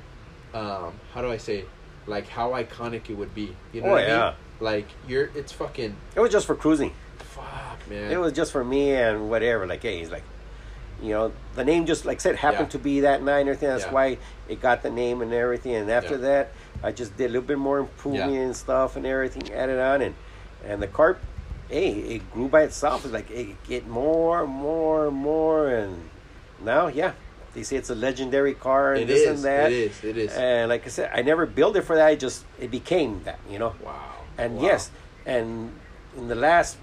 um, 0.53 0.93
how 1.13 1.21
do 1.21 1.31
I 1.31 1.37
say, 1.37 1.63
like 2.07 2.27
how 2.27 2.51
iconic 2.51 3.09
it 3.09 3.13
would 3.17 3.33
be. 3.33 3.55
You 3.71 3.81
know 3.81 3.87
Oh, 3.87 3.91
what 3.91 4.03
I 4.03 4.07
yeah. 4.07 4.25
mean? 4.25 4.33
Like 4.59 4.87
you're, 5.07 5.29
it's 5.35 5.51
fucking. 5.51 5.95
It 6.15 6.19
was 6.19 6.31
just 6.31 6.45
for 6.47 6.55
cruising. 6.55 6.91
Fuck, 7.19 7.89
man. 7.89 8.11
It 8.11 8.19
was 8.19 8.33
just 8.33 8.51
for 8.51 8.63
me 8.63 8.91
and 8.93 9.29
whatever. 9.29 9.65
Like, 9.67 9.81
hey, 9.81 9.99
he's 9.99 10.11
like, 10.11 10.23
you 11.01 11.09
know, 11.09 11.31
the 11.55 11.65
name 11.65 11.85
just 11.85 12.05
like 12.05 12.17
I 12.17 12.19
said 12.19 12.35
happened 12.37 12.67
Yeah. 12.67 12.71
to 12.71 12.79
be 12.79 12.99
that 13.01 13.21
night 13.23 13.39
and 13.41 13.49
everything. 13.49 13.69
That's 13.69 13.85
Yeah. 13.85 13.91
why 13.91 14.17
it 14.47 14.61
got 14.61 14.83
the 14.83 14.89
name 14.91 15.21
and 15.21 15.33
everything. 15.33 15.75
And 15.75 15.89
after 15.89 16.11
Yeah. 16.15 16.21
that, 16.21 16.51
I 16.83 16.91
just 16.91 17.17
did 17.17 17.25
a 17.25 17.33
little 17.33 17.41
bit 17.47 17.57
more 17.57 17.79
improvement 17.79 18.33
and 18.33 18.55
stuff 18.55 18.95
and 18.95 19.05
everything 19.05 19.51
added 19.53 19.79
on 19.79 20.01
and 20.01 20.15
and 20.65 20.81
the 20.81 20.87
car, 20.87 21.17
hey, 21.67 21.89
it 21.89 22.31
grew 22.31 22.47
by 22.47 22.61
itself. 22.61 23.03
It's 23.03 23.13
like 23.13 23.29
it 23.31 23.61
get 23.65 23.85
more, 23.87 24.47
more, 24.47 25.11
more, 25.11 25.67
and 25.67 26.09
now, 26.63 26.87
yeah, 26.87 27.11
they 27.53 27.63
say 27.63 27.75
it's 27.75 27.89
a 27.89 27.95
legendary 27.95 28.53
car 28.53 28.93
and 28.93 29.03
It 29.03 29.07
this 29.07 29.21
is. 29.21 29.27
and 29.29 29.39
that. 29.45 29.71
It 29.71 29.77
is. 29.77 30.03
It 30.03 30.17
is. 30.17 30.31
And 30.33 30.69
like 30.69 30.85
I 30.85 30.89
said, 30.89 31.11
I 31.13 31.21
never 31.21 31.45
built 31.45 31.75
it 31.75 31.81
for 31.83 31.95
that. 31.95 32.07
I 32.07 32.15
just 32.15 32.45
it 32.59 32.71
became 32.71 33.21
that, 33.25 33.39
you 33.49 33.59
know. 33.59 33.73
wow. 33.83 33.93
And 34.37 34.57
Wow. 34.57 34.63
yes, 34.63 34.89
and 35.25 35.71
in 36.17 36.27
the 36.27 36.35
last 36.35 36.77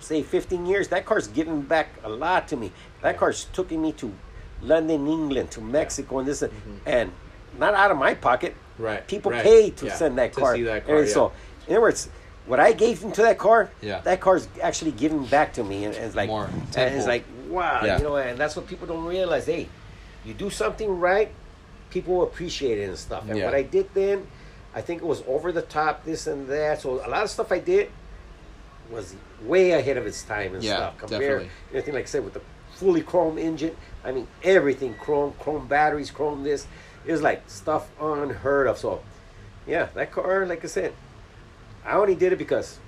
say 0.00 0.22
15 0.22 0.66
years, 0.66 0.88
that 0.88 1.06
car's 1.06 1.28
given 1.28 1.62
back 1.62 1.88
a 2.02 2.08
lot 2.08 2.48
to 2.48 2.56
me. 2.56 2.72
That 3.02 3.12
Yeah. 3.14 3.18
car's 3.18 3.44
taken 3.52 3.80
me 3.82 3.92
to 3.92 4.12
London, 4.60 5.06
England, 5.06 5.50
to 5.52 5.60
Mexico, 5.60 6.18
and 6.18 6.26
this, 6.26 6.42
Mhm. 6.42 6.50
and 6.86 7.12
not 7.58 7.74
out 7.74 7.90
of 7.92 7.96
my 7.98 8.14
pocket. 8.14 8.54
Right. 8.78 9.06
People 9.06 9.30
right. 9.30 9.42
pay 9.44 9.70
to 9.70 9.86
Yeah, 9.86 9.94
send 9.94 10.18
that 10.18 10.32
to 10.32 10.40
car. 10.40 10.54
see 10.56 10.62
that 10.64 10.86
car. 10.86 10.96
And 10.96 11.06
yeah. 11.06 11.12
So, 11.14 11.32
in 11.68 11.74
other 11.74 11.82
words, 11.82 12.08
what 12.46 12.58
I 12.58 12.72
gave 12.72 13.04
into 13.04 13.22
that 13.22 13.38
car, 13.38 13.70
Yeah. 13.80 14.00
that 14.00 14.20
car's 14.20 14.48
actually 14.60 14.90
given 14.92 15.24
back 15.26 15.52
to 15.54 15.62
me, 15.62 15.84
and, 15.84 15.94
and 15.94 16.04
it's 16.04 16.16
like, 16.16 16.28
More, 16.28 16.48
and 16.76 16.94
it's 16.96 17.06
like, 17.06 17.24
wow, 17.48 17.82
Yeah. 17.84 17.98
you 17.98 18.02
know, 18.04 18.16
and 18.16 18.36
that's 18.38 18.56
what 18.56 18.66
people 18.66 18.86
don't 18.88 19.04
realize. 19.04 19.46
Hey, 19.46 19.68
you 20.24 20.34
do 20.34 20.50
something 20.50 20.98
right, 21.00 21.30
people 21.90 22.14
will 22.16 22.24
appreciate 22.24 22.78
it 22.78 22.88
and 22.88 22.98
stuff. 22.98 23.28
And 23.28 23.38
Yeah. 23.38 23.44
what 23.44 23.54
I 23.54 23.62
did 23.62 23.92
then, 23.94 24.26
I 24.74 24.80
think 24.80 25.02
it 25.02 25.04
was 25.06 25.22
over 25.26 25.52
the 25.52 25.62
top, 25.62 26.04
this 26.04 26.26
and 26.26 26.48
that. 26.48 26.80
So 26.80 27.04
a 27.04 27.08
lot 27.08 27.22
of 27.24 27.30
stuff 27.30 27.52
I 27.52 27.58
did 27.58 27.90
was 28.90 29.14
way 29.42 29.72
ahead 29.72 29.96
of 29.96 30.06
its 30.06 30.22
time 30.22 30.54
and 30.54 30.62
Yeah, 30.62 30.76
stuff. 30.76 30.98
Compared 30.98 31.20
definitely. 31.20 31.50
anything 31.72 31.94
like 31.94 32.04
I 32.04 32.06
said 32.06 32.24
with 32.24 32.34
the 32.34 32.40
fully 32.76 33.02
chrome 33.02 33.38
engine. 33.38 33.76
I 34.04 34.12
mean 34.12 34.26
everything 34.42 34.94
chrome, 34.94 35.34
chrome 35.38 35.66
batteries, 35.68 36.10
chrome 36.10 36.42
this. 36.42 36.66
It 37.04 37.12
was 37.12 37.22
like 37.22 37.42
stuff 37.48 37.88
unheard 38.00 38.66
of. 38.66 38.78
So 38.78 39.02
yeah, 39.66 39.88
that 39.94 40.12
car, 40.12 40.46
like 40.46 40.64
I 40.64 40.68
said, 40.68 40.92
I 41.84 41.92
only 41.94 42.14
did 42.14 42.32
it 42.32 42.36
because 42.36 42.78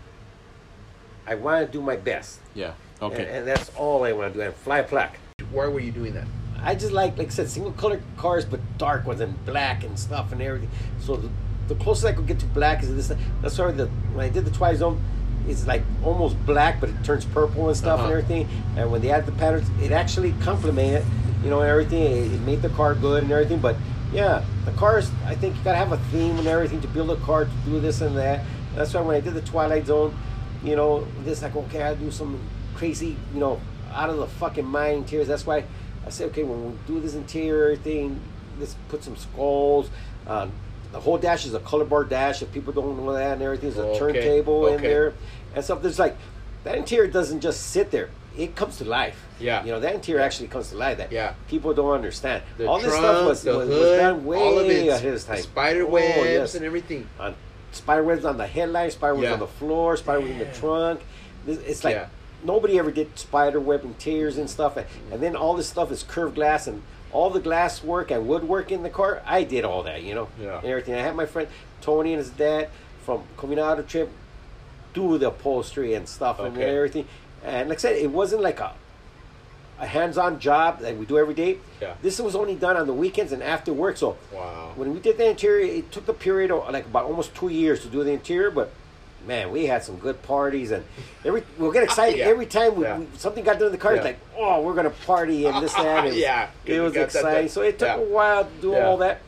I 1.27 1.35
want 1.35 1.67
to 1.67 1.71
do 1.73 1.83
my 1.83 1.97
best. 1.97 2.39
Yeah. 2.55 2.73
And, 3.01 3.13
Okay. 3.13 3.27
and 3.29 3.47
that's 3.47 3.71
all 3.77 4.05
I 4.05 4.13
want 4.13 4.33
to 4.33 4.39
do. 4.39 4.45
And 4.47 4.55
fly 4.55 4.83
plaque. 4.83 5.19
Why 5.51 5.67
were 5.67 5.81
you 5.81 5.93
doing 5.93 6.15
that? 6.15 6.27
I 6.65 6.75
just 6.75 6.93
like, 6.93 7.19
like 7.19 7.29
I 7.29 7.31
said, 7.31 7.49
single 7.49 7.73
color 7.73 8.01
cars, 8.17 8.45
but 8.45 8.61
dark 8.79 9.07
ones 9.07 9.21
and 9.21 9.45
black 9.45 9.85
and 9.85 9.99
stuff 9.99 10.33
and 10.33 10.41
everything. 10.41 10.71
So 11.01 11.17
the, 11.17 11.29
the 11.69 11.75
closest 11.77 12.07
I 12.07 12.13
could 12.13 12.27
get 12.27 12.39
to 12.41 12.47
black 12.47 12.83
is 12.83 12.95
this. 13.09 13.17
That's 13.43 13.59
why 13.59 13.71
the 13.73 13.87
when 14.15 14.25
I 14.25 14.29
did 14.29 14.45
the 14.45 14.51
Twilight 14.51 14.79
Zone, 14.79 15.03
it's 15.49 15.67
like 15.67 15.83
almost 16.03 16.37
black, 16.47 16.81
but 16.81 16.89
it 16.89 17.05
turns 17.05 17.25
purple 17.27 17.69
and 17.69 17.77
stuff 17.77 18.01
and 18.01 18.09
Uh-huh. 18.09 18.19
everything. 18.19 18.49
And 18.77 18.91
when 18.91 19.03
they 19.03 19.11
added 19.11 19.27
the 19.27 19.33
patterns, 19.33 19.69
it 19.83 19.93
actually 19.93 20.33
complemented, 20.41 21.05
you 21.43 21.51
know, 21.51 21.61
and 21.61 21.69
everything. 21.71 22.03
It, 22.03 22.33
it 22.33 22.41
made 22.41 22.63
the 22.63 22.71
car 22.71 22.95
good 22.95 23.23
and 23.23 23.31
everything. 23.33 23.59
But 23.59 23.77
yeah, 24.13 24.43
the 24.65 24.71
cars, 24.73 25.11
I 25.27 25.35
think 25.35 25.57
you 25.57 25.63
gotta 25.65 25.77
have 25.77 25.93
a 25.93 25.99
theme 26.13 26.39
and 26.39 26.47
everything 26.47 26.81
to 26.81 26.89
build 26.89 27.11
a 27.11 27.17
car 27.17 27.45
to 27.45 27.51
do 27.67 27.79
this 27.81 28.01
and 28.01 28.17
that. 28.17 28.45
That's 28.75 28.93
why 28.95 29.03
when 29.03 29.17
I 29.17 29.21
did 29.21 29.35
the 29.35 29.43
Twilight 29.43 29.87
Zone, 29.87 30.17
you 30.63 30.77
know, 30.77 31.07
this 31.25 31.43
like 31.43 31.55
okay, 31.57 31.83
I'll 31.83 31.97
do 31.97 32.11
some 32.11 32.39
crazy, 32.75 33.17
you 33.35 33.41
know, 33.41 33.61
out 33.93 34.09
of 34.11 34.17
the 34.17 34.27
fucking 34.27 34.65
mind 34.67 35.07
tears. 35.09 35.29
That's 35.29 35.47
why 35.47 35.65
I 36.07 36.11
said, 36.11 36.31
okay, 36.31 36.43
when 36.45 36.65
we 36.73 36.77
do 36.87 37.01
this 37.01 37.15
interior 37.15 37.77
thing, 37.77 38.21
let's 38.59 38.77
put 38.89 39.03
some 39.03 39.17
skulls. 39.17 39.89
Uh, 40.27 40.49
the 40.93 41.01
whole 41.01 41.19
dash 41.19 41.45
is 41.47 41.55
a 41.55 41.61
color 41.61 41.85
bar 41.85 42.05
dash. 42.05 42.43
If 42.43 42.53
people 42.53 42.73
don't 42.73 42.97
know 42.97 43.13
that 43.13 43.33
and 43.35 43.43
everything, 43.43 43.71
there's 43.71 43.79
a 43.85 43.89
Okay, 44.05 44.21
turntable 44.23 44.67
in 44.69 44.81
there 44.83 45.13
and 45.55 45.65
stuff. 45.65 45.83
There's 45.83 45.99
like 45.99 46.17
that 46.65 46.77
interior 46.77 47.11
doesn't 47.11 47.41
just 47.41 47.69
sit 47.71 47.91
there. 47.91 48.11
it 48.37 48.57
comes 48.57 48.79
to 48.79 48.85
life. 48.85 49.17
Yeah. 49.39 49.65
You 49.65 49.71
know, 49.71 49.79
that 49.79 49.95
interior 49.95 50.21
actually 50.21 50.49
comes 50.49 50.71
to 50.71 50.77
life 50.77 50.99
that 50.99 51.13
Yeah. 51.13 51.35
people 51.47 51.73
don't 51.73 51.93
understand. 51.93 52.43
The 52.59 52.67
all 52.67 52.81
trunk, 52.81 52.91
this 52.91 52.99
stuff 52.99 53.27
was, 53.29 53.43
the 53.45 53.57
was, 53.59 53.69
hood, 53.69 53.81
was 53.81 53.99
done 54.01 54.25
way 54.25 54.39
all 54.39 54.59
of 54.59 54.67
it, 54.69 54.89
ahead 54.89 55.15
of 55.15 55.25
time. 55.25 55.37
spider 55.41 55.87
Oh, 55.89 55.97
yes. 55.99 56.57
and 56.57 56.65
everything. 56.65 57.07
on 57.21 57.37
spider 57.71 58.03
webs 58.03 58.25
on 58.25 58.37
the 58.37 58.47
headlight, 58.49 58.93
spider 58.93 59.15
webs 59.15 59.25
Yeah. 59.27 59.33
on 59.35 59.39
the 59.39 59.47
floor, 59.47 59.97
spider 59.97 60.19
webs 60.21 60.33
in 60.33 60.39
the 60.41 60.47
trunk. 60.47 61.01
This, 61.47 61.59
it's 61.59 61.85
like 61.85 61.95
Yeah. 61.95 62.07
Nobody 62.45 62.79
ever 62.79 62.91
did 62.91 63.19
spider 63.19 63.59
web 63.59 63.85
interiors 63.85 64.37
and 64.39 64.49
stuff. 64.49 64.77
And, 64.77 64.87
and 65.11 65.23
then 65.23 65.35
all 65.35 65.55
this 65.55 65.69
stuff 65.69 65.91
is 65.91 66.03
curved 66.03 66.35
glass 66.37 66.67
and 66.67 66.83
all 67.13 67.31
the 67.31 67.41
glass 67.41 67.83
work 67.83 68.11
and 68.11 68.27
woodwork 68.29 68.71
in 68.71 68.83
the 68.83 68.91
car. 68.91 69.23
I 69.25 69.45
did 69.45 69.65
all 69.65 69.83
that, 69.85 70.03
you 70.03 70.15
know, 70.15 70.29
Yeah. 70.41 70.59
and 70.59 70.67
everything. 70.67 70.95
I 70.95 71.01
had 71.01 71.17
my 71.17 71.27
friend 71.27 71.49
Tony 71.81 72.13
and 72.13 72.19
his 72.19 72.31
dad 72.31 72.69
from 73.05 73.23
coming 73.37 73.59
out 73.59 73.79
of 73.79 73.89
trip 73.89 74.11
do 74.93 75.19
the 75.19 75.29
upholstery 75.29 75.95
and 75.95 76.09
stuff 76.09 76.39
and 76.41 76.57
everything. 76.59 77.07
And 77.45 77.69
like 77.69 77.79
I 77.79 77.81
said, 77.81 77.97
it 77.97 78.11
wasn't 78.11 78.43
like 78.43 78.61
a 78.61 78.73
a 79.81 79.87
hands-on 79.87 80.39
job 80.39 80.79
that 80.79 80.97
we 80.97 81.05
do 81.05 81.19
every 81.19 81.35
day. 81.35 81.59
Yeah. 81.83 81.95
This 82.01 82.21
was 82.21 82.37
only 82.37 82.55
done 82.55 82.77
on 82.77 82.87
the 82.87 82.93
weekends 82.93 83.33
and 83.33 83.43
after 83.43 83.73
work. 83.73 83.97
So 83.97 84.17
Wow. 84.33 84.71
when 84.77 84.95
we 84.95 85.01
did 85.01 85.19
the 85.19 85.29
interior, 85.29 85.67
it 85.67 85.91
took 85.91 86.07
the 86.07 86.15
period 86.15 86.53
of 86.53 86.73
like 86.73 86.87
about 86.87 87.07
almost 87.07 87.35
two 87.35 87.49
years 87.49 87.81
to 87.83 87.89
do 87.89 88.05
the 88.05 88.13
interior, 88.13 88.53
but 88.53 88.71
man, 89.27 89.51
we 89.51 89.67
had 89.67 89.83
some 89.83 89.97
good 89.97 90.23
parties 90.23 90.71
and 90.71 90.85
every 91.25 91.43
we'll 91.59 91.73
get 91.73 91.81
oh, 91.83 91.85
excited 91.85 92.19
Yeah. 92.19 92.27
every 92.27 92.47
time 92.47 92.77
we, 92.77 92.85
Yeah. 92.85 92.99
we, 92.99 93.07
something 93.17 93.45
got 93.45 93.59
done 93.59 93.67
in 93.67 93.73
the 93.73 93.79
car. 93.79 93.95
It's 93.95 94.05
like, 94.05 94.19
oh, 94.37 94.61
we're 94.63 94.75
gonna 94.75 94.91
party 94.91 95.47
and 95.47 95.63
this 95.63 95.75
and 95.77 95.85
that. 95.87 96.05
It 96.05 96.09
was, 96.09 96.17
Yeah. 96.17 96.49
it 96.67 96.81
was 96.81 96.93
got 96.93 97.11
that 97.11 97.19
exciting. 97.19 97.49
So 97.49 97.63
it 97.63 97.79
took 97.79 97.99
a 97.99 98.01
while 98.03 98.45
to 98.45 98.51
do 98.61 98.75
all 98.75 98.97
that. 98.99 99.21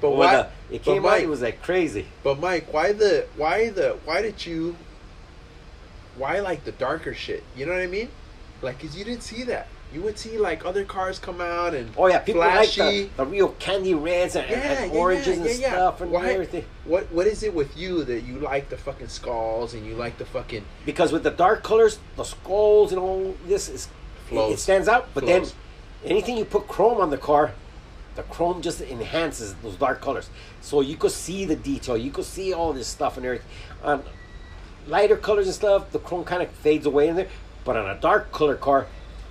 But 0.00 0.10
When 0.10 0.18
why? 0.20 0.36
the- 0.36 0.48
it 0.74 0.82
came 0.82 1.02
but 1.02 1.08
out, 1.08 1.12
Mike, 1.12 1.22
it 1.24 1.28
was 1.28 1.42
like 1.42 1.62
crazy. 1.62 2.06
But 2.22 2.38
Mike, 2.38 2.72
why 2.72 2.92
the 2.92 3.26
why 3.36 3.70
the 3.70 3.98
why 4.04 4.22
did 4.22 4.46
you 4.46 4.76
why 6.16 6.40
like 6.40 6.64
the 6.64 6.72
darker 6.72 7.14
shit? 7.14 7.42
You 7.56 7.66
know 7.66 7.72
what 7.72 7.82
I 7.82 7.86
mean? 7.86 8.08
Like, 8.62 8.80
cause 8.80 8.96
you 8.96 9.04
didn't 9.04 9.22
see 9.22 9.42
that. 9.44 9.66
You 9.92 10.02
would 10.02 10.18
see 10.18 10.38
like 10.38 10.64
other 10.64 10.84
cars 10.84 11.18
come 11.18 11.40
out 11.40 11.74
and 11.74 11.90
Oh 11.96 12.06
yeah, 12.06 12.18
people 12.20 12.42
flashy. 12.42 12.80
like 12.80 13.16
the, 13.16 13.24
the 13.24 13.26
real 13.26 13.48
candy 13.58 13.94
reds 13.94 14.36
and, 14.36 14.48
yeah, 14.48 14.56
and 14.82 14.92
yeah, 14.92 14.98
oranges 14.98 15.38
yeah, 15.38 15.44
and 15.44 15.50
stuff 15.56 16.00
and 16.00 16.10
Why- 16.12 16.30
everything. 16.30 16.64
What 16.84 17.10
what 17.12 17.26
is 17.26 17.42
it 17.42 17.52
with 17.54 17.76
you 17.76 18.04
that 18.04 18.20
you 18.22 18.38
like 18.38 18.68
the 18.68 18.76
fucking 18.76 19.08
skulls 19.08 19.74
and 19.74 19.84
you 19.84 19.94
like 19.94 20.18
the 20.18 20.24
fucking 20.26 20.64
Because 20.86 21.10
with 21.12 21.24
the 21.24 21.30
dark 21.30 21.62
colors, 21.64 21.98
the 22.16 22.24
skulls 22.24 22.92
and 22.92 23.00
all 23.00 23.34
this 23.46 23.68
is 23.68 23.86
it, 23.86 23.90
Flows. 24.28 24.52
it 24.54 24.58
stands 24.60 24.86
out. 24.86 25.08
But 25.12 25.24
Flows. 25.24 25.52
then 26.02 26.10
anything 26.12 26.36
you 26.36 26.44
put 26.44 26.68
chrome 26.68 27.00
on 27.00 27.10
the 27.10 27.18
car, 27.18 27.52
the 28.14 28.22
chrome 28.22 28.62
just 28.62 28.80
enhances 28.80 29.54
those 29.56 29.74
dark 29.76 30.00
colors. 30.00 30.30
So 30.60 30.82
you 30.82 30.96
could 30.96 31.10
see 31.12 31.44
the 31.44 31.56
detail, 31.56 31.96
you 31.96 32.12
could 32.12 32.24
see 32.26 32.52
all 32.52 32.72
this 32.72 32.86
stuff 32.86 33.16
and 33.16 33.26
everything. 33.26 33.48
On 33.82 34.04
lighter 34.86 35.16
colors 35.16 35.46
and 35.46 35.54
stuff, 35.54 35.90
the 35.90 35.98
chrome 35.98 36.22
kind 36.24 36.42
of 36.42 36.50
fades 36.50 36.86
away 36.86 37.08
in 37.08 37.16
there. 37.16 37.28
But 37.64 37.76
on 37.76 37.90
a 37.90 38.00
dark 38.00 38.30
color 38.32 38.54
car, 38.56 38.86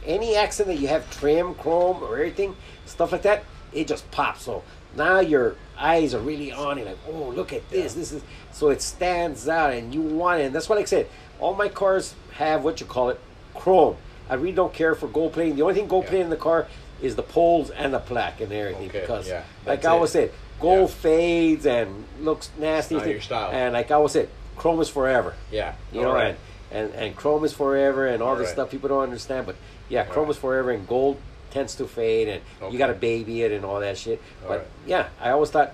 any 0.05 0.35
accent 0.35 0.67
that 0.67 0.77
you 0.77 0.87
have 0.87 1.09
trim, 1.11 1.55
chrome, 1.55 2.01
or 2.03 2.15
everything, 2.17 2.55
stuff 2.85 3.11
like 3.11 3.21
that, 3.23 3.43
it 3.73 3.87
just 3.87 4.09
pops. 4.11 4.43
So 4.43 4.63
now 4.95 5.19
your 5.19 5.55
eyes 5.77 6.13
are 6.13 6.19
really 6.19 6.51
on 6.51 6.77
it, 6.77 6.85
like, 6.85 6.97
oh, 7.07 7.29
look 7.29 7.53
at 7.53 7.69
this. 7.69 7.93
This 7.93 8.11
is 8.11 8.23
so 8.51 8.69
it 8.69 8.81
stands 8.81 9.47
out, 9.47 9.73
and 9.73 9.93
you 9.93 10.01
want 10.01 10.41
it. 10.41 10.45
And 10.45 10.55
that's 10.55 10.67
what 10.69 10.75
like 10.77 10.85
I 10.85 10.87
said. 10.87 11.07
All 11.39 11.53
my 11.55 11.69
cars 11.69 12.15
have 12.33 12.63
what 12.65 12.81
you 12.81 12.85
call 12.85 13.09
it, 13.09 13.19
chrome. 13.55 13.95
I 14.29 14.33
really 14.35 14.51
don't 14.51 14.73
care 14.73 14.93
for 14.93 15.07
gold 15.07 15.33
plating. 15.33 15.55
The 15.55 15.61
only 15.61 15.73
thing 15.75 15.87
gold 15.87 16.03
Yeah. 16.03 16.09
plating 16.09 16.25
in 16.25 16.29
the 16.29 16.35
car 16.35 16.67
is 17.01 17.15
the 17.15 17.23
poles 17.23 17.69
and 17.69 17.93
the 17.93 17.99
plaque 17.99 18.41
and 18.41 18.51
everything. 18.51 18.89
Okay, 18.89 18.99
because, 19.01 19.27
yeah, 19.27 19.43
like 19.65 19.85
I 19.85 19.91
always 19.91 20.11
said, 20.11 20.31
gold 20.59 20.89
Yeah. 20.89 20.95
fades 20.95 21.65
and 21.65 22.03
looks 22.19 22.49
nasty. 22.59 22.95
Not 22.95 23.07
your 23.07 23.21
style. 23.21 23.51
And 23.53 23.73
like 23.73 23.89
I 23.89 23.95
always 23.95 24.11
said, 24.11 24.27
chrome 24.57 24.81
is 24.81 24.89
forever. 24.89 25.33
yeah? 25.49 25.75
You 25.93 26.01
know, 26.01 26.09
Alright. 26.09 26.35
and, 26.71 26.91
and 26.91 26.93
and 27.05 27.15
chrome 27.15 27.45
is 27.45 27.53
forever, 27.53 28.05
and 28.05 28.21
all 28.21 28.35
this 28.35 28.49
Alright. 28.49 28.53
stuff 28.55 28.69
people 28.71 28.89
don't 28.89 29.03
understand. 29.03 29.45
But 29.45 29.55
yeah, 29.89 30.03
chrome 30.05 30.23
Alright. 30.25 30.35
is 30.35 30.37
forever, 30.37 30.71
and 30.71 30.87
gold 30.87 31.19
tends 31.51 31.75
to 31.75 31.87
fade, 31.87 32.27
and 32.27 32.41
Okay. 32.61 32.71
you 32.71 32.77
got 32.77 32.87
to 32.87 32.93
baby 32.93 33.41
it 33.41 33.51
and 33.51 33.65
all 33.65 33.79
that 33.79 33.97
shit. 33.97 34.21
But 34.43 34.49
Alright. 34.51 34.67
yeah, 34.85 35.07
I 35.19 35.31
always 35.31 35.49
thought 35.49 35.73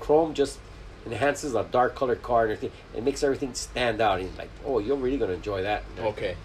chrome 0.00 0.34
just 0.34 0.58
enhances 1.04 1.54
a 1.54 1.64
dark 1.64 1.94
colored 1.94 2.22
car 2.22 2.44
and 2.44 2.52
everything. 2.52 2.76
It 2.96 3.02
makes 3.04 3.22
everything 3.22 3.54
stand 3.54 4.00
out. 4.00 4.20
And 4.20 4.36
like, 4.38 4.50
oh, 4.64 4.78
you're 4.78 4.96
really 4.96 5.18
gonna 5.18 5.32
enjoy 5.34 5.62
that. 5.62 5.82
Okay. 5.98 6.36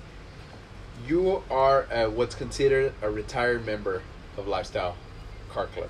You 1.08 1.44
are 1.50 1.88
uh, 1.92 2.10
what's 2.10 2.36
considered 2.36 2.94
a 3.02 3.10
retired 3.10 3.66
member 3.66 4.02
of 4.38 4.48
Lifestyle 4.48 4.96
Car 5.50 5.66
Club. 5.68 5.90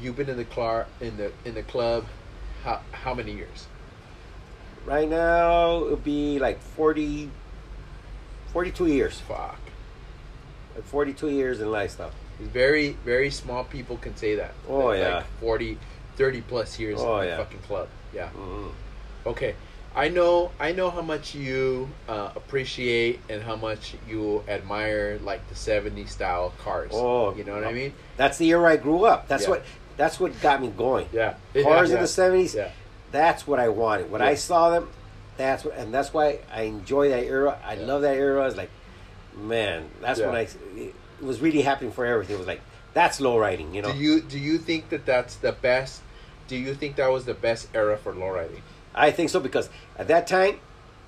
You've 0.00 0.16
been 0.16 0.28
in 0.30 0.36
the 0.38 0.44
car 0.44 0.86
in 1.00 1.16
the 1.18 1.32
in 1.44 1.54
the 1.54 1.62
club. 1.62 2.06
How 2.64 2.80
how 2.92 3.14
many 3.14 3.32
years? 3.32 3.66
Right 4.86 5.08
now, 5.08 5.84
it'll 5.84 5.96
be 5.96 6.38
like 6.38 6.60
40, 6.62 7.30
42 8.52 8.86
years. 8.86 9.20
Fuck. 9.20 9.58
Like 10.78 10.86
42 10.86 11.30
years 11.30 11.60
in 11.60 11.72
lifestyle. 11.72 12.12
Very 12.38 12.92
very 13.04 13.30
small 13.30 13.64
people 13.64 13.96
can 13.96 14.16
say 14.16 14.36
that. 14.36 14.52
Oh, 14.68 14.86
Like 14.86 14.98
yeah. 15.00 15.24
40, 15.40 15.76
30 16.16 16.40
plus 16.42 16.78
years 16.78 17.00
Oh, 17.00 17.16
in 17.18 17.22
the 17.24 17.26
yeah. 17.32 17.36
fucking 17.38 17.58
club. 17.60 17.88
Yeah. 18.14 18.28
Mhm. 18.38 18.70
Okay. 19.26 19.54
I 19.96 20.08
know 20.08 20.52
I 20.60 20.70
know 20.70 20.90
how 20.90 21.02
much 21.02 21.34
you 21.34 21.88
uh, 22.08 22.30
appreciate 22.36 23.18
and 23.28 23.42
how 23.42 23.56
much 23.56 23.94
you 24.08 24.44
admire 24.46 25.18
like 25.24 25.48
the 25.48 25.56
70s 25.56 26.10
style 26.10 26.52
cars. 26.62 26.92
Oh, 26.94 27.34
you 27.34 27.42
know 27.42 27.54
what 27.54 27.64
I 27.64 27.72
mean? 27.72 27.92
That's 28.16 28.38
the 28.38 28.46
year 28.46 28.64
I 28.66 28.76
grew 28.76 29.04
up. 29.04 29.26
That's 29.26 29.44
Yeah. 29.44 29.50
what 29.50 29.64
that's 29.96 30.20
what 30.20 30.40
got 30.40 30.60
me 30.62 30.68
going. 30.68 31.08
Yeah. 31.12 31.34
Cars 31.60 31.88
yeah. 31.90 31.96
in 31.96 32.02
the 32.02 32.06
seventies. 32.06 32.54
Yeah. 32.54 32.70
That's 33.10 33.48
what 33.48 33.58
I 33.58 33.68
wanted. 33.68 34.12
When 34.12 34.22
I 34.22 34.34
saw 34.34 34.70
them, 34.70 34.90
that's 35.36 35.64
what, 35.64 35.74
and 35.76 35.92
that's 35.92 36.12
why 36.14 36.38
I 36.52 36.62
enjoy 36.62 37.08
that 37.08 37.24
era. 37.24 37.58
I 37.64 37.74
love 37.74 38.02
that 38.02 38.16
era. 38.16 38.46
It's 38.46 38.56
like, 38.56 38.70
man, 39.38 39.88
that's 40.00 40.20
when 40.20 40.34
I. 40.34 40.48
It 40.76 40.94
was 41.20 41.40
really 41.40 41.62
happening 41.62 41.92
for 41.92 42.04
everything. 42.06 42.36
It 42.36 42.38
was 42.38 42.46
like 42.48 42.60
that's 42.94 43.20
low 43.20 43.38
riding, 43.38 43.74
you 43.74 43.82
know. 43.82 43.92
Do 43.92 43.98
you 43.98 44.20
do 44.20 44.38
you 44.38 44.58
think 44.58 44.88
that 44.90 45.06
that's 45.06 45.36
the 45.36 45.52
best? 45.52 46.02
Do 46.46 46.56
you 46.56 46.74
think 46.74 46.96
that 46.96 47.10
was 47.10 47.24
the 47.24 47.34
best 47.34 47.68
era 47.74 47.96
for 47.96 48.12
lowriding? 48.12 48.60
I 48.94 49.10
think 49.10 49.30
so 49.30 49.38
because 49.40 49.68
at 49.98 50.08
that 50.08 50.26
time, 50.26 50.58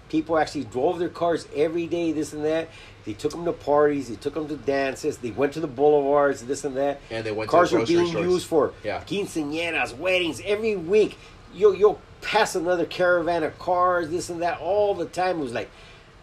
people 0.09 0.39
actually 0.39 0.65
drove 0.65 0.99
their 0.99 1.09
cars 1.09 1.49
every 1.55 1.87
day. 1.87 2.13
This 2.13 2.33
and 2.33 2.45
that. 2.45 2.69
They 3.07 3.15
took 3.15 3.33
them 3.33 3.47
to 3.47 3.53
parties. 3.53 4.09
They 4.09 4.17
took 4.17 4.35
them 4.35 4.47
to 4.49 4.57
dances. 4.57 5.17
They 5.19 5.31
went 5.31 5.55
to 5.55 5.61
the 5.61 5.67
boulevards. 5.67 6.43
This 6.43 6.65
and 6.65 6.77
that. 6.77 7.01
And 7.11 7.25
they 7.25 7.33
went 7.33 7.51
cars 7.51 7.71
to 7.71 7.79
were 7.79 7.87
being 7.87 8.09
stores. 8.09 8.27
used 8.27 8.47
for 8.47 8.73
Yeah. 8.85 9.01
quinceañeras, 9.07 9.97
weddings 9.97 10.43
every 10.45 10.77
week. 10.77 11.17
You'll 11.55 11.75
you'll 11.75 12.01
pass 12.21 12.55
another 12.55 12.85
caravan 12.85 13.43
of 13.43 13.59
cars, 13.59 14.11
this 14.11 14.29
and 14.29 14.43
that, 14.43 14.61
all 14.61 14.95
the 14.95 15.07
time. 15.07 15.41
It 15.41 15.43
was 15.43 15.55
like 15.55 15.71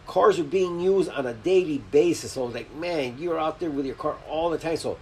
cars 0.08 0.38
were 0.38 0.44
being 0.44 0.80
used 0.80 1.10
on 1.10 1.26
a 1.28 1.34
daily 1.34 1.80
basis. 1.92 2.32
So 2.32 2.44
I 2.44 2.46
was 2.46 2.56
like, 2.56 2.74
man, 2.76 3.18
you're 3.20 3.38
out 3.38 3.60
there 3.60 3.70
with 3.70 3.86
your 3.86 3.96
car 3.96 4.16
all 4.28 4.50
the 4.50 4.58
time. 4.58 4.78
So 4.78 4.98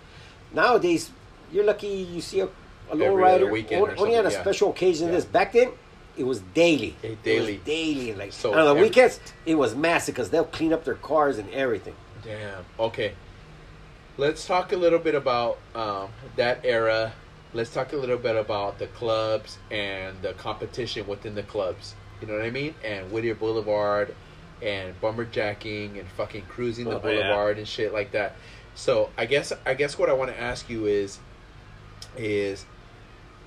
nowadays, 0.54 1.12
you're 1.52 1.64
lucky 1.64 1.88
you 1.88 2.22
see 2.22 2.42
a, 2.42 2.50
a 2.90 2.96
low 2.96 3.16
rider 3.16 3.48
only, 3.48 3.66
only 3.76 4.18
on 4.18 4.26
a 4.26 4.32
yeah. 4.32 4.42
special 4.42 4.72
occasion. 4.72 5.08
Yeah. 5.08 5.14
This 5.14 5.26
back 5.26 5.54
then, 5.54 5.72
it 6.18 6.24
was 6.24 6.40
daily. 6.54 6.96
It 7.04 7.24
daily. 7.24 7.58
was 7.58 7.66
daily. 7.66 8.14
Like 8.16 8.34
So 8.34 8.54
on 8.54 8.66
the 8.66 8.72
every- 8.72 8.84
weekends, 8.84 9.20
it 9.46 9.56
was 9.56 9.76
massive 9.76 10.16
because 10.16 10.30
they'll 10.30 10.44
clean 10.46 10.74
up 10.74 10.84
their 10.84 10.96
cars 10.96 11.38
and 11.38 11.50
everything. 11.52 11.96
Damn. 12.24 12.66
Okay. 12.80 13.14
Let's 14.18 14.48
talk 14.48 14.72
a 14.72 14.78
little 14.78 15.00
bit 15.00 15.14
about 15.14 15.60
um, 15.76 16.10
that 16.38 16.62
era. 16.64 17.14
Let's 17.54 17.72
talk 17.72 17.94
a 17.94 17.98
little 17.98 18.18
bit 18.18 18.36
about 18.36 18.80
the 18.80 18.88
clubs 18.88 19.58
and 19.70 20.22
the 20.22 20.34
competition 20.34 21.06
within 21.06 21.36
the 21.36 21.44
clubs. 21.44 21.96
You 22.22 22.28
know 22.28 22.34
what 22.34 22.46
I 22.46 22.50
mean? 22.50 22.74
And 22.84 23.12
Whittier 23.12 23.36
Boulevard 23.36 24.16
and 24.66 25.00
bumperjacking 25.00 26.00
and 26.00 26.08
fucking 26.18 26.42
cruising 26.50 26.86
the 26.86 26.92
Oh, 26.92 27.08
yeah. 27.08 27.22
boulevard 27.22 27.58
and 27.58 27.68
shit 27.68 27.94
like 27.94 28.12
that. 28.12 28.36
So 28.74 29.10
I 29.18 29.26
guess 29.26 29.54
I 29.66 29.74
guess 29.76 29.98
what 29.98 30.10
I 30.10 30.14
want 30.14 30.32
to 30.32 30.40
ask 30.42 30.70
you 30.70 30.88
is 30.88 31.20
is 32.18 32.66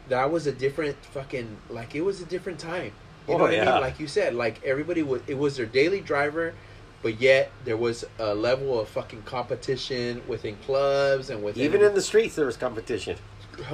that 0.09 0.31
was 0.31 0.47
a 0.47 0.53
different 0.53 0.97
fucking 1.07 1.57
like 1.69 1.95
it 1.95 2.01
was 2.03 2.21
a 2.23 2.25
different 2.25 2.59
time. 2.59 2.93
You 3.27 3.35
know 3.35 3.41
Oh, 3.41 3.43
what 3.45 3.55
I 3.55 3.59
mean? 3.59 3.81
Like 3.83 4.01
you 4.01 4.07
said, 4.07 4.35
like 4.35 4.63
everybody 4.65 5.03
was 5.03 5.21
it 5.27 5.37
was 5.37 5.57
their 5.57 5.67
daily 5.67 6.01
driver, 6.01 6.55
but 7.03 7.21
yet 7.21 7.51
there 7.65 7.77
was 7.77 8.05
a 8.19 8.35
level 8.35 8.81
of 8.81 8.89
fucking 8.89 9.23
competition 9.23 10.23
within 10.27 10.57
clubs 10.65 11.29
and 11.31 11.43
within 11.43 11.63
Even 11.65 11.83
in 11.83 11.95
the 11.95 12.01
streets, 12.01 12.37
there 12.37 12.47
was 12.47 12.57
competition. 12.57 13.19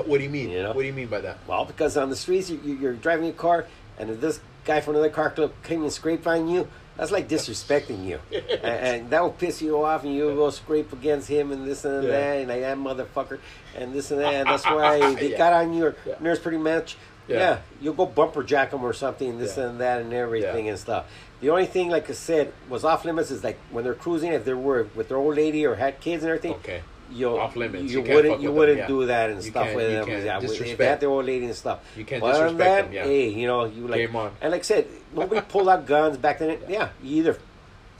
what 0.06 0.18
do 0.18 0.24
you 0.24 0.30
mean? 0.30 0.50
You 0.50 0.62
know? 0.62 0.72
What 0.72 0.80
do 0.82 0.86
you 0.88 0.92
mean 0.92 1.06
by 1.08 1.20
that? 1.20 1.38
Well, 1.46 1.64
because 1.66 1.96
on 1.96 2.10
the 2.10 2.16
streets, 2.16 2.50
you, 2.50 2.58
you're 2.64 2.94
driving 2.94 3.28
a 3.28 3.32
car, 3.32 3.66
and 3.98 4.10
if 4.10 4.20
this 4.20 4.40
guy 4.64 4.80
from 4.80 4.94
another 4.94 5.10
car 5.10 5.30
club 5.30 5.52
came 5.62 5.82
and 5.82 5.92
scraped 5.92 6.26
on 6.26 6.48
you, 6.48 6.66
that's 6.96 7.10
like 7.10 7.28
disrespecting 7.28 8.04
you, 8.06 8.20
and, 8.32 8.64
and 8.64 9.10
that 9.10 9.22
will 9.22 9.30
piss 9.32 9.60
you 9.62 9.82
off, 9.84 10.04
and 10.04 10.14
you'll 10.14 10.34
go 10.36 10.50
scrape 10.50 10.92
against 10.92 11.28
him, 11.28 11.52
and 11.52 11.66
this 11.66 11.84
and 11.84 12.04
Yeah. 12.04 12.10
that, 12.10 12.36
and 12.38 12.48
like 12.48 12.60
that 12.60 12.76
motherfucker, 12.78 13.38
and 13.76 13.92
this 13.92 14.10
and 14.10 14.20
that. 14.20 14.34
And 14.34 14.48
that's 14.48 14.64
why 14.64 15.14
they 15.16 15.30
Yeah. 15.32 15.38
got 15.38 15.52
on 15.52 15.72
your 15.74 15.96
Yeah. 16.06 16.14
nerves 16.20 16.40
pretty 16.40 16.58
much. 16.58 16.96
Yeah. 17.26 17.58
You'll 17.80 17.94
go 17.94 18.04
bumper 18.06 18.42
jack 18.42 18.70
them 18.70 18.84
or 18.84 18.92
something, 18.92 19.38
this 19.38 19.56
Yeah. 19.56 19.64
and 19.68 19.80
that, 19.80 20.00
and 20.02 20.12
everything 20.12 20.68
and 20.68 20.78
stuff. 20.78 21.06
The 21.40 21.50
only 21.50 21.66
thing, 21.66 21.88
like 21.90 22.08
I 22.08 22.12
said, 22.12 22.52
was 22.68 22.84
off 22.84 23.04
limits 23.04 23.30
is 23.30 23.42
like 23.42 23.58
when 23.70 23.84
they're 23.84 23.94
cruising, 23.94 24.32
if 24.32 24.44
they 24.44 24.54
were 24.54 24.86
with 24.94 25.08
their 25.08 25.16
old 25.18 25.36
lady 25.36 25.66
or 25.66 25.74
had 25.74 26.00
kids 26.00 26.22
and 26.22 26.30
everything. 26.30 26.52
Okay. 26.54 26.82
You'll, 27.12 27.38
Off 27.38 27.54
limits. 27.56 27.92
You, 27.92 28.02
You 28.02 28.14
wouldn't. 28.14 28.40
You 28.40 28.50
wouldn't 28.52 28.78
yeah. 28.78 28.86
do 28.86 29.06
that 29.06 29.30
and 29.30 29.42
You 29.44 29.50
stuff 29.50 29.74
with 29.74 29.90
them. 29.90 30.08
Yeah, 30.08 30.14
with- 30.16 30.26
if 30.26 30.40
they 30.40 30.46
disrespect. 30.48 31.00
their 31.00 31.10
old 31.10 31.26
lady 31.26 31.46
and 31.46 31.54
stuff. 31.54 31.80
You 31.96 32.04
can't 32.04 32.20
But 32.20 32.32
disrespect 32.32 32.58
that, 32.58 32.84
them, 32.86 32.92
yeah. 32.92 33.04
Hey, 33.04 33.28
you 33.28 33.46
know, 33.46 33.64
you 33.66 33.86
like, 33.86 33.98
Game 34.06 34.16
on. 34.16 34.32
and 34.40 34.50
like 34.52 34.60
I 34.60 34.64
said, 34.64 34.86
nobody 35.14 35.40
pulled 35.42 35.68
out 35.68 35.86
guns 35.86 36.16
back 36.16 36.38
then. 36.38 36.58
Yeah, 36.68 36.88
you 37.02 37.16
either 37.18 37.38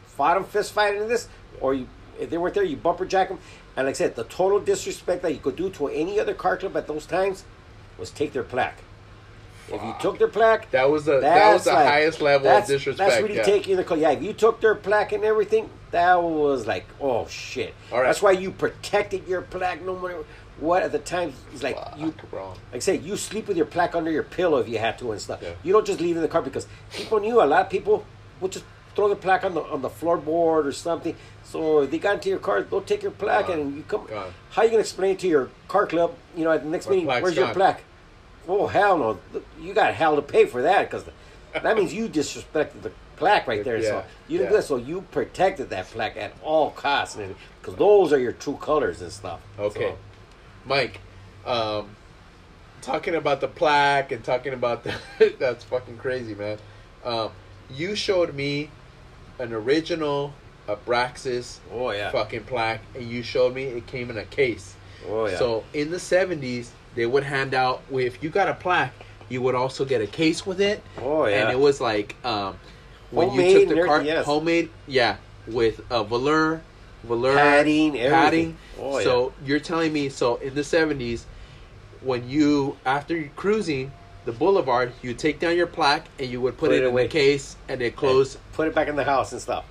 fought 0.07 0.35
them 0.35 0.45
fist 0.45 0.73
fighting 0.73 1.03
in 1.03 1.09
this, 1.09 1.29
or 1.61 1.75
you 1.75 1.87
if 2.19 2.31
they 2.31 2.39
weren't 2.39 2.55
there, 2.55 2.65
you 2.65 2.77
bumper 2.77 3.05
jack 3.05 3.29
them. 3.29 3.39
And 3.77 3.87
like 3.87 3.95
I 3.95 3.99
said, 3.99 4.15
the 4.17 4.25
total 4.25 4.61
disrespect 4.61 5.23
that 5.23 5.33
you 5.33 5.41
could 5.41 5.57
do 5.57 5.69
to 5.71 5.89
any 5.89 6.19
other 6.21 6.33
car 6.35 6.57
club 6.57 6.77
at 6.77 6.87
those 6.87 7.07
times 7.07 7.45
was 7.99 8.11
take 8.11 8.33
their 8.33 8.45
plaque. 8.45 8.79
If 9.73 9.83
you 9.83 9.95
took 10.01 10.19
their 10.19 10.29
plaque, 10.29 10.71
That 10.73 10.91
was 10.91 11.05
the 11.07 11.21
that 11.21 11.53
was 11.55 11.65
the 11.65 11.73
like- 11.73 11.87
highest 11.87 12.21
level 12.21 12.49
of 12.49 12.67
disrespect. 12.67 12.99
That's 13.11 13.23
really 13.23 13.37
yeah. 13.37 13.43
taking 13.45 13.77
the 13.77 13.85
call. 13.85 13.97
Yeah, 13.97 14.11
if 14.11 14.23
you 14.23 14.33
took 14.33 14.61
their 14.61 14.75
plaque 14.75 15.13
and 15.13 15.25
everything, 15.25 15.71
that 15.91 16.23
was 16.23 16.67
like, 16.67 16.87
oh 17.01 17.27
shit. 17.29 17.75
All 17.91 17.99
right. 17.99 18.07
That's 18.07 18.21
why 18.23 18.33
you 18.33 18.51
protected 18.51 19.27
your 19.27 19.43
plaque 19.43 19.83
no 19.85 19.99
matter 19.99 20.25
what. 20.61 20.83
At 20.83 20.93
the 20.93 20.99
time, 20.99 21.33
it's 21.53 21.63
like 21.63 21.77
Fuck, 21.77 21.99
you, 21.99 22.15
bro. 22.31 22.49
like 22.49 22.57
I 22.75 22.79
say, 22.81 22.97
you 22.99 23.17
sleep 23.17 23.49
with 23.49 23.57
your 23.57 23.67
plaque 23.67 23.95
under 23.95 24.11
your 24.11 24.23
pillow 24.23 24.59
if 24.59 24.69
you 24.69 24.79
had 24.79 24.99
to 24.99 25.13
and 25.13 25.21
stuff. 25.21 25.41
Yeah. 25.43 25.53
You 25.63 25.73
don't 25.73 25.87
just 25.87 26.01
leave 26.01 26.17
it 26.17 26.19
in 26.19 26.23
the 26.23 26.29
car 26.29 26.43
because 26.43 26.67
people 26.93 27.21
knew 27.21 27.41
a 27.43 27.45
lot 27.45 27.63
of 27.63 27.71
people 27.71 28.05
would 28.41 28.53
just 28.53 28.65
throw 28.95 29.09
the 29.09 29.17
plaque 29.17 29.45
on 29.45 29.55
the 29.55 29.63
on 29.63 29.83
the 29.83 29.89
floorboard 29.89 30.67
or 30.67 30.73
something. 30.73 31.17
So 31.43 31.81
if 31.83 31.91
they 31.91 31.99
got 31.99 32.15
into 32.17 32.29
your 32.29 32.39
car, 32.39 32.63
they'll 32.63 32.81
take 32.83 33.03
your 33.03 33.13
plaque 33.13 33.47
Gone. 33.49 33.59
and 33.61 33.77
you 33.77 33.83
come. 33.85 34.07
Gone. 34.07 34.33
How 34.51 34.63
you 34.63 34.69
gonna 34.71 34.81
explain 34.81 35.13
it 35.13 35.19
to 35.21 35.29
your 35.29 35.49
car 35.69 35.87
club? 35.87 36.15
You 36.37 36.45
know, 36.45 36.53
at 36.53 36.63
the 36.65 36.69
next 36.69 36.87
My 36.87 36.93
meeting, 36.93 37.07
where's 37.07 37.37
your 37.37 37.53
plaque? 37.55 37.83
Oh 38.47 38.67
hell 38.67 38.99
no! 38.99 39.19
You 39.61 39.75
got 39.75 39.95
hell 39.95 40.17
to 40.17 40.23
pay 40.23 40.47
for 40.47 40.63
that 40.63 40.91
because 40.91 41.05
that 41.53 41.77
means 41.77 41.93
you 41.95 42.09
disrespected 42.09 42.83
the 42.83 42.93
plaque 43.17 43.47
right 43.47 43.65
there. 43.65 43.77
Yeah, 43.77 43.89
So 43.89 44.05
you 44.29 44.39
didn't 44.39 44.51
yeah. 44.51 44.57
do 44.57 44.57
that. 44.57 44.65
So 44.65 44.77
you 44.77 45.01
protected 45.11 45.71
that 45.71 45.87
plaque 45.87 46.17
at 46.17 46.33
all 46.43 46.71
costs, 46.71 47.17
because 47.61 47.77
those 47.77 48.13
are 48.13 48.19
your 48.19 48.33
true 48.33 48.57
colors 48.57 49.01
and 49.01 49.13
stuff. 49.13 49.41
Okay, 49.59 49.91
So, 49.91 49.99
Mike, 50.65 51.01
um, 51.47 51.91
talking 52.83 53.15
about 53.15 53.41
the 53.41 53.49
plaque 53.49 54.13
and 54.13 54.23
talking 54.23 54.53
about 54.53 54.85
the 54.85 54.95
that's 55.39 55.65
fucking 55.65 55.97
crazy, 55.99 56.35
man. 56.35 56.59
Um, 57.05 57.31
you 57.71 57.95
showed 57.95 58.35
me 58.35 58.71
an 59.39 59.53
original 59.53 60.33
Abraxas 60.69 61.59
oh 61.73 61.91
yeah. 61.91 62.11
fucking 62.11 62.45
plaque, 62.45 62.81
and 62.95 63.09
you 63.09 63.23
showed 63.23 63.55
me 63.55 63.65
it 63.65 63.87
came 63.87 64.11
in 64.11 64.19
a 64.19 64.25
case. 64.25 64.77
Oh 65.09 65.27
yeah. 65.27 65.39
So 65.39 65.65
in 65.73 65.91
the 65.91 65.99
seventies, 65.99 66.73
they 66.95 67.07
would 67.07 67.25
hand 67.25 67.55
out 67.55 67.83
if 67.93 68.23
you 68.23 68.31
got 68.31 68.49
a 68.49 68.55
plaque, 68.55 68.93
you 69.29 69.43
would 69.43 69.55
also 69.55 69.85
get 69.85 70.01
a 70.01 70.07
case 70.07 70.45
with 70.47 70.61
it. 70.61 70.83
Oh, 71.01 71.27
yeah. 71.27 71.43
and 71.43 71.51
it 71.51 71.59
was 71.59 71.81
like 71.81 72.15
um, 72.25 72.57
when 73.11 73.29
Homemade 73.29 73.53
you 73.53 73.67
took 73.67 73.77
the 73.77 73.85
car, 73.85 74.03
yes. 74.03 74.25
homemade, 74.27 74.71
yeah, 74.87 75.17
with 75.47 75.81
a 75.91 76.05
velour, 76.05 76.63
velour 77.03 77.35
Padding, 77.35 77.99
everything. 77.99 78.11
padding. 78.11 78.57
Oh, 78.81 78.99
yeah. 78.99 79.05
so 79.05 79.33
you're 79.45 79.61
telling 79.61 79.93
me 79.93 80.09
so 80.09 80.37
in 80.37 80.55
the 80.55 80.65
seventies, 80.65 81.27
when 82.01 82.29
you 82.29 82.77
after 82.87 83.17
you're 83.17 83.29
cruising 83.37 83.93
the 84.25 84.33
boulevard, 84.33 84.93
you 85.03 85.13
take 85.15 85.39
down 85.39 85.55
your 85.57 85.67
plaque 85.67 86.07
and 86.19 86.31
you 86.31 86.41
would 86.41 86.57
put, 86.57 86.71
Put 86.71 86.77
it, 86.77 86.83
it 86.83 86.87
in 86.87 86.91
away. 86.93 87.03
the 87.03 87.09
case 87.11 87.57
and 87.69 87.83
it 87.83 87.95
closed. 87.95 88.39
put 88.55 88.67
it 88.67 88.75
back 88.75 88.89
in 88.89 88.97
the 88.97 89.05
house 89.05 89.33
and 89.33 89.41
stuff. 89.41 89.67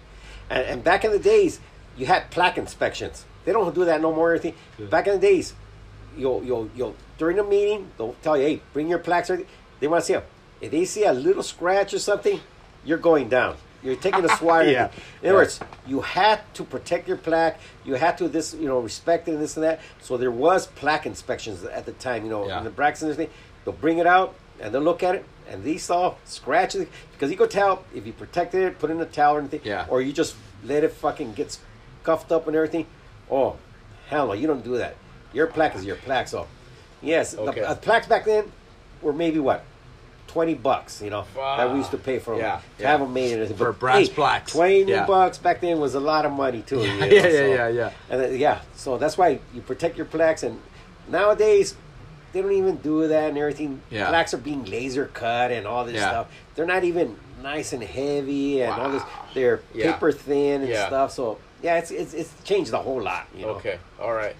And, 0.49 0.63
and 0.65 0.83
back 0.83 1.03
in 1.03 1.11
the 1.11 1.17
days, 1.19 1.59
you 1.97 2.05
had 2.05 2.29
plaque 2.29 2.57
inspections. 2.57 3.25
They 3.45 3.51
don't 3.51 3.73
do 3.75 3.85
that 3.85 4.01
no 4.01 4.13
more. 4.13 4.29
or 4.31 4.33
Anything. 4.35 4.55
Back 4.89 5.07
in 5.07 5.13
the 5.13 5.19
days, 5.19 5.53
you'll 6.17 6.43
you'll 6.43 6.69
you'll 6.75 6.95
during 7.17 7.37
the 7.37 7.43
meeting 7.43 7.89
they'll 7.97 8.15
tell 8.21 8.37
you, 8.37 8.43
hey, 8.47 8.61
bring 8.73 8.87
your 8.89 8.99
plaques. 8.99 9.29
or. 9.29 9.41
They 9.79 9.87
want 9.87 10.01
to 10.01 10.05
see 10.07 10.13
them. 10.13 10.23
If 10.61 10.71
they 10.71 10.85
see 10.85 11.03
a 11.03 11.11
little 11.13 11.43
scratch 11.43 11.93
or 11.93 11.99
something, 11.99 12.39
you're 12.85 12.97
going 12.97 13.27
down. 13.27 13.57
You're 13.83 13.97
taking 13.97 14.23
a 14.23 14.29
swat. 14.37 14.67
Yeah. 14.69 14.89
In 15.21 15.29
other 15.29 15.39
words, 15.39 15.59
you 15.85 15.99
had 15.99 16.39
to 16.53 16.63
protect 16.63 17.05
your 17.07 17.17
plaque. 17.17 17.59
You 17.83 17.95
had 17.95 18.17
to 18.19 18.29
this, 18.29 18.53
you 18.53 18.67
know, 18.67 18.79
respect 18.79 19.27
it 19.27 19.33
and 19.33 19.41
this 19.41 19.57
and 19.57 19.63
that. 19.65 19.81
So 20.01 20.15
there 20.15 20.31
was 20.31 20.67
plaque 20.67 21.05
inspections 21.05 21.63
at 21.65 21.85
the 21.85 21.91
time. 21.91 22.23
You 22.23 22.29
know, 22.29 22.47
Yeah. 22.47 22.59
in 22.59 22.63
the 22.63 22.69
Braxton 22.69 23.09
and 23.09 23.13
everything. 23.13 23.33
They'll 23.65 23.73
bring 23.73 23.97
it 23.97 24.07
out 24.07 24.35
and 24.61 24.73
they'll 24.73 24.81
look 24.81 25.03
at 25.03 25.15
it 25.15 25.25
and 25.49 25.65
they 25.65 25.75
saw 25.77 26.15
scratches 26.23 26.87
because 27.11 27.29
you 27.29 27.35
could 27.35 27.51
tell 27.51 27.83
if 27.93 28.05
you 28.07 28.13
protected 28.13 28.63
it, 28.63 28.79
put 28.79 28.89
it 28.89 28.93
in 28.93 29.01
a 29.01 29.05
towel 29.05 29.35
or 29.35 29.39
anything, 29.39 29.61
Yeah. 29.65 29.85
or 29.89 30.01
you 30.01 30.13
just 30.13 30.35
let 30.63 30.85
it 30.85 30.93
fucking 30.93 31.33
get 31.33 31.57
scuffed 32.01 32.31
up 32.31 32.47
and 32.47 32.55
everything. 32.55 32.85
Oh, 33.31 33.55
hell 34.07 34.27
no, 34.27 34.33
you 34.33 34.47
don't 34.47 34.63
do 34.63 34.77
that. 34.77 34.95
Your 35.33 35.47
plaque 35.47 35.75
is 35.75 35.83
your 35.85 35.95
plaque. 35.95 36.27
So, 36.27 36.47
yes, 37.01 37.35
Okay. 37.35 37.61
the 37.61 37.69
uh, 37.69 37.75
plaques 37.75 38.07
back 38.07 38.25
then 38.25 38.51
were 39.01 39.13
maybe 39.13 39.39
what. 39.39 39.63
20 40.27 40.55
bucks, 40.55 40.99
you 40.99 41.11
know, 41.11 41.25
that 41.35 41.71
we 41.71 41.77
used 41.77 41.91
to 41.91 41.97
pay 41.97 42.17
for 42.17 42.31
them. 42.31 42.39
Yeah, 42.39 42.55
to 42.55 42.83
yeah. 42.83 42.89
have 42.89 43.01
them 43.01 43.13
made 43.13 43.33
everything. 43.33 43.55
For 43.55 43.71
But, 43.71 43.79
brass 43.79 44.07
hey, 44.07 44.13
plaques. 44.15 44.51
20 44.53 44.83
Yeah. 44.85 45.05
bucks 45.05 45.37
back 45.37 45.61
then 45.61 45.79
was 45.79 45.93
a 45.93 45.99
lot 45.99 46.25
of 46.25 46.31
money, 46.31 46.63
too. 46.63 46.79
you 46.79 46.87
know, 46.99 47.05
yeah, 47.05 47.13
yeah, 47.13 47.21
so- 47.21 47.45
yeah, 47.45 47.67
yeah. 47.67 47.91
and 48.09 48.21
then, 48.21 48.37
yeah, 48.39 48.61
so 48.75 48.97
that's 48.97 49.15
why 49.15 49.39
you 49.53 49.61
protect 49.61 49.95
your 49.95 50.07
plaques. 50.07 50.41
And 50.41 50.59
nowadays, 51.07 51.75
they 52.31 52.41
don't 52.41 52.51
even 52.53 52.77
do 52.77 53.07
that 53.07 53.29
and 53.29 53.37
everything. 53.37 53.81
Yeah. 53.91 54.07
Plaques 54.09 54.33
are 54.33 54.37
being 54.39 54.65
laser 54.65 55.05
cut 55.13 55.51
and 55.51 55.67
all 55.67 55.85
this 55.85 55.95
Yeah. 55.95 56.09
stuff. 56.09 56.27
They're 56.55 56.65
not 56.65 56.83
even 56.83 57.15
nice 57.43 57.71
and 57.73 57.83
heavy 57.83 58.63
and 58.63 58.73
all 58.73 58.89
this. 58.89 59.03
They're 59.35 59.61
Yeah. 59.73 59.91
paper 59.93 60.11
thin 60.11 60.61
and 60.61 60.69
Yeah. 60.69 60.87
stuff. 60.87 61.11
So 61.11 61.37
yeah, 61.63 61.77
it's, 61.77 61.89
it's 61.91 62.13
it's 62.13 62.43
changed 62.43 62.73
a 62.73 62.77
whole 62.77 63.01
lot. 63.01 63.27
You 63.35 63.45
know. 63.45 63.51
Okay, 63.53 63.79
all 63.99 64.13
right. 64.13 64.35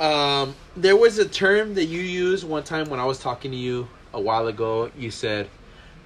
Um, 0.00 0.54
there 0.76 0.96
was 0.96 1.18
a 1.18 1.28
term 1.28 1.74
that 1.74 1.84
you 1.84 2.00
used 2.00 2.48
one 2.48 2.64
time 2.64 2.88
when 2.88 2.98
I 2.98 3.04
was 3.04 3.18
talking 3.18 3.50
to 3.50 3.56
you 3.56 3.86
a 4.14 4.20
while 4.20 4.46
ago. 4.46 4.90
You 4.96 5.10
said, 5.10 5.48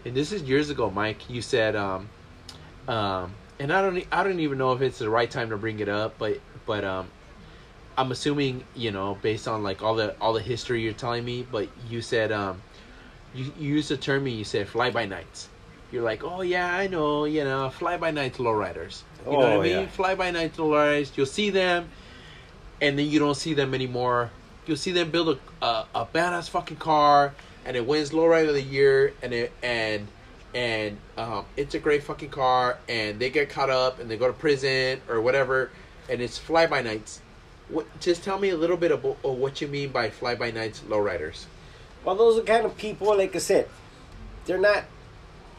and 0.04 0.14
this 0.14 0.32
is 0.32 0.42
years 0.42 0.68
ago, 0.68 0.90
Mike. 0.90 1.30
You 1.30 1.40
said, 1.40 1.76
um, 1.76 2.08
um, 2.88 3.32
and 3.60 3.72
I 3.72 3.80
don't, 3.80 4.04
I 4.10 4.24
don't 4.24 4.40
even 4.40 4.58
know 4.58 4.72
if 4.72 4.82
it's 4.82 4.98
the 4.98 5.08
right 5.08 5.30
time 5.30 5.50
to 5.50 5.56
bring 5.56 5.78
it 5.78 5.88
up, 5.88 6.18
but, 6.18 6.40
but, 6.66 6.84
um, 6.84 7.08
I'm 7.96 8.10
assuming, 8.10 8.64
you 8.74 8.90
know, 8.90 9.16
based 9.22 9.46
on 9.46 9.62
like 9.62 9.80
all 9.80 9.94
the 9.94 10.16
all 10.20 10.32
the 10.32 10.42
history 10.42 10.82
you're 10.82 10.92
telling 10.94 11.24
me, 11.24 11.46
but 11.48 11.68
you 11.88 12.02
said, 12.02 12.32
um, 12.32 12.60
you, 13.32 13.52
you 13.56 13.74
used 13.74 13.92
a 13.92 13.96
term 13.96 14.26
and 14.26 14.36
you 14.36 14.42
said 14.42 14.66
fly 14.66 14.90
by 14.90 15.06
nights. 15.06 15.48
You're 15.94 16.02
like, 16.02 16.24
oh 16.24 16.40
yeah, 16.40 16.74
I 16.74 16.88
know, 16.88 17.24
you 17.24 17.44
know, 17.44 17.70
fly 17.70 17.96
by 17.98 18.10
night 18.10 18.34
lowriders. 18.34 19.02
You 19.24 19.30
know 19.30 19.38
what 19.38 19.46
I 19.46 19.54
Oh, 19.54 19.62
mean? 19.62 19.70
yeah. 19.70 19.86
Fly 19.86 20.16
by 20.16 20.32
night 20.32 20.54
lowriders. 20.56 21.16
You'll 21.16 21.24
see 21.26 21.50
them, 21.50 21.88
and 22.80 22.98
then 22.98 23.08
you 23.08 23.20
don't 23.20 23.36
see 23.36 23.54
them 23.54 23.74
anymore. 23.74 24.30
You'll 24.66 24.76
see 24.76 24.90
them 24.90 25.12
build 25.12 25.38
a 25.62 25.64
a, 25.64 25.86
a 25.94 26.06
badass 26.06 26.50
fucking 26.50 26.78
car, 26.78 27.32
and 27.64 27.76
it 27.76 27.86
wins 27.86 28.10
lowrider 28.10 28.48
of 28.48 28.54
the 28.54 28.62
year, 28.62 29.14
and 29.22 29.32
it 29.32 29.52
and 29.62 30.08
and 30.52 30.98
um, 31.16 31.44
it's 31.56 31.76
a 31.76 31.78
great 31.78 32.02
fucking 32.02 32.30
car, 32.30 32.76
and 32.88 33.20
they 33.20 33.30
get 33.30 33.48
caught 33.50 33.70
up, 33.70 34.00
and 34.00 34.10
they 34.10 34.16
go 34.16 34.26
to 34.26 34.32
prison 34.32 35.00
or 35.08 35.20
whatever, 35.20 35.70
and 36.10 36.20
it's 36.20 36.38
fly 36.38 36.66
by 36.66 36.82
nights. 36.82 37.20
What? 37.68 37.86
Just 38.00 38.24
tell 38.24 38.40
me 38.40 38.48
a 38.48 38.56
little 38.56 38.76
bit 38.76 38.90
about 38.90 39.16
of 39.22 39.38
what 39.38 39.60
you 39.60 39.68
mean 39.68 39.90
by 39.90 40.10
fly 40.10 40.34
by 40.34 40.50
nights 40.50 40.80
lowriders. 40.88 41.44
Well, 42.04 42.16
those 42.16 42.36
are 42.36 42.42
kind 42.42 42.66
of 42.66 42.76
people, 42.76 43.16
like 43.16 43.36
I 43.36 43.38
said, 43.38 43.68
they're 44.44 44.58
not 44.58 44.82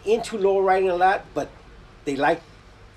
into 0.06 0.38
low 0.38 0.60
riding 0.60 0.90
a 0.90 0.96
lot, 0.96 1.26
but 1.34 1.50
they 2.06 2.16
like 2.16 2.42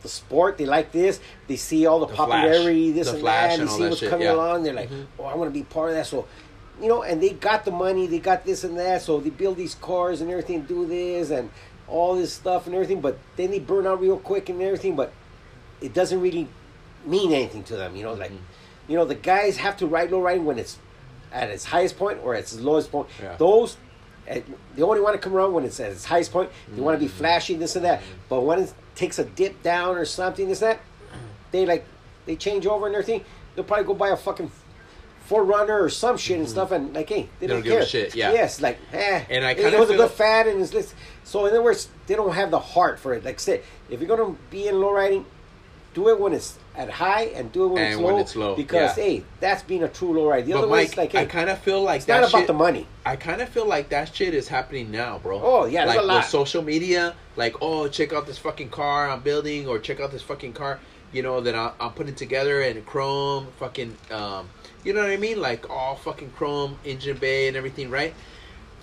the 0.02 0.08
sport. 0.08 0.58
They 0.58 0.66
like 0.66 0.92
this. 0.92 1.20
They 1.48 1.56
see 1.56 1.86
all 1.86 2.00
the, 2.00 2.06
The 2.06 2.14
flash. 2.16 2.28
popularity, 2.28 2.92
this 2.92 3.06
The 3.08 3.14
and 3.14 3.20
flash 3.22 3.50
that. 3.56 3.60
and 3.60 3.68
They 3.68 3.72
all 3.72 3.76
see 3.76 3.82
that 3.84 3.88
what's 3.90 4.00
shit, 4.00 4.10
coming 4.10 4.26
yeah. 4.26 4.34
along. 4.34 4.62
They're 4.62 4.74
like, 4.74 4.90
Mhm. 4.90 5.06
oh, 5.18 5.24
I 5.24 5.34
want 5.34 5.52
to 5.52 5.58
be 5.58 5.64
part 5.64 5.90
of 5.90 5.96
that. 5.96 6.06
So, 6.06 6.26
you 6.80 6.88
know, 6.88 7.02
and 7.02 7.20
they 7.22 7.30
got 7.30 7.64
the 7.64 7.70
money. 7.72 8.06
They 8.06 8.18
got 8.20 8.44
this 8.44 8.62
and 8.64 8.78
that. 8.78 9.02
So 9.02 9.18
they 9.20 9.30
build 9.30 9.56
these 9.56 9.74
cars 9.74 10.20
and 10.20 10.30
everything, 10.30 10.62
do 10.62 10.86
this 10.86 11.30
and 11.30 11.50
all 11.88 12.14
this 12.14 12.32
stuff 12.32 12.66
and 12.66 12.74
everything. 12.74 13.00
But 13.00 13.18
then 13.36 13.50
they 13.50 13.58
burn 13.58 13.86
out 13.86 14.00
real 14.00 14.18
quick 14.18 14.48
and 14.48 14.60
everything. 14.62 14.94
But 14.94 15.12
it 15.80 15.92
doesn't 15.94 16.20
really 16.20 16.48
mean 17.04 17.32
anything 17.32 17.64
to 17.64 17.76
them. 17.76 17.96
You 17.96 18.04
know, 18.04 18.12
like, 18.12 18.30
Mm-hmm. 18.30 18.92
you 18.92 18.96
know, 18.98 19.04
the 19.04 19.14
guys 19.16 19.56
have 19.56 19.76
to 19.78 19.86
ride 19.86 20.10
low 20.12 20.20
riding 20.20 20.44
when 20.44 20.58
it's 20.58 20.78
at 21.32 21.50
its 21.50 21.64
highest 21.64 21.98
point 21.98 22.20
or 22.22 22.34
at 22.34 22.40
its 22.40 22.58
lowest 22.58 22.92
point. 22.92 23.08
Yeah. 23.20 23.34
Those 23.36 23.76
eh, 24.28 24.40
they 24.76 24.82
only 24.82 25.00
want 25.00 25.14
to 25.14 25.18
come 25.20 25.34
around 25.34 25.52
when 25.52 25.64
it's 25.64 25.80
at 25.80 25.90
its 25.92 26.04
highest 26.04 26.30
point. 26.32 26.50
They 26.72 26.80
want 26.80 26.98
to 27.00 27.04
Mm-hmm. 27.04 27.12
be 27.14 27.18
flashy, 27.18 27.54
this 27.54 27.74
and 27.76 27.84
that. 27.84 28.02
But 28.28 28.42
when 28.42 28.60
it 28.60 28.72
takes 28.94 29.18
a 29.18 29.24
dip 29.24 29.62
down 29.62 29.96
or 29.96 30.04
something, 30.04 30.48
this 30.48 30.62
and 30.62 30.72
that, 30.72 30.80
they 31.50 31.66
like 31.66 31.84
they 32.26 32.36
change 32.36 32.66
over 32.66 32.86
and 32.86 32.94
everything. 32.94 33.24
They'll 33.54 33.64
probably 33.64 33.86
go 33.86 33.94
buy 33.94 34.10
a 34.10 34.16
fucking 34.16 34.50
4Runner 35.28 35.80
or 35.82 35.88
some 35.90 36.16
shit 36.16 36.38
and 36.38 36.48
stuff, 36.48 36.70
and 36.72 36.94
like, 36.94 37.08
hey, 37.08 37.28
they, 37.40 37.46
They 37.46 37.46
don't, 37.48 37.56
don't 37.56 37.64
give 37.64 37.72
a 37.72 37.76
care. 37.80 37.86
shit, 37.86 38.14
yeah. 38.14 38.32
Yes, 38.32 38.60
like, 38.62 38.78
eh. 38.92 39.24
And 39.28 39.44
I 39.44 39.54
kinda 39.54 39.78
was 39.78 39.90
a 39.90 39.96
good 39.96 40.10
fad, 40.10 40.46
and 40.46 40.60
it's 40.60 40.70
this. 40.70 40.94
So 41.24 41.44
in 41.44 41.50
other 41.52 41.62
words, 41.62 41.88
they 42.06 42.14
don't 42.14 42.32
have 42.34 42.50
the 42.50 42.58
heart 42.58 42.98
for 42.98 43.12
it. 43.14 43.24
Like 43.24 43.34
I 43.34 43.38
said, 43.38 43.62
if 43.90 44.00
you're 44.00 44.08
gonna 44.08 44.36
be 44.50 44.68
in 44.68 44.80
low 44.80 44.92
riding, 44.92 45.26
do 45.94 46.08
it 46.08 46.18
when 46.18 46.32
it's 46.32 46.58
at 46.78 46.88
high 46.88 47.24
and 47.34 47.50
do 47.52 47.64
it 47.64 47.68
when, 47.68 47.82
And 47.82 47.92
it's, 47.94 48.00
when 48.00 48.14
low, 48.14 48.20
it's 48.20 48.36
low, 48.36 48.54
Because 48.56 48.96
yeah. 48.96 49.04
hey, 49.04 49.24
that's 49.40 49.62
being 49.64 49.82
a 49.82 49.88
true 49.88 50.18
low 50.18 50.28
ride. 50.30 50.46
The 50.46 50.52
But 50.52 50.58
other 50.60 50.68
way, 50.68 50.78
Mike, 50.78 50.88
it's 50.88 50.96
like, 50.96 51.14
I 51.14 51.20
hey, 51.20 51.26
kind 51.26 51.50
of 51.50 51.58
feel 51.58 51.82
like 51.82 51.96
it's 51.96 52.04
that 52.06 52.20
not 52.20 52.30
about 52.30 52.38
shit- 52.38 52.46
the 52.46 52.52
money. 52.54 52.86
I 53.04 53.16
kind 53.16 53.40
of 53.42 53.48
feel 53.48 53.66
like 53.66 53.88
that 53.90 54.14
shit 54.14 54.32
is 54.32 54.48
happening 54.48 54.90
now, 54.90 55.18
bro. 55.18 55.40
Oh, 55.42 55.64
yeah, 55.66 55.84
like 55.84 55.98
a 55.98 56.02
lot. 56.02 56.16
with 56.18 56.26
social 56.26 56.62
media, 56.62 57.14
like 57.36 57.56
oh, 57.60 57.88
check 57.88 58.12
out 58.12 58.26
this 58.26 58.38
fucking 58.38 58.70
car 58.70 59.10
I'm 59.10 59.20
building, 59.20 59.66
or 59.66 59.78
check 59.78 59.98
out 60.00 60.12
this 60.12 60.22
fucking 60.22 60.52
car, 60.52 60.78
you 61.12 61.22
know, 61.22 61.40
that 61.40 61.54
I, 61.54 61.72
I'm 61.80 61.92
putting 61.92 62.14
together 62.14 62.62
in 62.62 62.80
chrome, 62.84 63.48
fucking, 63.58 63.96
um, 64.10 64.48
you 64.84 64.92
know 64.92 65.00
what 65.02 65.10
I 65.10 65.16
mean, 65.16 65.40
like 65.40 65.68
all 65.68 65.96
fucking 65.96 66.30
chrome 66.36 66.78
engine 66.84 67.16
bay 67.18 67.48
and 67.48 67.56
everything, 67.56 67.90
right? 67.90 68.14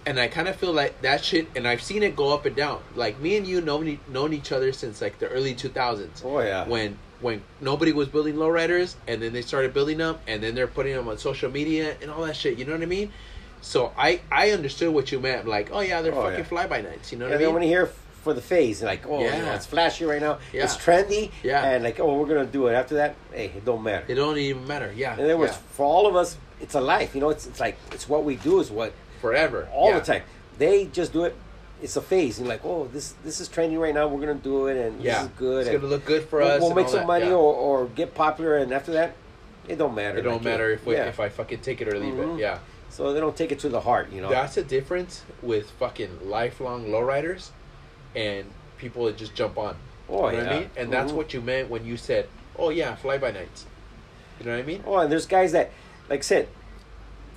And 0.08 0.20
I 0.20 0.28
kind 0.28 0.48
of 0.48 0.56
feel 0.56 0.72
like 0.72 1.02
that 1.02 1.24
shit, 1.26 1.48
and 1.56 1.68
I've 1.68 1.82
seen 1.82 2.04
it 2.04 2.16
go 2.16 2.32
up 2.34 2.46
and 2.46 2.56
down. 2.56 2.82
Like 2.96 3.20
me 3.20 3.38
and 3.38 3.48
you 3.48 3.60
known 3.62 4.00
known 4.08 4.34
each 4.34 4.52
other 4.52 4.72
since 4.72 5.02
like 5.02 5.18
the 5.20 5.28
early 5.30 5.56
2000s. 5.56 6.24
Oh 6.24 6.40
yeah. 6.42 6.68
When 6.68 6.98
when 7.22 7.42
nobody 7.60 7.92
was 7.92 8.08
building 8.08 8.36
lowriders, 8.36 8.96
and 9.08 9.22
then 9.22 9.34
they 9.34 9.42
started 9.42 9.74
building 9.74 9.98
them, 9.98 10.18
and 10.28 10.44
then 10.44 10.54
they're 10.54 10.68
putting 10.68 10.94
them 10.96 11.08
on 11.08 11.18
social 11.18 11.50
media 11.50 11.96
and 12.02 12.12
all 12.12 12.24
that 12.26 12.36
shit. 12.36 12.60
You 12.60 12.66
know 12.66 12.74
what 12.74 12.82
I 12.84 12.86
mean? 12.86 13.12
So 13.62 13.92
I 13.98 14.22
I 14.32 14.52
understood 14.52 14.94
what 14.94 15.12
you 15.12 15.20
meant. 15.20 15.48
Like, 15.48 15.70
oh 15.72 15.80
yeah, 15.80 16.02
they're 16.04 16.14
Oh, 16.14 16.22
fucking 16.24 16.40
yeah. 16.40 16.46
fly 16.46 16.68
by 16.68 16.82
nights. 16.82 17.12
You 17.12 17.18
know 17.18 17.26
and 17.26 17.32
what 17.32 17.36
I 17.36 17.40
then 17.40 17.48
mean? 17.48 17.54
when 17.56 17.64
you 17.64 17.70
hear 17.70 17.88
for 18.22 18.34
the 18.36 18.42
phase. 18.42 18.84
Like, 18.84 19.08
oh, 19.08 19.20
you 19.24 19.30
know, 19.32 19.38
Yeah. 19.38 19.56
it's 19.56 19.66
flashy 19.66 20.06
right 20.06 20.22
now. 20.22 20.38
Yeah. 20.54 20.66
It's 20.66 20.78
trendy. 20.78 21.32
Yeah. 21.42 21.64
And 21.64 21.84
like, 21.84 22.00
oh, 22.00 22.20
we're 22.20 22.28
gonna 22.28 22.46
do 22.46 22.68
it. 22.68 22.74
After 22.74 22.96
that, 22.96 23.16
hey, 23.34 23.46
it 23.58 23.66
don't 23.66 23.82
matter. 23.82 24.06
It 24.08 24.16
don't 24.16 24.38
even 24.38 24.68
matter. 24.68 24.94
Yeah. 24.96 25.16
In 25.18 25.24
other 25.26 25.38
words, 25.38 25.54
yeah. 25.54 25.60
for 25.72 25.84
all 25.86 26.06
of 26.06 26.16
us, 26.16 26.38
it's 26.62 26.76
a 26.76 26.82
life. 26.82 27.16
You 27.16 27.22
know, 27.22 27.30
it's 27.30 27.48
it's 27.48 27.60
like 27.60 27.78
it's 27.92 28.08
what 28.08 28.24
we 28.24 28.36
do 28.36 28.60
is 28.60 28.70
what 28.70 28.94
forever. 29.30 29.68
all 29.74 29.90
Yeah. 29.90 30.00
the 30.00 30.06
time. 30.06 30.24
They 30.58 30.86
just 30.86 31.12
do 31.14 31.24
it. 31.26 31.36
It's 31.82 31.96
a 31.98 32.02
phase. 32.02 32.40
You're 32.40 32.48
like, 32.48 32.64
oh, 32.64 32.88
this 32.94 33.14
this 33.24 33.40
is 33.42 33.48
trending 33.50 33.80
right 33.80 33.94
now. 33.94 34.08
We're 34.08 34.22
gonna 34.26 34.36
do 34.36 34.68
it, 34.68 34.78
and 34.78 35.02
Yeah. 35.02 35.14
this 35.16 35.24
is 35.24 35.30
good. 35.38 35.60
It's 35.62 35.70
and 35.70 35.82
gonna 35.82 35.92
look 35.94 36.06
good 36.06 36.24
for 36.30 36.40
we'll, 36.40 36.48
us. 36.48 36.62
We'll 36.62 36.74
make 36.76 36.88
some 36.88 37.00
that. 37.00 37.08
money 37.08 37.28
Yeah. 37.28 37.34
or, 37.34 37.54
or 37.54 37.86
get 37.88 38.14
popular, 38.16 38.58
and 38.58 38.72
after 38.74 38.92
that, 38.94 39.14
it 39.68 39.78
don't 39.78 39.96
matter. 39.96 40.20
It 40.20 40.22
don't 40.22 40.36
Like, 40.36 40.44
matter 40.44 40.70
if 40.72 40.86
we, 40.86 40.96
if 40.96 41.20
I 41.20 41.28
fucking 41.30 41.60
take 41.60 41.82
it 41.82 41.88
or 41.92 41.98
leave 42.00 42.14
Mhm. 42.14 42.36
it. 42.38 42.40
Yeah. 42.40 42.60
So 42.90 43.12
they 43.12 43.20
don't 43.20 43.36
take 43.36 43.52
it 43.52 43.60
to 43.60 43.70
the 43.70 43.82
heart, 43.82 44.08
you 44.12 44.22
know. 44.22 44.30
That's 44.30 44.56
the 44.56 44.64
difference 44.64 45.24
with 45.42 45.70
fucking 45.72 46.20
lifelong 46.30 46.86
lowriders 46.88 47.50
and 48.16 48.46
people 48.78 49.06
that 49.06 49.18
just 49.18 49.34
jump 49.36 49.58
on. 49.58 49.76
oh 50.08 50.30
you 50.30 50.38
know 50.38 50.44
yeah. 50.44 50.44
what 50.46 50.54
I 50.56 50.60
mean? 50.60 50.70
And 50.78 50.94
that's 50.94 51.12
Mhm. 51.12 51.16
what 51.16 51.34
you 51.34 51.42
meant 51.42 51.68
when 51.70 51.84
you 51.84 51.98
said, 51.98 52.28
"Oh 52.60 52.70
yeah, 52.70 52.94
fly 52.96 53.18
by 53.18 53.32
nights." 53.32 53.66
You 54.40 54.46
know 54.46 54.52
what 54.52 54.60
I 54.60 54.64
mean? 54.64 54.84
Oh, 54.86 54.98
and 54.98 55.12
there's 55.12 55.26
guys 55.26 55.52
that, 55.54 55.72
like 56.10 56.20
I 56.20 56.22
said, 56.22 56.48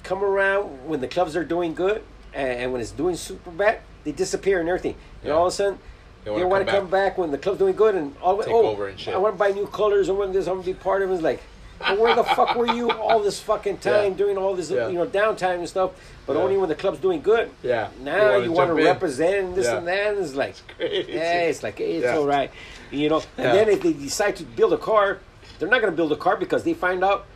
come 0.08 0.24
around 0.24 0.64
when 0.88 1.00
the 1.00 1.06
clubs 1.08 1.36
are 1.36 1.44
doing 1.44 1.74
good, 1.74 2.02
and, 2.32 2.48
and 2.60 2.72
when 2.72 2.80
it's 2.80 2.90
doing 2.92 3.14
super 3.14 3.50
bad, 3.50 3.80
they 4.04 4.12
disappear 4.12 4.58
and 4.60 4.68
everything. 4.68 4.94
And 5.22 5.28
Yeah. 5.28 5.34
all 5.34 5.46
of 5.46 5.52
a 5.52 5.56
sudden, 5.56 5.78
They 6.24 6.30
want 6.44 6.66
to 6.66 6.70
come 6.72 6.82
come 6.82 6.90
back. 6.90 7.18
when 7.18 7.30
the 7.30 7.38
club's 7.38 7.58
doing 7.58 7.76
good, 7.76 7.94
and 7.94 8.14
all 8.22 8.38
Take 8.38 8.48
oh, 8.54 8.66
over 8.68 8.88
and 8.88 8.98
shit. 8.98 9.14
I 9.14 9.18
want 9.18 9.34
to 9.34 9.38
buy 9.38 9.50
new 9.50 9.66
colors. 9.66 10.08
I 10.08 10.12
want 10.12 10.32
this. 10.32 10.48
I 10.48 10.52
want 10.52 10.64
to 10.64 10.70
be 10.72 10.78
part 10.78 11.02
of 11.02 11.10
it. 11.10 11.14
It's 11.14 11.22
like, 11.22 11.40
well, 11.80 11.96
where 11.98 12.14
the 12.14 12.24
fuck 12.24 12.54
were 12.56 12.66
you 12.72 12.90
all 13.06 13.20
this 13.22 13.38
fucking 13.40 13.78
time 13.78 14.12
Yeah. 14.12 14.18
doing 14.18 14.36
all 14.38 14.54
this, 14.54 14.70
Yeah. 14.70 14.88
you 14.88 14.94
know, 14.94 15.06
downtime 15.06 15.58
and 15.58 15.68
stuff? 15.68 15.90
But 16.26 16.36
Yeah. 16.36 16.42
only 16.42 16.56
when 16.56 16.68
the 16.70 16.74
club's 16.74 16.98
doing 17.00 17.20
good. 17.20 17.50
Yeah. 17.62 17.88
Now 18.00 18.36
you 18.36 18.50
want 18.52 18.68
to 18.68 18.74
represent 18.74 19.54
this 19.54 19.66
and 19.68 19.86
that. 19.86 20.14
And 20.14 20.18
it's 20.24 20.34
like, 20.34 20.54
Crazy. 20.76 21.12
yeah, 21.12 21.42
it's 21.50 21.62
like 21.62 21.78
it's 21.80 22.04
Yeah. 22.04 22.16
all 22.16 22.26
right, 22.26 22.50
you 22.90 23.08
know. 23.10 23.22
And 23.36 23.46
then 23.56 23.68
if 23.68 23.82
they 23.82 23.92
decide 23.92 24.36
to 24.36 24.44
build 24.44 24.72
a 24.72 24.78
car, 24.78 25.18
they're 25.58 25.68
not 25.68 25.80
going 25.82 25.92
to 25.92 25.96
build 25.96 26.12
a 26.12 26.16
car 26.16 26.36
because 26.36 26.62
they 26.64 26.74
find 26.74 27.02
out 27.04 27.26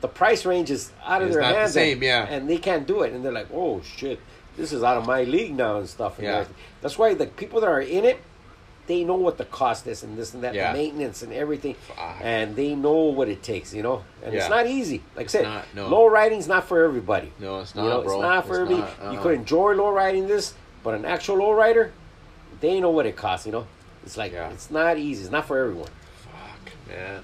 the 0.00 0.08
price 0.08 0.44
range 0.44 0.70
is 0.70 0.92
out 1.04 1.22
of 1.22 1.28
It's 1.28 1.34
their 1.36 1.42
not 1.42 1.52
the 1.52 1.58
hands. 1.60 1.72
same, 1.72 1.94
and, 1.94 2.02
yeah. 2.02 2.26
and 2.28 2.48
they 2.50 2.58
can't 2.58 2.86
do 2.86 3.02
it, 3.02 3.12
and 3.12 3.24
they're 3.24 3.32
like, 3.32 3.48
oh 3.52 3.80
shit, 3.82 4.20
this 4.56 4.72
is 4.72 4.82
out 4.82 4.96
of 4.96 5.06
my 5.06 5.24
league 5.24 5.54
now 5.56 5.78
and 5.78 5.88
stuff. 5.88 6.18
And 6.18 6.26
Yeah. 6.26 6.32
everything. 6.34 6.54
That's 6.82 6.98
why 6.98 7.14
the 7.14 7.26
people 7.26 7.60
that 7.60 7.68
are 7.68 7.80
in 7.80 8.04
it, 8.04 8.18
they 8.86 9.02
know 9.04 9.16
what 9.16 9.36
the 9.36 9.44
cost 9.44 9.86
is 9.88 10.02
and 10.04 10.16
this 10.16 10.32
and 10.32 10.44
that, 10.44 10.54
Yeah. 10.54 10.72
the 10.72 10.78
maintenance 10.78 11.22
and 11.22 11.32
everything, 11.32 11.74
Fuck. 11.88 12.16
and 12.22 12.54
they 12.54 12.74
know 12.74 12.92
what 12.94 13.28
it 13.28 13.42
takes, 13.42 13.74
you 13.74 13.82
know. 13.82 14.04
And 14.24 14.34
it's 14.34 14.48
not 14.48 14.66
easy. 14.66 15.02
Like 15.16 15.26
I 15.26 15.28
said, 15.28 15.42
not, 15.44 15.64
no. 15.74 15.88
low 15.88 16.06
riding's 16.06 16.46
not 16.46 16.64
for 16.68 16.84
everybody. 16.84 17.32
No, 17.40 17.60
it's 17.60 17.74
not, 17.74 17.82
You 17.84 17.88
know, 17.90 18.02
bro. 18.02 18.12
it's 18.14 18.22
not 18.22 18.46
for 18.46 18.52
It's 18.52 18.70
everybody. 18.70 18.92
not, 19.02 19.12
You 19.12 19.18
uh-uh. 19.18 19.22
could 19.24 19.34
enjoy 19.34 19.72
low 19.74 19.90
riding 19.90 20.28
this, 20.28 20.54
but 20.84 20.94
an 20.94 21.04
actual 21.04 21.36
low 21.38 21.52
rider, 21.52 21.92
they 22.60 22.78
know 22.80 22.90
what 22.90 23.06
it 23.06 23.16
costs. 23.16 23.44
You 23.44 23.52
know, 23.52 23.66
it's 24.04 24.16
like 24.16 24.32
Yeah. 24.32 24.50
it's 24.50 24.70
not 24.70 24.98
easy. 24.98 25.22
It's 25.22 25.32
not 25.32 25.46
for 25.46 25.58
everyone. 25.58 25.88
Fuck, 26.22 26.72
man. 26.88 27.22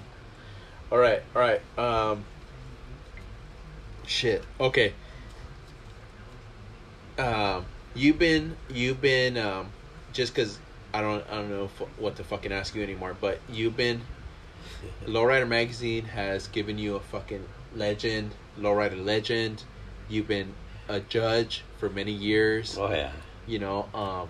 All 0.90 0.98
right, 0.98 1.22
all 1.36 1.40
right. 1.42 1.60
Um, 1.78 2.24
shit. 4.12 4.44
Okay. 4.60 4.92
Um, 7.18 7.64
you've 7.94 8.18
been, 8.18 8.56
you've 8.70 9.00
been, 9.00 9.36
um, 9.36 9.68
just 10.12 10.34
because 10.34 10.58
I 10.94 11.00
don't, 11.00 11.24
I 11.30 11.34
don't 11.36 11.50
know 11.50 11.64
f- 11.64 11.88
what 11.98 12.16
to 12.16 12.24
fucking 12.24 12.52
ask 12.52 12.74
you 12.74 12.82
anymore. 12.82 13.16
But 13.20 13.40
you've 13.48 13.76
been, 13.76 14.00
Lowrider 15.06 15.46
Magazine 15.48 16.04
has 16.06 16.48
given 16.48 16.78
you 16.78 16.96
a 16.96 17.00
fucking 17.00 17.44
legend, 17.74 18.32
Lowrider 18.58 19.02
legend. 19.04 19.64
You've 20.08 20.28
been 20.28 20.52
a 20.88 21.00
judge 21.00 21.64
for 21.78 21.88
many 21.88 22.12
years 22.12 22.76
Oh 22.76 22.90
yeah. 22.90 23.12
you 23.46 23.58
know 23.60 23.88
um 23.94 24.28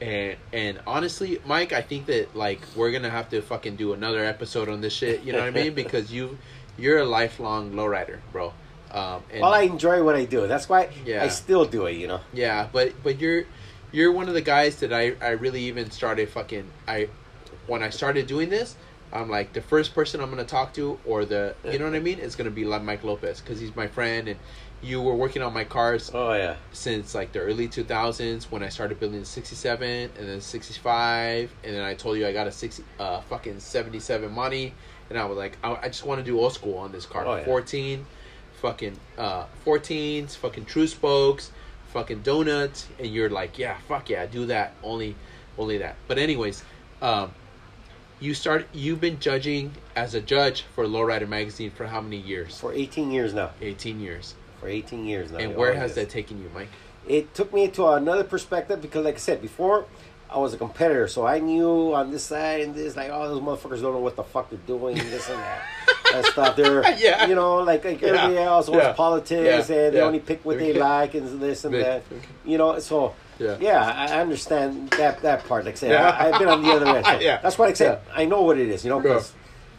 and 0.00 0.36
and 0.52 0.80
honestly 0.86 1.38
mike 1.46 1.72
i 1.72 1.82
think 1.82 2.06
that 2.06 2.34
like 2.34 2.60
we're 2.74 2.90
gonna 2.90 3.10
have 3.10 3.28
to 3.28 3.40
fucking 3.42 3.76
do 3.76 3.92
another 3.92 4.24
episode 4.24 4.70
on 4.70 4.80
this 4.80 4.94
shit 4.94 5.22
you 5.22 5.32
know 5.32 5.38
what 5.40 5.46
i 5.48 5.50
mean 5.50 5.74
because 5.82 6.10
you 6.10 6.38
you're 6.78 6.98
a 6.98 7.04
lifelong 7.04 7.72
lowrider 7.72 8.18
bro 8.32 8.52
um 8.92 9.22
and 9.32 9.40
Well, 9.42 9.52
I 9.54 9.62
enjoy 9.62 10.02
what 10.02 10.14
I 10.16 10.24
do. 10.24 10.46
That's 10.46 10.68
why 10.68 10.90
Yeah. 11.04 11.24
I 11.24 11.28
still 11.28 11.64
do 11.64 11.86
it. 11.86 11.96
You 11.96 12.06
know. 12.08 12.20
yeah 12.32 12.68
but 12.72 12.92
but 13.02 13.20
you're 13.20 13.44
you're 13.92 14.12
one 14.12 14.28
of 14.28 14.34
the 14.34 14.40
guys 14.42 14.76
that 14.80 14.92
i 14.92 15.14
i 15.22 15.28
really 15.30 15.62
even 15.62 15.90
started 15.90 16.28
fucking 16.28 16.68
i 16.88 17.08
when 17.68 17.82
i 17.84 17.88
started 17.88 18.26
doing 18.26 18.50
this 18.50 18.74
i'm 19.12 19.30
like 19.30 19.52
the 19.52 19.60
first 19.62 19.94
person 19.94 20.20
i'm 20.20 20.28
gonna 20.28 20.44
talk 20.44 20.74
to 20.74 20.98
or 21.06 21.24
the 21.24 21.54
you 21.64 21.78
know 21.78 21.84
what 21.84 21.94
i 21.94 22.00
mean 22.00 22.18
it's 22.18 22.34
gonna 22.34 22.50
be 22.50 22.64
like 22.64 22.82
mike 22.82 23.04
lopez 23.04 23.40
because 23.40 23.60
he's 23.60 23.74
my 23.76 23.86
friend 23.86 24.26
and 24.28 24.38
you 24.82 25.00
were 25.00 25.14
working 25.14 25.40
on 25.40 25.54
my 25.54 25.62
cars 25.64 26.10
Oh 26.12 26.32
yeah. 26.34 26.56
since 26.72 27.14
like 27.14 27.32
the 27.32 27.38
early 27.38 27.66
2000s 27.68 28.44
when 28.50 28.62
I 28.62 28.68
started 28.68 29.00
building 29.00 29.20
the 29.20 29.24
67 29.26 29.88
and 30.18 30.28
then 30.28 30.40
65 30.40 31.50
and 31.64 31.74
then 31.74 31.82
I 31.82 31.94
told 31.94 32.18
you 32.18 32.26
I 32.26 32.32
got 32.32 32.46
a 32.46 32.52
60 32.52 32.82
uh 32.98 33.20
fucking 33.22 33.60
77 33.60 34.30
Monte 34.32 34.74
and 35.08 35.18
I 35.18 35.24
was 35.24 35.38
like 35.38 35.56
I, 35.64 35.76
I 35.82 35.88
just 35.88 36.04
want 36.04 36.18
to 36.20 36.24
do 36.24 36.38
old 36.38 36.52
school 36.52 36.76
on 36.76 36.92
this 36.92 37.06
car 37.06 37.24
Oh, 37.24 37.36
yeah. 37.36 37.44
14 37.44 38.04
fucking 38.60 38.98
uh 39.18 39.44
14s 39.64 40.36
fucking 40.36 40.64
true 40.64 40.86
spokes 40.86 41.50
fucking 41.88 42.20
donuts 42.20 42.88
and 42.98 43.08
you're 43.08 43.30
like 43.30 43.58
yeah 43.58 43.76
fuck 43.88 44.08
yeah 44.10 44.26
do 44.26 44.46
that 44.46 44.74
only 44.82 45.14
only 45.58 45.78
that 45.78 45.96
but 46.08 46.18
anyways 46.18 46.62
um 47.02 47.32
you 48.18 48.32
start 48.34 48.66
you've 48.72 49.00
been 49.00 49.18
judging 49.20 49.72
as 49.94 50.14
a 50.14 50.20
judge 50.20 50.62
for 50.74 50.84
Lowrider 50.84 51.28
magazine 51.28 51.70
for 51.70 51.86
how 51.86 52.00
many 52.00 52.16
years 52.16 52.58
For 52.58 52.72
18 52.72 53.10
years 53.10 53.34
now. 53.34 53.50
18 53.60 54.00
years 54.00 54.34
For 54.60 54.68
18 54.68 55.04
years 55.06 55.30
now. 55.30 55.38
and 55.38 55.54
where 55.54 55.74
has 55.74 55.94
that 55.96 56.08
taken 56.08 56.42
you 56.42 56.50
Mike 56.54 56.68
it 57.06 57.34
took 57.34 57.52
me 57.52 57.68
to 57.68 57.86
another 57.88 58.24
perspective 58.24 58.82
because, 58.82 59.04
like 59.04 59.14
I 59.14 59.18
said 59.18 59.40
before, 59.40 59.86
I 60.28 60.38
was 60.38 60.52
a 60.54 60.56
competitor, 60.56 61.06
so 61.08 61.26
I 61.26 61.38
knew 61.38 61.94
on 61.94 62.10
this 62.10 62.24
side 62.24 62.60
and 62.62 62.74
this, 62.74 62.96
like, 62.96 63.10
oh, 63.12 63.28
those 63.28 63.40
motherfuckers 63.40 63.80
don't 63.80 63.92
know 63.94 64.00
what 64.00 64.16
the 64.16 64.24
fuck 64.24 64.50
they're 64.50 64.58
doing, 64.66 64.96
this 64.96 65.28
and 65.30 65.38
that, 65.38 65.62
and 66.14 66.26
stuff. 66.26 66.56
They're, 66.56 66.82
Yeah. 66.98 67.26
you 67.26 67.34
know, 67.36 67.58
like, 67.58 67.84
like 67.84 68.00
Yeah. 68.00 68.08
everybody 68.08 68.38
else 68.38 68.68
wants 68.68 68.84
Yeah. 68.86 68.92
politics, 68.92 69.70
Yeah. 69.70 69.76
and 69.76 69.96
they 69.96 70.00
only 70.00 70.18
pick 70.20 70.44
what 70.44 70.58
they 70.58 70.72
like 70.72 71.14
and 71.14 71.40
this 71.40 71.64
and 71.64 71.72
Big- 71.72 71.84
that, 71.84 72.02
you 72.44 72.58
know. 72.58 72.78
So, 72.80 73.14
Yeah. 73.38 73.56
yeah, 73.60 73.82
I 74.10 74.20
understand 74.20 74.90
that 74.98 75.22
that 75.22 75.44
part. 75.46 75.64
Like 75.64 75.74
I 75.74 75.76
said, 75.78 75.90
Yeah. 75.92 76.08
I, 76.10 76.30
I've 76.32 76.38
been 76.40 76.48
on 76.48 76.62
the 76.62 76.72
other 76.72 76.86
end. 76.96 77.06
So 77.06 77.18
Yeah. 77.20 77.38
That's 77.42 77.56
what 77.58 77.68
I 77.68 77.72
said. 77.74 78.00
I 78.14 78.24
know 78.24 78.42
what 78.42 78.58
it 78.58 78.68
is, 78.68 78.84
you 78.84 78.90
know, 78.90 78.98
because 79.00 79.32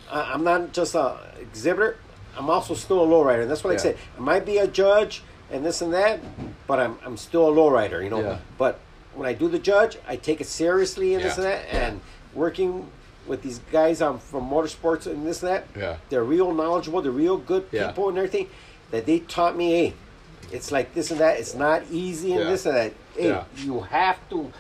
I, 0.09 0.31
I'm 0.33 0.43
not 0.45 0.71
just 0.71 0.95
a 0.95 1.17
exhibitor. 1.41 1.97
I'm 2.37 2.49
also 2.49 2.73
still 2.73 3.03
a 3.03 3.07
lowrider, 3.07 3.41
and 3.41 3.51
that's 3.51 3.63
what. 3.63 3.73
I 3.73 3.77
said. 3.77 3.97
I 4.17 4.21
might 4.21 4.45
be 4.45 4.59
a 4.59 4.67
judge 4.67 5.23
and 5.51 5.65
this 5.65 5.81
and 5.81 5.91
that, 5.93 6.19
but 6.67 6.79
I'm 6.79 6.97
I'm 7.03 7.17
still 7.17 7.49
a 7.49 7.51
lowrider, 7.51 8.01
you 8.03 8.09
know. 8.11 8.37
But 8.59 8.79
when 9.18 9.28
I 9.28 9.34
do 9.34 9.47
the 9.47 9.59
judge, 9.59 9.97
I 10.07 10.15
take 10.15 10.39
it 10.41 10.47
seriously 10.47 11.15
and 11.15 11.24
this 11.24 11.36
and 11.38 11.45
that, 11.45 11.65
and 11.74 12.01
working 12.34 12.89
with 13.26 13.41
these 13.41 13.59
guys 13.72 14.01
um, 14.01 14.20
from 14.20 14.49
motorsports 14.49 15.07
and 15.07 15.26
this 15.26 15.41
and 15.43 15.51
that. 15.51 15.68
Yeah. 15.76 15.97
They're 16.09 16.24
real 16.24 16.53
knowledgeable. 16.53 17.01
They're 17.01 17.11
real 17.11 17.38
good 17.38 17.68
Yeah. 17.72 17.88
people 17.88 18.09
and 18.09 18.18
everything. 18.18 18.49
That 18.91 19.05
they 19.05 19.20
taught 19.20 19.57
me, 19.57 19.72
hey, 19.72 19.93
it's 20.51 20.72
like 20.72 20.93
this 20.93 21.11
and 21.11 21.20
that. 21.20 21.39
It's 21.39 21.53
not 21.55 21.84
easy 21.91 22.32
and 22.34 22.43
Yeah. 22.43 22.49
this 22.51 22.65
and 22.65 22.78
that. 22.78 22.93
Hey, 23.15 23.30
Yeah. 23.30 23.43
you 23.57 23.82
have 23.82 24.18
to 24.30 24.51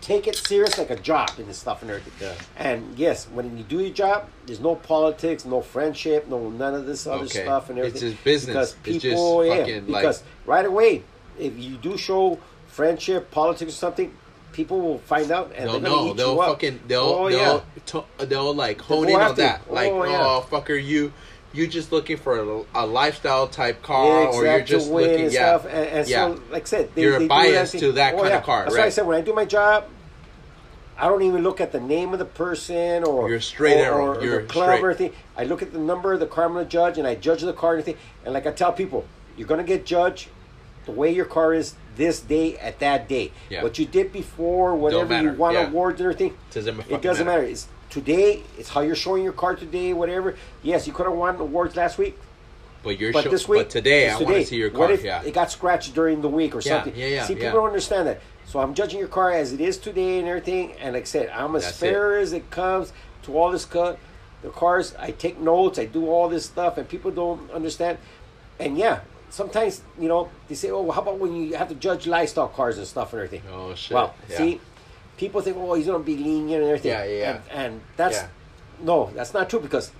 take 0.00 0.26
it 0.26 0.36
serious 0.36 0.78
like 0.78 0.90
a 0.90 0.96
job 0.96 1.30
and 1.38 1.46
this 1.48 1.58
stuff 1.58 1.82
and 1.82 1.90
everything. 1.90 2.12
Yeah. 2.20 2.34
And 2.56 2.98
yes, 2.98 3.26
when 3.32 3.56
you 3.56 3.64
do 3.64 3.80
your 3.80 3.92
job, 3.92 4.28
there's 4.46 4.60
no 4.60 4.74
politics, 4.76 5.44
no 5.44 5.60
friendship, 5.60 6.26
no 6.28 6.48
none 6.50 6.74
of 6.74 6.86
this 6.86 7.06
other 7.06 7.24
Okay. 7.24 7.42
stuff 7.42 7.70
and 7.70 7.78
everything. 7.78 8.02
It's 8.08 8.12
just 8.14 8.24
business. 8.24 8.72
Because 8.82 8.94
It's 8.96 9.04
people, 9.04 9.44
just 9.44 9.48
yeah, 9.54 9.60
fucking, 9.60 9.86
like- 9.92 10.02
because 10.02 10.22
right 10.46 10.64
away, 10.66 11.02
if 11.38 11.56
you 11.58 11.76
do 11.76 11.96
show 11.98 12.38
friendship, 12.76 13.30
politics, 13.30 13.72
or 13.72 13.74
something, 13.74 14.12
people 14.52 14.80
will 14.80 14.98
find 14.98 15.30
out 15.30 15.52
and 15.56 15.64
They'll 15.68 15.72
they're 15.80 15.90
gonna 15.90 16.02
know. 16.04 16.10
eat 16.10 16.16
They'll 16.16 16.34
you 16.34 16.40
up. 16.40 16.48
fucking. 16.50 16.80
They'll. 16.86 17.00
oh, 17.00 17.28
they'll. 17.30 17.38
yeah. 17.38 17.82
To, 17.86 18.04
they'll 18.26 18.54
like 18.54 18.80
hone 18.80 19.08
in 19.08 19.16
on 19.20 19.34
that. 19.36 19.62
Oh, 19.68 19.74
like, 19.74 19.90
Oh, 19.92 20.04
oh, 20.04 20.46
fucker, 20.50 20.82
you. 20.82 21.12
You 21.52 21.66
just 21.66 21.90
looking 21.90 22.18
for 22.18 22.38
a, 22.38 22.64
a 22.74 22.84
lifestyle 22.84 23.48
type 23.48 23.78
Yeah, 23.80 23.86
car, 23.86 24.26
or 24.26 24.44
you're 24.44 24.60
just 24.60 24.90
looking, 24.90 25.24
and 25.24 25.32
yeah. 25.32 25.58
And, 25.60 25.68
and 25.88 26.08
yeah. 26.08 26.34
so, 26.34 26.42
like 26.50 26.62
I 26.64 26.66
said, 26.66 26.94
they, 26.94 27.02
You're 27.02 27.18
they 27.18 27.28
biased 27.28 27.78
to 27.78 27.92
that 27.92 28.12
oh, 28.14 28.18
kind 28.18 28.28
yeah. 28.30 28.38
of 28.38 28.44
car, 28.44 28.64
That's 28.64 28.76
why 28.76 28.84
I 28.84 28.88
said 28.90 29.06
when 29.06 29.16
I 29.16 29.22
do 29.22 29.32
my 29.32 29.46
job, 29.46 29.86
I 30.98 31.08
don't 31.08 31.22
even 31.22 31.42
look 31.42 31.60
at 31.62 31.72
the 31.72 31.80
name 31.80 32.12
of 32.12 32.18
the 32.18 32.26
person 32.26 33.04
or 33.04 33.30
You're 33.30 33.40
straight 33.40 33.80
or, 33.80 33.84
arrow. 33.84 34.06
or 34.18 34.22
You're 34.24 34.42
the 34.42 34.48
club 34.48 34.68
straight. 34.68 34.82
or 34.84 34.90
anything. 34.90 35.12
I 35.34 35.44
look 35.44 35.62
at 35.62 35.72
the 35.72 35.78
number 35.78 36.12
of 36.12 36.20
the 36.20 36.26
car 36.26 36.44
I'm 36.44 36.54
to 36.56 36.64
judge, 36.66 36.98
and 36.98 37.06
I 37.06 37.14
judge 37.14 37.40
the 37.40 37.52
car 37.54 37.72
and 37.74 37.80
everything. 37.80 38.02
And 38.26 38.34
like 38.34 38.46
I 38.46 38.52
tell 38.52 38.72
people, 38.74 39.06
you're 39.38 39.48
going 39.48 39.60
to 39.60 39.66
get 39.66 39.86
judged 39.86 40.28
the 40.84 40.92
way 40.92 41.10
your 41.10 41.26
car 41.26 41.54
is 41.54 41.74
this 41.96 42.20
day 42.20 42.56
at 42.58 42.78
that 42.80 43.08
day. 43.08 43.32
Yeah. 43.50 43.62
What 43.62 43.78
you 43.78 43.86
did 43.86 44.12
before, 44.12 44.74
whatever 44.74 45.20
you 45.20 45.32
won 45.32 45.54
yeah. 45.54 45.66
awards 45.66 46.00
or 46.00 46.10
everything, 46.10 46.36
Doesn't 46.50 46.78
it 46.90 47.02
doesn't 47.02 47.26
matter. 47.26 47.42
matter. 47.42 47.50
It's 47.50 47.66
today. 47.90 48.42
It's 48.58 48.68
how 48.68 48.82
you're 48.82 48.94
showing 48.94 49.24
your 49.24 49.32
car 49.32 49.56
today. 49.56 49.92
Whatever. 49.92 50.36
Yes, 50.62 50.86
you 50.86 50.92
could 50.92 51.06
have 51.06 51.14
won 51.14 51.36
awards 51.36 51.76
last 51.76 51.98
week. 51.98 52.18
But 52.82 53.00
you're. 53.00 53.12
But 53.12 53.24
show, 53.24 53.30
this 53.30 53.48
week, 53.48 53.60
but 53.60 53.70
today, 53.70 54.08
I 54.08 54.16
want 54.16 54.28
to 54.28 54.44
see 54.44 54.56
your 54.56 54.70
car. 54.70 54.80
What 54.80 54.90
if 54.92 55.02
yeah. 55.02 55.22
it 55.22 55.34
got 55.34 55.50
scratched 55.50 55.94
during 55.94 56.20
the 56.22 56.28
week 56.28 56.54
or 56.54 56.60
something? 56.60 56.94
yeah, 56.94 57.06
yeah, 57.06 57.24
See, 57.26 57.34
people 57.34 57.52
don't 57.52 57.66
understand 57.66 58.06
that. 58.06 58.20
So 58.46 58.60
I'm 58.60 58.74
judging 58.74 59.00
your 59.00 59.08
car 59.08 59.32
as 59.32 59.52
it 59.52 59.60
is 59.60 59.76
today 59.76 60.20
and 60.20 60.28
everything. 60.28 60.72
And 60.74 60.94
like 60.94 61.02
I 61.02 61.06
said, 61.06 61.28
I'm 61.30 61.56
as 61.56 61.64
That's 61.64 61.78
fair 61.78 62.16
as 62.16 62.32
it 62.32 62.50
comes 62.50 62.92
to 63.24 63.36
all 63.36 63.50
this 63.50 63.64
cut. 63.64 63.98
The 64.42 64.50
cars, 64.50 64.94
I 64.98 65.10
take 65.10 65.40
notes, 65.40 65.78
I 65.78 65.86
do 65.86 66.08
all 66.08 66.28
this 66.28 66.44
stuff, 66.44 66.78
and 66.78 66.88
people 66.88 67.10
don't 67.10 67.50
understand. 67.50 67.98
And 68.60 68.78
yeah, 68.78 69.00
sometimes 69.36 69.82
you 70.00 70.08
know 70.08 70.28
they 70.48 70.54
say, 70.54 70.70
"Oh, 70.70 70.82
well, 70.82 70.92
how 70.92 71.02
about 71.02 71.18
when 71.18 71.36
you 71.36 71.54
have 71.56 71.68
to 71.68 71.74
judge 71.74 72.06
Lifestyle 72.06 72.48
cars 72.48 72.78
and 72.78 72.86
stuff 72.86 73.12
and 73.12 73.22
everything?" 73.22 73.42
Oh 73.52 73.74
shit. 73.74 73.94
Well, 73.94 74.14
yeah. 74.30 74.36
see, 74.38 74.60
people 75.18 75.40
think, 75.42 75.56
oh, 75.58 75.74
he's 75.74 75.86
gonna 75.86 75.98
be 76.12 76.16
lenient 76.16 76.62
and 76.62 76.70
everything. 76.72 76.90
Yeah, 76.92 77.04
yeah, 77.04 77.18
yeah. 77.18 77.40
And, 77.50 77.60
and 77.62 77.80
that's 77.96 78.16
Yeah. 78.18 78.28
no, 78.82 79.10
that's 79.14 79.34
not 79.34 79.48
true 79.50 79.60
because 79.60 79.90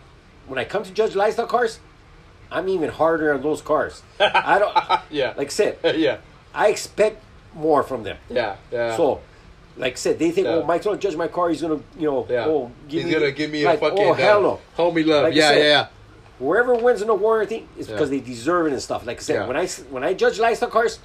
when 0.47 0.59
I 0.59 0.65
come 0.65 0.83
to 0.85 0.91
judge 0.93 1.15
Lifestyle 1.15 1.47
cars, 1.47 1.79
I'm 2.51 2.69
even 2.69 2.91
harder 2.91 3.35
on 3.35 3.43
those 3.43 3.61
cars. 3.63 4.03
I 4.21 4.59
don't 4.59 4.75
Yeah. 5.11 5.35
like 5.37 5.49
I 5.49 5.51
said, 5.51 5.79
yeah. 5.97 6.19
I 6.55 6.69
expect 6.69 7.23
more 7.55 7.83
from 7.83 8.03
them. 8.03 8.17
Yeah. 8.31 8.57
Yeah. 8.73 8.97
So, 8.97 9.21
like 9.77 9.93
I 9.95 9.97
said, 9.97 10.19
they 10.19 10.31
think, 10.31 10.47
oh, 10.47 10.57
Yeah. 10.57 10.63
oh, 10.63 10.67
Mike's 10.67 10.87
gonna 10.87 10.99
judge 10.99 11.17
my 11.17 11.29
car. 11.29 11.51
He's 11.51 11.61
gonna, 11.61 11.81
you 11.99 12.09
know, 12.11 12.27
yeah. 12.31 12.47
oh, 12.47 12.71
give 12.89 13.03
He's 13.05 13.07
me, 13.07 13.13
gonna 13.21 13.33
give 13.33 13.51
me 13.51 13.65
like, 13.67 13.79
a 13.79 13.91
fucking 13.91 14.07
oh 14.07 14.13
hell 14.15 14.41
no. 14.43 14.61
homie 14.79 15.05
love. 15.07 15.25
Like 15.25 15.35
yeah, 15.35 15.49
said, 15.51 15.59
yeah, 15.59 15.65
yeah. 15.65 15.87
Whoever 16.39 16.75
wins 16.75 17.01
in 17.01 17.07
the 17.09 17.15
war 17.15 17.45
thing 17.47 17.69
is 17.79 17.89
Yeah. 17.89 17.95
because 17.95 18.11
they 18.11 18.21
deserve 18.21 18.67
it 18.67 18.73
and 18.73 18.83
stuff. 18.83 19.07
Like 19.07 19.19
I 19.19 19.21
said, 19.23 19.35
Yeah. 19.35 19.47
when 19.47 19.57
I 19.57 19.67
when 19.91 20.05
I 20.05 20.13
judge 20.15 20.39
lifestyle 20.39 20.69
cars, 20.71 20.99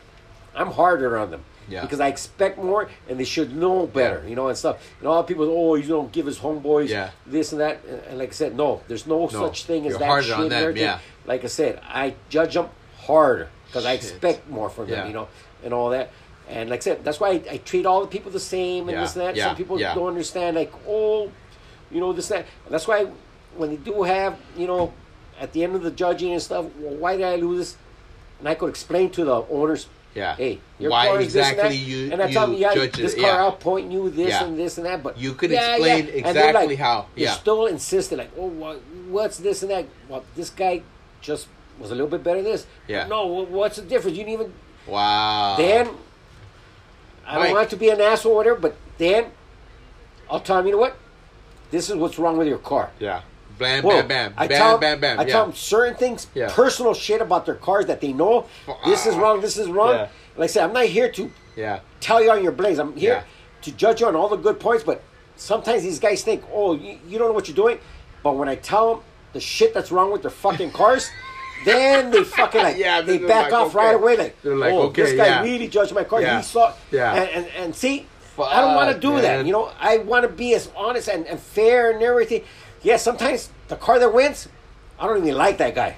I'm 0.55 0.71
harder 0.71 1.17
on 1.17 1.31
them. 1.31 1.43
Yeah. 1.69 1.81
Because 1.83 2.01
I 2.01 2.07
expect 2.07 2.57
more 2.57 2.89
and 3.07 3.17
they 3.19 3.23
should 3.23 3.55
know 3.55 3.87
better, 3.87 4.23
you 4.27 4.35
know, 4.35 4.49
and 4.49 4.57
stuff. 4.57 4.77
And 4.99 5.07
all 5.07 5.23
people, 5.23 5.45
oh, 5.49 5.75
you 5.75 5.87
don't 5.87 6.11
give 6.11 6.25
his 6.25 6.39
homeboys 6.39 6.89
Yeah. 6.89 7.11
this 7.25 7.53
and 7.53 7.61
that. 7.61 7.79
And, 8.09 8.17
like 8.19 8.29
I 8.29 8.33
said, 8.33 8.57
no, 8.57 8.81
there's 8.89 9.07
no, 9.07 9.29
such 9.29 9.63
thing 9.65 9.85
as 9.85 9.91
you're 9.91 9.99
that 9.99 10.23
shit 10.23 10.33
on 10.33 10.43
and 10.45 10.53
everything. 10.53 10.83
yeah. 10.83 10.99
Like 11.25 11.45
I 11.45 11.47
said, 11.47 11.79
I 11.87 12.15
judge 12.27 12.55
them 12.55 12.67
harder 13.03 13.47
because 13.67 13.85
I 13.85 13.93
expect 13.93 14.49
more 14.49 14.69
from 14.69 14.89
them, 14.89 15.07
you 15.07 15.13
know, 15.13 15.29
and 15.63 15.73
all 15.73 15.91
that. 15.91 16.09
And 16.49 16.69
like 16.69 16.81
I 16.81 16.83
said, 16.83 17.05
that's 17.05 17.21
why 17.21 17.29
I, 17.29 17.41
I 17.51 17.57
treat 17.57 17.85
all 17.85 18.01
the 18.01 18.07
people 18.07 18.31
the 18.31 18.39
same 18.39 18.89
and 18.89 18.97
this 18.97 19.15
and 19.15 19.25
that. 19.25 19.37
Some 19.37 19.55
people 19.55 19.77
don't 19.77 20.07
understand, 20.09 20.57
like, 20.57 20.73
oh, 20.85 21.31
you 21.89 22.01
know, 22.01 22.11
this 22.11 22.29
and 22.31 22.39
that. 22.43 22.47
And 22.65 22.73
that's 22.73 22.87
why 22.87 23.07
when 23.55 23.69
they 23.69 23.77
do 23.77 24.03
have, 24.03 24.37
you 24.57 24.67
know, 24.67 24.91
at 25.41 25.51
the 25.53 25.63
end 25.63 25.75
of 25.75 25.81
the 25.83 25.91
judging 25.91 26.31
and 26.31 26.41
stuff, 26.41 26.65
well, 26.77 26.95
why 26.95 27.17
did 27.17 27.25
I 27.25 27.35
lose 27.35 27.57
this? 27.59 27.77
And 28.39 28.47
I 28.47 28.55
could 28.55 28.69
explain 28.69 29.09
to 29.11 29.25
the 29.25 29.43
owners, 29.49 29.87
Yeah. 30.15 30.35
hey, 30.35 30.59
your 30.79 30.91
Why 30.91 31.07
car 31.07 31.19
is 31.21 31.33
this 31.33 31.49
and 31.49 31.59
that. 31.59 31.75
you- 31.75 32.11
and 32.13 32.21
I 32.21 32.31
tell 32.31 32.47
them, 32.47 32.55
yeah, 32.57 32.73
this 32.75 33.15
car 33.15 33.23
yeah. 33.23 33.49
outpoint 33.49 33.91
you 33.91 34.09
this 34.09 34.29
Yeah. 34.29 34.43
and 34.45 34.57
this 34.57 34.77
and 34.77 34.85
that. 34.85 35.01
But 35.03 35.17
You 35.17 35.33
could 35.33 35.49
yeah, 35.51 35.75
explain 35.75 36.05
yeah. 36.07 36.29
Exactly 36.29 36.67
like, 36.67 36.77
how- 36.77 37.05
yeah. 37.15 37.31
still 37.33 37.65
insisted 37.65 38.17
like, 38.19 38.31
oh, 38.37 38.45
what, 38.47 38.81
what's 39.09 39.37
this 39.37 39.61
and 39.63 39.71
that? 39.71 39.85
Well, 40.07 40.23
this 40.35 40.49
guy 40.49 40.81
just 41.21 41.47
was 41.79 41.89
a 41.91 41.95
little 41.95 42.07
bit 42.15 42.23
better 42.23 42.41
than 42.41 42.51
this. 42.51 42.65
Yeah. 42.87 43.07
No, 43.07 43.25
what's 43.25 43.77
the 43.77 43.81
difference? 43.83 44.15
You 44.17 44.23
didn't 44.25 44.33
even 44.41 44.53
Wow. 44.87 45.55
then 45.57 45.89
I 47.25 47.35
don't 47.47 47.53
want 47.55 47.69
to 47.69 47.77
be 47.77 47.89
an 47.89 48.01
asshole 48.01 48.33
or 48.33 48.35
whatever, 48.35 48.59
but 48.59 48.75
then 48.97 49.25
I'll 50.29 50.39
tell 50.39 50.59
him, 50.59 50.65
you 50.67 50.73
know 50.73 50.77
what? 50.79 50.97
This 51.71 51.89
is 51.89 51.95
what's 51.95 52.19
wrong 52.19 52.37
with 52.37 52.47
your 52.47 52.57
car. 52.57 52.89
Yeah. 52.99 53.21
Bam, 53.61 53.83
Whoa. 53.83 53.89
bam, 53.91 54.07
bam. 54.07 54.33
I 54.37 54.47
bam, 54.47 54.57
tell 54.57 54.73
'em- 54.73 54.79
bam, 54.79 54.99
bam. 54.99 55.19
I 55.19 55.23
yeah. 55.23 55.31
tell 55.31 55.45
them 55.45 55.55
certain 55.55 55.95
things, 55.95 56.27
Yeah. 56.33 56.49
personal 56.51 56.93
shit 56.93 57.21
about 57.21 57.45
their 57.45 57.55
cars 57.55 57.85
that 57.85 58.01
they 58.01 58.11
know. 58.11 58.45
This 58.85 59.05
is 59.05 59.15
uh, 59.15 59.19
wrong. 59.19 59.39
This 59.41 59.57
is 59.57 59.67
wrong. 59.67 59.93
Yeah. 59.95 60.07
Like 60.35 60.45
I 60.45 60.47
said, 60.47 60.63
I'm 60.63 60.73
not 60.73 60.85
here 60.85 61.09
to 61.11 61.31
yeah. 61.55 61.79
tell 61.99 62.23
you 62.23 62.31
on 62.31 62.41
your 62.43 62.51
blades. 62.53 62.79
I'm 62.79 62.95
here 62.95 63.13
Yeah. 63.13 63.23
to 63.61 63.71
judge 63.71 64.01
you 64.01 64.07
on 64.07 64.15
all 64.15 64.27
the 64.29 64.35
good 64.35 64.59
points. 64.59 64.83
But 64.83 65.03
sometimes 65.35 65.83
these 65.83 65.99
guys 65.99 66.23
think, 66.23 66.43
oh, 66.51 66.73
you, 66.73 66.97
you 67.07 67.17
don't 67.19 67.27
know 67.29 67.33
what 67.33 67.47
you're 67.47 67.55
doing. 67.55 67.77
But 68.23 68.35
when 68.35 68.49
I 68.49 68.55
tell 68.55 68.95
them 68.95 69.03
the 69.33 69.39
shit 69.39 69.73
that's 69.73 69.91
wrong 69.91 70.11
with 70.11 70.23
their 70.23 70.31
fucking 70.31 70.71
cars, 70.71 71.09
then 71.65 72.09
they 72.09 72.23
fucking 72.23 72.63
like 72.63 72.77
Yeah, 72.77 73.01
they 73.01 73.19
back 73.19 73.51
like, 73.51 73.53
off 73.53 73.75
right 73.75 73.93
away. 73.93 74.17
Like, 74.17 74.41
They're 74.41 74.55
like, 74.55 74.73
oh, 74.73 74.83
okay, 74.87 75.03
this 75.03 75.13
guy 75.13 75.27
yeah. 75.27 75.43
really 75.43 75.67
judged 75.67 75.93
my 75.93 76.03
car. 76.03 76.21
Yeah. 76.21 76.37
He 76.37 76.43
saw, 76.43 76.73
Yeah. 76.91 77.13
and 77.13 77.29
and, 77.29 77.47
and 77.57 77.75
see. 77.75 78.07
I 78.41 78.61
don't 78.61 78.73
want 78.75 78.87
to 78.87 78.93
Fuck, 78.93 79.01
do 79.01 79.21
that. 79.21 79.45
You 79.45 79.51
know, 79.51 79.71
I 79.79 79.97
want 79.97 80.23
to 80.23 80.29
be 80.29 80.55
as 80.55 80.67
honest 80.75 81.09
and, 81.09 81.27
and 81.27 81.39
fair 81.39 81.91
and 81.91 82.01
everything. 82.01 82.41
Yeah, 82.81 82.97
sometimes 82.97 83.49
the 83.67 83.75
car 83.75 83.99
that 83.99 84.13
wins, 84.13 84.47
I 84.99 85.07
don't 85.07 85.17
even 85.25 85.37
like 85.37 85.57
that 85.59 85.75
guy. 85.75 85.97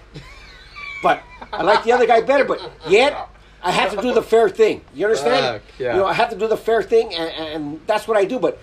But 1.02 1.22
I 1.52 1.64
like 1.64 1.84
the 1.84 1.92
other 1.92 2.06
guy 2.08 2.22
better. 2.22 2.46
But 2.46 2.60
yet, 2.88 3.28
I 3.62 3.72
have 3.72 3.92
to 3.96 4.02
do 4.02 4.14
the 4.14 4.22
fair 4.22 4.50
thing. 4.50 4.82
You 4.94 5.06
understand? 5.06 5.62
Fuck, 5.62 5.80
yeah. 5.80 5.94
You 5.94 6.00
know, 6.02 6.06
I 6.06 6.14
have 6.14 6.30
to 6.30 6.38
do 6.38 6.48
the 6.48 6.58
fair 6.58 6.82
thing, 6.84 7.14
and, 7.14 7.30
and 7.30 7.82
that's 7.88 8.08
what 8.08 8.18
I 8.18 8.26
do. 8.26 8.40
But 8.40 8.60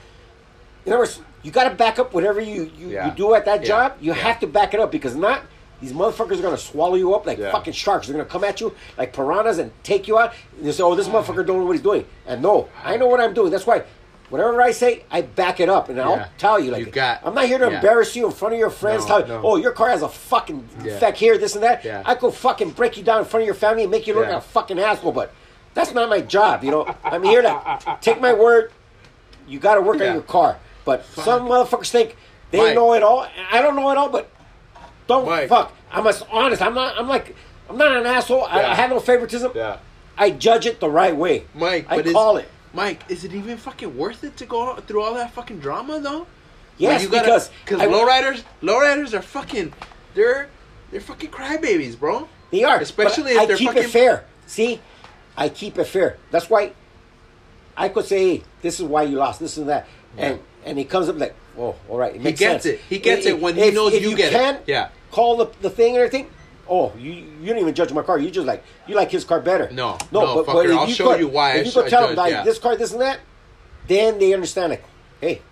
in 0.87 0.93
other 0.93 1.01
words, 1.01 1.21
you 1.43 1.51
got 1.51 1.69
to 1.69 1.75
back 1.75 1.99
up 1.99 2.13
whatever 2.13 2.41
you, 2.41 2.71
you, 2.77 2.89
Yeah. 2.89 3.07
you 3.07 3.13
do 3.13 3.35
at 3.35 3.45
that 3.47 3.61
Yeah. 3.63 3.67
job. 3.69 3.97
You 4.01 4.13
Yeah. 4.13 4.19
have 4.19 4.41
to 4.41 4.47
back 4.47 4.75
it 4.75 4.81
up 4.81 4.91
because 4.91 5.15
not 5.15 5.43
these 5.81 5.93
motherfuckers 5.95 6.39
are 6.39 6.43
gonna 6.43 6.59
swallow 6.59 6.95
you 6.97 7.15
up 7.15 7.25
like 7.27 7.39
fucking 7.39 7.73
sharks. 7.73 8.07
They're 8.07 8.15
gonna 8.17 8.29
come 8.29 8.45
at 8.45 8.61
you 8.61 8.75
like 8.99 9.15
piranhas 9.15 9.57
and 9.59 9.71
take 9.83 10.07
you 10.07 10.19
out. 10.19 10.35
And 10.59 10.67
they 10.67 10.73
say, 10.73 10.83
"Oh, 10.83 10.95
this 10.95 11.09
motherfucker 11.09 11.47
don't 11.47 11.59
know 11.61 11.65
what 11.65 11.73
he's 11.73 11.81
doing." 11.83 12.05
And 12.27 12.43
no, 12.43 12.69
I 12.85 12.99
know 12.99 13.07
what 13.07 13.19
I'm 13.19 13.33
doing. 13.33 13.51
That's 13.51 13.67
why. 13.67 13.85
Whatever 14.31 14.63
I 14.63 14.71
say, 14.71 15.05
I 15.11 15.23
back 15.23 15.59
it 15.61 15.69
up, 15.69 15.89
and 15.89 16.01
I'll 16.01 16.17
Yeah. 16.17 16.27
tell 16.39 16.59
you. 16.61 16.71
Like, 16.71 16.87
You 16.87 16.93
got- 16.93 17.21
I'm 17.25 17.35
not 17.35 17.47
here 17.47 17.59
to 17.59 17.69
yeah. 17.69 17.77
embarrass 17.77 18.15
you 18.15 18.27
in 18.27 18.33
front 18.33 18.55
of 18.55 18.61
your 18.61 18.71
friends. 18.71 19.03
No, 19.03 19.09
tell 19.09 19.21
you, 19.23 19.27
no. 19.35 19.41
oh, 19.45 19.57
your 19.57 19.73
car 19.73 19.89
has 19.91 20.03
a 20.03 20.09
fucking 20.09 20.69
Yeah. 20.79 20.85
defect 20.95 21.19
here, 21.19 21.37
this 21.37 21.55
and 21.57 21.65
that. 21.65 21.85
I 22.07 22.15
could 22.15 22.33
fucking 22.33 22.71
break 22.71 22.97
you 22.97 23.03
down 23.03 23.19
in 23.19 23.25
front 23.25 23.43
of 23.43 23.47
your 23.47 23.55
family 23.57 23.83
and 23.83 23.91
make 23.91 24.07
you 24.07 24.15
look 24.15 24.27
like 24.27 24.35
a 24.37 24.41
fucking 24.41 24.79
asshole. 24.79 25.13
But 25.13 25.33
that's 25.75 25.93
not 25.93 26.09
my 26.09 26.21
job. 26.21 26.63
You 26.65 26.71
know, 26.71 26.95
I'm 27.05 27.23
here 27.25 27.43
to 27.43 27.79
take 28.01 28.21
my 28.21 28.33
word. 28.33 28.71
You 29.49 29.59
got 29.59 29.75
to 29.75 29.81
work 29.81 30.01
on 30.01 30.13
your 30.13 30.23
car. 30.23 30.59
But 30.85 31.05
some 31.07 31.49
motherfuckers 31.49 31.91
think 31.91 32.17
they 32.53 32.59
Mike. 32.59 32.75
know 32.77 32.93
it 32.95 33.03
all. 33.03 33.27
I 33.53 33.61
don't 33.61 33.75
know 33.77 33.91
it 33.91 33.99
all, 33.99 34.09
but 34.09 34.29
don't 35.09 35.27
Mike. 35.27 35.49
fuck. 35.49 35.73
I'm 35.93 36.07
as 36.07 36.25
honest. 36.31 36.63
I'm 36.63 36.75
not. 36.75 36.97
I'm 36.97 37.09
like. 37.09 37.35
I'm 37.69 37.77
not 37.77 37.97
an 37.97 38.07
asshole. 38.07 38.45
I. 38.45 38.63
I 38.63 38.75
have 38.75 38.91
no 38.91 39.01
favoritism. 39.01 39.53
Yeah. 39.57 39.79
I 40.17 40.31
judge 40.31 40.67
it 40.67 40.81
the 40.81 40.89
right 40.91 41.17
way. 41.17 41.45
Mike, 41.55 41.87
I 41.89 42.03
call 42.03 42.37
it. 42.37 42.49
Mike, 42.73 43.03
is 43.09 43.25
it 43.25 43.35
even 43.35 43.57
fucking 43.57 43.97
worth 43.97 44.23
it 44.25 44.37
to 44.37 44.47
go 44.47 44.77
through 44.77 45.03
all 45.03 45.15
that 45.15 45.33
fucking 45.33 45.59
drama 45.59 45.99
though? 46.01 46.27
Yes, 46.79 47.03
you 47.03 47.09
gotta, 47.09 47.25
because 47.27 47.51
because 47.65 47.81
lowriders, 47.83 48.43
lowriders 48.63 49.13
are 49.13 49.23
fucking, 49.23 49.73
they're 50.15 50.49
they're 50.91 51.01
fucking 51.01 51.31
crybabies, 51.31 51.99
bro. 51.99 52.29
They 52.51 52.65
are, 52.65 52.79
Especially 52.81 53.33
if 53.33 53.47
they're 53.47 53.57
I 53.57 53.59
keep 53.59 53.69
fucking- 53.69 53.83
it 53.85 53.91
fair. 53.91 54.25
See, 54.47 54.81
I 55.37 55.49
keep 55.49 55.79
it 55.79 55.85
fair. 55.85 56.17
That's 56.31 56.49
why 56.51 56.73
I 57.77 57.89
could 57.89 58.05
say, 58.07 58.37
hey, 58.39 58.43
"This 58.63 58.81
is 58.81 58.87
why 58.87 59.03
you 59.05 59.17
lost. 59.17 59.41
This 59.41 59.57
and 59.57 59.69
that," 59.69 59.87
and 60.17 60.41
and 60.65 60.79
he 60.79 60.85
comes 60.85 61.09
up 61.09 61.19
like, 61.19 61.35
"Oh, 61.59 61.77
all 61.89 61.99
right." 61.99 62.15
It 62.15 62.21
He 62.23 62.33
gets 62.33 62.41
sense. 62.65 62.67
it. 62.67 62.81
He 62.89 62.99
gets 62.99 63.27
If- 63.27 63.35
it 63.35 63.41
when 63.41 63.57
he 63.57 63.71
knows 63.71 63.93
if 63.95 64.03
you 64.03 64.17
get 64.17 64.33
it. 64.33 64.37
can 64.37 64.59
Yeah. 64.67 64.89
Call 65.11 65.37
the 65.37 65.47
the 65.61 65.71
thing 65.71 65.97
and 65.97 66.05
everything. 66.05 66.29
Oh, 66.71 66.93
you 66.97 67.13
you 67.13 67.49
don't 67.49 67.59
even 67.59 67.75
judge 67.75 67.93
my 67.93 68.03
car. 68.03 68.19
You 68.19 68.31
just 68.31 68.47
like 68.47 68.63
you 68.87 68.95
like 68.95 69.11
his 69.11 69.25
car 69.25 69.41
better. 69.41 69.69
No, 69.73 69.99
no, 70.13 70.21
no, 70.21 70.45
but, 70.45 70.47
fucker, 70.47 70.65
if 70.67 70.79
I'll 70.79 70.89
you 70.89 70.95
show 70.95 71.09
could- 71.09 71.21
you 71.21 71.29
why 71.29 71.55
I 71.55 71.57
you 71.63 71.73
could 71.73 71.89
tell 71.89 72.07
them 72.07 72.17
like 72.17 72.31
yeah. 72.31 72.45
this 72.45 72.59
car, 72.59 72.77
this 72.77 72.93
and 72.93 73.01
that, 73.01 73.19
then 73.89 74.19
they 74.21 74.33
understand. 74.33 74.71
Like, 74.71 74.85
hey, 75.21 75.43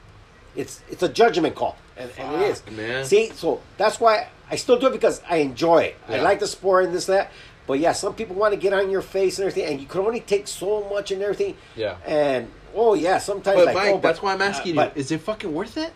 it's 0.54 0.80
it's 0.88 1.02
a 1.02 1.08
judgment 1.08 1.56
call, 1.56 1.76
and, 1.96 2.08
and 2.16 2.40
it 2.42 2.50
is. 2.50 2.62
Man. 2.70 3.04
See, 3.04 3.30
so 3.30 3.60
that's 3.76 3.98
why 3.98 4.28
I 4.48 4.54
still 4.56 4.78
do 4.78 4.86
it 4.86 4.92
because 4.92 5.20
I 5.28 5.38
enjoy 5.38 5.78
it. 5.84 5.96
I 6.08 6.20
like 6.20 6.38
the 6.38 6.46
sport 6.46 6.84
and 6.84 6.94
this 6.94 7.08
and 7.08 7.18
that. 7.18 7.32
But 7.66 7.80
yeah, 7.80 7.92
some 7.92 8.14
people 8.14 8.34
want 8.36 8.54
to 8.54 8.60
get 8.60 8.72
on 8.72 8.88
your 8.90 9.02
face 9.02 9.38
and 9.38 9.46
everything, 9.48 9.70
and 9.70 9.80
you 9.80 9.86
can 9.86 10.00
only 10.00 10.20
take 10.20 10.48
so 10.48 10.88
much 10.88 11.10
and 11.10 11.20
everything. 11.20 11.56
Yeah. 11.76 11.96
And 12.06 12.48
oh 12.74 12.94
yeah, 12.94 13.18
sometimes 13.18 13.56
But 13.56 13.66
like 13.66 13.74
Mike, 13.74 13.88
oh, 13.88 13.92
but- 13.94 14.02
that's 14.02 14.22
why 14.22 14.32
I'm 14.34 14.40
asking 14.42 14.78
uh, 14.78 14.82
you: 14.84 14.88
but- 14.88 14.96
Is 14.96 15.10
it 15.10 15.20
fucking 15.20 15.52
worth 15.52 15.76
it? 15.76 15.92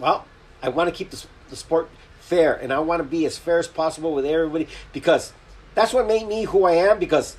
well, 0.00 0.24
I 0.62 0.70
want 0.70 0.88
to 0.88 0.94
keep 0.94 1.10
the, 1.10 1.22
the 1.50 1.56
sport 1.56 1.88
fair, 2.24 2.54
and 2.54 2.72
I 2.72 2.78
want 2.80 3.00
to 3.00 3.04
be 3.04 3.26
as 3.26 3.38
fair 3.38 3.58
as 3.58 3.68
possible 3.68 4.14
with 4.14 4.24
everybody 4.24 4.66
because 4.92 5.32
that's 5.74 5.92
what 5.92 6.06
made 6.06 6.26
me 6.26 6.44
who 6.44 6.64
I 6.64 6.72
am. 6.72 6.98
Because 6.98 7.36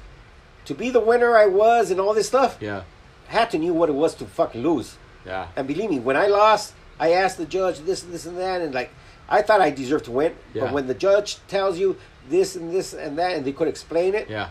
to 0.65 0.73
be 0.73 0.89
the 0.89 0.99
winner 0.99 1.35
I 1.37 1.47
was 1.47 1.91
and 1.91 1.99
all 1.99 2.13
this 2.13 2.27
stuff, 2.27 2.57
Yeah, 2.61 2.83
I 3.29 3.31
had 3.31 3.51
to 3.51 3.57
knew 3.57 3.73
what 3.73 3.89
it 3.89 3.93
was 3.95 4.15
to 4.15 4.25
fucking 4.25 4.61
lose. 4.61 4.97
yeah, 5.25 5.47
And 5.55 5.67
believe 5.67 5.89
me, 5.89 5.99
when 5.99 6.15
I 6.15 6.27
lost, 6.27 6.73
I 6.99 7.11
asked 7.13 7.37
the 7.37 7.45
judge 7.45 7.79
this 7.79 8.03
and 8.03 8.13
this 8.13 8.25
and 8.25 8.37
that, 8.37 8.61
and 8.61 8.73
like 8.73 8.91
I 9.27 9.41
thought 9.41 9.59
I 9.61 9.71
deserved 9.71 10.05
to 10.05 10.11
win. 10.11 10.33
Yeah. 10.53 10.63
But 10.65 10.73
when 10.73 10.87
the 10.87 10.93
judge 10.93 11.37
tells 11.47 11.77
you 11.79 11.97
this 12.29 12.55
and 12.55 12.71
this 12.73 12.93
and 12.93 13.17
that, 13.17 13.35
and 13.35 13.43
they 13.45 13.51
could 13.53 13.67
explain 13.67 14.13
it, 14.15 14.29
yeah. 14.29 14.49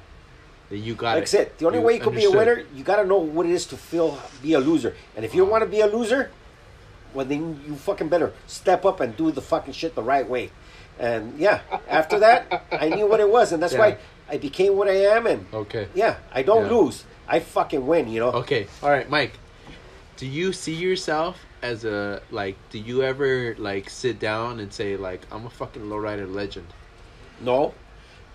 You 0.70 0.94
got 0.94 1.10
like 1.14 1.16
I 1.16 1.20
it. 1.22 1.28
said, 1.28 1.52
the 1.58 1.66
only 1.66 1.78
way 1.78 1.94
you 1.94 2.00
could 2.00 2.14
be 2.16 2.24
a 2.24 2.30
winner, 2.30 2.64
you 2.74 2.82
got 2.82 2.96
to 2.96 3.04
know 3.06 3.18
what 3.18 3.46
it 3.46 3.52
is 3.52 3.66
to 3.66 3.76
feel 3.76 4.18
be 4.42 4.54
a 4.54 4.58
loser. 4.58 4.96
And 5.14 5.24
if 5.24 5.34
you 5.34 5.44
want 5.44 5.62
to 5.62 5.68
be 5.70 5.80
a 5.80 5.86
loser, 5.86 6.30
well 7.14 7.24
then 7.24 7.60
you 7.66 7.76
fucking 7.76 8.08
better 8.08 8.32
step 8.46 8.84
up 8.84 9.00
and 9.00 9.16
do 9.16 9.30
the 9.30 9.40
fucking 9.40 9.72
shit 9.72 9.94
the 9.94 10.02
right 10.02 10.28
way. 10.28 10.50
And 10.98 11.38
yeah, 11.38 11.60
after 11.88 12.18
that, 12.20 12.64
I 12.70 12.88
knew 12.88 13.06
what 13.06 13.20
it 13.20 13.28
was, 13.28 13.52
and 13.52 13.62
that's 13.62 13.72
Yeah. 13.72 13.78
why 13.80 13.96
I 14.28 14.36
became 14.38 14.76
what 14.76 14.88
I 14.88 15.06
am. 15.16 15.26
And 15.26 15.46
Okay. 15.52 15.88
yeah, 15.94 16.16
I 16.32 16.42
don't 16.42 16.66
Yeah. 16.66 16.72
lose. 16.76 17.04
I 17.26 17.40
fucking 17.40 17.86
win. 17.86 18.08
You 18.08 18.20
know. 18.20 18.30
Okay. 18.32 18.66
All 18.82 18.90
right, 18.90 19.08
Mike. 19.08 19.32
Do 20.16 20.26
you 20.26 20.52
see 20.52 20.74
yourself 20.74 21.38
as 21.62 21.84
a 21.84 22.20
like? 22.30 22.56
Do 22.70 22.78
you 22.78 23.02
ever 23.02 23.54
like 23.58 23.90
sit 23.90 24.18
down 24.20 24.60
and 24.60 24.72
say 24.72 24.96
like, 24.96 25.22
I'm 25.32 25.46
a 25.46 25.50
fucking 25.50 25.82
lowrider 25.82 26.32
legend? 26.32 26.66
No, 27.40 27.74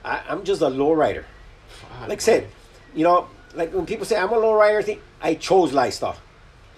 I, 0.03 0.21
I'm 0.27 0.43
just 0.43 0.61
a 0.61 0.67
low 0.69 0.91
rider. 0.93 1.25
Fuck, 1.69 2.09
like 2.09 2.19
I 2.19 2.21
said, 2.21 2.47
you 2.93 3.03
know, 3.03 3.27
like 3.55 3.73
when 3.73 3.85
people 3.85 4.05
say 4.05 4.17
I'm 4.17 4.33
a 4.33 4.37
low 4.37 4.53
rider, 4.55 4.81
thing, 4.81 4.99
I 5.21 5.35
chose 5.35 5.71
lifestyle. 5.71 6.17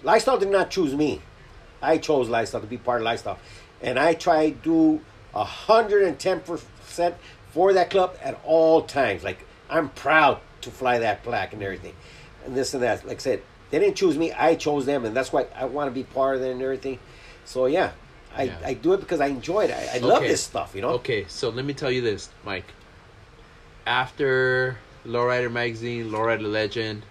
Lifestyle 0.04 0.38
did 0.38 0.50
not 0.50 0.70
choose 0.70 0.94
me. 0.94 1.20
I 1.82 1.98
chose 1.98 2.28
lifestyle 2.28 2.60
to 2.60 2.66
be 2.66 2.78
part 2.78 3.00
of 3.00 3.04
lifestyle, 3.04 3.38
and 3.80 3.98
I 3.98 4.14
try 4.14 4.50
to 4.50 4.56
do 4.56 5.00
hundred 5.34 6.04
and 6.04 6.18
ten 6.18 6.40
percent 6.40 7.16
for 7.50 7.72
that 7.72 7.90
club 7.90 8.16
at 8.22 8.38
all 8.44 8.82
times. 8.82 9.24
Like 9.24 9.44
I'm 9.68 9.88
proud 9.90 10.40
to 10.62 10.70
fly 10.70 11.00
that 11.00 11.22
plaque 11.22 11.52
and 11.52 11.62
everything, 11.62 11.94
and 12.44 12.56
this 12.56 12.74
and 12.74 12.82
that. 12.82 13.06
Like 13.06 13.16
I 13.16 13.20
said, 13.20 13.42
they 13.70 13.78
didn't 13.78 13.96
choose 13.96 14.16
me. 14.16 14.32
I 14.32 14.54
chose 14.54 14.86
them, 14.86 15.04
and 15.04 15.16
that's 15.16 15.32
why 15.32 15.46
I 15.54 15.64
want 15.64 15.88
to 15.88 15.94
be 15.94 16.04
part 16.04 16.36
of 16.36 16.42
it 16.42 16.52
and 16.52 16.62
everything. 16.62 16.98
So 17.44 17.66
yeah. 17.66 17.92
I, 18.34 18.44
Yeah. 18.44 18.58
I 18.64 18.72
do 18.72 18.94
it 18.94 19.00
because 19.00 19.20
I 19.20 19.26
enjoy 19.26 19.64
it. 19.64 19.70
I, 19.70 19.96
I 19.96 19.98
love 19.98 20.22
this 20.22 20.42
stuff, 20.42 20.74
you 20.74 20.80
know. 20.80 20.92
Okay, 20.92 21.26
so 21.28 21.50
let 21.50 21.66
me 21.66 21.74
tell 21.74 21.90
you 21.90 22.00
this, 22.00 22.30
Mike. 22.46 22.64
After 23.86 24.78
Lowrider 25.04 25.52
Magazine, 25.52 26.10
Lowrider 26.10 26.50
Legend, 26.50 27.02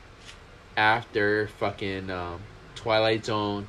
after 0.75 1.47
fucking 1.59 2.09
um, 2.09 2.41
Twilight 2.73 3.25
Zone, 3.25 3.67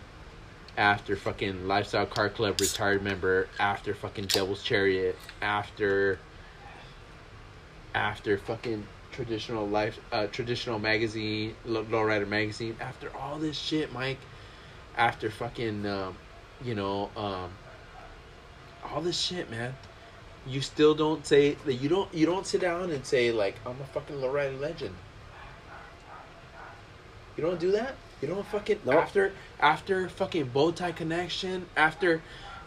after 0.76 1.16
fucking 1.16 1.68
Lifestyle 1.68 2.06
Car 2.06 2.28
Club 2.28 2.60
retired 2.60 3.02
member, 3.02 3.48
after 3.58 3.94
fucking 3.94 4.26
Devil's 4.26 4.62
Chariot, 4.62 5.16
after 5.40 6.18
after 7.94 8.38
fucking 8.38 8.86
traditional 9.12 9.68
life 9.68 10.00
uh 10.12 10.26
traditional 10.28 10.78
magazine 10.78 11.54
Low- 11.66 11.84
lowrider 11.84 12.26
magazine 12.26 12.74
after 12.80 13.14
all 13.14 13.38
this 13.38 13.58
shit 13.58 13.92
mike 13.92 14.16
after 14.96 15.30
fucking 15.30 15.84
um, 15.84 16.16
you 16.64 16.74
know 16.74 17.10
um 17.16 17.50
all 18.82 19.02
this 19.02 19.20
shit 19.20 19.50
man 19.50 19.74
you 20.46 20.62
still 20.62 20.94
don't 20.94 21.26
say 21.26 21.56
that 21.66 21.74
you 21.74 21.88
don't 21.90 22.12
you 22.14 22.24
don't 22.24 22.46
sit 22.46 22.62
down 22.62 22.90
and 22.90 23.04
say 23.04 23.30
like 23.30 23.56
i'm 23.66 23.78
a 23.80 23.84
fucking 23.92 24.16
lowrider 24.16 24.58
legend. 24.58 24.94
You 27.36 27.44
don't 27.44 27.60
do 27.60 27.70
that 27.72 27.94
you 28.22 28.28
don't 28.28 28.46
fucking 28.46 28.78
Nope. 28.86 28.94
after 28.94 29.32
after 29.60 30.08
fucking 30.08 30.46
bow 30.46 30.70
tie 30.70 30.92
connection 30.92 31.66
after 31.76 32.22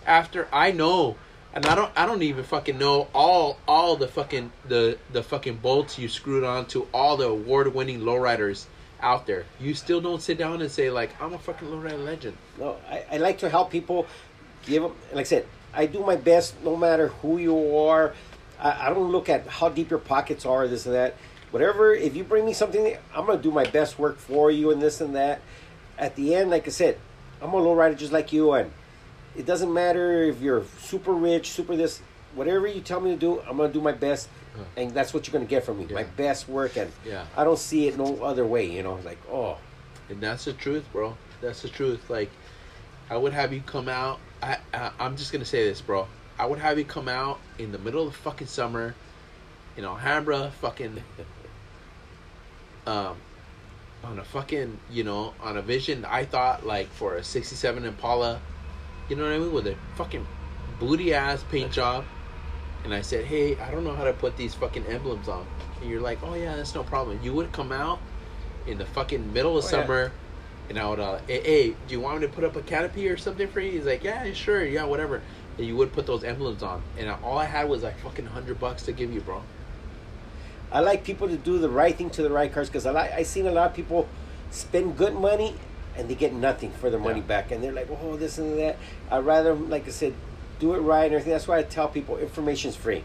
after 0.05 0.47
i 0.51 0.71
know 0.71 1.15
and 1.53 1.65
i 1.65 1.73
don't 1.73 1.91
i 1.95 2.05
don't 2.05 2.21
even 2.21 2.43
fucking 2.43 2.77
know 2.77 3.07
all 3.15 3.57
all 3.67 3.95
the 3.95 4.07
fucking 4.07 4.51
the 4.67 4.97
the 5.13 5.23
fucking 5.23 5.55
bolts 5.57 5.97
you 5.97 6.07
screwed 6.09 6.43
on 6.43 6.65
to 6.67 6.87
all 6.93 7.17
the 7.17 7.25
award-winning 7.27 8.01
lowriders 8.01 8.65
out 9.01 9.25
there 9.25 9.45
you 9.59 9.73
still 9.73 10.01
don't 10.01 10.21
sit 10.21 10.37
down 10.37 10.61
and 10.61 10.69
say 10.69 10.89
like 10.89 11.09
i'm 11.21 11.33
a 11.33 11.39
fucking 11.39 11.67
lowrider 11.67 12.03
legend 12.03 12.37
No, 12.59 12.77
I, 12.89 13.05
I 13.13 13.17
like 13.17 13.39
to 13.39 13.49
help 13.49 13.69
people. 13.71 14.07
Give 14.65 14.81
them, 14.83 14.93
like 15.13 15.27
I 15.27 15.29
said, 15.29 15.45
I 15.73 15.85
do 15.85 15.99
my 15.99 16.15
best 16.15 16.55
no 16.63 16.75
matter 16.75 17.09
who 17.21 17.37
you 17.37 17.77
are. 17.77 18.13
I, 18.57 18.87
I 18.87 18.93
don't 18.93 19.11
look 19.11 19.29
at 19.29 19.45
how 19.45 19.69
deep 19.69 19.89
your 19.91 19.99
pockets 19.99 20.45
are, 20.45 20.67
this 20.67 20.85
and 20.87 20.95
that. 20.95 21.15
Whatever, 21.51 21.93
if 21.93 22.15
you 22.15 22.23
bring 22.23 22.45
me 22.45 22.53
something, 22.53 22.97
I'm 23.15 23.25
going 23.25 23.37
to 23.37 23.43
do 23.43 23.51
my 23.51 23.65
best 23.65 23.97
work 23.97 24.17
for 24.17 24.51
you 24.51 24.71
and 24.71 24.81
this 24.81 25.01
and 25.01 25.15
that. 25.15 25.41
At 25.97 26.15
the 26.15 26.35
end, 26.35 26.49
like 26.49 26.67
I 26.67 26.71
said, 26.71 26.97
I'm 27.41 27.53
a 27.53 27.57
lowrider 27.57 27.97
just 27.97 28.11
like 28.11 28.33
you. 28.33 28.51
And 28.53 28.71
it 29.35 29.45
doesn't 29.45 29.73
matter 29.73 30.23
if 30.23 30.41
you're 30.41 30.63
super 30.79 31.13
rich, 31.13 31.51
super 31.51 31.75
this, 31.75 32.01
whatever 32.33 32.67
you 32.67 32.81
tell 32.81 32.99
me 32.99 33.11
to 33.11 33.17
do, 33.17 33.39
I'm 33.41 33.57
going 33.57 33.69
to 33.71 33.73
do 33.73 33.81
my 33.81 33.93
best. 33.93 34.27
And 34.77 34.91
that's 34.91 35.13
what 35.13 35.27
you're 35.27 35.33
going 35.33 35.45
to 35.45 35.49
get 35.49 35.65
from 35.65 35.79
me. 35.79 35.85
My 35.85 36.03
best 36.03 36.47
work. 36.47 36.77
And 36.77 36.91
Yeah. 37.05 37.25
I 37.35 37.43
don't 37.43 37.59
see 37.59 37.87
it 37.87 37.97
no 37.97 38.23
other 38.23 38.45
way, 38.45 38.65
you 38.69 38.83
know. 38.83 38.99
Like, 39.03 39.19
oh, 39.29 39.57
And 40.09 40.21
that's 40.21 40.45
the 40.45 40.53
truth, 40.53 40.85
bro. 40.91 41.17
That's 41.41 41.61
the 41.61 41.69
truth. 41.69 42.09
Like, 42.09 42.29
I 43.09 43.17
would 43.17 43.33
have 43.33 43.53
you 43.53 43.61
come 43.61 43.87
out. 43.89 44.19
I, 44.41 44.57
I 44.73 44.91
I'm 44.99 45.15
just 45.15 45.31
gonna 45.31 45.45
say 45.45 45.67
this, 45.67 45.81
bro. 45.81 46.07
I 46.39 46.45
would 46.45 46.59
have 46.59 46.77
you 46.79 46.85
come 46.85 47.07
out 47.07 47.39
in 47.59 47.71
the 47.71 47.77
middle 47.77 48.07
of 48.07 48.13
the 48.13 48.19
fucking 48.19 48.47
summer, 48.47 48.95
in 49.77 49.85
Alhambra, 49.85 50.51
fucking, 50.61 51.01
um, 52.85 53.15
on 54.03 54.19
a 54.19 54.23
fucking, 54.23 54.77
you 54.91 55.03
know, 55.03 55.33
on 55.41 55.57
a 55.57 55.61
vision. 55.61 56.05
I 56.05 56.25
thought 56.25 56.65
like 56.65 56.87
for 56.87 57.15
a 57.15 57.23
'67 57.23 57.85
Impala, 57.85 58.39
you 59.09 59.15
know 59.15 59.23
what 59.23 59.33
I 59.33 59.37
mean, 59.39 59.53
with 59.53 59.67
a 59.67 59.75
fucking 59.95 60.25
booty 60.79 61.13
ass 61.13 61.43
paint 61.51 61.71
job. 61.71 62.05
And 62.83 62.93
I 62.93 63.01
said, 63.01 63.25
hey, 63.25 63.57
I 63.57 63.71
don't 63.71 63.83
know 63.83 63.95
how 63.95 64.03
to 64.03 64.13
put 64.13 64.37
these 64.37 64.53
fucking 64.53 64.85
emblems 64.85 65.27
on. 65.27 65.47
And 65.81 65.89
you're 65.89 66.01
like, 66.01 66.19
oh 66.21 66.35
yeah, 66.35 66.55
that's 66.55 66.75
no 66.75 66.83
problem. 66.83 67.19
You 67.23 67.33
would 67.33 67.51
come 67.51 67.71
out 67.71 67.99
in 68.67 68.77
the 68.77 68.85
fucking 68.85 69.33
middle 69.33 69.57
of 69.57 69.63
Oh, 69.63 69.67
yeah. 69.67 69.71
summer, 69.83 70.11
and 70.69 70.77
I 70.77 70.87
would, 70.87 70.99
uh, 70.99 71.17
hey, 71.27 71.41
hey, 71.43 71.67
do 71.87 71.93
you 71.93 71.99
want 71.99 72.21
me 72.21 72.27
to 72.27 72.33
put 72.33 72.43
up 72.43 72.55
a 72.55 72.61
canopy 72.61 73.07
or 73.09 73.17
something 73.17 73.47
for 73.47 73.59
you? 73.59 73.71
He's 73.71 73.85
like, 73.85 74.03
yeah, 74.03 74.31
sure, 74.33 74.63
yeah, 74.63 74.83
whatever. 74.83 75.21
And 75.57 75.65
you 75.65 75.75
would 75.77 75.93
put 75.93 76.05
those 76.05 76.23
emblems 76.23 76.61
on, 76.61 76.83
and 76.97 77.09
all 77.23 77.37
I 77.39 77.45
had 77.45 77.67
was 77.69 77.81
like 77.81 77.97
fucking 77.99 78.25
hundred 78.27 78.59
bucks 78.59 78.83
to 78.83 78.91
give 78.91 79.11
you, 79.11 79.21
bro. 79.21 79.41
I 80.71 80.79
like 80.81 81.03
people 81.03 81.27
to 81.27 81.37
do 81.37 81.57
the 81.59 81.69
right 81.69 81.95
thing 81.95 82.09
to 82.11 82.21
the 82.23 82.29
right 82.31 82.51
cars 82.51 82.67
because 82.69 82.85
I 82.85 82.91
like 82.91 83.11
I 83.13 83.23
seen 83.23 83.47
a 83.47 83.51
lot 83.51 83.69
of 83.69 83.75
people 83.75 84.07
spend 84.51 84.97
good 84.97 85.13
money 85.15 85.55
and 85.97 86.09
they 86.09 86.15
get 86.15 86.33
nothing 86.33 86.71
for 86.71 86.89
their 86.89 86.99
money 86.99 87.19
Yeah. 87.21 87.25
back, 87.25 87.51
and 87.51 87.63
they're 87.63 87.71
like, 87.71 87.87
oh, 87.89 88.17
this 88.17 88.37
and 88.37 88.59
that. 88.59 88.75
I'd 89.09 89.25
rather, 89.25 89.53
like 89.53 89.87
I 89.87 89.91
said, 89.91 90.13
do 90.59 90.73
it 90.73 90.79
right 90.79 91.05
and 91.05 91.13
everything. 91.13 91.31
That's 91.31 91.47
why 91.47 91.59
I 91.59 91.63
tell 91.63 91.87
people 91.87 92.17
information's 92.17 92.75
free. 92.75 93.03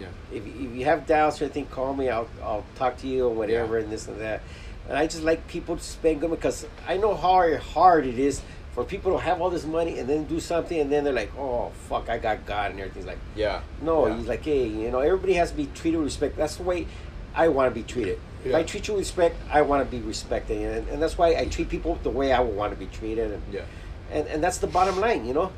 Yeah, 0.00 0.08
If, 0.32 0.44
if 0.46 0.74
you 0.74 0.84
have 0.86 1.06
doubts 1.06 1.40
or 1.40 1.44
anything, 1.44 1.66
call 1.66 1.94
me. 1.94 2.08
I'll 2.08 2.26
I'll 2.42 2.64
talk 2.76 2.96
to 2.98 3.06
you 3.06 3.28
and 3.28 3.36
whatever 3.36 3.76
Yeah. 3.78 3.84
and 3.84 3.92
this 3.92 4.08
and 4.08 4.20
that. 4.20 4.40
And 4.88 4.98
I 4.98 5.06
just 5.06 5.22
like 5.22 5.46
people 5.46 5.76
to 5.76 5.82
spend 5.82 6.20
good 6.20 6.30
because 6.30 6.66
I 6.88 6.96
know 6.96 7.14
how 7.14 7.56
hard 7.58 8.06
it 8.06 8.18
is 8.18 8.42
for 8.72 8.84
people 8.84 9.12
to 9.12 9.18
have 9.18 9.40
all 9.40 9.50
this 9.50 9.64
money 9.64 9.98
and 9.98 10.08
then 10.08 10.24
do 10.24 10.40
something 10.40 10.78
and 10.80 10.90
then 10.90 11.04
they're 11.04 11.12
like, 11.12 11.32
oh 11.38 11.70
fuck, 11.88 12.08
I 12.08 12.18
got 12.18 12.46
God 12.46 12.70
and 12.70 12.80
everything's 12.80 13.06
like. 13.06 13.18
yeah. 13.36 13.60
No, 13.82 14.06
yeah. 14.06 14.16
he's 14.16 14.26
like, 14.26 14.44
hey, 14.44 14.66
you 14.66 14.90
know, 14.90 15.00
everybody 15.00 15.34
has 15.34 15.50
to 15.50 15.56
be 15.56 15.66
treated 15.74 15.98
with 15.98 16.06
respect. 16.06 16.36
That's 16.36 16.56
the 16.56 16.62
way 16.62 16.86
I 17.34 17.48
want 17.48 17.70
to 17.70 17.74
be 17.74 17.82
treated. 17.84 18.18
If 18.44 18.54
I 18.54 18.64
treat 18.64 18.88
you 18.88 18.94
with 18.94 19.02
respect, 19.02 19.36
I 19.50 19.62
want 19.62 19.88
to 19.88 19.96
be 19.96 20.02
respected, 20.02 20.58
and, 20.60 20.88
and 20.88 21.00
that's 21.00 21.16
why 21.16 21.36
I 21.36 21.44
treat 21.46 21.68
people 21.68 21.96
the 22.02 22.10
way 22.10 22.32
I 22.32 22.40
would 22.40 22.56
want 22.56 22.72
to 22.72 22.78
be 22.78 22.86
treated, 22.86 23.30
and, 23.30 23.42
yeah, 23.52 23.62
and 24.10 24.26
and 24.26 24.42
that's 24.42 24.58
the 24.58 24.66
bottom 24.66 24.98
line, 24.98 25.24
you 25.24 25.32
know. 25.32 25.52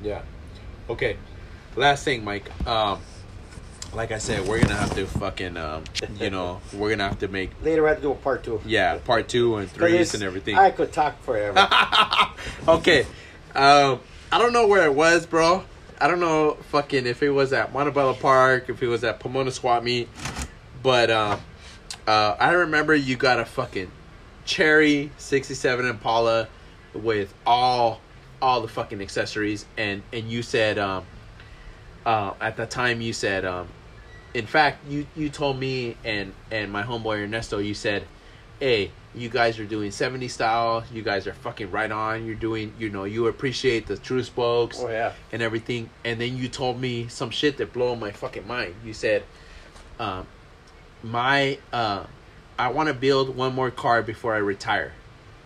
yeah. 0.00 0.22
Okay, 0.88 1.16
last 1.74 2.04
thing, 2.04 2.22
Mike. 2.22 2.48
Um, 2.64 3.00
like 3.94 4.12
I 4.12 4.18
said, 4.18 4.46
we're 4.46 4.60
gonna 4.60 4.74
have 4.74 4.94
to 4.94 5.06
fucking, 5.06 5.56
um, 5.56 5.84
you 6.20 6.30
know, 6.30 6.60
we're 6.72 6.90
gonna 6.90 7.08
have 7.08 7.18
to 7.20 7.28
make 7.28 7.50
Later, 7.62 7.86
I 7.86 7.90
have 7.90 7.98
to 7.98 8.02
do 8.02 8.10
a 8.12 8.14
part 8.14 8.44
two. 8.44 8.60
yeah 8.66 8.98
part 8.98 9.28
two 9.28 9.56
and 9.56 9.70
threes 9.70 10.14
and 10.14 10.22
everything. 10.22 10.56
I 10.56 10.70
could 10.70 10.92
talk 10.92 11.22
forever. 11.22 11.58
okay. 12.68 13.06
Um, 13.54 14.00
I 14.30 14.38
don't 14.38 14.52
know 14.52 14.66
where 14.66 14.84
it 14.84 14.94
was, 14.94 15.26
bro. 15.26 15.64
I 16.00 16.06
don't 16.06 16.20
know 16.20 16.54
fucking 16.70 17.06
if 17.06 17.22
it 17.22 17.30
was 17.30 17.52
at 17.52 17.72
Montebello 17.72 18.14
Park, 18.14 18.68
if 18.68 18.82
it 18.82 18.86
was 18.86 19.02
at 19.04 19.18
Pomona 19.20 19.50
Swap 19.50 19.82
Meet. 19.82 20.08
But 20.82 21.10
um, 21.10 21.40
uh, 22.06 22.36
I 22.38 22.52
remember 22.52 22.94
you 22.94 23.16
got 23.16 23.40
a 23.40 23.44
fucking 23.44 23.90
cherry 24.44 25.10
67 25.18 25.84
Impala 25.86 26.48
with 26.94 27.34
all 27.46 28.00
all 28.40 28.60
the 28.60 28.68
fucking 28.68 29.02
accessories 29.02 29.66
and 29.76 30.00
and 30.12 30.30
you 30.30 30.42
said 30.42 30.78
um 30.78 31.04
uh 32.06 32.32
at 32.40 32.56
the 32.56 32.64
time 32.64 33.00
you 33.02 33.12
said 33.12 33.44
um 33.44 33.68
in 34.38 34.46
fact 34.46 34.78
you 34.88 35.06
you 35.16 35.28
told 35.28 35.58
me 35.58 35.96
and 36.04 36.32
and 36.50 36.70
my 36.70 36.82
homeboy 36.82 37.22
Ernesto 37.22 37.58
you 37.58 37.74
said 37.74 38.04
hey 38.60 38.90
you 39.14 39.28
guys 39.28 39.58
are 39.58 39.64
doing 39.64 39.90
70 39.90 40.28
style. 40.28 40.84
You 40.92 41.02
guys 41.02 41.26
are 41.26 41.32
fucking 41.32 41.70
right 41.70 41.90
on. 41.90 42.26
You're 42.26 42.34
doing 42.34 42.72
you 42.78 42.90
know 42.90 43.04
you 43.04 43.26
appreciate 43.26 43.86
the 43.86 43.96
true 43.96 44.22
spokes 44.22 44.78
oh 44.80 44.88
yeah. 44.88 45.12
and 45.32 45.42
everything. 45.42 45.90
And 46.04 46.20
then 46.20 46.36
you 46.36 46.48
told 46.48 46.80
me 46.80 47.08
some 47.08 47.30
shit 47.30 47.56
that 47.56 47.72
blew 47.72 47.96
my 47.96 48.12
fucking 48.12 48.46
mind. 48.46 48.74
You 48.84 48.92
said 48.92 49.24
um 49.98 50.26
my 51.02 51.58
uh 51.72 52.04
i 52.58 52.68
want 52.68 52.88
to 52.88 52.94
build 52.94 53.34
one 53.36 53.54
more 53.54 53.70
car 53.70 54.02
before 54.02 54.34
i 54.34 54.38
retire. 54.38 54.92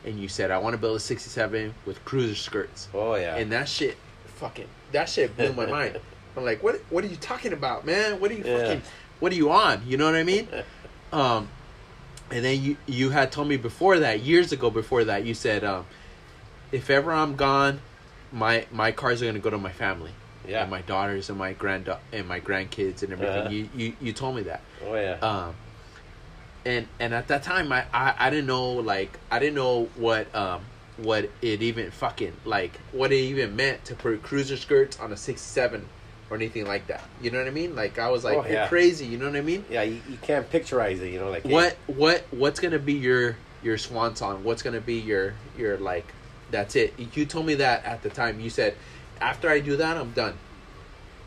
And 0.04 0.18
you 0.18 0.28
said 0.28 0.50
i 0.50 0.58
want 0.58 0.74
to 0.74 0.78
build 0.78 0.96
a 0.96 1.00
67 1.00 1.74
with 1.86 2.04
cruiser 2.04 2.34
skirts. 2.34 2.88
Oh 2.92 3.14
yeah. 3.14 3.36
and 3.36 3.50
that 3.52 3.68
shit 3.68 3.96
fucking 4.26 4.68
that 4.90 5.08
shit 5.08 5.36
blew 5.36 5.52
my 5.52 5.66
mind 5.78 6.00
i'm 6.36 6.44
like 6.44 6.62
what 6.62 6.76
what 6.90 7.04
are 7.04 7.08
you 7.08 7.16
talking 7.16 7.52
about 7.52 7.84
man 7.86 8.20
what 8.20 8.30
are 8.30 8.34
you 8.34 8.44
Yeah. 8.44 8.58
fucking 8.58 8.82
what 9.20 9.32
are 9.32 9.36
you 9.36 9.50
on 9.50 9.82
you 9.86 9.96
know 9.96 10.06
what 10.06 10.14
i 10.14 10.22
mean 10.22 10.48
um 11.12 11.48
and 12.30 12.44
then 12.44 12.62
you 12.62 12.76
you 12.86 13.10
had 13.10 13.30
told 13.32 13.48
me 13.48 13.56
before 13.56 13.98
that 13.98 14.20
years 14.20 14.52
ago 14.52 14.70
before 14.70 15.04
that 15.04 15.24
you 15.24 15.34
said 15.34 15.64
um 15.64 15.84
if 16.70 16.88
ever 16.90 17.12
i'm 17.12 17.36
gone 17.36 17.80
my 18.32 18.66
my 18.72 18.92
cars 18.92 19.22
are 19.22 19.26
gonna 19.26 19.38
go 19.38 19.50
to 19.50 19.58
my 19.58 19.72
family 19.72 20.10
Yeah. 20.48 20.62
and 20.62 20.70
my 20.70 20.80
daughters 20.82 21.28
and 21.28 21.38
my 21.38 21.52
grand 21.52 21.88
and 22.12 22.26
my 22.26 22.40
grandkids 22.40 23.02
and 23.02 23.12
everything 23.12 23.38
Uh-huh. 23.46 23.50
you, 23.50 23.68
you 23.76 23.92
you 24.00 24.12
told 24.12 24.36
me 24.36 24.42
that 24.42 24.60
oh 24.86 24.94
yeah. 24.94 25.18
um 25.20 25.54
and 26.64 26.86
and 26.98 27.12
at 27.12 27.28
that 27.28 27.42
time 27.42 27.70
I, 27.72 27.84
I 27.92 28.14
i 28.18 28.30
didn't 28.30 28.46
know 28.46 28.72
like 28.72 29.18
i 29.30 29.38
didn't 29.38 29.56
know 29.56 29.88
what 29.96 30.32
um 30.34 30.62
what 30.96 31.28
it 31.42 31.60
even 31.62 31.90
fucking 31.90 32.32
like 32.44 32.72
what 32.92 33.12
it 33.12 33.16
even 33.16 33.56
meant 33.56 33.84
to 33.86 33.94
put 33.94 34.22
cruiser 34.22 34.56
skirts 34.56 34.98
on 35.00 35.12
a 35.12 35.16
67 35.16 35.86
or 36.32 36.36
anything 36.36 36.64
like 36.66 36.86
that. 36.86 37.02
You 37.20 37.30
know 37.30 37.38
what 37.38 37.46
i 37.46 37.50
mean? 37.50 37.76
Like 37.76 37.98
i 37.98 38.08
was 38.10 38.24
like 38.24 38.38
Oh, 38.38 38.42
you're 38.44 38.52
yeah. 38.52 38.68
crazy 38.68 39.04
you 39.04 39.18
know 39.18 39.26
what 39.26 39.36
i 39.36 39.42
mean? 39.42 39.64
Yeah. 39.70 39.82
You, 39.82 40.00
you 40.08 40.16
can't 40.22 40.50
picturize 40.50 41.00
it, 41.00 41.12
you 41.12 41.20
know, 41.20 41.28
like 41.30 41.42
hey, 41.42 41.52
what 41.52 41.76
what 41.86 42.24
what's 42.30 42.58
gonna 42.58 42.78
be 42.78 42.94
your 42.94 43.36
your 43.62 43.76
swan 43.78 44.16
song? 44.16 44.42
What's 44.42 44.62
gonna 44.62 44.80
be 44.80 44.94
your 44.98 45.34
your 45.58 45.76
like 45.76 46.06
that's 46.50 46.74
it? 46.74 46.94
You 47.14 47.26
told 47.26 47.46
me 47.46 47.54
that 47.56 47.84
at 47.84 48.02
the 48.02 48.08
time. 48.10 48.40
You 48.40 48.48
said 48.50 48.74
after 49.20 49.48
i 49.50 49.60
do 49.60 49.76
that 49.76 49.96
i'm 49.96 50.12
done. 50.12 50.34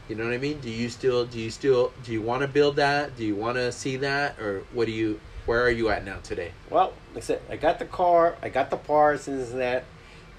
You 0.10 0.16
know 0.16 0.24
what 0.26 0.34
i 0.34 0.38
mean? 0.40 0.60
Do 0.60 0.70
you 0.72 0.90
still 0.90 1.26
do 1.26 1.40
you 1.40 1.52
still 1.52 1.94
do 2.04 2.12
you 2.12 2.22
want 2.24 2.42
to 2.42 2.48
build 2.48 2.78
that? 2.78 3.16
Do 3.16 3.24
you 3.24 3.36
want 3.36 3.58
to 3.58 3.72
see 3.72 3.98
that? 3.98 4.40
Or 4.40 4.64
what 4.74 4.86
do 4.86 4.92
you 4.92 5.20
where 5.46 5.62
are 5.62 5.70
you 5.70 5.90
at 5.90 6.04
now 6.04 6.18
today? 6.24 6.52
Well, 6.72 6.94
like 7.14 7.24
I 7.24 7.26
said, 7.28 7.42
I 7.52 7.56
got 7.58 7.78
the 7.78 7.86
car, 7.86 8.36
I 8.42 8.50
got 8.50 8.72
the 8.72 8.78
parts 8.78 9.28
and 9.28 9.40
this 9.40 9.52
and 9.52 9.60
that. 9.62 9.84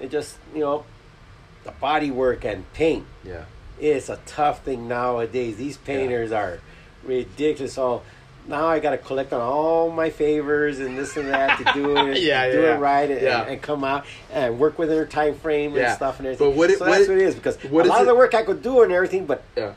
It 0.01 0.11
just, 0.11 0.37
you 0.53 0.61
know, 0.61 0.85
the 1.63 1.71
body 1.71 2.11
work 2.11 2.45
and 2.45 2.71
paint. 2.73 3.07
yeah 3.25 3.45
It's 3.81 4.09
a 4.09 4.19
tough 4.27 4.65
thing 4.65 4.89
nowadays. 4.89 5.57
These 5.57 5.77
painters 5.77 6.33
are 6.33 6.61
ridiculous. 7.05 7.75
So 7.75 8.03
now 8.49 8.67
I 8.67 8.79
got 8.79 8.91
to 8.91 8.99
collect 8.99 9.33
on 9.33 9.41
all 9.41 9.91
my 9.91 10.11
favors 10.11 10.79
and 10.79 10.97
this 10.97 11.17
and 11.17 11.29
that 11.29 11.59
to 11.59 11.73
do 11.75 11.97
it, 12.09 12.23
Yeah, 12.23 12.51
do 12.51 12.63
yeah, 12.63 12.75
it 12.77 12.79
right, 12.79 13.11
and, 13.11 13.21
yeah. 13.21 13.43
and 13.43 13.61
come 13.61 13.85
out 13.85 14.07
and 14.33 14.59
work 14.59 14.79
within 14.79 14.97
their 14.97 15.07
time 15.07 15.35
frame 15.35 15.73
and 15.73 15.81
Yeah. 15.83 15.97
stuff 15.97 16.19
and 16.19 16.27
everything. 16.29 16.51
But 16.51 16.57
what 16.57 16.71
it- 16.71 16.79
so 16.79 16.85
what 16.87 16.93
that's 16.93 17.05
it- 17.05 17.11
what 17.11 17.19
it 17.19 17.25
is 17.25 17.35
because 17.35 17.57
what 17.65 17.87
a 17.87 17.89
lot 17.89 18.01
of 18.01 18.07
the 18.07 18.15
work 18.15 18.35
I 18.35 18.43
could 18.45 18.63
do 18.63 18.83
and 18.83 18.93
everything, 18.93 19.27
but 19.27 19.43
yeah 19.57 19.73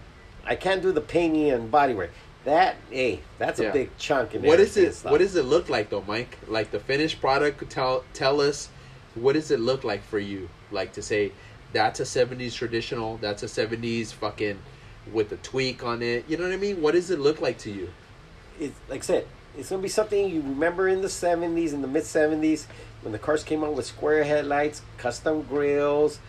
I 0.45 0.55
can't 0.55 0.81
do 0.81 0.91
the 0.91 1.01
painting 1.01 1.51
and 1.51 1.69
body 1.69 1.93
work. 1.93 2.11
That 2.45 2.77
hey, 2.89 3.19
that's 3.37 3.59
Yeah. 3.59 3.69
a 3.69 3.73
big 3.73 3.89
chunk 3.97 4.33
in 4.35 4.43
what 4.43 4.59
is 4.59 4.77
it 4.77 4.95
what 5.03 5.17
does 5.17 5.35
it 5.35 5.43
look 5.45 5.67
like 5.69 5.89
though 5.89 6.03
mike 6.07 6.37
like 6.47 6.71
the 6.71 6.79
finished 6.79 7.19
product 7.19 7.57
could 7.57 7.69
tell 7.69 8.03
tell 8.13 8.39
us 8.39 8.69
what 9.15 9.33
does 9.33 9.51
it 9.51 9.59
look 9.59 9.83
like 9.83 10.03
for 10.05 10.19
you? 10.19 10.47
Like 10.71 10.93
to 10.93 11.01
say 11.01 11.31
that's 11.73 11.99
a 11.99 12.03
'70s 12.03 12.53
traditional, 12.53 13.17
that's 13.17 13.43
a 13.43 13.47
'70s 13.47 14.13
fucking 14.13 14.59
with 15.11 15.31
a 15.31 15.37
tweak 15.37 15.83
on 15.83 16.01
it. 16.01 16.25
You 16.27 16.37
know 16.37 16.43
what 16.43 16.53
I 16.53 16.57
mean? 16.57 16.81
What 16.81 16.93
does 16.93 17.09
it 17.11 17.19
look 17.19 17.41
like 17.41 17.57
to 17.59 17.71
you? 17.71 17.89
It's 18.59 18.75
like 18.89 19.01
I 19.01 19.05
said, 19.05 19.27
it's 19.57 19.69
gonna 19.69 19.81
be 19.81 19.89
something 19.89 20.29
you 20.29 20.41
remember 20.41 20.87
in 20.87 21.01
the 21.01 21.07
'70s, 21.07 21.73
in 21.73 21.81
the 21.81 21.87
mid 21.87 22.03
'70s, 22.03 22.65
when 23.01 23.11
the 23.11 23.19
cars 23.19 23.43
came 23.43 23.63
out 23.63 23.73
with 23.73 23.85
square 23.85 24.23
headlights, 24.23 24.81
custom 24.97 25.43
grills, 25.43 26.19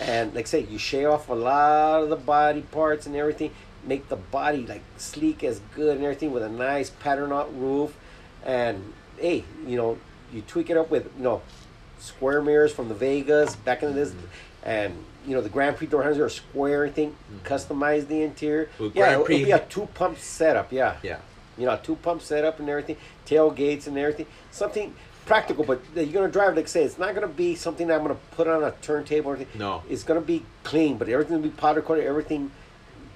and 0.00 0.34
like 0.34 0.46
I 0.46 0.48
said, 0.48 0.68
you 0.68 0.78
shave 0.78 1.08
off 1.08 1.28
a 1.28 1.34
lot 1.34 2.02
of 2.02 2.08
the 2.08 2.16
body 2.16 2.62
parts 2.62 3.06
and 3.06 3.16
everything, 3.16 3.52
make 3.84 4.08
the 4.08 4.16
body 4.16 4.66
like 4.66 4.82
sleek 4.96 5.42
as 5.44 5.60
good 5.74 5.96
and 5.96 6.04
everything 6.04 6.32
with 6.32 6.42
a 6.42 6.48
nice 6.48 6.90
pattern 6.90 7.32
out 7.32 7.56
roof, 7.58 7.96
and 8.44 8.92
hey, 9.18 9.44
you 9.66 9.76
know, 9.76 9.98
you 10.32 10.42
tweak 10.42 10.70
it 10.70 10.76
up 10.76 10.90
with 10.90 11.10
you 11.16 11.24
know 11.24 11.42
square 11.98 12.40
mirrors 12.40 12.72
from 12.72 12.88
the 12.88 12.94
Vegas 12.94 13.56
back 13.56 13.82
in 13.82 13.94
this, 13.94 14.14
and 14.62 14.94
you 15.26 15.34
know 15.34 15.40
the 15.40 15.48
Grand 15.48 15.76
Prix 15.76 15.86
door 15.86 16.02
handles 16.02 16.20
are 16.20 16.28
square. 16.28 16.84
Everything 16.84 17.10
hmm. 17.12 17.46
customize 17.46 18.06
the 18.06 18.22
interior. 18.22 18.68
Well, 18.78 18.90
yeah, 18.94 19.02
Grand 19.02 19.12
it'll, 19.12 19.24
Prix- 19.24 19.34
it'll 19.36 19.46
be 19.46 19.52
a 19.52 19.66
two 19.66 19.86
pump 19.94 20.18
setup. 20.18 20.72
Yeah, 20.72 20.96
Yeah. 21.02 21.18
you 21.58 21.66
know, 21.66 21.78
two 21.82 21.96
pump 21.96 22.22
setup 22.22 22.58
and 22.60 22.68
everything, 22.68 22.96
tailgates 23.26 23.86
and 23.86 23.96
everything. 23.98 24.26
Something 24.50 24.94
practical, 25.26 25.64
but 25.64 25.80
you're 25.94 26.06
gonna 26.06 26.28
drive. 26.28 26.56
Like 26.56 26.64
I 26.64 26.68
say, 26.68 26.84
it's 26.84 26.98
not 26.98 27.14
gonna 27.14 27.28
be 27.28 27.54
something 27.54 27.86
that 27.88 27.94
I'm 27.94 28.02
gonna 28.02 28.18
put 28.32 28.48
on 28.48 28.64
a 28.64 28.72
turntable 28.82 29.30
or 29.30 29.36
anything. 29.36 29.58
No. 29.58 29.82
it's 29.88 30.02
gonna 30.02 30.20
be 30.20 30.44
clean, 30.64 30.96
but 30.96 31.08
everything 31.08 31.36
will 31.36 31.42
be 31.42 31.50
powder 31.50 31.82
coated, 31.82 32.04
everything 32.04 32.50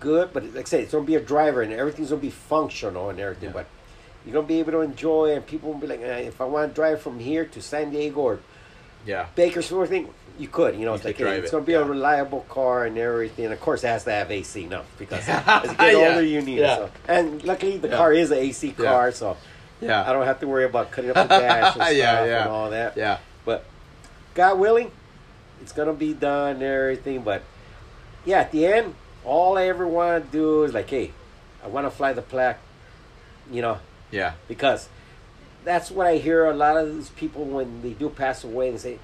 good. 0.00 0.32
But 0.32 0.44
like 0.54 0.66
I 0.66 0.68
say, 0.68 0.82
it's 0.82 0.92
gonna 0.92 1.04
be 1.04 1.16
a 1.16 1.20
driver 1.20 1.62
and 1.62 1.72
everything's 1.72 2.10
gonna 2.10 2.20
be 2.20 2.30
functional 2.30 3.10
and 3.10 3.18
everything. 3.18 3.48
Yeah. 3.48 3.54
But 3.54 3.66
you're 4.24 4.34
gonna 4.34 4.46
be 4.46 4.60
able 4.60 4.72
to 4.72 4.80
enjoy, 4.80 5.34
and 5.34 5.46
people 5.46 5.72
will 5.72 5.80
be 5.80 5.86
like, 5.86 6.00
if 6.00 6.40
I 6.40 6.44
want 6.44 6.70
to 6.70 6.74
drive 6.74 7.02
from 7.02 7.18
here 7.18 7.44
to 7.44 7.60
San 7.60 7.90
Diego 7.90 8.20
or 8.20 8.40
Yeah. 9.06 9.26
Bakersfield, 9.34 9.88
thing 9.88 10.08
you 10.38 10.48
could. 10.48 10.74
You 10.74 10.84
know, 10.84 10.92
You 10.92 10.96
it's 10.96 11.04
like 11.04 11.16
hey, 11.16 11.38
it's 11.38 11.48
it, 11.48 11.52
gonna 11.52 11.64
be 11.64 11.72
yeah. 11.72 11.78
a 11.78 11.84
reliable 11.84 12.40
car 12.48 12.86
and 12.86 12.96
everything. 12.98 13.52
Of 13.52 13.60
course, 13.60 13.84
it 13.84 13.88
has 13.88 14.04
to 14.04 14.10
have 14.12 14.30
AC 14.30 14.66
now 14.66 14.82
because 14.98 15.26
as 15.28 15.70
you 15.70 15.76
get 15.76 15.94
older, 15.94 16.22
you 16.22 16.42
need 16.42 16.58
it. 16.60 16.66
So. 16.76 16.90
And 17.08 17.42
luckily, 17.44 17.76
the 17.78 17.88
car 17.88 18.12
is 18.12 18.30
an 18.30 18.38
AC 18.38 18.72
car, 18.72 19.12
so 19.12 19.36
Yeah. 19.80 20.08
I 20.08 20.12
don't 20.12 20.24
have 20.26 20.40
to 20.40 20.46
worry 20.48 20.64
about 20.64 20.90
cutting 20.90 21.10
up 21.10 21.16
the 21.16 21.24
dash 21.38 21.64
and 21.64 21.74
stuff 21.82 21.92
Yeah, 21.96 22.24
yeah. 22.24 22.40
and 22.42 22.50
all 22.50 22.70
that. 22.70 22.96
Yeah. 22.96 23.18
But 23.44 23.64
God 24.34 24.58
willing, 24.58 24.90
it's 25.62 25.72
gonna 25.72 25.92
be 25.92 26.14
done 26.14 26.54
and 26.56 26.62
everything. 26.62 27.22
But 27.22 27.42
yeah, 28.24 28.40
at 28.40 28.52
the 28.52 28.66
end, 28.66 28.94
all 29.24 29.56
I 29.58 29.68
ever 29.68 29.86
want 29.86 30.24
to 30.26 30.30
do 30.32 30.64
is 30.64 30.72
like, 30.74 30.88
hey, 30.90 31.12
I 31.62 31.68
want 31.68 31.86
to 31.86 31.90
fly 31.90 32.12
the 32.12 32.22
plaque, 32.22 32.58
you 33.50 33.62
know, 33.62 33.78
Yeah. 34.10 34.32
because 34.48 34.88
that's 35.64 35.90
what 35.90 36.06
I 36.06 36.16
hear 36.18 36.46
a 36.46 36.54
lot 36.54 36.76
of 36.76 36.94
these 36.94 37.08
people 37.10 37.44
when 37.44 37.82
they 37.82 37.90
do 37.92 38.08
pass 38.10 38.44
away. 38.44 38.70
They 38.70 38.78
say, 38.78 38.98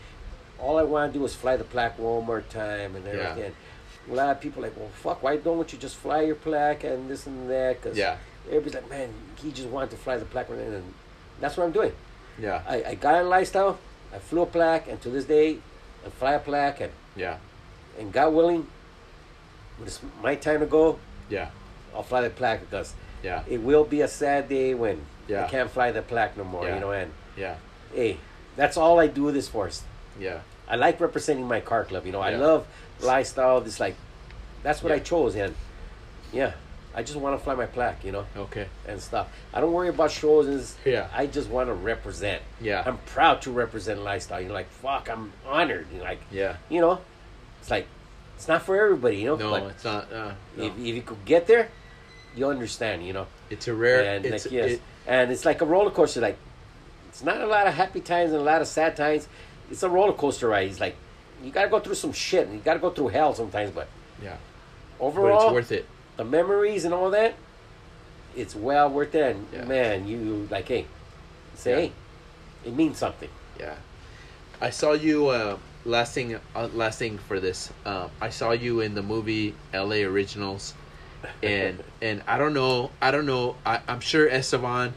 all 0.58 0.78
I 0.78 0.82
want 0.82 1.12
to 1.12 1.18
do 1.18 1.24
is 1.24 1.34
fly 1.34 1.56
the 1.56 1.64
plaque 1.64 1.98
one 1.98 2.24
more 2.26 2.42
time 2.42 2.94
and 2.96 3.04
Yeah. 3.06 3.12
everything. 3.12 3.54
A 4.10 4.14
lot 4.14 4.30
of 4.30 4.40
people 4.40 4.62
are 4.64 4.68
like, 4.68 4.76
well, 4.76 4.88
fuck, 5.02 5.22
why 5.22 5.36
don't 5.36 5.72
you 5.72 5.78
just 5.78 5.96
fly 5.96 6.22
your 6.22 6.34
plaque 6.34 6.84
and 6.84 7.08
this 7.08 7.26
and 7.26 7.48
that? 7.50 7.80
Because 7.82 7.96
Yeah. 7.96 8.16
everybody's 8.46 8.74
like, 8.74 8.90
man, 8.90 9.10
he 9.36 9.52
just 9.52 9.68
wanted 9.68 9.90
to 9.90 9.96
fly 9.96 10.16
the 10.16 10.24
plaque. 10.24 10.48
And 10.50 10.94
that's 11.40 11.56
what 11.56 11.64
I'm 11.64 11.72
doing. 11.72 11.92
Yeah. 12.38 12.62
I, 12.68 12.84
I 12.84 12.94
got 12.94 13.22
a 13.22 13.24
lifestyle. 13.24 13.78
I 14.12 14.18
flew 14.18 14.42
a 14.42 14.46
plaque, 14.46 14.88
and 14.88 15.00
to 15.02 15.08
this 15.10 15.24
day, 15.24 15.58
I 16.04 16.10
fly 16.10 16.32
a 16.34 16.38
plaque. 16.40 16.80
And, 16.80 16.92
Yeah. 17.16 17.36
and 17.98 18.12
God 18.12 18.32
willing, 18.34 18.66
when 19.78 19.86
it's 19.86 20.00
my 20.22 20.34
time 20.34 20.60
to 20.60 20.66
go, 20.66 20.98
Yeah. 21.28 21.50
I'll 21.94 22.02
fly 22.02 22.20
the 22.22 22.30
plaque 22.30 22.60
because 22.68 22.94
Yeah. 23.22 23.42
it 23.48 23.60
will 23.62 23.84
be 23.84 24.00
a 24.00 24.08
sad 24.08 24.48
day 24.48 24.74
when 24.74 25.02
Yeah. 25.30 25.44
I 25.44 25.48
can't 25.48 25.70
fly 25.70 25.92
the 25.92 26.02
plaque 26.02 26.36
no 26.36 26.44
more. 26.44 26.66
Yeah. 26.66 26.74
You 26.74 26.80
know, 26.80 26.90
and 26.90 27.12
Yeah. 27.36 27.54
hey, 27.94 28.16
that's 28.56 28.76
all 28.76 28.98
I 28.98 29.06
do 29.06 29.30
this 29.30 29.48
for. 29.48 29.70
Yeah. 30.18 30.40
I 30.68 30.76
like 30.76 31.00
representing 31.00 31.46
my 31.46 31.60
car 31.60 31.84
club. 31.84 32.04
You 32.06 32.12
know, 32.12 32.20
I 32.20 32.34
love 32.34 32.66
lifestyle. 33.00 33.60
This 33.60 33.78
like, 33.80 33.94
that's 34.62 34.82
what 34.82 34.90
Yeah. 34.90 34.96
I 34.96 34.98
chose, 35.00 35.34
and 35.36 35.54
yeah, 36.32 36.52
I 36.94 37.02
just 37.02 37.16
want 37.18 37.38
to 37.38 37.42
fly 37.44 37.54
my 37.54 37.66
plaque. 37.66 38.04
You 38.04 38.12
know, 38.12 38.26
Okay. 38.36 38.66
and 38.86 39.00
stuff. 39.00 39.28
I 39.54 39.60
don't 39.60 39.72
worry 39.72 39.88
about 39.88 40.10
shows. 40.10 40.46
And 40.48 40.64
Yeah. 40.84 41.06
I 41.14 41.26
just 41.26 41.48
want 41.48 41.68
to 41.68 41.74
represent. 41.74 42.42
Yeah. 42.60 42.82
I'm 42.84 42.98
proud 42.98 43.40
to 43.42 43.50
represent 43.52 44.02
lifestyle. 44.02 44.40
You're 44.40 44.52
like, 44.52 44.70
fuck, 44.70 45.08
I'm 45.08 45.32
honored. 45.46 45.86
You're 45.94 46.04
like, 46.04 46.20
Yeah. 46.30 46.56
you 46.68 46.80
know, 46.80 46.98
it's 47.60 47.70
like, 47.70 47.86
it's 48.36 48.48
not 48.48 48.62
for 48.62 48.74
everybody. 48.80 49.18
You 49.18 49.36
know, 49.36 49.36
No, 49.36 49.66
it's 49.68 49.84
not. 49.84 50.12
Uh, 50.12 50.32
no. 50.56 50.64
if, 50.64 50.72
if 50.78 50.94
you 50.96 51.02
could 51.02 51.24
get 51.24 51.46
there, 51.46 51.68
you 52.36 52.48
understand. 52.48 53.06
You 53.06 53.12
know. 53.12 53.26
It's 53.50 53.66
a 53.68 53.74
rare. 53.74 54.02
and 54.04 54.24
it's 54.24 54.44
like, 54.46 54.52
yes, 54.52 54.70
it- 54.72 54.82
and 55.06 55.30
it's 55.30 55.44
like 55.44 55.60
a 55.60 55.64
roller 55.66 55.90
coaster. 55.90 56.20
Like 56.20 56.36
it's 57.08 57.22
not 57.22 57.40
a 57.40 57.46
lot 57.46 57.66
of 57.66 57.74
happy 57.74 58.00
times 58.00 58.32
and 58.32 58.40
a 58.40 58.44
lot 58.44 58.60
of 58.60 58.68
sad 58.68 58.96
times. 58.96 59.28
It's 59.70 59.82
a 59.82 59.88
roller 59.90 60.12
coaster 60.12 60.48
ride. 60.48 60.68
It's 60.70 60.80
like 60.80 60.96
you 61.42 61.50
got 61.50 61.62
to 61.62 61.68
go 61.68 61.80
through 61.80 61.94
some 61.94 62.12
shit 62.12 62.46
and 62.46 62.54
you 62.56 62.60
got 62.60 62.74
to 62.74 62.80
go 62.80 62.90
through 62.90 63.08
hell 63.08 63.34
sometimes. 63.34 63.70
But 63.70 63.88
yeah. 64.22 64.36
overall, 64.98 65.38
but 65.38 65.44
it's 65.46 65.52
worth 65.54 65.72
it. 65.72 65.86
the 66.16 66.24
memories 66.24 66.84
and 66.84 66.92
all 66.94 67.10
that, 67.10 67.34
it's 68.36 68.54
well 68.54 68.90
worth 68.90 69.14
it. 69.14 69.36
And 69.36 69.46
Yeah. 69.52 69.64
man, 69.64 70.08
you 70.08 70.48
like, 70.50 70.68
hey, 70.68 70.86
say, 71.54 71.70
Yeah. 71.70 71.76
hey, 71.76 71.92
it 72.66 72.74
means 72.74 72.98
something. 72.98 73.28
Yeah. 73.58 73.74
I 74.60 74.70
saw 74.70 74.92
you. 74.92 75.28
Uh, 75.28 75.56
last 75.86 76.12
thing. 76.12 76.38
Uh, 76.54 76.68
last 76.74 76.98
thing 76.98 77.16
for 77.18 77.40
this. 77.40 77.70
Um, 77.86 78.10
I 78.20 78.28
saw 78.30 78.50
you 78.52 78.80
in 78.80 78.94
the 78.94 79.02
movie 79.02 79.54
L.A. 79.72 80.04
Originals, 80.04 80.74
and 81.42 81.82
and 82.00 82.22
I 82.26 82.38
don't 82.38 82.54
know. 82.54 82.90
I 83.00 83.10
don't 83.10 83.26
know. 83.26 83.56
I, 83.64 83.80
I'm 83.88 84.00
sure 84.00 84.28
Estevan 84.28 84.94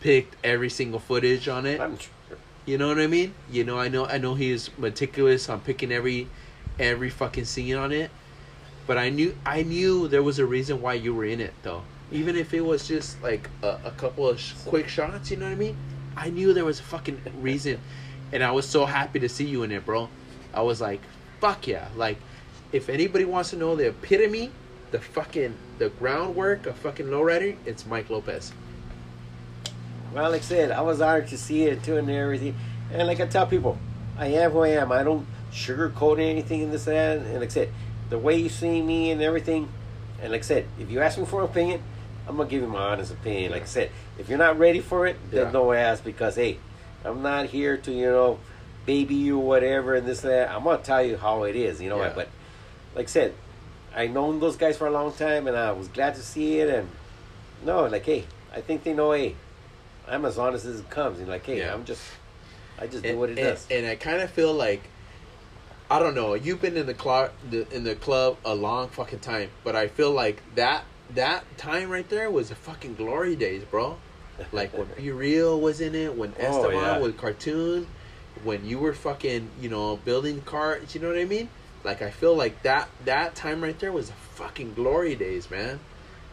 picked 0.00 0.36
every 0.44 0.70
single 0.70 1.00
footage 1.00 1.48
on 1.48 1.66
it. 1.66 1.80
I'm 1.80 1.98
sure. 1.98 2.10
You 2.66 2.78
know 2.78 2.88
what 2.88 3.00
I 3.00 3.06
mean? 3.06 3.34
You 3.50 3.64
know, 3.64 3.78
I 3.78 3.88
know, 3.88 4.06
I 4.06 4.18
know 4.18 4.34
he 4.34 4.50
is 4.50 4.70
meticulous 4.78 5.48
on 5.48 5.60
picking 5.60 5.90
every, 5.90 6.28
every 6.78 7.10
fucking 7.10 7.46
scene 7.46 7.74
on 7.74 7.90
it. 7.90 8.10
But 8.86 8.98
I 8.98 9.08
knew, 9.08 9.36
I 9.46 9.62
knew 9.62 10.08
there 10.08 10.22
was 10.22 10.38
a 10.38 10.46
reason 10.46 10.80
why 10.82 10.94
you 10.94 11.14
were 11.14 11.24
in 11.24 11.40
it, 11.40 11.54
though. 11.62 11.82
Even 12.12 12.36
if 12.36 12.52
it 12.52 12.60
was 12.60 12.86
just 12.86 13.20
like 13.22 13.48
a, 13.62 13.78
a 13.84 13.90
couple 13.92 14.28
of 14.28 14.38
sh- 14.38 14.52
quick 14.66 14.88
shots, 14.88 15.30
you 15.30 15.36
know 15.36 15.46
what 15.46 15.52
I 15.52 15.56
mean? 15.56 15.76
I 16.16 16.30
knew 16.30 16.52
there 16.52 16.64
was 16.64 16.80
a 16.80 16.84
fucking 16.84 17.20
reason, 17.40 17.80
and 18.32 18.42
I 18.42 18.50
was 18.50 18.68
so 18.68 18.84
happy 18.84 19.20
to 19.20 19.28
see 19.28 19.46
you 19.46 19.62
in 19.62 19.72
it, 19.72 19.86
bro. 19.86 20.08
I 20.52 20.62
was 20.62 20.80
like, 20.80 21.00
fuck 21.40 21.66
yeah! 21.66 21.88
Like, 21.96 22.18
if 22.72 22.88
anybody 22.88 23.24
wants 23.24 23.50
to 23.50 23.56
know 23.56 23.76
the 23.76 23.88
epitome, 23.88 24.50
the 24.90 24.98
fucking 24.98 25.54
the 25.78 25.88
groundwork 25.90 26.66
of 26.66 26.76
fucking 26.76 27.06
lowrider, 27.06 27.56
it's 27.64 27.86
Mike 27.86 28.10
Lopez. 28.10 28.52
Well, 30.12 30.30
like 30.30 30.40
I 30.42 30.44
said, 30.44 30.70
I 30.72 30.80
was 30.82 31.00
honored 31.00 31.28
to 31.28 31.38
see 31.38 31.64
it 31.64 31.82
too 31.84 31.96
and 31.96 32.10
everything. 32.10 32.56
And 32.92 33.06
like 33.06 33.20
I 33.20 33.26
tell 33.26 33.46
people, 33.46 33.78
I 34.18 34.26
am 34.26 34.50
who 34.50 34.60
I 34.60 34.68
am. 34.70 34.90
I 34.90 35.04
don't 35.04 35.26
sugarcoat 35.52 36.20
anything 36.20 36.62
in 36.62 36.70
this 36.70 36.86
and 36.86 36.96
that. 36.96 37.26
And 37.30 37.40
like 37.40 37.50
I 37.50 37.52
said, 37.52 37.72
the 38.08 38.18
way 38.18 38.36
you 38.36 38.48
see 38.48 38.82
me 38.82 39.12
and 39.12 39.22
everything, 39.22 39.68
and 40.20 40.32
like 40.32 40.40
I 40.40 40.44
said, 40.44 40.66
if 40.80 40.90
you 40.90 41.00
ask 41.00 41.16
me 41.18 41.24
for 41.24 41.40
an 41.42 41.48
opinion, 41.48 41.82
I'm 42.26 42.36
gonna 42.36 42.48
give 42.48 42.62
you 42.62 42.68
my 42.68 42.80
honest 42.80 43.12
opinion. 43.12 43.52
Like 43.52 43.62
I 43.62 43.66
said, 43.66 43.90
if 44.18 44.28
you're 44.28 44.38
not 44.38 44.58
ready 44.58 44.80
for 44.80 45.06
it, 45.06 45.16
then 45.30 45.46
Yeah. 45.46 45.52
no 45.52 45.72
ask 45.72 46.02
because 46.04 46.34
hey, 46.34 46.58
I'm 47.04 47.22
not 47.22 47.46
here 47.46 47.76
to 47.76 47.92
you 47.92 48.06
know 48.06 48.38
baby 48.86 49.14
you 49.14 49.38
whatever 49.38 49.94
and 49.94 50.06
this 50.06 50.24
and 50.24 50.32
that. 50.32 50.50
I'm 50.50 50.64
gonna 50.64 50.78
tell 50.82 51.02
you 51.04 51.16
how 51.16 51.44
it 51.44 51.54
is, 51.54 51.80
you 51.80 51.88
know. 51.88 52.00
Yeah. 52.00 52.12
But 52.14 52.28
like 52.96 53.06
I 53.06 53.10
said, 53.10 53.34
I 53.94 54.06
known 54.06 54.40
those 54.40 54.56
guys 54.56 54.76
for 54.76 54.86
a 54.86 54.90
long 54.90 55.12
time, 55.12 55.46
and 55.46 55.56
I 55.56 55.72
was 55.72 55.88
glad 55.88 56.14
to 56.14 56.22
see 56.22 56.58
it. 56.58 56.68
And 56.68 56.88
no, 57.64 57.86
like 57.86 58.04
hey, 58.06 58.24
I 58.54 58.60
think 58.60 58.84
they 58.84 58.94
know 58.94 59.12
hey, 59.12 59.34
I'm 60.08 60.24
as 60.24 60.38
honest 60.38 60.64
as 60.66 60.80
it 60.80 60.90
comes. 60.90 61.18
And 61.18 61.28
like 61.28 61.44
hey, 61.46 61.58
Yeah. 61.58 61.74
I'm 61.74 61.84
just, 61.84 62.02
I 62.78 62.86
just 62.86 63.02
do 63.02 63.10
and, 63.10 63.18
what 63.18 63.30
it 63.30 63.38
and, 63.38 63.48
does. 63.48 63.66
and 63.70 63.86
I 63.86 63.96
kind 63.96 64.20
of 64.22 64.30
feel 64.30 64.52
like 64.54 64.82
I 65.90 65.98
don't 65.98 66.14
know. 66.14 66.34
You've 66.34 66.62
been 66.62 66.76
in 66.76 66.86
the 66.86 66.94
club 66.94 67.32
in 67.50 67.84
the 67.84 67.96
club 67.96 68.36
a 68.44 68.54
long 68.54 68.88
fucking 68.88 69.18
time, 69.20 69.50
but 69.64 69.74
I 69.74 69.88
feel 69.88 70.12
like 70.12 70.42
that 70.54 70.84
that 71.14 71.44
time 71.58 71.90
right 71.90 72.08
there 72.08 72.30
was 72.30 72.50
a 72.52 72.54
fucking 72.54 72.94
glory 72.94 73.34
days, 73.36 73.64
bro. 73.64 73.96
Like 74.52 74.72
when 74.72 74.86
B-Real 74.96 75.60
was 75.60 75.82
in 75.82 75.94
it, 75.94 76.16
when 76.16 76.32
Oh, 76.40 76.42
Estevan 76.42 76.76
yeah. 76.76 76.98
was 76.98 77.12
cartoon, 77.14 77.86
when 78.42 78.64
you 78.64 78.78
were 78.78 78.94
fucking 78.94 79.50
you 79.60 79.68
know 79.68 79.96
building 79.96 80.40
cars. 80.42 80.94
You 80.94 81.02
know 81.02 81.08
what 81.08 81.18
I 81.18 81.24
mean? 81.26 81.50
Like 81.84 82.02
I 82.02 82.10
feel 82.10 82.34
like 82.36 82.62
that 82.62 82.88
that 83.04 83.34
time 83.34 83.62
right 83.62 83.78
there 83.78 83.92
was 83.92 84.10
a 84.10 84.14
fucking 84.34 84.74
glory 84.74 85.14
days, 85.14 85.50
man. 85.50 85.80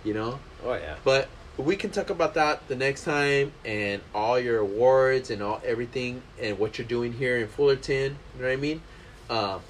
You 0.04 0.14
know. 0.14 0.40
oh 0.64 0.74
yeah. 0.74 0.96
But 1.04 1.28
we 1.58 1.76
can 1.76 1.90
talk 1.90 2.10
about 2.12 2.36
that 2.36 2.68
the 2.68 2.76
next 2.76 3.04
time 3.04 3.52
and 3.66 4.02
all 4.14 4.40
your 4.40 4.60
awards 4.60 5.32
and 5.32 5.42
all 5.42 5.60
everything 5.66 6.22
and 6.40 6.60
what 6.60 6.78
you're 6.78 6.88
doing 6.88 7.14
here 7.14 7.38
in 7.38 7.48
Fullerton. 7.48 8.18
You 8.36 8.42
know 8.42 8.48
what 8.48 8.54
I 8.54 8.56
mean? 8.58 8.82
Um, 9.30 9.62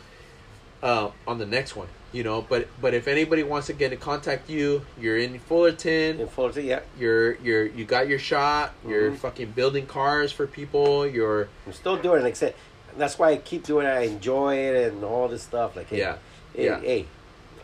uh, 0.84 1.10
on 1.26 1.38
the 1.40 1.46
next 1.46 1.76
one, 1.76 1.88
you 2.12 2.24
know. 2.24 2.42
But 2.42 2.68
but 2.82 2.94
if 2.94 3.08
anybody 3.08 3.42
wants 3.44 3.68
to 3.68 3.74
get 3.74 3.94
in 3.94 4.00
contact 4.00 4.50
you, 4.50 4.86
you're 5.00 5.18
in 5.18 5.40
Fullerton. 5.40 6.20
In 6.20 6.28
Fullerton, 6.28 6.66
yeah. 6.66 6.82
You're 7.00 7.36
you're 7.36 7.66
you 7.66 7.86
got 7.86 8.08
your 8.08 8.20
shot. 8.20 8.74
You're 8.88 9.12
Mhm. 9.12 9.18
fucking 9.18 9.52
building 9.52 9.86
cars 9.88 10.32
for 10.32 10.46
people. 10.46 11.08
You're 11.08 11.48
I'm 11.66 11.74
still 11.74 11.98
doing 11.98 12.20
it. 12.20 12.24
Like 12.24 12.34
I 12.34 12.38
said, 12.38 12.56
that's 12.98 13.18
why 13.20 13.32
I 13.32 13.38
keep 13.38 13.64
doing 13.64 13.86
it. 13.86 13.90
I 13.92 14.02
enjoy 14.02 14.56
it 14.56 14.94
and 14.94 15.04
all 15.04 15.28
this 15.28 15.44
stuff. 15.44 15.76
Like, 15.76 15.90
hey, 15.90 16.00
Yeah. 16.00 16.18
hey, 16.56 16.66
Yeah. 16.66 16.80
hey 16.80 17.06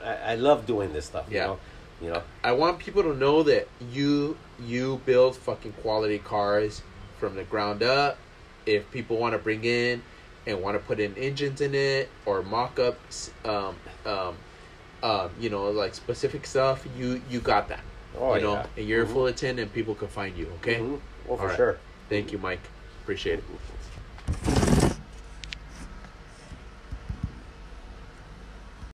I, 0.03 0.33
I 0.33 0.35
love 0.35 0.65
doing 0.65 0.93
this 0.93 1.05
stuff. 1.05 1.25
You 1.29 1.37
Yeah. 1.37 1.45
know, 1.47 1.59
you 2.01 2.09
know. 2.09 2.23
I 2.43 2.51
want 2.51 2.79
people 2.79 3.03
to 3.03 3.15
know 3.15 3.43
that 3.43 3.67
you 3.91 4.37
you 4.65 5.01
build 5.05 5.35
fucking 5.35 5.73
quality 5.81 6.19
cars 6.19 6.81
from 7.19 7.35
the 7.35 7.43
ground 7.43 7.81
up. 7.83 8.17
If 8.65 8.89
people 8.91 9.17
want 9.17 9.33
to 9.33 9.39
bring 9.39 9.63
in 9.65 10.01
and 10.45 10.61
want 10.61 10.75
to 10.77 10.83
put 10.85 10.99
in 10.99 11.15
engines 11.15 11.61
in 11.61 11.73
it 11.73 12.09
or 12.25 12.43
mock-ups, 12.43 13.31
um, 13.45 13.75
um, 14.05 14.35
um, 15.01 15.29
you 15.39 15.49
know, 15.49 15.69
like 15.71 15.95
specific 15.95 16.45
stuff, 16.45 16.85
you 16.97 17.21
you 17.29 17.39
got 17.39 17.67
that. 17.69 17.81
Oh, 18.19 18.35
you 18.35 18.41
know, 18.41 18.53
yeah. 18.53 18.65
and 18.77 18.87
you're 18.87 19.05
Mhm. 19.05 19.13
Fullerton, 19.13 19.59
and 19.59 19.73
people 19.73 19.95
can 19.95 20.07
find 20.07 20.37
you. 20.37 20.51
Okay. 20.61 20.79
Mhm. 20.79 20.99
Well, 21.27 21.37
for 21.37 21.43
All 21.43 21.47
right. 21.47 21.55
sure. 21.57 21.77
Thank 22.09 22.31
you, 22.31 22.37
Mike. 22.37 22.61
Appreciate 23.03 23.39
it. 23.39 24.62